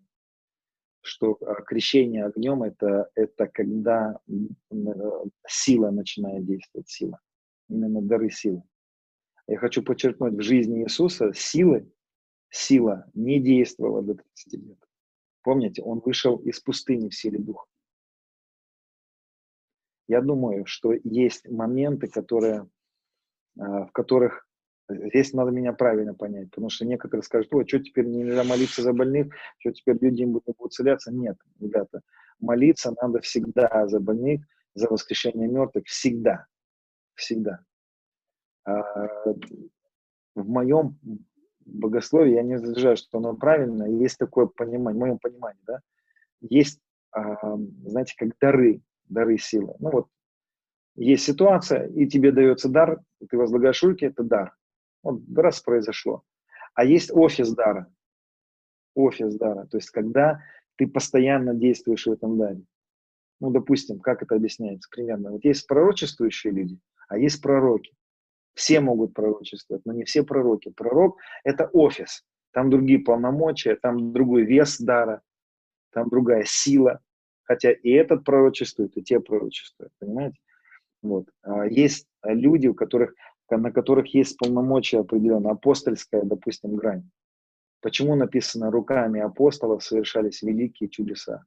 что 1.03 1.37
а, 1.41 1.63
крещение 1.63 2.27
огнем 2.27 2.63
это, 2.63 3.11
это 3.17 3.49
когда 3.49 4.19
сила 5.47 5.91
начинает 5.91 6.47
действовать, 6.47 6.89
сила. 6.89 7.19
Именно 7.69 8.03
дары 8.03 8.31
силы. 8.31 8.63
Я 9.49 9.59
хочу 9.59 9.83
подчеркнуть, 9.83 10.35
в 10.35 10.43
жизни 10.43 10.85
Иисуса 10.85 11.33
силы, 11.35 11.91
сила 12.55 13.05
не 13.15 13.41
действовала 13.41 14.03
до 14.03 14.15
30 14.15 14.53
лет. 14.65 14.79
Помните, 15.43 15.83
он 15.83 16.01
вышел 16.01 16.37
из 16.37 16.61
пустыни 16.61 17.09
в 17.09 17.15
силе 17.15 17.39
духа. 17.39 17.67
Я 20.07 20.21
думаю, 20.21 20.65
что 20.67 20.93
есть 20.93 21.49
моменты, 21.49 22.09
которые, 22.09 22.69
а, 23.59 23.87
в 23.87 23.93
которых 23.93 24.47
здесь 24.89 25.33
надо 25.33 25.51
меня 25.51 25.73
правильно 25.73 26.15
понять, 26.15 26.51
потому 26.51 26.69
что 26.69 26.85
некоторые 26.85 27.25
скажут, 27.25 27.53
ой, 27.55 27.67
что 27.67 27.81
теперь 27.81 28.07
нельзя 28.07 28.45
молиться 28.45 28.83
за 28.83 28.93
больных, 28.93 29.35
что 29.59 29.73
теперь 29.73 29.99
люди 30.01 30.23
не 30.23 30.27
будут 30.27 30.57
исцеляться. 30.61 31.11
Нет, 31.13 31.37
ребята, 31.59 32.03
молиться 32.39 32.95
надо 33.01 33.21
всегда 33.21 33.89
за 33.89 33.99
больных, 33.99 34.43
за 34.75 34.89
воскрешение 34.89 35.49
мертвых, 35.49 35.87
всегда, 35.87 36.47
всегда. 37.15 37.65
А, 38.65 38.83
в 40.35 40.49
моем 40.49 40.99
богословии, 41.67 42.35
я 42.35 42.43
не 42.43 42.55
возражаю, 42.55 42.97
что 42.97 43.19
оно 43.19 43.35
правильно, 43.35 43.85
есть 43.85 44.19
такое 44.19 44.47
понимание, 44.47 44.99
в 44.99 45.01
моем 45.01 45.19
понимании, 45.19 45.63
да, 45.67 45.81
есть, 46.41 46.81
а, 47.11 47.57
знаете, 47.87 48.15
как 48.17 48.37
дары, 48.41 48.83
дары 49.09 49.39
силы. 49.39 49.75
Ну 49.79 49.91
вот, 49.91 50.09
есть 50.97 51.25
ситуация, 51.25 51.87
и 51.87 52.07
тебе 52.07 52.33
дается 52.33 52.69
дар, 52.69 53.01
ты 53.29 53.37
возлагаешь 53.37 53.83
руки, 53.83 54.05
это 54.05 54.23
дар. 54.23 54.55
Вот 55.03 55.23
раз 55.37 55.61
произошло. 55.61 56.23
А 56.75 56.85
есть 56.85 57.11
офис 57.13 57.53
дара. 57.53 57.89
Офис 58.95 59.35
дара. 59.37 59.67
То 59.67 59.77
есть, 59.77 59.91
когда 59.91 60.41
ты 60.77 60.87
постоянно 60.87 61.55
действуешь 61.55 62.07
в 62.07 62.13
этом 62.13 62.39
даре. 62.39 62.63
Ну, 63.41 63.51
допустим, 63.51 64.01
как 64.01 64.23
это 64.23 64.37
объясняется 64.37 64.89
примерно. 64.91 65.33
Вот 65.33 65.45
есть 65.45 65.67
пророчествующие 65.67 66.53
люди, 66.53 66.79
а 67.09 67.19
есть 67.19 67.43
пророки. 67.43 67.93
Все 68.55 68.81
могут 68.81 69.15
пророчествовать, 69.15 69.85
но 69.85 69.93
не 69.93 70.05
все 70.05 70.23
пророки. 70.23 70.71
Пророк– 70.71 71.19
это 71.45 71.69
офис. 71.73 72.25
Там 72.53 72.71
другие 72.71 73.01
полномочия, 73.01 73.75
там 73.77 74.13
другой 74.13 74.45
вес 74.45 74.81
дара, 74.81 75.23
там 75.93 76.09
другая 76.09 76.45
сила. 76.47 77.01
Хотя 77.43 77.73
и 77.73 77.91
этот 77.91 78.25
пророчествует, 78.25 78.97
и 78.97 79.03
те 79.03 79.21
пророчествуют, 79.21 79.93
понимаете? 79.99 80.39
Вот. 81.03 81.29
А 81.43 81.67
есть 81.67 82.07
люди, 82.23 82.69
у 82.69 82.75
которых, 82.75 83.15
на 83.51 83.71
которых 83.71 84.15
есть 84.15 84.39
полномочия 84.39 85.01
определенная, 85.01 85.53
апостольская, 85.53 86.23
допустим, 86.23 86.77
грань. 86.77 87.11
Почему 87.83 88.15
написано 88.15 88.71
руками 88.71 89.21
апостолов 89.21 89.85
совершались 89.85 90.41
великие 90.41 90.89
чудеса? 90.89 91.45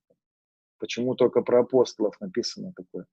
Почему 0.77 1.15
только 1.15 1.41
про 1.41 1.61
апостолов 1.61 2.19
написано 2.19 2.73
такое? 2.75 3.07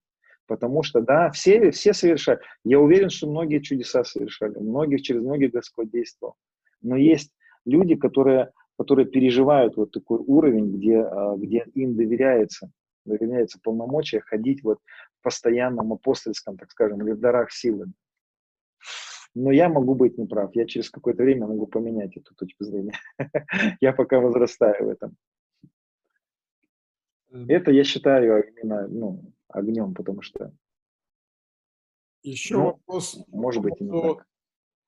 Потому 0.47 0.83
что, 0.83 1.01
да, 1.01 1.31
все, 1.31 1.71
все 1.71 1.95
совершают. 1.95 2.43
Я 2.65 2.79
уверен, 2.81 3.09
что 3.09 3.31
многие 3.31 3.61
чудеса 3.61 4.05
совершали, 4.05 4.59
многих, 4.59 5.03
через 5.03 5.23
многих 5.23 5.53
Господь 5.53 5.91
действовал. 5.91 6.35
Но 6.83 6.97
есть 6.97 7.33
люди, 7.65 7.95
которые, 7.95 8.53
которые 8.79 9.07
переживают 9.07 9.77
вот 9.77 9.91
такой 9.93 10.19
уровень, 10.19 10.77
где, 10.77 10.99
а, 10.99 11.37
где 11.37 11.65
им 11.75 11.97
доверяется, 11.97 12.71
доверяется 13.07 13.59
полномочия 13.63 14.21
ходить 14.21 14.63
вот 14.63 14.79
в 15.19 15.23
постоянном 15.23 15.93
апостольском, 15.93 16.59
так 16.59 16.71
скажем, 16.71 17.03
или 17.03 17.13
в 17.13 17.21
дарах 17.21 17.51
силы. 17.51 17.87
Но 19.35 19.51
я 19.51 19.69
могу 19.69 19.95
быть 19.95 20.17
неправ. 20.19 20.55
Я 20.55 20.67
через 20.67 20.91
какое-то 20.91 21.23
время 21.23 21.47
могу 21.47 21.67
поменять 21.67 22.17
эту 22.17 22.35
точку 22.35 22.65
зрения. 22.65 22.93
Я 23.81 23.93
пока 23.93 24.21
возрастаю 24.21 24.87
в 24.87 24.89
этом. 24.89 25.17
Это 27.49 27.73
я 27.73 27.83
считаю 27.83 28.45
именно 28.49 28.87
ну, 28.87 29.34
огнем, 29.55 29.95
потому 29.95 30.23
что... 30.23 30.53
Еще 32.23 32.57
ну, 32.57 32.65
вопрос... 32.65 33.19
Может 33.29 33.63
быть, 33.63 33.81
и 33.81 33.85
не 33.85 34.03
так. 34.03 34.27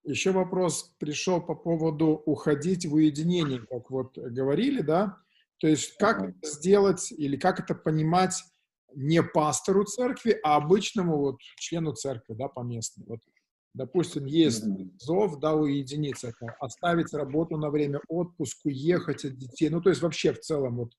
Еще 0.04 0.30
вопрос 0.30 0.94
пришел 0.98 1.40
по 1.40 1.54
поводу 1.54 2.22
уходить 2.26 2.86
в 2.86 2.94
уединение, 2.94 3.66
как 3.66 3.90
вот 3.90 4.16
говорили, 4.16 4.80
да? 4.80 5.18
То 5.58 5.66
есть 5.66 5.96
как 5.96 6.18
ага. 6.18 6.28
это 6.30 6.48
сделать 6.48 7.10
или 7.12 7.36
как 7.36 7.60
это 7.60 7.74
понимать 7.74 8.42
не 8.94 9.22
пастору 9.22 9.84
церкви, 9.84 10.38
а 10.42 10.56
обычному 10.56 11.18
вот 11.18 11.40
члену 11.56 11.92
церкви, 11.92 12.34
да, 12.34 12.48
поместной. 12.48 13.04
Вот, 13.06 13.20
допустим, 13.74 14.26
есть 14.26 14.64
зов, 15.00 15.38
да, 15.40 15.54
уединиться, 15.54 16.32
оставить 16.60 17.12
работу 17.12 17.56
на 17.56 17.70
время 17.70 18.00
отпуск, 18.08 18.64
уехать 18.64 19.24
от 19.24 19.36
детей, 19.36 19.68
ну, 19.68 19.80
то 19.80 19.90
есть 19.90 20.02
вообще 20.02 20.32
в 20.32 20.40
целом, 20.40 20.76
вот, 20.76 20.92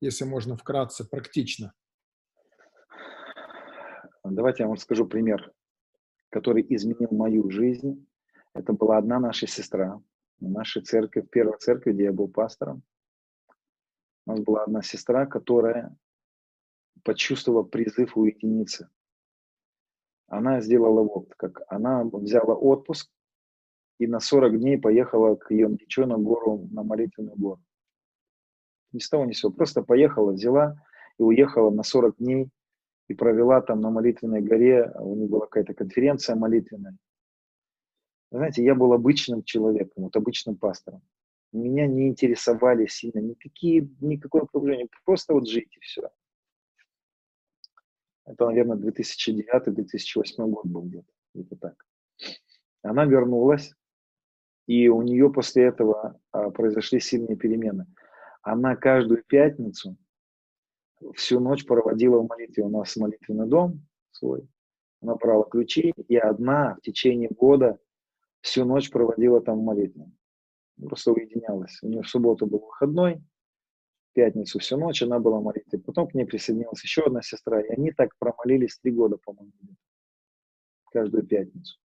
если 0.00 0.24
можно 0.24 0.56
вкратце, 0.56 1.04
практично. 1.04 1.72
Давайте 4.24 4.62
я 4.62 4.66
вам 4.66 4.76
расскажу 4.76 5.06
пример, 5.06 5.52
который 6.28 6.64
изменил 6.68 7.08
мою 7.10 7.50
жизнь. 7.50 8.06
Это 8.54 8.72
была 8.72 8.98
одна 8.98 9.18
наша 9.18 9.46
сестра 9.46 10.00
церкви, 10.84 11.20
в 11.20 11.30
первой 11.30 11.58
церкви, 11.58 11.92
где 11.92 12.04
я 12.04 12.12
был 12.12 12.28
пастором. 12.28 12.82
У 14.26 14.30
нас 14.30 14.40
была 14.40 14.64
одна 14.64 14.82
сестра, 14.82 15.26
которая 15.26 15.96
почувствовала 17.02 17.62
призыв 17.62 18.16
уединиться. 18.16 18.90
Она 20.28 20.60
сделала 20.60 21.02
вот 21.02 21.34
как. 21.36 21.62
Она 21.68 22.04
взяла 22.04 22.54
отпуск 22.54 23.10
и 23.98 24.06
на 24.06 24.20
40 24.20 24.58
дней 24.58 24.78
поехала 24.78 25.34
к 25.34 25.50
Йонгичу 25.50 26.06
на 26.06 26.16
гору, 26.16 26.68
на 26.70 26.82
молитвенную 26.82 27.36
гору. 27.36 27.62
Ни 28.92 28.98
с 28.98 29.08
того 29.08 29.24
ни 29.24 29.32
с 29.32 29.40
сего. 29.40 29.52
Просто 29.52 29.82
поехала, 29.82 30.32
взяла 30.32 30.76
и 31.18 31.22
уехала 31.22 31.70
на 31.70 31.82
40 31.82 32.16
дней 32.18 32.50
и 33.10 33.14
провела 33.14 33.60
там 33.60 33.80
на 33.80 33.90
молитвенной 33.90 34.40
горе, 34.40 34.88
у 35.00 35.16
них 35.16 35.28
была 35.28 35.46
какая-то 35.46 35.74
конференция 35.74 36.36
молитвенная. 36.36 36.96
Знаете, 38.30 38.62
я 38.62 38.76
был 38.76 38.92
обычным 38.92 39.42
человеком, 39.42 40.04
вот 40.04 40.14
обычным 40.14 40.54
пастором. 40.56 41.02
Меня 41.52 41.88
не 41.88 42.06
интересовали 42.06 42.86
сильно 42.86 43.18
никакие, 43.18 43.90
никакое 44.00 44.42
окружение, 44.42 44.86
просто 45.04 45.34
вот 45.34 45.48
жить 45.48 45.76
и 45.76 45.80
все. 45.80 46.08
Это, 48.26 48.46
наверное, 48.46 48.76
2009-2008 48.76 50.46
год 50.46 50.66
был 50.66 50.82
где-то, 50.82 51.12
где-то 51.34 51.56
так. 51.56 51.84
Она 52.82 53.06
вернулась, 53.06 53.74
и 54.68 54.86
у 54.86 55.02
нее 55.02 55.32
после 55.32 55.64
этого 55.64 56.20
а, 56.30 56.50
произошли 56.50 57.00
сильные 57.00 57.36
перемены. 57.36 57.86
Она 58.42 58.76
каждую 58.76 59.24
пятницу 59.24 59.96
всю 61.14 61.40
ночь 61.40 61.64
проводила 61.64 62.18
в 62.20 62.28
молитве. 62.28 62.64
У 62.64 62.68
нас 62.68 62.96
молитвенный 62.96 63.48
дом 63.48 63.86
свой. 64.10 64.48
Она 65.00 65.14
брала 65.16 65.44
ключи 65.44 65.94
и 66.08 66.16
одна 66.16 66.76
в 66.76 66.80
течение 66.82 67.30
года 67.30 67.78
всю 68.40 68.64
ночь 68.64 68.90
проводила 68.90 69.40
там 69.40 69.58
в. 69.58 70.12
Просто 70.80 71.12
уединялась. 71.12 71.78
У 71.82 71.88
нее 71.88 72.02
в 72.02 72.08
субботу 72.08 72.46
был 72.46 72.60
выходной, 72.60 73.22
в 74.10 74.14
пятницу 74.14 74.58
всю 74.58 74.76
ночь 74.76 75.02
она 75.02 75.18
была 75.18 75.38
в 75.38 75.44
молитве. 75.44 75.78
Потом 75.78 76.08
к 76.08 76.14
ней 76.14 76.24
присоединилась 76.24 76.82
еще 76.82 77.02
одна 77.02 77.22
сестра, 77.22 77.60
и 77.60 77.68
они 77.68 77.92
так 77.92 78.16
промолились 78.18 78.78
три 78.78 78.92
года, 78.92 79.16
по-моему, 79.18 79.52
каждую 80.90 81.26
пятницу. 81.26 81.78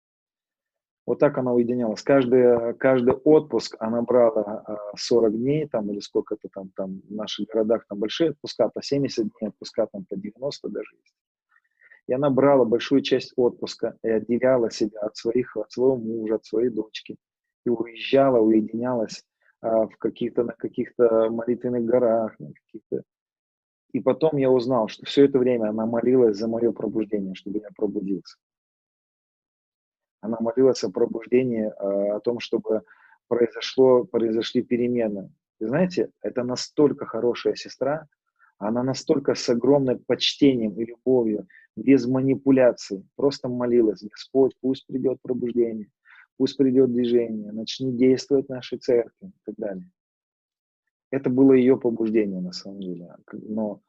Вот 1.05 1.19
так 1.19 1.37
она 1.37 1.51
уединялась. 1.51 2.01
Каждый, 2.01 2.73
каждый 2.75 3.13
отпуск 3.13 3.75
она 3.79 4.01
брала 4.01 4.63
40 4.95 5.33
а, 5.33 5.35
дней, 5.35 5.67
там, 5.67 5.91
или 5.91 5.99
сколько-то 5.99 6.47
там, 6.53 6.69
там 6.75 7.01
в 7.09 7.11
наших 7.11 7.47
городах 7.47 7.85
там 7.89 7.99
большие 7.99 8.31
отпуска, 8.31 8.69
по 8.69 8.81
70 8.81 9.23
дней 9.23 9.49
отпуска, 9.49 9.87
там 9.91 10.05
по 10.05 10.15
90 10.15 10.69
даже 10.69 10.95
есть. 10.95 11.13
И 12.07 12.13
она 12.13 12.29
брала 12.29 12.63
большую 12.63 13.01
часть 13.01 13.33
отпуска 13.35 13.97
и 14.01 14.09
отделяла 14.09 14.71
себя 14.71 14.99
от, 15.01 15.17
своих, 15.17 15.57
от 15.57 15.71
своего 15.71 15.97
мужа, 15.97 16.35
от 16.35 16.45
своей 16.45 16.69
дочки. 16.69 17.17
И 17.65 17.69
уезжала, 17.69 18.39
уединялась 18.39 19.25
а, 19.61 19.87
в 19.87 19.97
каких-то, 19.97 20.43
на 20.43 20.53
каких-то 20.53 21.29
молитвенных 21.29 21.83
горах, 21.83 22.39
на 22.39 22.53
каких-то... 22.53 23.03
И 23.91 23.99
потом 23.99 24.37
я 24.37 24.49
узнал, 24.49 24.87
что 24.87 25.05
все 25.05 25.25
это 25.25 25.37
время 25.37 25.69
она 25.69 25.85
молилась 25.85 26.37
за 26.37 26.47
мое 26.47 26.71
пробуждение, 26.71 27.35
чтобы 27.35 27.59
я 27.59 27.69
пробудился. 27.75 28.37
Она 30.23 30.37
молилась 30.39 30.83
о 30.85 30.89
пробуждении, 30.89 31.65
о 31.65 32.21
том, 32.21 32.39
чтобы 32.39 32.83
произошло, 33.27 34.05
произошли 34.05 34.61
перемены. 34.61 35.29
И 35.59 35.65
знаете, 35.65 36.11
это 36.21 36.43
настолько 36.43 37.05
хорошая 37.05 37.55
сестра, 37.55 38.07
она 38.57 38.83
настолько 38.83 39.35
с 39.35 39.49
огромным 39.49 39.99
почтением 40.07 40.79
и 40.79 40.85
любовью, 40.85 41.45
без 41.75 42.05
манипуляций, 42.05 43.05
просто 43.17 43.49
молилась, 43.49 44.01
Господь, 44.01 44.53
пусть 44.61 44.87
придет 44.87 45.21
пробуждение, 45.21 45.89
пусть 46.37 46.55
придет 46.55 46.93
движение, 46.93 47.51
начни 47.51 47.91
действовать 47.91 48.45
в 48.45 48.49
нашей 48.49 48.77
церкви 48.77 49.27
и 49.27 49.41
так 49.45 49.55
далее. 49.57 49.91
Это 51.11 51.29
было 51.29 51.51
ее 51.51 51.77
побуждение 51.77 52.39
на 52.39 52.53
самом 52.53 52.79
деле. 52.79 53.13
Но, 53.33 53.81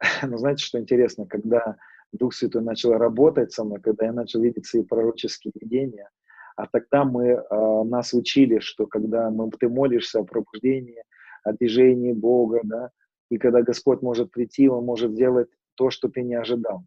но 0.26 0.36
знаете, 0.38 0.64
что 0.64 0.80
интересно, 0.80 1.24
когда 1.24 1.76
Дух 2.12 2.34
Святой 2.34 2.62
начал 2.62 2.92
работать 2.92 3.52
со 3.52 3.64
мной, 3.64 3.80
когда 3.80 4.06
я 4.06 4.12
начал 4.12 4.40
видеть 4.40 4.66
свои 4.66 4.82
пророческие 4.82 5.52
видения, 5.58 6.10
а 6.56 6.66
тогда 6.66 7.04
мы, 7.04 7.28
э, 7.28 7.82
нас 7.84 8.12
учили, 8.12 8.58
что 8.58 8.86
когда 8.86 9.30
мы, 9.30 9.50
ты 9.50 9.68
молишься 9.68 10.20
о 10.20 10.24
пробуждении, 10.24 11.02
о 11.44 11.52
движении 11.52 12.12
Бога, 12.12 12.60
да, 12.64 12.90
и 13.30 13.38
когда 13.38 13.62
Господь 13.62 14.02
может 14.02 14.30
прийти, 14.30 14.68
Он 14.68 14.84
может 14.84 15.12
сделать 15.12 15.48
то, 15.74 15.90
что 15.90 16.08
ты 16.08 16.22
не 16.22 16.34
ожидал. 16.34 16.84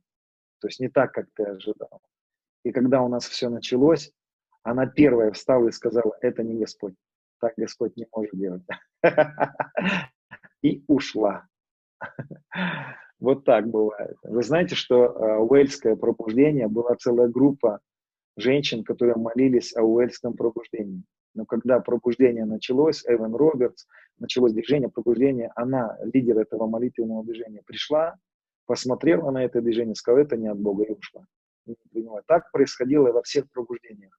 То 0.60 0.68
есть 0.68 0.80
не 0.80 0.90
так, 0.90 1.12
как 1.12 1.28
ты 1.34 1.44
ожидал. 1.44 2.02
И 2.64 2.72
когда 2.72 3.02
у 3.02 3.08
нас 3.08 3.28
все 3.28 3.50
началось, 3.50 4.12
она 4.64 4.86
первая 4.88 5.32
встала 5.32 5.68
и 5.68 5.72
сказала, 5.72 6.16
это 6.22 6.44
не 6.44 6.56
Господь. 6.56 6.94
Так 7.40 7.54
Господь 7.58 7.96
не 7.98 8.08
может 8.12 8.34
делать. 8.34 8.64
И 10.64 10.84
ушла. 10.88 11.48
Вот 13.20 13.46
так 13.46 13.68
бывает. 13.68 14.18
Вы 14.24 14.44
знаете, 14.44 14.76
что 14.76 15.06
э, 15.06 15.38
уэльское 15.38 15.96
пробуждение 15.96 16.68
была 16.68 16.96
целая 16.96 17.28
группа 17.28 17.80
женщин, 18.36 18.84
которые 18.84 19.16
молились 19.16 19.76
о 19.76 19.84
уэльском 19.84 20.34
пробуждении. 20.36 21.04
Но 21.34 21.46
когда 21.46 21.80
пробуждение 21.80 22.46
началось, 22.46 23.04
Эван 23.08 23.36
Робертс, 23.36 23.88
началось 24.18 24.54
движение 24.54 24.90
пробуждения, 24.90 25.52
она, 25.56 25.98
лидер 26.14 26.38
этого 26.40 26.68
молитвенного 26.68 27.24
движения, 27.24 27.62
пришла, 27.66 28.16
посмотрела 28.66 29.32
на 29.32 29.44
это 29.44 29.62
движение, 29.62 29.96
сказала, 29.96 30.22
это 30.22 30.38
не 30.38 30.48
от 30.48 30.60
Бога, 30.60 30.84
и 30.84 30.92
ушла. 30.92 31.26
Так 32.28 32.52
происходило 32.52 33.12
во 33.12 33.22
всех 33.24 33.50
пробуждениях. 33.52 34.18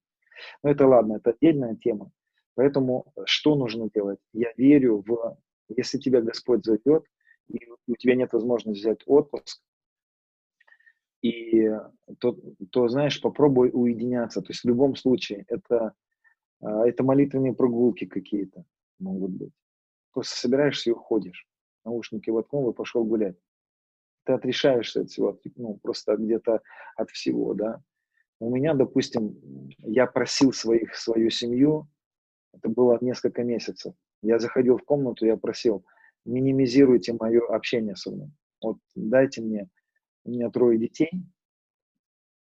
Но 0.62 0.70
это 0.70 0.86
ладно, 0.86 1.16
это 1.16 1.31
отдельная 1.31 1.77
тема. 1.77 2.10
Поэтому 2.55 3.12
что 3.24 3.55
нужно 3.55 3.89
делать? 3.94 4.18
Я 4.32 4.52
верю 4.56 5.05
в, 5.06 5.39
если 5.68 5.98
тебя 5.98 6.20
Господь 6.20 6.64
зовет, 6.64 7.05
и 7.48 7.59
у 7.86 7.97
тебя 7.97 8.14
нет 8.14 8.32
возможности 8.32 8.81
взять 8.81 9.02
отпуск, 9.06 9.60
и 11.23 11.70
то, 12.18 12.36
то, 12.70 12.89
знаешь, 12.89 13.20
попробуй 13.20 13.70
уединяться. 13.73 14.43
То 14.43 14.48
есть 14.51 14.62
в 14.62 14.68
любом 14.68 14.97
случае 14.97 15.44
это, 15.48 15.93
а, 16.60 16.86
это 16.86 17.02
молитвенные 17.02 17.55
прогулки 17.55 18.06
какие-то 18.06 18.64
могут 18.98 19.32
быть. 19.32 19.52
Просто 20.12 20.36
собираешься 20.36 20.90
и 20.90 20.93
уходишь. 20.93 21.47
Наушники 21.85 22.31
воткнул 22.31 22.70
и 22.70 22.74
пошел 22.74 23.05
гулять. 23.05 23.36
Ты 24.24 24.32
отрешаешься 24.32 25.02
от 25.02 25.10
всего, 25.10 25.39
ну, 25.56 25.78
просто 25.82 26.16
где-то 26.16 26.60
от 26.97 27.10
всего, 27.10 27.55
да. 27.55 27.82
У 28.39 28.55
меня, 28.55 28.74
допустим, 28.74 29.39
я 29.78 30.06
просил 30.06 30.52
своих, 30.52 30.94
свою 30.97 31.31
семью, 31.31 31.89
это 32.52 32.68
было 32.68 32.98
несколько 33.01 33.44
месяцев. 33.44 33.94
Я 34.23 34.39
заходил 34.39 34.78
в 34.78 34.85
комнату, 34.85 35.27
я 35.27 35.36
просил, 35.36 35.85
минимизируйте 36.27 37.12
мое 37.12 37.40
общение 37.47 37.97
со 37.97 38.11
мной. 38.11 38.31
Вот 38.61 38.78
дайте 38.94 39.40
мне, 39.40 39.69
у 40.24 40.31
меня 40.31 40.51
трое 40.51 40.78
детей, 40.78 41.11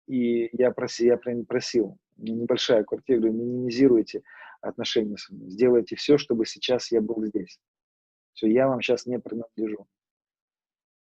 и 0.07 0.49
я 0.57 0.71
просил, 0.71 1.07
я 1.07 1.17
прям 1.17 1.45
просил, 1.45 1.97
небольшая 2.17 2.83
квартира, 2.83 3.19
говорю, 3.19 3.35
минимизируйте 3.35 4.23
отношения 4.61 5.17
со 5.17 5.33
мной, 5.33 5.49
сделайте 5.49 5.95
все, 5.95 6.17
чтобы 6.17 6.45
сейчас 6.45 6.91
я 6.91 7.01
был 7.01 7.23
здесь. 7.25 7.59
Все, 8.33 8.47
я 8.47 8.67
вам 8.67 8.81
сейчас 8.81 9.05
не 9.05 9.19
принадлежу. 9.19 9.87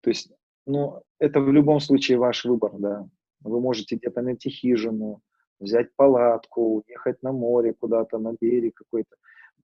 То 0.02 0.10
есть, 0.10 0.32
ну, 0.66 1.02
это 1.20 1.40
в 1.40 1.52
любом 1.52 1.80
случае 1.80 2.18
ваш 2.18 2.46
выбор, 2.46 2.74
да. 2.78 3.10
Вы 3.42 3.60
можете 3.60 3.96
где-то 3.96 4.22
найти 4.22 4.50
хижину, 4.50 5.22
взять 5.60 5.94
палатку, 5.96 6.84
уехать 6.84 7.22
на 7.24 7.32
море 7.32 7.74
куда-то, 7.74 8.18
на 8.18 8.34
берег 8.40 8.76
какой-то. 8.76 9.16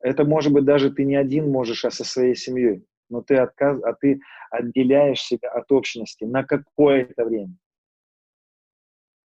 Это 0.04 0.26
может 0.26 0.52
быть 0.52 0.66
даже 0.66 0.92
ты 0.92 1.06
не 1.06 1.16
один 1.16 1.50
можешь, 1.50 1.86
а 1.86 1.90
со 1.90 2.04
своей 2.04 2.36
семьей. 2.36 2.86
Но 3.10 3.22
ты, 3.22 3.38
отказ, 3.38 3.82
а 3.84 3.94
ты 3.94 4.20
отделяешь 4.52 5.22
себя 5.22 5.50
от 5.50 5.72
общности 5.72 6.26
на 6.26 6.44
какое-то 6.44 7.24
время. 7.24 7.56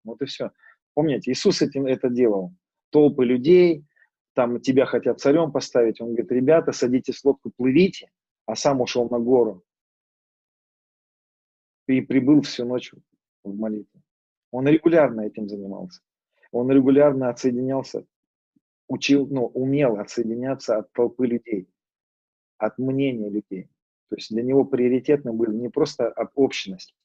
Вот 0.04 0.20
и 0.22 0.26
все. 0.26 0.52
Помните, 0.96 1.32
Иисус 1.32 1.62
этим 1.62 1.86
это 1.86 2.10
делал. 2.10 2.54
Толпы 2.90 3.24
людей, 3.24 3.86
там 4.34 4.60
тебя 4.62 4.88
хотят 4.88 5.20
царем 5.20 5.52
поставить. 5.52 6.02
Он 6.02 6.08
говорит, 6.08 6.32
ребята, 6.32 6.72
садитесь 6.72 7.20
в 7.20 7.26
лодку, 7.26 7.52
плывите, 7.56 8.10
а 8.48 8.56
сам 8.56 8.82
ушел 8.82 9.08
на 9.10 9.20
гору. 9.20 9.64
И 11.88 12.02
прибыл 12.02 12.42
всю 12.42 12.66
ночь 12.66 12.92
в 13.44 13.56
молитве. 13.56 14.02
Он 14.50 14.68
регулярно 14.68 15.22
этим 15.22 15.48
занимался. 15.48 16.02
Он 16.52 16.72
регулярно 16.72 17.30
отсоединялся, 17.30 18.06
учил, 18.94 19.28
ну, 19.28 19.48
умел 19.48 19.98
отсоединяться 19.98 20.78
от 20.78 20.94
толпы 20.94 21.28
людей, 21.28 21.68
от 22.58 22.78
мнения 22.78 23.30
людей. 23.30 23.70
То 24.10 24.16
есть 24.16 24.30
для 24.30 24.44
него 24.44 24.64
приоритетны 24.66 25.34
были 25.34 25.56
не 25.56 25.70
просто 25.70 26.10
общность. 26.36 26.96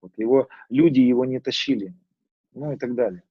Вот 0.00 0.12
его, 0.16 0.48
люди 0.68 1.00
его 1.00 1.24
не 1.24 1.40
тащили, 1.40 1.94
ну 2.52 2.72
и 2.72 2.76
так 2.76 2.94
далее. 2.94 3.22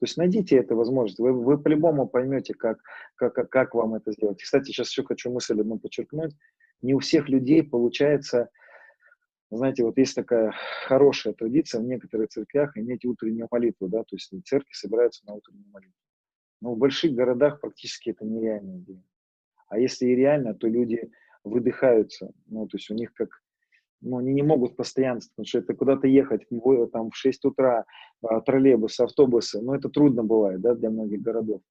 То 0.00 0.06
есть 0.06 0.16
найдите 0.16 0.56
эту 0.56 0.74
возможность. 0.74 1.20
Вы, 1.20 1.32
вы 1.32 1.58
по-любому 1.58 2.08
поймете, 2.08 2.54
как, 2.54 2.80
как, 3.14 3.48
как 3.48 3.74
вам 3.74 3.94
это 3.94 4.10
сделать. 4.10 4.42
Кстати, 4.42 4.66
сейчас 4.66 4.90
еще 4.90 5.04
хочу 5.04 5.30
мысль 5.30 5.60
одну 5.60 5.78
подчеркнуть. 5.78 6.34
Не 6.80 6.94
у 6.94 6.98
всех 6.98 7.28
людей 7.28 7.62
получается 7.62 8.50
знаете, 9.52 9.84
вот 9.84 9.98
есть 9.98 10.14
такая 10.14 10.54
хорошая 10.86 11.34
традиция 11.34 11.82
в 11.82 11.84
некоторых 11.84 12.30
церквях 12.30 12.74
иметь 12.78 13.04
утреннюю 13.04 13.48
молитву, 13.50 13.86
да, 13.86 13.98
то 13.98 14.16
есть 14.16 14.32
церкви 14.46 14.72
собираются 14.72 15.26
на 15.26 15.34
утреннюю 15.34 15.68
молитву. 15.70 16.01
Но 16.62 16.74
в 16.74 16.78
больших 16.78 17.12
городах 17.12 17.60
практически 17.60 18.10
это 18.10 18.24
нереальное 18.24 18.78
дело. 18.78 19.02
А 19.68 19.80
если 19.80 20.06
и 20.06 20.14
реально, 20.14 20.54
то 20.54 20.68
люди 20.68 21.10
выдыхаются, 21.42 22.30
ну, 22.46 22.68
то 22.68 22.76
есть 22.76 22.88
у 22.88 22.94
них 22.94 23.12
как, 23.14 23.30
ну, 24.00 24.18
они 24.18 24.32
не 24.32 24.42
могут 24.42 24.76
постоянно, 24.76 25.20
потому 25.30 25.44
что 25.44 25.58
это 25.58 25.74
куда-то 25.74 26.06
ехать, 26.06 26.46
там, 26.92 27.10
в 27.10 27.16
6 27.16 27.44
утра, 27.46 27.84
а, 28.22 28.40
троллейбусы, 28.42 29.00
автобусы, 29.00 29.60
ну, 29.60 29.74
это 29.74 29.88
трудно 29.88 30.22
бывает, 30.22 30.60
да, 30.60 30.76
для 30.76 30.90
многих 30.90 31.20
городов. 31.20 31.62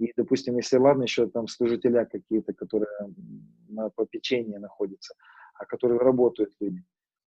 И, 0.00 0.12
допустим, 0.16 0.56
если, 0.56 0.76
ладно, 0.76 1.04
еще 1.04 1.28
там 1.28 1.46
служителя 1.46 2.04
какие-то, 2.04 2.52
которые 2.52 2.90
на 3.68 3.90
попечении 3.90 4.56
находятся, 4.56 5.14
а 5.54 5.66
которые 5.66 6.00
работают 6.00 6.52
люди, 6.58 6.82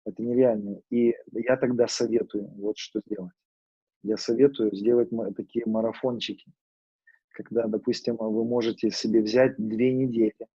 это 0.06 0.22
нереально. 0.22 0.80
И 0.88 1.14
я 1.32 1.58
тогда 1.58 1.88
советую 1.88 2.48
вот 2.56 2.78
что 2.78 3.02
сделать. 3.04 3.34
Я 4.02 4.16
советую 4.16 4.74
сделать 4.74 5.10
такие 5.36 5.66
марафончики, 5.66 6.50
когда, 7.32 7.66
допустим, 7.66 8.16
вы 8.16 8.44
можете 8.44 8.90
себе 8.90 9.20
взять 9.20 9.54
две 9.56 9.92
недели, 9.92 10.46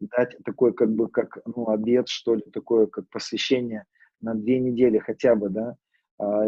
дать 0.00 0.36
такой 0.44 0.72
как 0.72 0.92
бы 0.92 1.08
как 1.08 1.38
ну, 1.46 1.68
обед, 1.68 2.08
что 2.08 2.34
ли, 2.34 2.42
такое 2.52 2.86
как 2.86 3.08
посвящение 3.08 3.84
на 4.20 4.34
две 4.34 4.58
недели 4.60 4.98
хотя 4.98 5.34
бы, 5.34 5.48
да, 5.48 5.76
а, 6.18 6.44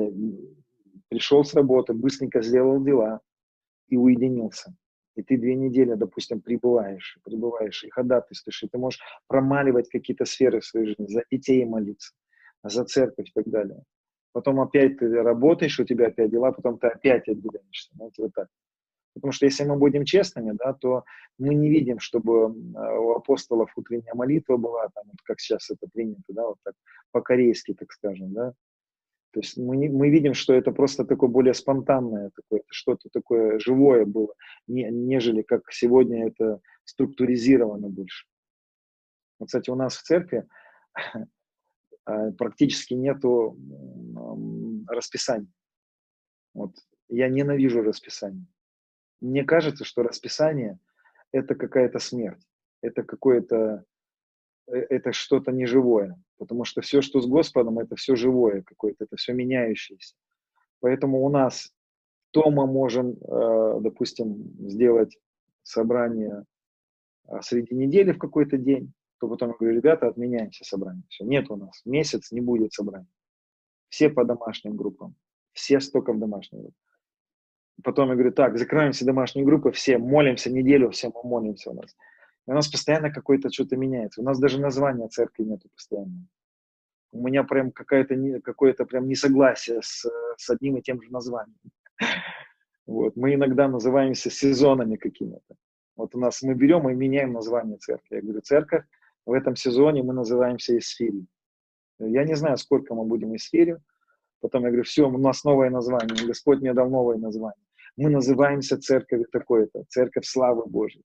пришел 1.09 1.45
с 1.45 1.55
работы, 1.55 1.93
быстренько 1.93 2.43
сделал 2.43 2.83
дела 2.83 3.21
и 3.89 3.97
уединился 3.97 4.75
и 5.17 5.23
ты 5.23 5.37
две 5.37 5.55
недели, 5.55 5.95
допустим, 5.95 6.41
пребываешь, 6.41 7.19
пребываешь 7.25 7.85
и 7.85 7.91
ходатайствуешь, 7.91 8.63
и 8.63 8.69
ты 8.69 8.79
можешь 8.79 9.01
промаливать 9.27 9.89
какие-то 9.89 10.25
сферы 10.25 10.61
в 10.61 10.65
своей 10.65 10.87
жизни, 10.87 11.07
за 11.07 11.25
детей 11.31 11.65
молиться, 11.65 12.13
за 12.63 12.85
церковь 12.85 13.29
и 13.29 13.33
так 13.33 13.49
далее. 13.49 13.83
Потом 14.33 14.61
опять 14.61 14.99
ты 14.99 15.09
работаешь, 15.23 15.79
у 15.81 15.85
тебя 15.85 16.07
опять 16.07 16.31
дела, 16.31 16.53
потом 16.53 16.79
ты 16.79 16.87
опять 16.87 17.29
отделяешься. 17.29 17.91
Знаете, 17.95 18.23
вот 18.23 18.33
так. 18.35 18.49
Потому 19.15 19.33
что 19.33 19.47
если 19.47 19.65
мы 19.65 19.77
будем 19.77 20.05
честными, 20.05 20.53
да, 20.53 20.73
то 20.73 21.05
мы 21.39 21.55
не 21.55 21.69
видим, 21.69 21.99
чтобы 21.99 22.51
у 22.53 23.13
апостолов 23.13 23.73
утренняя 23.77 24.15
молитва 24.15 24.57
была, 24.57 24.89
там, 24.95 25.05
вот 25.07 25.21
как 25.25 25.41
сейчас 25.41 25.71
это 25.71 25.89
принято, 25.93 26.23
да, 26.29 26.47
вот 26.47 26.59
так 26.65 26.75
по-корейски, 27.11 27.75
так 27.75 27.91
скажем, 27.93 28.33
да, 28.33 28.55
то 29.33 29.41
есть 29.41 29.57
мы, 29.57 29.77
не, 29.77 29.89
мы 29.89 30.11
видим, 30.11 30.35
что 30.35 30.55
это 30.55 30.73
просто 30.73 31.05
такое 31.05 31.29
более 31.29 31.55
спонтанное, 31.55 32.31
такое, 32.35 32.63
что-то 32.69 33.09
такое 33.13 33.59
живое 33.61 34.05
было, 34.05 34.35
не, 34.67 34.91
нежели 34.91 35.43
как 35.43 35.71
сегодня 35.73 36.27
это 36.27 36.61
структуризировано 36.85 37.89
больше. 37.89 38.27
Вот, 39.39 39.47
кстати, 39.47 39.71
у 39.71 39.77
нас 39.77 39.97
в 39.97 40.03
церкви 40.03 40.49
а, 42.05 42.33
практически 42.33 42.95
нету 42.95 43.57
расписания. 44.89 45.53
Вот. 46.53 46.75
Я 47.09 47.29
ненавижу 47.29 47.83
расписание. 47.83 48.47
Мне 49.21 49.45
кажется, 49.45 49.85
что 49.85 50.03
расписание– 50.03 50.79
это 51.33 51.55
какая-то 51.55 51.99
смерть, 51.99 52.43
это 52.83 53.03
какое-то 53.03 53.85
Э, 54.71 54.87
это 54.89 55.13
что-то 55.13 55.53
неживое, 55.53 56.17
потому 56.39 56.65
что 56.65 56.81
все, 56.81 57.03
что 57.03 57.21
с 57.21 57.27
Господом, 57.27 57.79
это 57.79 57.97
все 57.97 58.17
живое 58.17 58.63
какое-то, 58.63 59.05
это 59.05 59.17
все 59.17 59.33
меняющееся. 59.33 60.15
Поэтому 60.81 61.25
у 61.25 61.29
нас 61.29 61.73
то 62.33 62.49
мы 62.51 62.67
можем, 62.67 63.11
э, 63.11 63.81
допустим, 63.81 64.55
сделать 64.61 65.19
собрание 65.65 66.45
а, 67.27 67.43
среди 67.43 67.75
недели 67.75 68.13
в 68.13 68.19
какой-то 68.19 68.57
день, 68.57 68.93
то 69.19 69.29
потом 69.29 69.51
я 69.51 69.57
говорю, 69.59 69.77
ребята, 69.77 70.07
отменяем 70.07 70.51
все 70.51 70.65
собрания. 70.65 71.03
Все, 71.09 71.25
нет 71.25 71.51
у 71.51 71.57
нас, 71.57 71.83
месяц 71.85 72.31
не 72.31 72.41
будет 72.41 72.73
собраний. 72.73 73.11
Все 73.89 74.09
по 74.11 74.25
домашним 74.25 74.77
группам, 74.77 75.17
все 75.53 75.81
столько 75.81 76.13
в 76.13 76.21
домашних 76.21 76.61
группах. 76.61 76.81
Потом 77.83 78.09
я 78.09 78.15
говорю, 78.15 78.33
так, 78.33 78.59
закрываем 78.59 78.93
все 78.93 79.05
домашние 79.05 79.45
группы, 79.45 79.71
все 79.71 79.99
молимся 79.99 80.51
неделю, 80.51 80.91
все 80.91 81.11
мы 81.11 81.29
молимся 81.29 81.71
у 81.71 81.75
нас. 81.75 81.97
у 82.47 82.53
нас 82.53 82.69
постоянно 82.69 83.11
какое-то 83.11 83.51
что-то 83.51 83.77
меняется. 83.77 84.21
У 84.21 84.25
нас 84.25 84.39
даже 84.39 84.61
названия 84.61 85.09
церкви 85.09 85.45
нету 85.45 85.69
постоянно. 85.75 86.27
У 87.13 87.27
меня 87.27 87.45
прям 87.45 87.73
какое-то 87.73 88.15
какое-то 88.43 88.85
прям 88.85 89.09
несогласие 89.09 89.81
с, 89.83 90.09
с 90.37 90.51
одним 90.51 90.77
и 90.77 90.83
тем 90.83 91.03
же 91.03 91.11
названием. 91.11 91.59
Вот. 92.87 93.15
Мы 93.15 93.35
иногда 93.35 93.69
называемся 93.69 94.31
сезонами 94.31 94.97
какими-то. 94.97 95.55
Вот 95.95 96.17
у 96.17 96.19
нас 96.19 96.43
мы 96.43 96.55
берем 96.55 96.91
и 96.91 96.95
меняем 96.95 97.33
название 97.33 97.77
церкви. 97.77 98.17
Я 98.17 98.23
говорю, 98.23 98.41
церковь 98.41 98.85
в 99.27 99.33
этом 99.33 99.55
сезоне 99.55 100.03
мы 100.03 100.13
называемся 100.13 100.77
Исфирь. 100.77 101.25
Я 102.01 102.25
не 102.25 102.35
знаю, 102.35 102.57
сколько 102.57 102.95
мы 102.97 103.05
будем 103.05 103.37
Исфирью. 103.37 103.81
Потом 104.41 104.63
я 104.63 104.69
говорю, 104.71 104.83
все, 104.83 105.09
у 105.09 105.19
нас 105.19 105.45
новое 105.45 105.71
название. 105.71 106.27
Господь 106.27 106.61
мне 106.61 106.73
дал 106.73 106.89
новое 106.91 107.17
название. 107.17 107.63
Мы 108.01 108.09
называемся 108.09 108.79
церковью 108.79 109.27
такой-то, 109.31 109.85
церковь 109.91 110.25
славы 110.25 110.65
Божьей. 110.65 111.05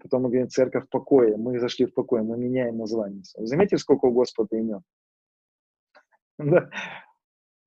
Потом 0.00 0.22
мы 0.22 0.30
говорим, 0.30 0.48
церковь 0.48 0.88
покоя. 0.88 1.36
Мы 1.36 1.60
зашли 1.60 1.84
в 1.84 1.92
покой, 1.92 2.22
мы 2.22 2.38
меняем 2.38 2.78
название. 2.78 3.22
Заметьте, 3.36 3.76
сколько 3.76 4.06
у 4.06 4.12
Господа 4.12 4.56
имен? 4.56 4.80
Да. 6.38 6.70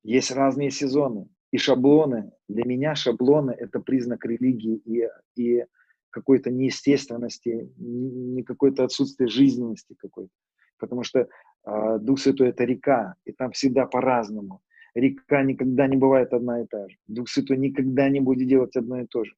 Есть 0.01 0.31
разные 0.31 0.71
сезоны 0.71 1.27
и 1.51 1.59
шаблоны. 1.59 2.31
Для 2.49 2.63
меня 2.65 2.95
шаблоны– 2.95 3.51
это 3.59 3.79
признак 3.79 4.25
религии 4.25 4.77
и, 4.77 5.09
и 5.35 5.65
какой-то 6.09 6.49
неестественности, 6.49 7.71
не 7.77 8.41
какой-то 8.41 8.83
отсутствие 8.83 9.29
жизненности 9.29 9.93
какой-то. 9.93 10.33
Потому 10.79 11.03
что 11.03 11.19
э, 11.19 11.99
Дух 11.99 12.19
Святой– 12.19 12.49
это 12.49 12.63
река, 12.63 13.13
и 13.25 13.31
там 13.31 13.51
всегда 13.51 13.85
по-разному. 13.85 14.61
Река 14.95 15.43
никогда 15.43 15.87
не 15.87 15.97
бывает 15.97 16.33
одна 16.33 16.61
и 16.61 16.65
та 16.65 16.87
же. 16.87 16.95
Дух 17.07 17.27
Святой 17.27 17.57
никогда 17.57 18.07
не 18.07 18.21
будет 18.21 18.47
делать 18.47 18.77
одно 18.77 19.01
и 19.01 19.05
то 19.05 19.25
же. 19.25 19.35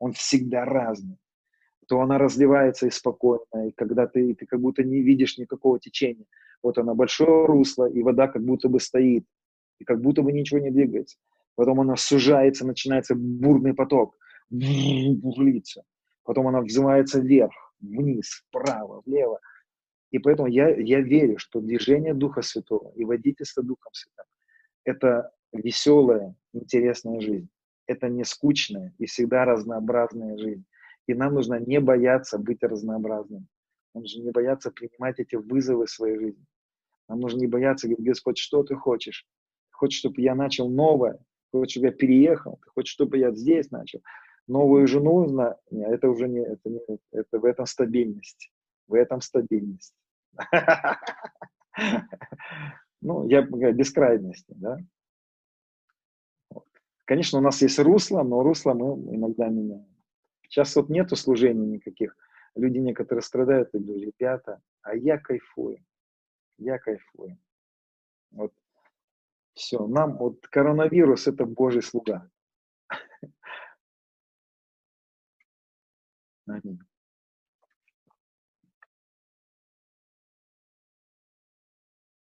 Он 0.00 0.12
всегда 0.12 0.64
разный. 0.64 1.16
То 1.86 2.00
она 2.00 2.18
разливается 2.18 2.88
и 2.88 2.90
спокойно, 2.90 3.68
и 3.68 3.70
когда 3.70 4.06
ты, 4.06 4.34
ты 4.34 4.44
как 4.44 4.60
будто 4.60 4.82
не 4.82 5.00
видишь 5.00 5.38
никакого 5.38 5.78
течения. 5.78 6.26
Вот 6.62 6.76
она 6.78 6.94
большое 6.94 7.46
русло, 7.46 7.88
и 7.88 8.02
вода 8.02 8.26
как 8.26 8.44
будто 8.44 8.68
бы 8.68 8.80
стоит, 8.80 9.24
и 9.78 9.84
как 9.84 10.00
будто 10.02 10.22
бы 10.22 10.32
ничего 10.32 10.58
не 10.58 10.70
двигается. 10.70 11.16
Потом 11.54 11.80
она 11.80 11.96
сужается, 11.96 12.66
начинается 12.66 13.14
бурный 13.14 13.74
поток, 13.74 14.16
бурлится. 14.50 15.84
Потом 16.24 16.48
она 16.48 16.60
взымается 16.60 17.20
вверх, 17.20 17.54
вниз, 17.80 18.44
вправо, 18.48 19.02
влево. 19.06 19.38
И 20.10 20.18
поэтому 20.18 20.48
я, 20.48 20.68
я 20.68 21.00
верю, 21.00 21.38
что 21.38 21.60
движение 21.60 22.14
Духа 22.14 22.42
Святого 22.42 22.92
и 22.96 23.04
водительство 23.04 23.62
Духом 23.62 23.92
Святым– 23.92 24.24
это 24.88 25.30
веселая, 25.52 26.34
интересная 26.52 27.20
жизнь. 27.20 27.48
Это 27.86 28.08
не 28.08 28.24
скучная 28.24 28.94
и 28.98 29.06
всегда 29.06 29.44
разнообразная 29.44 30.36
жизнь. 30.38 30.64
И 31.06 31.14
нам 31.14 31.34
нужно 31.34 31.58
не 31.58 31.80
бояться 31.80 32.38
быть 32.38 32.62
разнообразным. 32.62 33.48
Нам 33.94 34.02
нужно 34.02 34.22
не 34.22 34.30
бояться 34.30 34.70
принимать 34.70 35.20
эти 35.20 35.36
вызовы 35.36 35.86
в 35.86 35.90
своей 35.90 36.18
жизни. 36.18 36.44
Нам 37.08 37.20
нужно 37.20 37.38
не 37.38 37.46
бояться 37.46 37.86
говорить, 37.86 38.06
Господь, 38.06 38.38
что 38.38 38.62
ты 38.62 38.74
хочешь? 38.74 39.26
Хочешь, 39.70 39.98
чтобы 39.98 40.20
я 40.20 40.34
начал 40.34 40.68
новое? 40.68 41.18
Хочешь, 41.52 41.72
чтобы 41.72 41.86
я 41.86 41.92
переехал? 41.92 42.58
Ты 42.64 42.70
хочешь, 42.70 42.92
чтобы 42.92 43.18
я 43.18 43.32
здесь 43.32 43.70
начал? 43.70 44.02
Новую 44.46 44.86
жену? 44.86 45.26
Нет, 45.70 45.90
это 45.90 46.08
уже 46.08 46.28
не, 46.28 46.40
это 46.40 46.68
не, 46.68 46.80
это 47.12 47.38
в 47.38 47.44
этом 47.44 47.66
стабильность. 47.66 48.50
В 48.86 48.94
этом 48.94 49.20
стабильность. 49.20 49.94
Ну, 53.00 53.28
я 53.28 53.42
без 53.42 53.92
крайности, 53.92 54.52
да. 54.56 54.78
Конечно, 57.04 57.38
у 57.38 57.42
нас 57.42 57.62
есть 57.62 57.78
русло, 57.78 58.22
но 58.22 58.42
русло 58.42 58.74
мы 58.74 59.14
иногда 59.14 59.48
меняем. 59.48 59.86
Сейчас 60.42 60.74
вот 60.76 60.90
нету 60.90 61.16
служений 61.16 61.66
никаких. 61.66 62.16
Люди 62.54 62.78
некоторые 62.78 63.22
страдают 63.22 63.74
и 63.74 63.78
говорят, 63.78 64.04
ребята, 64.18 64.60
а 64.82 64.94
я 64.94 65.18
кайфую. 65.18 65.78
Я 66.58 66.78
кайфую. 66.78 67.38
Вот 68.30 68.52
все, 69.54 69.86
нам 69.86 70.16
вот 70.18 70.46
коронавирус 70.48 71.26
это 71.26 71.44
Божий 71.44 71.82
слуга. 71.82 72.30
Аминь. 76.46 76.87